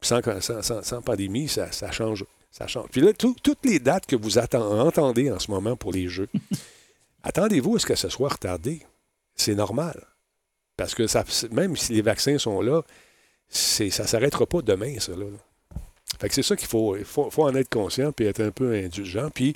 Sans, 0.00 0.20
sans, 0.40 0.82
sans, 0.82 1.02
pandémie, 1.02 1.48
ça, 1.48 1.72
ça, 1.72 1.90
change. 1.90 2.24
Ça 2.50 2.66
change. 2.66 2.88
Puis 2.90 3.00
là, 3.00 3.12
toutes 3.12 3.64
les 3.64 3.78
dates 3.78 4.06
que 4.06 4.16
vous 4.16 4.38
entendez 4.38 5.30
en 5.30 5.38
ce 5.38 5.50
moment 5.50 5.76
pour 5.76 5.92
les 5.92 6.08
jeux, 6.08 6.28
attendez-vous 7.22 7.76
à 7.76 7.78
ce 7.78 7.86
que 7.86 7.94
ce 7.94 8.08
soit 8.08 8.28
retardé. 8.28 8.82
C'est 9.34 9.54
normal. 9.54 10.06
Parce 10.76 10.94
que 10.94 11.06
ça, 11.06 11.24
même 11.52 11.76
si 11.76 11.92
les 11.92 12.02
vaccins 12.02 12.38
sont 12.38 12.60
là, 12.60 12.82
ça 13.48 13.84
ne 13.84 13.90
s'arrêtera 13.90 14.46
pas 14.46 14.62
demain, 14.62 14.98
ça. 14.98 15.12
Là. 15.12 15.26
Fait 16.18 16.28
que 16.28 16.34
c'est 16.34 16.42
ça 16.42 16.56
qu'il 16.56 16.68
faut, 16.68 16.96
faut, 17.04 17.42
en 17.42 17.54
être 17.54 17.68
conscient 17.68 18.12
puis 18.12 18.26
être 18.26 18.40
un 18.40 18.50
peu 18.50 18.74
indulgent. 18.74 19.30
Puis 19.30 19.54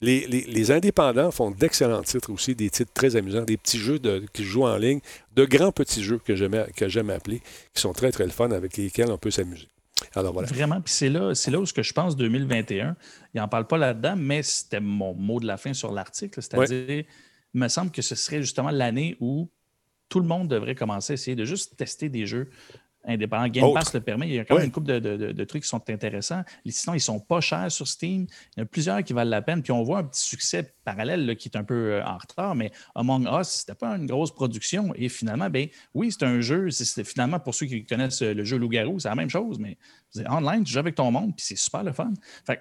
les, 0.00 0.70
indépendants 0.70 1.30
font 1.30 1.50
d'excellents 1.50 2.02
titres 2.02 2.32
aussi, 2.32 2.54
des 2.54 2.70
titres 2.70 2.92
très 2.92 3.16
amusants, 3.16 3.42
des 3.42 3.56
petits 3.56 3.78
jeux 3.78 3.98
de, 3.98 4.24
qui 4.32 4.44
jouent 4.44 4.66
en 4.66 4.76
ligne, 4.76 5.00
de 5.34 5.44
grands 5.44 5.72
petits 5.72 6.02
jeux 6.02 6.18
que 6.18 6.36
j'aime, 6.36 6.66
que 6.76 6.88
j'aime 6.88 7.10
appeler, 7.10 7.40
qui 7.74 7.80
sont 7.80 7.92
très, 7.92 8.12
très 8.12 8.24
le 8.24 8.30
fun, 8.30 8.50
avec 8.50 8.76
lesquels 8.76 9.10
on 9.10 9.18
peut 9.18 9.30
s'amuser. 9.30 9.68
Alors 10.14 10.32
voilà. 10.32 10.48
Vraiment, 10.48 10.80
puis 10.80 10.92
c'est 10.92 11.08
là, 11.08 11.34
c'est 11.34 11.50
là 11.50 11.58
où 11.58 11.66
ce 11.66 11.72
que 11.72 11.82
je 11.82 11.92
pense 11.92 12.16
2021. 12.16 12.96
Il 13.34 13.40
n'en 13.40 13.48
parle 13.48 13.66
pas 13.66 13.78
là-dedans, 13.78 14.14
mais 14.16 14.42
c'était 14.42 14.80
mon 14.80 15.14
mot 15.14 15.40
de 15.40 15.46
la 15.46 15.56
fin 15.56 15.72
sur 15.72 15.92
l'article. 15.92 16.40
C'est-à-dire, 16.40 17.04
il 17.54 17.60
me 17.60 17.68
semble 17.68 17.90
que 17.90 18.02
ce 18.02 18.14
serait 18.14 18.40
justement 18.40 18.70
l'année 18.70 19.16
où 19.20 19.48
tout 20.08 20.20
le 20.20 20.26
monde 20.26 20.48
devrait 20.48 20.74
commencer 20.74 21.12
à 21.12 21.14
essayer 21.14 21.36
de 21.36 21.44
juste 21.44 21.76
tester 21.76 22.08
des 22.08 22.26
jeux 22.26 22.50
indépendants. 23.04 23.48
Game 23.48 23.72
Pass 23.74 23.94
le 23.94 24.00
permet. 24.00 24.28
Il 24.28 24.34
y 24.34 24.38
a 24.38 24.44
quand 24.44 24.56
même 24.56 24.66
une 24.66 24.72
couple 24.72 25.00
de, 25.00 25.44
trucs 25.44 25.62
qui 25.62 25.68
sont 25.68 25.82
intéressants. 25.88 26.42
Sinon, 26.66 26.94
ils 26.94 26.98
ne 26.98 27.02
sont 27.02 27.20
pas 27.20 27.40
chers 27.40 27.70
sur 27.70 27.86
Steam. 27.86 28.26
Il 28.56 28.60
y 28.60 28.60
en 28.60 28.64
a 28.64 28.66
plusieurs 28.66 29.02
qui 29.02 29.12
valent 29.12 29.30
la 29.30 29.42
peine. 29.42 29.62
Puis 29.62 29.72
on 29.72 29.82
voit 29.82 29.98
un 29.98 30.04
petit 30.04 30.22
succès 30.24 30.74
parallèle 30.84 31.36
qui 31.36 31.48
est 31.48 31.56
un 31.56 31.64
peu 31.64 31.92
euh, 31.92 32.04
en 32.04 32.18
retard, 32.18 32.54
mais 32.54 32.70
Among 32.94 33.28
Us, 33.40 33.48
c'était 33.48 33.74
pas 33.74 33.96
une 33.96 34.06
grosse 34.06 34.32
production. 34.32 34.92
Et 34.94 35.08
finalement, 35.08 35.50
ben 35.50 35.68
oui, 35.94 36.12
c'est 36.12 36.24
un 36.24 36.40
jeu. 36.40 36.70
C'est 36.70 37.04
finalement 37.04 37.40
pour 37.40 37.54
ceux 37.54 37.66
qui 37.66 37.84
connaissent 37.84 38.22
le 38.22 38.44
jeu 38.44 38.58
Loup-Garou, 38.58 38.98
c'est 38.98 39.08
la 39.08 39.14
même 39.14 39.30
chose, 39.30 39.58
mais 39.58 39.76
online, 40.28 40.64
tu 40.64 40.72
joues 40.72 40.78
avec 40.78 40.94
ton 40.94 41.10
monde, 41.10 41.34
puis 41.36 41.44
c'est 41.46 41.58
super 41.58 41.82
le 41.82 41.92
fun. 41.92 42.12
Fait 42.46 42.60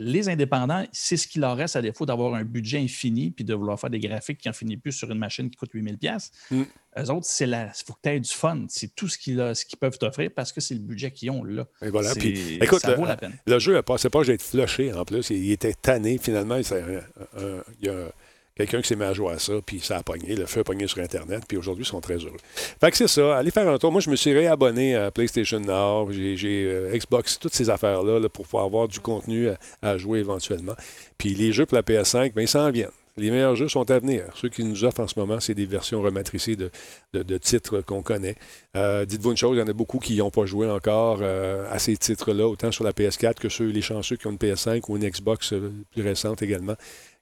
les 0.00 0.30
indépendants, 0.30 0.84
c'est 0.92 1.18
ce 1.18 1.28
qu'il 1.28 1.42
leur 1.42 1.56
reste 1.56 1.76
à 1.76 1.82
défaut 1.82 2.06
d'avoir 2.06 2.34
un 2.34 2.42
budget 2.42 2.78
infini 2.78 3.30
puis 3.30 3.44
de 3.44 3.52
vouloir 3.52 3.78
faire 3.78 3.90
des 3.90 4.00
graphiques 4.00 4.38
qui 4.38 4.48
n'en 4.48 4.54
finissent 4.54 4.78
plus 4.78 4.92
sur 4.92 5.10
une 5.10 5.18
machine 5.18 5.50
qui 5.50 5.56
coûte 5.56 5.74
8000$. 5.74 6.30
Mm. 6.50 6.62
Eux 6.98 7.10
autres, 7.10 7.26
c'est 7.26 7.46
la. 7.46 7.66
Il 7.66 7.84
faut 7.84 7.92
que 7.92 7.98
tu 8.02 8.08
aies 8.08 8.18
du 8.18 8.30
fun. 8.30 8.64
C'est 8.68 8.94
tout 8.96 9.08
ce 9.08 9.18
qu'ils 9.18 9.36
peuvent 9.78 9.98
t'offrir 9.98 10.30
parce 10.34 10.52
que 10.52 10.60
c'est 10.62 10.74
le 10.74 10.80
budget 10.80 11.10
qu'ils 11.10 11.30
ont 11.30 11.44
là. 11.44 11.66
Et 11.82 11.90
voilà. 11.90 12.14
Puis, 12.14 12.54
écoute, 12.54 12.80
ça 12.80 12.94
vaut 12.94 13.04
la 13.04 13.16
peine. 13.16 13.36
Le 13.46 13.58
jeu, 13.58 13.80
c'est 13.98 14.10
pas 14.10 14.20
que 14.20 14.26
j'ai 14.26 14.32
été 14.32 14.44
flushé 14.44 14.92
en 14.92 15.04
plus. 15.04 15.28
Il, 15.30 15.52
était 15.52 15.74
tanné 15.74 16.16
finalement. 16.18 16.56
il 16.56 17.86
y 17.86 17.88
a 17.88 18.12
quelqu'un 18.60 18.82
qui 18.82 18.88
s'est 18.88 18.96
mis 18.96 19.04
à 19.04 19.14
jouer 19.14 19.32
à 19.32 19.38
ça, 19.38 19.54
puis 19.64 19.80
ça 19.80 19.96
a 19.96 20.02
pogné, 20.02 20.36
le 20.36 20.46
feu 20.46 20.60
a 20.60 20.64
pogné 20.64 20.86
sur 20.86 20.98
Internet, 20.98 21.44
puis 21.48 21.56
aujourd'hui, 21.56 21.84
ils 21.84 21.88
sont 21.88 22.00
très 22.00 22.16
heureux. 22.16 22.36
Fait 22.80 22.90
que 22.90 22.96
c'est 22.96 23.08
ça, 23.08 23.38
allez 23.38 23.50
faire 23.50 23.68
un 23.68 23.78
tour. 23.78 23.90
Moi, 23.90 24.00
je 24.00 24.10
me 24.10 24.16
suis 24.16 24.32
réabonné 24.32 24.96
à 24.96 25.10
PlayStation 25.10 25.60
Now, 25.60 26.10
j'ai 26.10 26.64
euh, 26.66 26.94
Xbox, 26.94 27.38
toutes 27.38 27.54
ces 27.54 27.70
affaires-là 27.70 28.28
pour 28.28 28.44
pouvoir 28.44 28.64
avoir 28.64 28.88
du 28.88 29.00
contenu 29.00 29.48
à, 29.82 29.96
jouer 29.96 30.18
éventuellement. 30.20 30.74
Puis 31.16 31.34
les 31.34 31.52
jeux 31.52 31.64
pour 31.64 31.76
la 31.76 31.82
PS5, 31.82 32.34
bien, 32.34 32.42
ils 32.42 32.48
s'en 32.48 32.70
viennent. 32.70 32.90
Les 33.16 33.30
meilleurs 33.30 33.56
jeux 33.56 33.68
sont 33.68 33.90
à 33.90 33.98
venir. 33.98 34.24
Ceux 34.34 34.48
qui 34.48 34.62
nous 34.64 34.84
offrent 34.84 35.00
en 35.00 35.08
ce 35.08 35.18
moment, 35.18 35.40
c'est 35.40 35.54
des 35.54 35.66
versions 35.66 36.00
rematricées 36.00 36.56
de, 36.56 36.70
de, 37.12 37.38
titres 37.38 37.80
qu'on 37.80 38.02
connaît. 38.02 38.36
Euh, 38.76 39.04
dites-vous 39.04 39.32
une 39.32 39.36
chose, 39.36 39.56
il 39.56 39.60
y 39.60 39.62
en 39.62 39.68
a 39.68 39.72
beaucoup 39.72 39.98
qui 39.98 40.16
n'ont 40.16 40.30
pas 40.30 40.46
joué 40.46 40.70
encore 40.70 41.18
euh, 41.20 41.66
à 41.70 41.78
ces 41.78 41.96
titres-là, 41.96 42.46
autant 42.46 42.70
sur 42.70 42.84
la 42.84 42.92
PS4 42.92 43.34
que 43.34 43.48
ceux, 43.48 43.66
les 43.66 43.82
chanceux 43.82 44.16
qui 44.16 44.26
ont 44.26 44.30
une 44.30 44.38
PS5 44.38 44.82
ou 44.88 44.96
une 44.96 45.08
Xbox 45.08 45.52
plus 45.90 46.02
récente 46.02 46.40
également. 46.42 46.76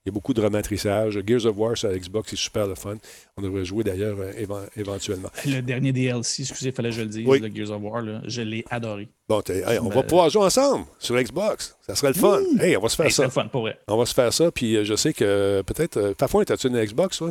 Il 0.09 0.10
y 0.10 0.14
a 0.14 0.14
beaucoup 0.14 0.32
de 0.32 0.40
rematrissage. 0.40 1.20
Gears 1.26 1.44
of 1.44 1.59
War 1.59 1.76
sur 1.76 1.90
Xbox, 1.90 2.30
c'est 2.30 2.36
super 2.36 2.66
le 2.66 2.74
fun. 2.74 2.97
On 3.36 3.43
devrait 3.43 3.66
jouer 3.66 3.85
d'ailleurs 3.85 4.16
euh, 4.18 4.64
éventuellement. 4.74 5.28
Le 5.44 5.60
dernier 5.60 5.93
DLC, 5.93 6.44
excusez, 6.44 6.70
il 6.70 6.72
fallait 6.72 6.89
que 6.89 6.94
je 6.94 7.02
le 7.02 7.09
dise, 7.09 7.26
le 7.26 7.55
Gears 7.55 7.70
of 7.70 7.82
War, 7.82 8.02
je 8.24 8.40
l'ai 8.40 8.64
adoré. 8.70 9.10
Bon, 9.28 9.43
on 9.82 9.89
va 9.90 10.02
pouvoir 10.05 10.30
jouer 10.30 10.44
ensemble 10.44 10.86
sur 10.98 11.14
Xbox. 11.20 11.76
Ça 11.86 11.94
serait 11.94 12.12
le 12.14 12.18
fun. 12.18 12.40
Hey, 12.59 12.74
on 12.78 12.80
va 12.80 12.89
se 12.89 12.97
faire 12.97 13.12
ça. 13.12 13.24
Le 13.24 13.28
fun, 13.28 13.48
pour 13.48 13.60
vrai. 13.60 13.78
On 13.86 13.98
va 13.98 14.06
se 14.06 14.14
faire 14.14 14.32
ça. 14.32 14.51
Puis 14.51 14.76
euh, 14.76 14.85
je 14.85 14.97
sais 14.97 15.12
que 15.12 15.62
peut-être. 15.66 15.98
Euh, 15.98 16.14
Fafouin, 16.18 16.44
as-tu 16.48 16.68
une 16.68 16.82
Xbox, 16.82 17.18
toi? 17.18 17.30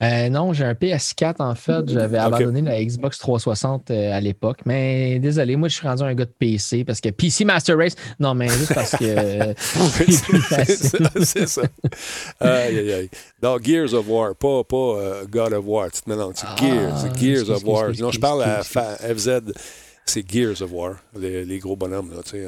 Euh, 0.00 0.28
non, 0.28 0.52
j'ai 0.52 0.64
un 0.64 0.74
PS4 0.74 1.36
en 1.40 1.54
fait. 1.56 1.88
J'avais 1.88 2.18
abandonné 2.18 2.62
la 2.62 2.82
Xbox 2.82 3.18
360 3.18 3.90
euh, 3.90 4.12
à 4.12 4.20
l'époque. 4.20 4.60
Mais 4.64 5.18
désolé, 5.18 5.56
moi 5.56 5.68
je 5.68 5.74
suis 5.74 5.88
rendu 5.88 6.04
un 6.04 6.14
gars 6.14 6.24
de 6.24 6.30
PC 6.30 6.84
parce 6.84 7.00
que 7.00 7.08
PC 7.08 7.44
Master 7.44 7.76
Race. 7.76 7.96
Non, 8.20 8.34
mais 8.34 8.48
juste 8.48 8.74
parce 8.74 8.96
que. 8.96 9.08
Euh, 9.38 9.54
c'est 11.22 11.48
ça. 11.48 11.62
Aïe, 12.40 12.78
aïe, 12.78 12.92
aïe. 12.92 13.10
Non, 13.42 13.56
Gears 13.62 13.94
of 13.94 14.08
War, 14.08 14.34
pas, 14.34 14.64
pas 14.64 15.24
God 15.28 15.52
of 15.52 15.64
War. 15.66 15.90
Tu 15.90 16.02
te 16.02 16.10
mélanges. 16.10 16.36
Ah, 16.42 16.54
Gears, 16.58 17.16
Gears 17.16 17.50
of 17.50 17.64
War. 17.64 17.90
non, 17.98 18.10
je 18.10 18.20
parle 18.20 18.42
à 18.42 18.62
FZ. 18.62 19.40
C'est 20.06 20.30
Gears 20.30 20.62
of 20.62 20.72
War, 20.72 20.96
les, 21.18 21.44
les 21.44 21.58
gros 21.58 21.76
bonhommes, 21.76 22.10
là, 22.14 22.22
tu 22.22 22.30
sais. 22.30 22.46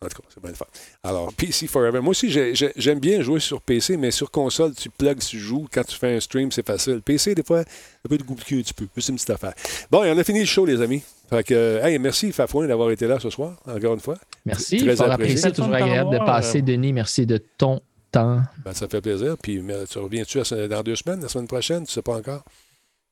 En 0.00 0.06
tout 0.06 0.22
cas, 0.22 0.28
c'est 0.32 0.40
bien 0.40 0.50
le 0.50 0.56
fun. 0.56 0.66
Alors, 1.02 1.32
PC 1.32 1.66
Forever. 1.66 2.00
Moi 2.00 2.10
aussi, 2.10 2.30
j'aime 2.30 3.00
bien 3.00 3.20
jouer 3.20 3.40
sur 3.40 3.60
PC, 3.60 3.96
mais 3.96 4.12
sur 4.12 4.30
console, 4.30 4.72
tu 4.74 4.90
plugs, 4.90 5.18
tu 5.18 5.38
joues. 5.38 5.66
Quand 5.72 5.82
tu 5.82 5.96
fais 5.96 6.14
un 6.14 6.20
stream, 6.20 6.52
c'est 6.52 6.64
facile. 6.64 7.02
PC, 7.02 7.34
des 7.34 7.42
fois, 7.42 7.60
un 7.60 8.08
peu 8.08 8.16
de 8.16 8.22
compliqué 8.22 8.58
un 8.58 8.62
petit 8.62 8.74
peu. 8.74 8.86
C'est 8.96 9.08
une 9.08 9.16
petite 9.16 9.30
affaire. 9.30 9.54
Bon, 9.90 10.04
et 10.04 10.12
on 10.12 10.18
a 10.18 10.22
fini 10.22 10.38
le 10.40 10.44
show, 10.46 10.64
les 10.64 10.80
amis. 10.80 11.02
Fait 11.28 11.42
que, 11.42 11.80
hey, 11.82 11.98
merci, 11.98 12.30
Fafouin, 12.30 12.68
d'avoir 12.68 12.92
été 12.92 13.08
là 13.08 13.18
ce 13.18 13.28
soir, 13.28 13.56
encore 13.66 13.94
une 13.94 14.00
fois. 14.00 14.16
Merci. 14.46 14.78
Très 14.78 15.02
apprécié. 15.02 15.50
toujours 15.50 15.74
agréable 15.74 16.12
de 16.12 16.18
passer, 16.18 16.62
Denis. 16.62 16.92
Merci 16.92 17.26
de 17.26 17.38
ton 17.58 17.80
temps. 18.12 18.40
Ben, 18.64 18.72
ça 18.72 18.86
fait 18.86 19.00
plaisir. 19.00 19.36
Puis, 19.42 19.60
tu 19.90 19.98
reviens-tu 19.98 20.40
dans 20.68 20.82
deux 20.84 20.94
semaines, 20.94 21.22
la 21.22 21.28
semaine 21.28 21.48
prochaine? 21.48 21.78
Tu 21.78 21.90
ne 21.90 21.94
sais 21.94 22.02
pas 22.02 22.16
encore? 22.16 22.44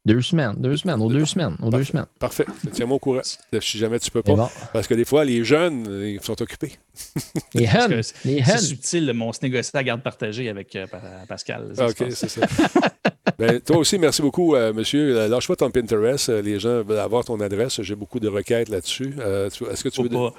Deux 0.06 0.22
semaines, 0.22 0.54
deux 0.56 0.76
semaines, 0.76 1.02
aux 1.02 1.08
deux 1.08 1.24
semaines, 1.24 1.56
aux 1.60 1.68
deux 1.68 1.82
semaines. 1.82 2.06
Parfait. 2.20 2.46
Tiens-moi 2.72 2.94
au 2.94 3.00
courant 3.00 3.22
si 3.60 3.76
jamais 3.76 3.98
tu 3.98 4.08
peux 4.12 4.22
pas. 4.22 4.52
Parce 4.72 4.86
que 4.86 4.94
des 4.94 5.04
fois, 5.04 5.24
les 5.24 5.42
jeunes, 5.42 5.84
ils 6.04 6.22
sont 6.22 6.40
occupés. 6.40 6.74
Les 7.54 7.66
jeunes, 7.66 8.02
C'est 8.02 8.58
subtil, 8.58 9.12
mon 9.12 9.32
se 9.32 9.40
négocier 9.42 9.72
la 9.74 9.82
garde 9.82 10.02
partagée 10.02 10.48
avec 10.48 10.76
euh, 10.76 10.86
Pascal. 11.28 11.72
OK, 11.76 12.04
c'est 12.10 12.28
ça. 12.28 12.42
ben, 13.38 13.60
toi 13.60 13.78
aussi, 13.78 13.98
merci 13.98 14.22
beaucoup, 14.22 14.54
euh, 14.54 14.72
monsieur. 14.72 15.16
Euh, 15.16 15.28
lâche 15.28 15.48
pas 15.48 15.56
ton 15.56 15.70
Pinterest. 15.70 16.28
Les 16.28 16.60
gens 16.60 16.82
veulent 16.84 17.00
avoir 17.00 17.24
ton 17.24 17.40
adresse. 17.40 17.82
J'ai 17.82 17.96
beaucoup 17.96 18.20
de 18.20 18.28
requêtes 18.28 18.68
là-dessus. 18.68 19.12
Est-ce 19.18 19.82
que 19.82 19.88
tu 19.88 20.04
veux... 20.04 20.08
Pas. 20.08 20.32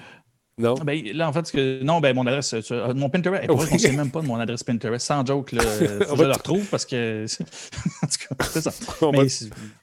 Non? 0.60 0.74
Ben, 0.74 1.04
là, 1.14 1.30
en 1.30 1.34
fait, 1.34 1.52
que, 1.52 1.84
non, 1.84 2.00
ben, 2.00 2.16
mon 2.16 2.26
adresse, 2.26 2.56
mon 2.96 3.10
Pinterest, 3.10 3.48
on 3.48 3.62
ne 3.62 3.78
sait 3.78 3.92
même 3.92 4.10
pas 4.10 4.22
de 4.22 4.28
mon 4.28 4.40
adresse 4.40 4.64
Pinterest, 4.64 5.06
sans 5.06 5.24
joke, 5.24 5.52
là, 5.52 5.62
faut 5.62 6.16
que 6.16 6.24
je 6.24 6.24
le 6.24 6.32
retrouve 6.32 6.66
parce 6.66 6.84
que. 6.84 7.26
en 8.04 8.08
tout 8.08 8.36
cas, 8.36 8.46
c'est 8.46 8.62
ça. 8.62 8.72
on, 9.02 9.12
va, 9.12 9.24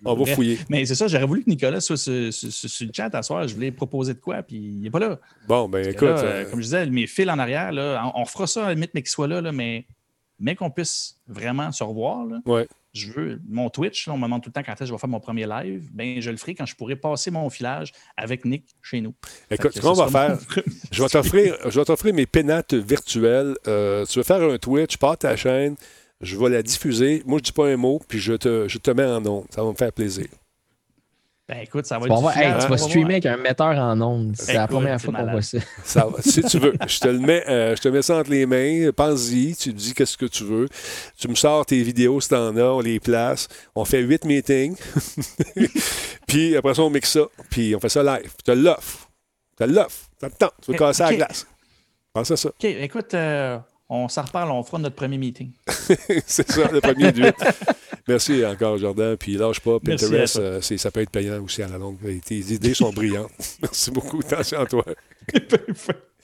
on 0.04 0.14
va, 0.16 0.34
fouiller. 0.34 0.58
Mais 0.68 0.84
c'est 0.84 0.96
ça, 0.96 1.06
j'aurais 1.06 1.26
voulu 1.26 1.44
que 1.44 1.50
Nicolas 1.50 1.80
soit 1.80 1.96
sur, 1.96 2.12
le 2.12 2.92
chat 2.92 3.14
à 3.14 3.22
soir. 3.22 3.46
Je 3.46 3.54
voulais 3.54 3.70
proposer 3.70 4.14
de 4.14 4.18
quoi, 4.18 4.42
puis 4.42 4.56
il 4.56 4.80
n'est 4.80 4.90
pas 4.90 4.98
là. 4.98 5.20
Bon, 5.46 5.68
ben 5.68 5.86
écoute. 5.86 6.08
Euh, 6.08 6.44
comme 6.50 6.58
je 6.58 6.64
disais, 6.64 6.86
mes 6.86 7.06
fils 7.06 7.28
en 7.28 7.38
arrière, 7.38 7.70
là, 7.70 8.10
on, 8.16 8.24
fera 8.24 8.48
ça 8.48 8.64
à 8.64 8.68
la 8.68 8.74
limite, 8.74 8.90
mais 8.94 9.02
qu'il 9.02 9.10
soit 9.10 9.28
là, 9.28 9.40
là 9.40 9.52
mais, 9.52 9.86
mais 10.40 10.56
qu'on 10.56 10.70
puisse 10.70 11.20
vraiment 11.28 11.70
se 11.70 11.84
revoir. 11.84 12.26
Là. 12.26 12.40
Ouais 12.46 12.66
je 12.94 13.10
veux 13.10 13.40
mon 13.48 13.68
Twitch, 13.68 14.08
on 14.08 14.16
me 14.16 14.22
demande 14.22 14.42
tout 14.42 14.48
le 14.48 14.52
temps 14.52 14.62
quand 14.64 14.72
est-ce 14.72 14.80
que 14.80 14.86
je 14.86 14.92
vais 14.92 14.98
faire 14.98 15.08
mon 15.08 15.20
premier 15.20 15.46
live, 15.46 15.90
ben 15.92 16.20
je 16.20 16.30
le 16.30 16.36
ferai 16.36 16.54
quand 16.54 16.64
je 16.64 16.76
pourrai 16.76 16.96
passer 16.96 17.30
mon 17.30 17.50
filage 17.50 17.92
avec 18.16 18.44
Nick 18.44 18.76
chez 18.82 19.00
nous. 19.00 19.14
Écoute, 19.50 19.72
ce 19.72 19.80
qu'on 19.80 19.92
va 19.92 20.08
faire, 20.08 20.38
je 20.90 21.02
vais 21.02 21.08
t'offrir, 21.08 21.56
je 21.64 21.78
vais 21.78 21.84
t'offrir 21.84 22.14
mes 22.14 22.26
pénates 22.26 22.74
virtuelles. 22.74 23.56
Euh, 23.66 24.06
tu 24.06 24.18
veux 24.18 24.24
faire 24.24 24.42
un 24.42 24.58
Twitch, 24.58 24.96
pars 24.96 25.18
ta 25.18 25.36
chaîne, 25.36 25.74
je 26.20 26.36
vais 26.36 26.48
la 26.48 26.62
diffuser. 26.62 27.22
Moi, 27.26 27.38
je 27.38 27.44
dis 27.44 27.52
pas 27.52 27.66
un 27.66 27.76
mot, 27.76 28.00
puis 28.06 28.20
je 28.20 28.34
te, 28.34 28.68
je 28.68 28.78
te 28.78 28.90
mets 28.90 29.04
en 29.04 29.20
nom. 29.20 29.44
Ça 29.50 29.62
va 29.62 29.70
me 29.70 29.76
faire 29.76 29.92
plaisir. 29.92 30.26
Ben 31.46 31.58
écoute, 31.58 31.84
ça 31.84 31.98
va 31.98 32.06
être. 32.06 32.64
tu 32.64 32.68
vas 32.68 32.78
streamer 32.78 33.14
avec 33.14 33.26
un 33.26 33.36
metteur 33.36 33.76
en 33.78 34.00
ondes. 34.00 34.34
C'est 34.34 34.54
la 34.54 34.66
première 34.66 34.98
fois 34.98 35.12
qu'on 35.12 35.30
voit 35.30 35.42
ça. 35.42 35.58
ça 35.84 36.08
si 36.20 36.42
tu 36.42 36.58
veux, 36.58 36.72
je 36.86 37.00
te 37.00 37.08
le 37.08 37.18
mets, 37.18 37.44
euh, 37.48 37.76
je 37.76 37.82
te 37.82 37.88
mets 37.88 38.00
ça 38.00 38.16
entre 38.16 38.30
les 38.30 38.46
mains. 38.46 38.90
Pense-y, 38.96 39.54
tu 39.54 39.74
dis 39.74 39.92
qu'est-ce 39.92 40.16
que 40.16 40.24
tu 40.24 40.44
veux. 40.44 40.68
Tu 41.18 41.28
me 41.28 41.34
sors 41.34 41.66
tes 41.66 41.82
vidéos 41.82 42.18
si 42.22 42.30
t'en 42.30 42.56
as, 42.56 42.62
on 42.62 42.80
les 42.80 42.98
place. 42.98 43.48
On 43.74 43.84
fait 43.84 44.00
huit 44.00 44.24
meetings. 44.24 44.76
puis 46.26 46.56
après 46.56 46.74
ça, 46.74 46.82
on 46.82 46.88
mixe 46.88 47.10
ça. 47.10 47.26
Puis 47.50 47.76
on 47.76 47.80
fait 47.80 47.90
ça 47.90 48.02
live. 48.02 48.32
Tu 48.38 48.44
te 48.44 48.52
l'offre. 48.52 49.10
Tu 49.58 49.66
te 49.66 49.70
l'offre. 49.70 50.08
Ça 50.18 50.30
te 50.30 50.36
tente. 50.36 50.54
Tu 50.62 50.72
veux 50.72 50.78
casser 50.78 51.02
la 51.02 51.14
glace. 51.14 51.46
Pense 52.14 52.30
à 52.30 52.36
ça. 52.38 52.48
OK, 52.48 52.64
écoute, 52.64 53.12
euh, 53.12 53.58
on 53.90 54.08
s'en 54.08 54.22
reparle, 54.22 54.50
on 54.50 54.62
fera 54.62 54.78
notre 54.78 54.96
premier 54.96 55.18
meeting. 55.18 55.52
c'est 56.26 56.50
ça, 56.50 56.70
le 56.72 56.80
premier 56.80 57.12
du 57.12 57.22
Merci 58.06 58.44
encore, 58.44 58.78
Jordan. 58.78 59.16
Puis 59.16 59.36
lâche 59.36 59.60
pas. 59.60 59.80
Pinterest, 59.80 60.36
euh, 60.36 60.60
ça 60.60 60.90
peut 60.90 61.00
être 61.00 61.10
payant 61.10 61.42
aussi 61.42 61.62
à 61.62 61.68
la 61.68 61.78
longue. 61.78 61.98
Tes 62.24 62.36
idées 62.36 62.74
sont 62.74 62.92
brillantes. 62.92 63.30
Merci 63.62 63.90
beaucoup. 63.90 64.20
Attention 64.20 64.60
à 64.60 64.66
toi. 64.66 64.84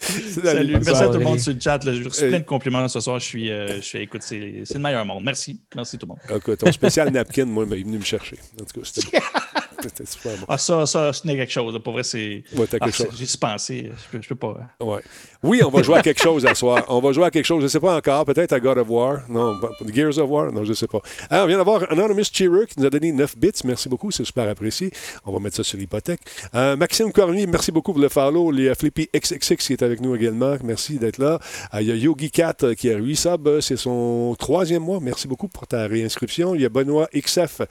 Salut. 0.01 0.73
Merci 0.73 1.03
à 1.03 1.09
tout 1.09 1.19
le 1.19 1.25
monde 1.25 1.39
sur 1.39 1.53
le 1.53 1.61
chat. 1.61 1.81
Je 1.83 2.05
reçois 2.05 2.29
plein 2.29 2.39
de 2.39 2.45
compliments 2.45 2.89
ce 2.89 3.01
soir. 3.01 3.19
Je 3.19 3.25
suis, 3.25 3.51
euh, 3.51 3.77
je 3.77 3.81
suis 3.81 3.99
écoute, 3.99 4.23
c'est 4.23 4.39
le 4.39 4.79
meilleur 4.79 5.05
monde. 5.05 5.25
Merci. 5.25 5.61
Merci 5.75 5.99
tout 5.99 6.07
le 6.07 6.11
monde. 6.11 6.39
Écoute, 6.39 6.59
ton 6.59 6.73
spécial 6.73 7.11
napkin, 7.11 7.45
moi, 7.45 7.65
il 7.67 7.81
est 7.81 7.83
venu 7.83 7.99
me 7.99 8.05
chercher. 8.05 8.39
En 8.61 8.65
tout 8.65 8.81
cas, 8.81 8.87
c'était 8.93 9.19
super 10.05 10.37
bon. 10.37 10.47
Ah, 10.49 10.59
ça, 10.59 10.87
ça, 10.87 11.13
c'est 11.13 11.23
quelque 11.29 11.51
chose. 11.51 11.79
Pour 11.83 11.93
vrai, 11.93 12.03
c'est. 12.03 12.43
Ouais, 12.57 12.67
ah, 12.81 12.87
J'ai 12.89 13.27
pensé. 13.41 13.91
Je 13.97 14.11
peux, 14.11 14.23
je 14.23 14.29
peux 14.29 14.35
pas. 14.35 14.57
Hein. 14.61 14.85
Ouais. 14.85 15.03
Oui, 15.43 15.63
on 15.65 15.71
va 15.71 15.83
jouer 15.83 15.97
à 15.97 16.03
quelque 16.03 16.21
chose 16.21 16.45
à 16.45 16.55
soir. 16.55 16.85
On 16.89 17.01
va 17.01 17.13
jouer 17.13 17.25
à 17.25 17.31
quelque 17.31 17.47
chose. 17.47 17.61
Je 17.61 17.65
ne 17.65 17.69
sais 17.69 17.81
pas 17.81 17.97
encore. 17.97 18.25
Peut-être 18.25 18.53
à 18.53 18.61
God 18.61 18.79
of 18.79 18.89
War. 18.91 19.21
Non, 19.29 19.59
Gears 19.87 20.19
of 20.19 20.29
War? 20.29 20.53
Non, 20.53 20.65
je 20.65 20.71
ne 20.71 20.75
sais 20.75 20.87
pas. 20.87 21.01
Alors, 21.31 21.45
on 21.45 21.49
vient 21.49 21.57
d'avoir 21.57 21.91
Anonymous 21.91 22.25
Cheerer 22.33 22.67
qui 22.67 22.79
nous 22.79 22.87
a 22.87 22.91
donné 22.91 23.13
9 23.13 23.39
bits. 23.39 23.53
Merci 23.65 23.89
beaucoup. 23.89 24.11
C'est 24.11 24.25
super 24.25 24.49
apprécié. 24.49 24.91
On 25.25 25.33
va 25.33 25.39
mettre 25.39 25.57
ça 25.57 25.65
sur 25.65 25.79
l'hypothèque. 25.79 26.21
Euh, 26.55 26.77
Maxime 26.77 27.13
Cormier, 27.13 27.47
merci 27.47 27.73
beaucoup 27.73 27.93
pour 27.93 28.03
le 28.03 28.09
follow. 28.09 28.51
Les 28.51 28.75
Flippy 28.75 29.09
XXX 29.15 29.57
qui 29.57 29.73
est 29.73 29.83
avec 29.83 30.01
nous 30.01 30.15
également. 30.15 30.57
Merci 30.63 30.99
d'être 30.99 31.19
là. 31.19 31.39
Euh, 31.75 31.81
il 31.81 31.89
y 31.89 31.93
a 31.93 31.95
Yogi 31.95 32.31
Cat 32.31 32.57
euh, 32.63 32.75
qui 32.75 32.91
a 32.91 32.97
8 32.97 33.17
subs. 33.17 33.61
C'est 33.61 33.77
son 33.77 34.37
troisième 34.39 34.83
mois. 34.83 35.01
Merci 35.01 35.27
beaucoup 35.27 35.49
pour 35.49 35.67
ta 35.67 35.87
réinscription. 35.87 36.55
Il 36.55 36.61
y 36.61 36.67
a 36.67 36.69
Benoît 36.69 37.09
XF. 37.15 37.63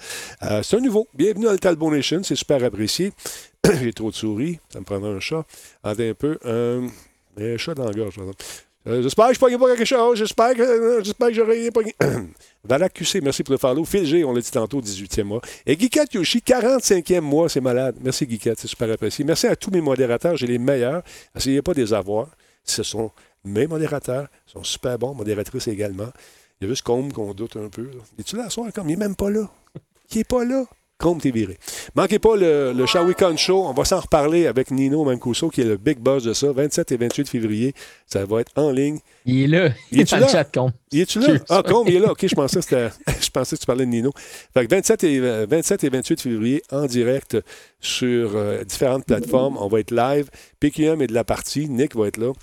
c'est 0.64 0.78
un 0.78 0.82
nouveau. 0.82 1.08
Bienvenue 1.14 1.48
à 1.48 1.58
Talbot 1.58 1.90
C'est 2.02 2.36
super 2.36 2.64
apprécié. 2.64 3.12
J'ai 3.82 3.94
trop 3.94 4.12
de 4.12 4.16
souris. 4.16 4.60
Ça 4.70 4.80
me 4.80 4.86
prendra 4.86 5.10
un 5.10 5.20
chat. 5.20 5.46
Attendez 5.84 6.10
un 6.10 6.14
peu. 6.14 6.38
Un 6.46 7.58
chat 7.58 7.74
dans 7.74 7.86
la 7.86 7.94
gorge, 7.94 8.20
euh, 8.88 9.02
j'espère 9.02 9.28
que 9.28 9.34
je 9.34 9.54
ne 9.54 9.58
pas 9.58 9.68
quelque 9.68 9.86
chose. 9.86 10.18
J'espère 10.18 10.56
que, 10.56 10.62
euh, 10.62 11.04
j'espère 11.04 11.28
que 11.28 11.34
j'aurai 11.34 11.70
pogné. 11.70 11.94
Valak 12.64 12.94
QC, 12.94 13.20
merci 13.22 13.44
pour 13.44 13.52
le 13.52 13.58
follow. 13.58 13.84
Phil 13.84 14.06
G, 14.06 14.24
on 14.24 14.34
l'a 14.34 14.42
dit 14.42 14.52
tantôt, 14.52 14.82
18e 14.82 15.24
mois. 15.24 15.42
Et 15.66 15.76
Guicat 15.76 16.06
Yoshi, 16.14 16.40
45e 16.40 17.20
mois, 17.20 17.50
c'est 17.50 17.62
malade. 17.62 17.98
Merci 18.02 18.26
Guicat, 18.26 18.54
c'est 18.58 18.68
super 18.68 18.90
apprécié. 18.90 19.26
Merci 19.26 19.48
à 19.48 19.56
tous 19.56 19.70
mes 19.70 19.82
modérateurs, 19.82 20.38
j'ai 20.38 20.48
les 20.48 20.58
meilleurs. 20.58 21.04
Essayez 21.36 21.62
pas 21.62 21.74
de 21.74 21.82
les 21.82 21.94
avoir. 21.94 22.30
Ce 22.64 22.84
sont 22.84 23.12
mes 23.44 23.68
modérateurs, 23.68 24.28
ils 24.48 24.52
sont 24.52 24.64
super 24.64 24.98
bons, 24.98 25.14
modératrices 25.14 25.68
également. 25.68 26.10
Il 26.60 26.66
y 26.66 26.68
a 26.68 26.70
juste 26.70 26.84
Combe 26.84 27.12
qu'on 27.12 27.34
doute 27.34 27.58
un 27.58 27.70
peu. 27.70 27.90
Es-tu 28.18 28.38
là 28.38 28.46
à 28.46 28.50
soir? 28.50 28.72
Comme? 28.74 28.90
Il 28.90 28.92
n'est 28.92 29.06
même 29.06 29.16
pas 29.16 29.30
là. 29.30 29.50
Il 30.12 30.18
n'est 30.18 30.24
pas 30.24 30.44
là. 30.46 30.66
Chrome 31.00 31.22
t'es 31.22 31.32
viré. 31.32 31.58
Manquez 31.96 32.20
pas 32.20 32.36
le, 32.36 32.74
le 32.74 32.86
Shawicon 32.86 33.38
Show. 33.38 33.64
On 33.66 33.72
va 33.72 33.86
s'en 33.86 34.02
reparler 34.02 34.48
avec 34.48 34.70
Nino 34.70 35.06
Mancuso, 35.06 35.50
qui 35.50 35.62
est 35.62 35.66
le 35.66 35.78
big 35.78 35.98
boss 35.98 36.26
de 36.26 36.34
ça. 36.34 36.52
27 36.52 36.92
et 36.92 36.98
28 36.98 37.30
février, 37.30 37.74
ça 38.06 38.26
va 38.26 38.42
être 38.42 38.52
en 38.58 38.70
ligne. 38.70 39.00
Il 39.24 39.44
est 39.44 39.48
là. 39.48 39.70
Il, 39.94 40.02
est 40.02 40.12
dans 40.12 40.18
le 40.18 40.28
chat, 40.28 40.44
Combe. 40.44 40.74
Il 40.92 41.00
est-tu 41.00 41.22
là? 41.22 41.40
Ah, 41.48 41.64
Combe, 41.66 41.88
il 41.88 41.96
est 41.96 42.00
là. 42.00 42.12
OK, 42.12 42.28
je 42.28 42.36
pensais, 42.36 42.60
que 42.60 42.90
je 43.22 43.30
pensais 43.30 43.56
que 43.56 43.62
tu 43.62 43.66
parlais 43.66 43.86
de 43.86 43.92
Nino. 43.92 44.12
Fait 44.54 44.68
que 44.68 44.76
27 44.76 45.04
et, 45.06 45.46
27 45.46 45.86
et 45.86 45.90
28 45.90 46.20
février, 46.20 46.62
en 46.70 46.86
direct 46.86 47.38
sur 47.80 48.36
euh, 48.36 48.66
différentes 48.66 49.06
plateformes. 49.06 49.56
On 49.58 49.70
va 49.70 49.80
être 49.80 49.92
live. 49.92 50.30
PQM 50.60 51.02
est 51.02 51.08
de 51.08 51.14
la 51.14 51.24
partie. 51.24 51.70
Nick 51.70 51.96
va 51.96 52.08
être 52.08 52.18
là. 52.18 52.34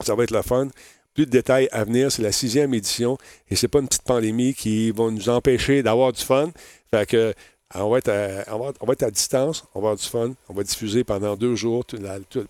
Ça 0.00 0.14
va 0.14 0.22
être 0.22 0.30
la 0.30 0.44
fun. 0.44 0.68
Plus 1.12 1.26
de 1.26 1.30
détails 1.32 1.68
à 1.72 1.82
venir. 1.82 2.12
C'est 2.12 2.22
la 2.22 2.30
sixième 2.30 2.72
édition 2.72 3.18
et 3.50 3.56
c'est 3.56 3.66
pas 3.66 3.80
une 3.80 3.88
petite 3.88 4.02
pandémie 4.02 4.54
qui 4.54 4.92
va 4.92 5.10
nous 5.10 5.28
empêcher 5.28 5.82
d'avoir 5.82 6.12
du 6.12 6.22
fun. 6.22 6.50
Fait 6.92 7.06
que 7.06 7.34
on 7.74 7.90
va, 7.90 7.98
être 7.98 8.08
à, 8.08 8.54
on, 8.56 8.86
va, 8.86 8.92
être 8.92 9.02
à, 9.02 9.10
distance, 9.10 9.64
on 9.74 9.80
va 9.80 9.88
avoir 9.88 9.96
du 9.96 10.04
fun, 10.04 10.32
on 10.48 10.54
va 10.54 10.62
diffuser 10.62 11.04
pendant 11.04 11.36
deux 11.36 11.54
jours, 11.56 11.84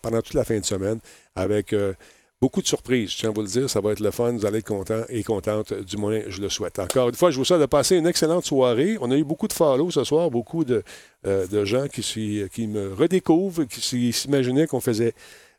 pendant 0.02 0.20
toute 0.20 0.34
la 0.34 0.44
fin 0.44 0.58
de 0.58 0.64
semaine, 0.64 0.98
avec 1.34 1.72
euh, 1.72 1.94
beaucoup 2.40 2.60
de 2.60 2.66
surprises. 2.66 3.10
Je 3.12 3.18
tiens 3.18 3.30
à 3.30 3.32
vous 3.32 3.40
le 3.40 3.48
dire, 3.48 3.70
ça 3.70 3.80
va 3.80 3.92
être 3.92 4.00
le 4.00 4.10
fun, 4.10 4.32
vous 4.32 4.44
allez 4.44 4.58
être 4.58 4.66
contents 4.66 5.02
et 5.08 5.22
contentes, 5.22 5.72
du 5.72 5.96
moins, 5.96 6.20
je 6.28 6.40
le 6.40 6.48
souhaite. 6.50 6.78
Encore 6.78 7.08
une 7.08 7.14
fois, 7.14 7.30
je 7.30 7.38
vous 7.38 7.44
souhaite 7.44 7.60
de 7.60 7.66
passer 7.66 7.96
une 7.96 8.06
excellente 8.06 8.44
soirée. 8.44 8.98
On 9.00 9.10
a 9.10 9.16
eu 9.16 9.24
beaucoup 9.24 9.48
de 9.48 9.54
follow 9.54 9.90
ce 9.90 10.04
soir, 10.04 10.30
beaucoup 10.30 10.64
de, 10.64 10.82
euh, 11.26 11.64
gens 11.64 11.86
qui, 11.88 12.66
me 12.66 12.92
redécouvrent, 12.92 13.64
qui 13.64 14.12
s'imaginaient 14.12 14.66
qu'on 14.66 14.80
faisait 14.80 15.14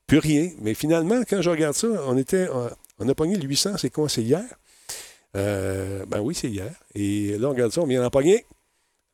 plus 0.06 0.20
rien. 0.20 0.52
Mais 0.62 0.76
finalement, 0.76 1.22
quand 1.28 1.42
je 1.42 1.50
regarde 1.50 1.76
ça, 1.76 1.88
on 2.08 2.18
était, 2.18 2.48
on 3.00 3.10
a 3.10 3.16
pogné 3.16 3.36
le 3.36 3.48
800, 3.48 3.78
c'est 3.78 3.90
quoi, 3.90 4.08
c'est 4.10 4.22
hier? 4.22 4.44
Euh, 5.36 6.06
ben 6.08 6.22
oui, 6.22 6.34
c'est 6.36 6.50
hier. 6.50 6.72
Et 6.94 7.38
là, 7.38 7.48
on 7.48 7.52
regarde 7.52 7.72
ça, 7.72 7.82
on 7.82 7.88
vient 7.88 8.02
d'en 8.02 8.10
pogner 8.10 8.46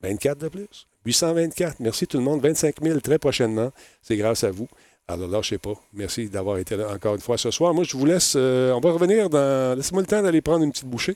24 0.03 0.37
de 0.37 0.47
plus? 0.49 0.87
824. 1.05 1.79
Merci 1.79 2.07
tout 2.07 2.17
le 2.17 2.23
monde. 2.23 2.41
25 2.41 2.75
000 2.81 2.99
très 2.99 3.19
prochainement. 3.19 3.71
C'est 4.01 4.17
grâce 4.17 4.43
à 4.43 4.51
vous. 4.51 4.67
Alors 5.07 5.27
là, 5.27 5.41
je 5.41 5.49
sais 5.49 5.57
pas. 5.57 5.73
Merci 5.93 6.29
d'avoir 6.29 6.57
été 6.57 6.77
là 6.77 6.89
encore 6.89 7.15
une 7.15 7.21
fois 7.21 7.37
ce 7.37 7.51
soir. 7.51 7.73
Moi, 7.73 7.83
je 7.83 7.97
vous 7.97 8.05
laisse. 8.05 8.33
Euh, 8.35 8.71
on 8.73 8.79
va 8.79 8.91
revenir 8.91 9.29
dans. 9.29 9.75
Laissez-moi 9.75 10.01
le 10.01 10.07
temps 10.07 10.21
d'aller 10.21 10.41
prendre 10.41 10.63
une 10.63 10.71
petite 10.71 10.85
bouchée. 10.85 11.15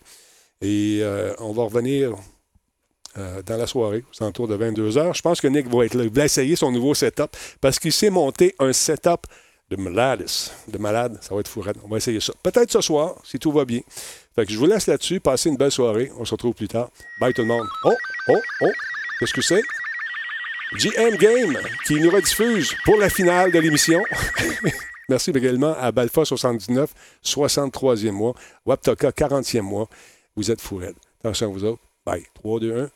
Et 0.62 1.00
euh, 1.02 1.34
on 1.40 1.52
va 1.52 1.64
revenir 1.64 2.16
euh, 3.18 3.42
dans 3.44 3.58
la 3.58 3.68
soirée, 3.68 4.04
aux 4.12 4.24
alentours 4.24 4.48
de 4.48 4.56
22 4.56 4.92
h 4.92 5.16
Je 5.16 5.22
pense 5.22 5.40
que 5.40 5.48
Nick 5.48 5.68
va 5.68 5.86
être 5.86 5.94
là. 5.94 6.04
Il 6.04 6.10
va 6.10 6.26
essayer 6.26 6.56
son 6.56 6.72
nouveau 6.72 6.94
setup 6.94 7.36
parce 7.62 7.80
qu'il 7.80 7.92
s'est 7.92 8.10
monté 8.10 8.56
un 8.60 8.74
setup 8.74 9.28
de 9.70 9.78
malade. 9.78 10.26
De 10.68 10.78
malade. 10.78 11.18
Ça 11.22 11.34
va 11.34 11.42
être 11.42 11.48
fou. 11.48 11.64
On 11.84 11.88
va 11.88 11.98
essayer 11.98 12.20
ça. 12.20 12.34
Peut-être 12.44 12.72
ce 12.72 12.82
soir, 12.82 13.16
si 13.24 13.40
tout 13.40 13.52
va 13.52 13.66
bien. 13.66 13.82
Fait 14.36 14.46
que 14.46 14.52
je 14.52 14.58
vous 14.58 14.66
laisse 14.66 14.88
là-dessus. 14.88 15.22
Passez 15.22 15.50
une 15.50 15.56
belle 15.56 15.72
soirée. 15.72 16.12
On 16.18 16.26
se 16.26 16.32
retrouve 16.32 16.54
plus 16.54 16.68
tard. 16.68 16.90
Bye 17.20 17.34
tout 17.34 17.42
le 17.42 17.48
monde. 17.48 17.68
Oh, 17.86 17.94
oh, 18.30 18.42
oh. 18.62 18.72
Qu'est-ce 19.20 19.34
que 19.34 19.42
c'est? 19.42 19.62
GM 20.74 21.16
Game 21.18 21.58
qui 21.86 21.96
nous 21.96 22.10
rediffuse 22.10 22.76
pour 22.84 22.98
la 22.98 23.10
finale 23.10 23.52
de 23.52 23.60
l'émission. 23.60 24.04
Merci 25.10 25.30
également 25.30 25.74
à 25.80 25.92
Balfa 25.92 26.26
79, 26.26 26.92
63e 27.24 28.12
mois. 28.12 28.34
Waptoka 28.66 29.12
40e 29.12 29.62
mois. 29.62 29.88
Vous 30.36 30.52
êtes 30.52 30.60
fous, 30.60 30.82
Attention 31.20 31.48
à 31.48 31.54
vous 31.54 31.64
autres. 31.64 31.82
Bye. 32.06 32.26
3, 32.34 32.60
2, 32.60 32.78
1. 32.78 32.90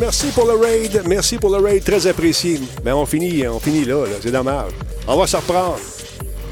Merci 0.00 0.28
pour 0.28 0.46
le 0.46 0.54
raid. 0.54 1.02
Merci 1.06 1.38
pour 1.38 1.50
le 1.50 1.58
raid. 1.58 1.82
Très 1.84 2.06
apprécié. 2.06 2.60
Ben, 2.82 2.94
on 2.94 3.06
finit, 3.06 3.46
on 3.46 3.58
finit 3.58 3.84
là. 3.84 4.04
C'est 4.20 4.30
dommage. 4.30 4.72
On 5.06 5.16
va 5.16 5.26
se 5.26 5.36
reprendre. 5.36 5.78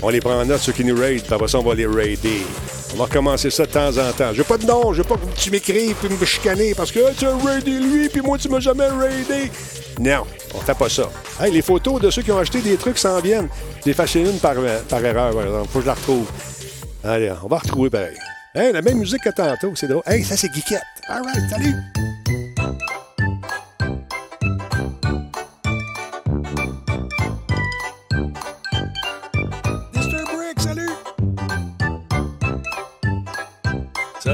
On 0.03 0.09
les 0.11 0.21
prend 0.21 0.41
en 0.41 0.45
note, 0.45 0.61
ceux 0.61 0.73
qui 0.73 0.85
nous 0.85 0.99
raident, 0.99 1.25
ça, 1.27 1.59
on 1.59 1.63
va 1.63 1.75
les 1.75 1.87
raider. 1.87 2.43
On 2.93 2.99
va 2.99 3.05
recommencer 3.05 3.51
ça 3.51 3.65
de 3.65 3.71
temps 3.71 3.97
en 3.97 4.13
temps. 4.13 4.33
Je 4.33 4.39
veux 4.39 4.45
pas 4.45 4.59
de 4.59 4.67
nom, 4.67 4.93
je 4.93 4.99
veux 5.03 5.09
pas 5.09 5.17
que 5.17 5.41
tu 5.41 5.51
m'écrives 5.51 5.95
puis 5.95 6.09
me 6.09 6.25
chicaner 6.25 6.75
parce 6.75 6.93
que 6.93 7.15
tu 7.15 7.27
as 7.27 7.37
raidé 7.37 7.73
lui, 7.73 8.09
puis 8.09 8.21
moi, 8.21 8.39
tu 8.39 8.49
m'as 8.49 8.61
jamais 8.61 8.89
raidé. 8.89 9.51
Non, 9.99 10.25
on 10.55 10.59
fait 10.59 10.77
pas 10.77 10.89
ça. 10.89 11.11
Hey, 11.41 11.53
les 11.53 11.63
photos 11.63 12.01
de 12.01 12.11
ceux 12.11 12.23
qui 12.23 12.31
ont 12.31 12.39
acheté 12.39 12.61
des 12.61 12.77
trucs 12.77 12.99
s'en 12.99 13.21
viennent. 13.21 13.49
J'ai 13.85 13.95
fait 13.95 14.15
une 14.15 14.39
par, 14.39 14.53
erreur, 14.57 15.35
par. 15.35 15.67
Faut 15.71 15.79
que 15.79 15.83
je 15.83 15.87
la 15.87 15.95
retrouve. 15.95 16.27
Allez, 17.03 17.33
on 17.43 17.49
va 17.49 17.59
retrouver 17.59 17.91
pareil. 17.91 18.17
Hey, 18.55 18.73
la 18.73 18.83
même 18.83 18.99
musique 18.99 19.23
que 19.23 19.31
tantôt, 19.31 19.73
c'est 19.75 19.89
drôle. 19.89 20.03
Hey, 20.07 20.23
ça, 20.23 20.37
c'est 20.37 20.53
Geekette. 20.53 20.83
All 21.09 21.23
right, 21.23 21.51
salut! 21.51 22.16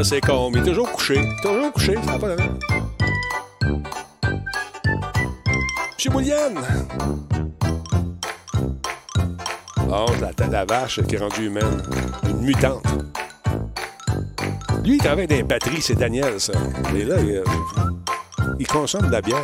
C'est 0.05 0.21
con. 0.21 0.51
Il 0.53 0.59
est 0.59 0.65
toujours 0.65 0.91
couché. 0.91 1.29
Toujours 1.43 1.73
couché, 1.73 1.95
ça 2.05 2.13
n'a 2.13 2.19
pas 2.19 2.35
de 2.35 2.43
Chez 5.97 6.09
Bouliane! 6.09 6.59
Oh, 9.89 10.07
la 10.51 10.65
vache 10.65 11.01
qui 11.07 11.15
est 11.15 11.19
rendue 11.19 11.47
humaine. 11.47 11.83
Une 12.25 12.41
mutante. 12.41 12.85
Lui, 14.85 14.95
il 14.95 14.99
travaille 14.99 15.29
dans 15.29 15.37
les 15.37 15.45
batteries, 15.45 15.81
c'est 15.81 15.95
Daniel, 15.95 16.41
ça. 16.41 16.55
Et 16.97 17.05
là, 17.05 17.17
il, 17.21 17.43
il 18.59 18.67
consomme 18.67 19.07
de 19.07 19.13
la 19.13 19.21
bière. 19.21 19.39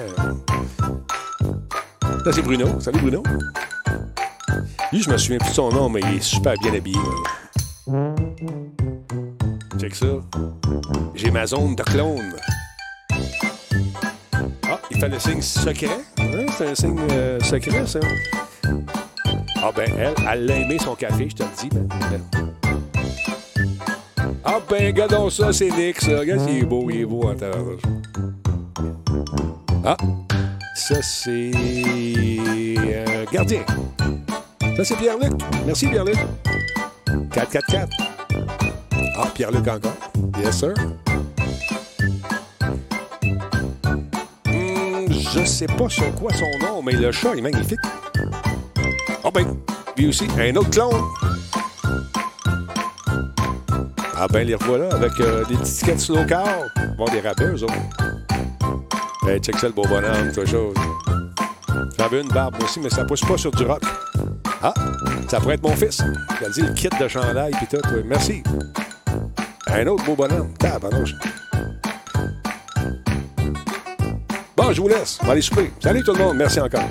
Ça, 2.24 2.32
c'est 2.32 2.43
Bruno. 2.43 2.80
Salut, 2.80 2.98
Bruno. 3.01 3.22
Lui, 4.93 5.02
je 5.02 5.10
me 5.10 5.16
souviens 5.16 5.39
plus 5.39 5.51
de 5.51 5.55
son 5.55 5.70
nom, 5.70 5.89
mais 5.89 6.01
il 6.01 6.16
est 6.16 6.22
super 6.22 6.55
bien 6.60 6.74
habillé. 6.74 6.98
Check 9.78 9.94
ça. 9.94 10.06
J'ai 11.14 11.30
ma 11.30 11.46
zone 11.46 11.76
de 11.76 11.82
clone. 11.84 12.34
Ah, 14.68 14.80
il 14.90 14.98
fait 14.98 15.09
le 15.09 15.18
signe 15.20 15.40
secret. 15.40 16.00
Hein? 16.18 16.46
C'est 16.56 16.68
un 16.68 16.74
signe 16.74 16.98
euh, 17.12 17.38
secret, 17.40 17.86
ça. 17.86 18.00
Ah 19.62 19.70
ben, 19.74 19.88
elle, 19.96 20.14
elle 20.28 20.50
a 20.50 20.56
aimé 20.56 20.78
son 20.78 20.96
café, 20.96 21.28
je 21.30 21.36
te 21.36 21.42
le 21.44 21.48
dis. 21.60 21.68
Ben, 21.68 21.88
ah 24.44 24.60
ben, 24.68 24.86
regardons 24.86 25.30
ça, 25.30 25.52
c'est 25.52 25.70
Nick, 25.70 26.00
ça. 26.00 26.18
Regarde, 26.18 26.48
il 26.48 26.59
est 26.59 26.64
beau, 26.64 26.90
il 26.90 27.00
est 27.02 27.05
beau 27.05 27.28
en 27.28 27.34
terre. 27.34 27.55
Ah, 29.84 29.96
ça, 30.74 31.00
c'est... 31.02 31.52
Euh, 31.55 33.24
gardien. 33.32 33.60
Ça, 34.76 34.84
c'est 34.84 34.96
Pierre-Luc. 34.96 35.32
Merci, 35.66 35.86
Pierre-Luc. 35.86 36.18
444. 37.32 38.18
Ah, 39.20 39.27
Pierre-Luc 39.35 39.66
encore. 39.66 39.97
Yes, 40.39 40.59
sir. 40.61 40.74
Hmm, 44.47 45.11
je 45.11 45.45
sais 45.45 45.66
pas 45.66 45.89
sur 45.89 46.15
quoi 46.15 46.32
son 46.32 46.47
nom, 46.65 46.81
mais 46.82 46.93
le 46.93 47.11
chat 47.11 47.35
est 47.35 47.40
magnifique. 47.40 47.81
Ah 49.24 49.31
ben, 49.35 49.57
lui 49.97 50.07
aussi, 50.07 50.28
un 50.39 50.55
autre 50.55 50.70
clone. 50.70 51.03
Ah 54.16 54.28
ben, 54.31 54.47
les 54.47 54.55
revoilà 54.55 54.89
avec 54.95 55.11
euh, 55.19 55.45
des 55.47 55.57
petites 55.57 55.78
tickets 55.78 55.99
slow 55.99 56.24
car. 56.24 56.47
Bon, 56.97 57.07
des 57.07 57.20
rappeurs, 57.20 57.53
eux 57.53 57.65
autres. 57.65 57.74
Ben, 59.24 59.40
check 59.40 59.59
ça, 59.59 59.66
le 59.66 59.73
beau 59.73 59.82
bonhomme, 59.82 60.32
chose. 60.47 60.77
J'avais 61.99 62.20
une 62.20 62.28
barbe 62.28 62.55
aussi, 62.62 62.78
mais 62.78 62.90
ça 62.90 63.05
pousse 63.05 63.23
pas 63.23 63.36
sur 63.36 63.51
du 63.51 63.65
rock. 63.65 63.82
Ah, 64.62 64.73
ça 65.28 65.40
pourrait 65.40 65.57
être 65.57 65.62
mon 65.65 65.74
fils. 65.74 66.01
Il 66.40 66.47
a 66.47 66.51
dit 66.51 66.62
le 66.62 66.73
kit 66.73 66.89
de 67.01 67.09
chandail 67.09 67.51
pis 67.59 67.66
tout. 67.66 67.82
Merci. 68.05 68.45
Un 69.70 69.86
autre 69.86 70.05
beau 70.05 70.16
bonhomme. 70.16 70.53
Tabarnouche. 70.59 71.15
Bon, 74.57 74.73
je 74.73 74.81
vous 74.81 74.89
laisse. 74.89 75.19
On 75.23 75.27
va 75.27 75.32
aller 75.32 75.43
souper. 75.43 75.70
Salut 75.81 76.03
tout 76.03 76.12
le 76.12 76.19
monde. 76.19 76.36
Merci 76.36 76.61
encore. 76.61 76.89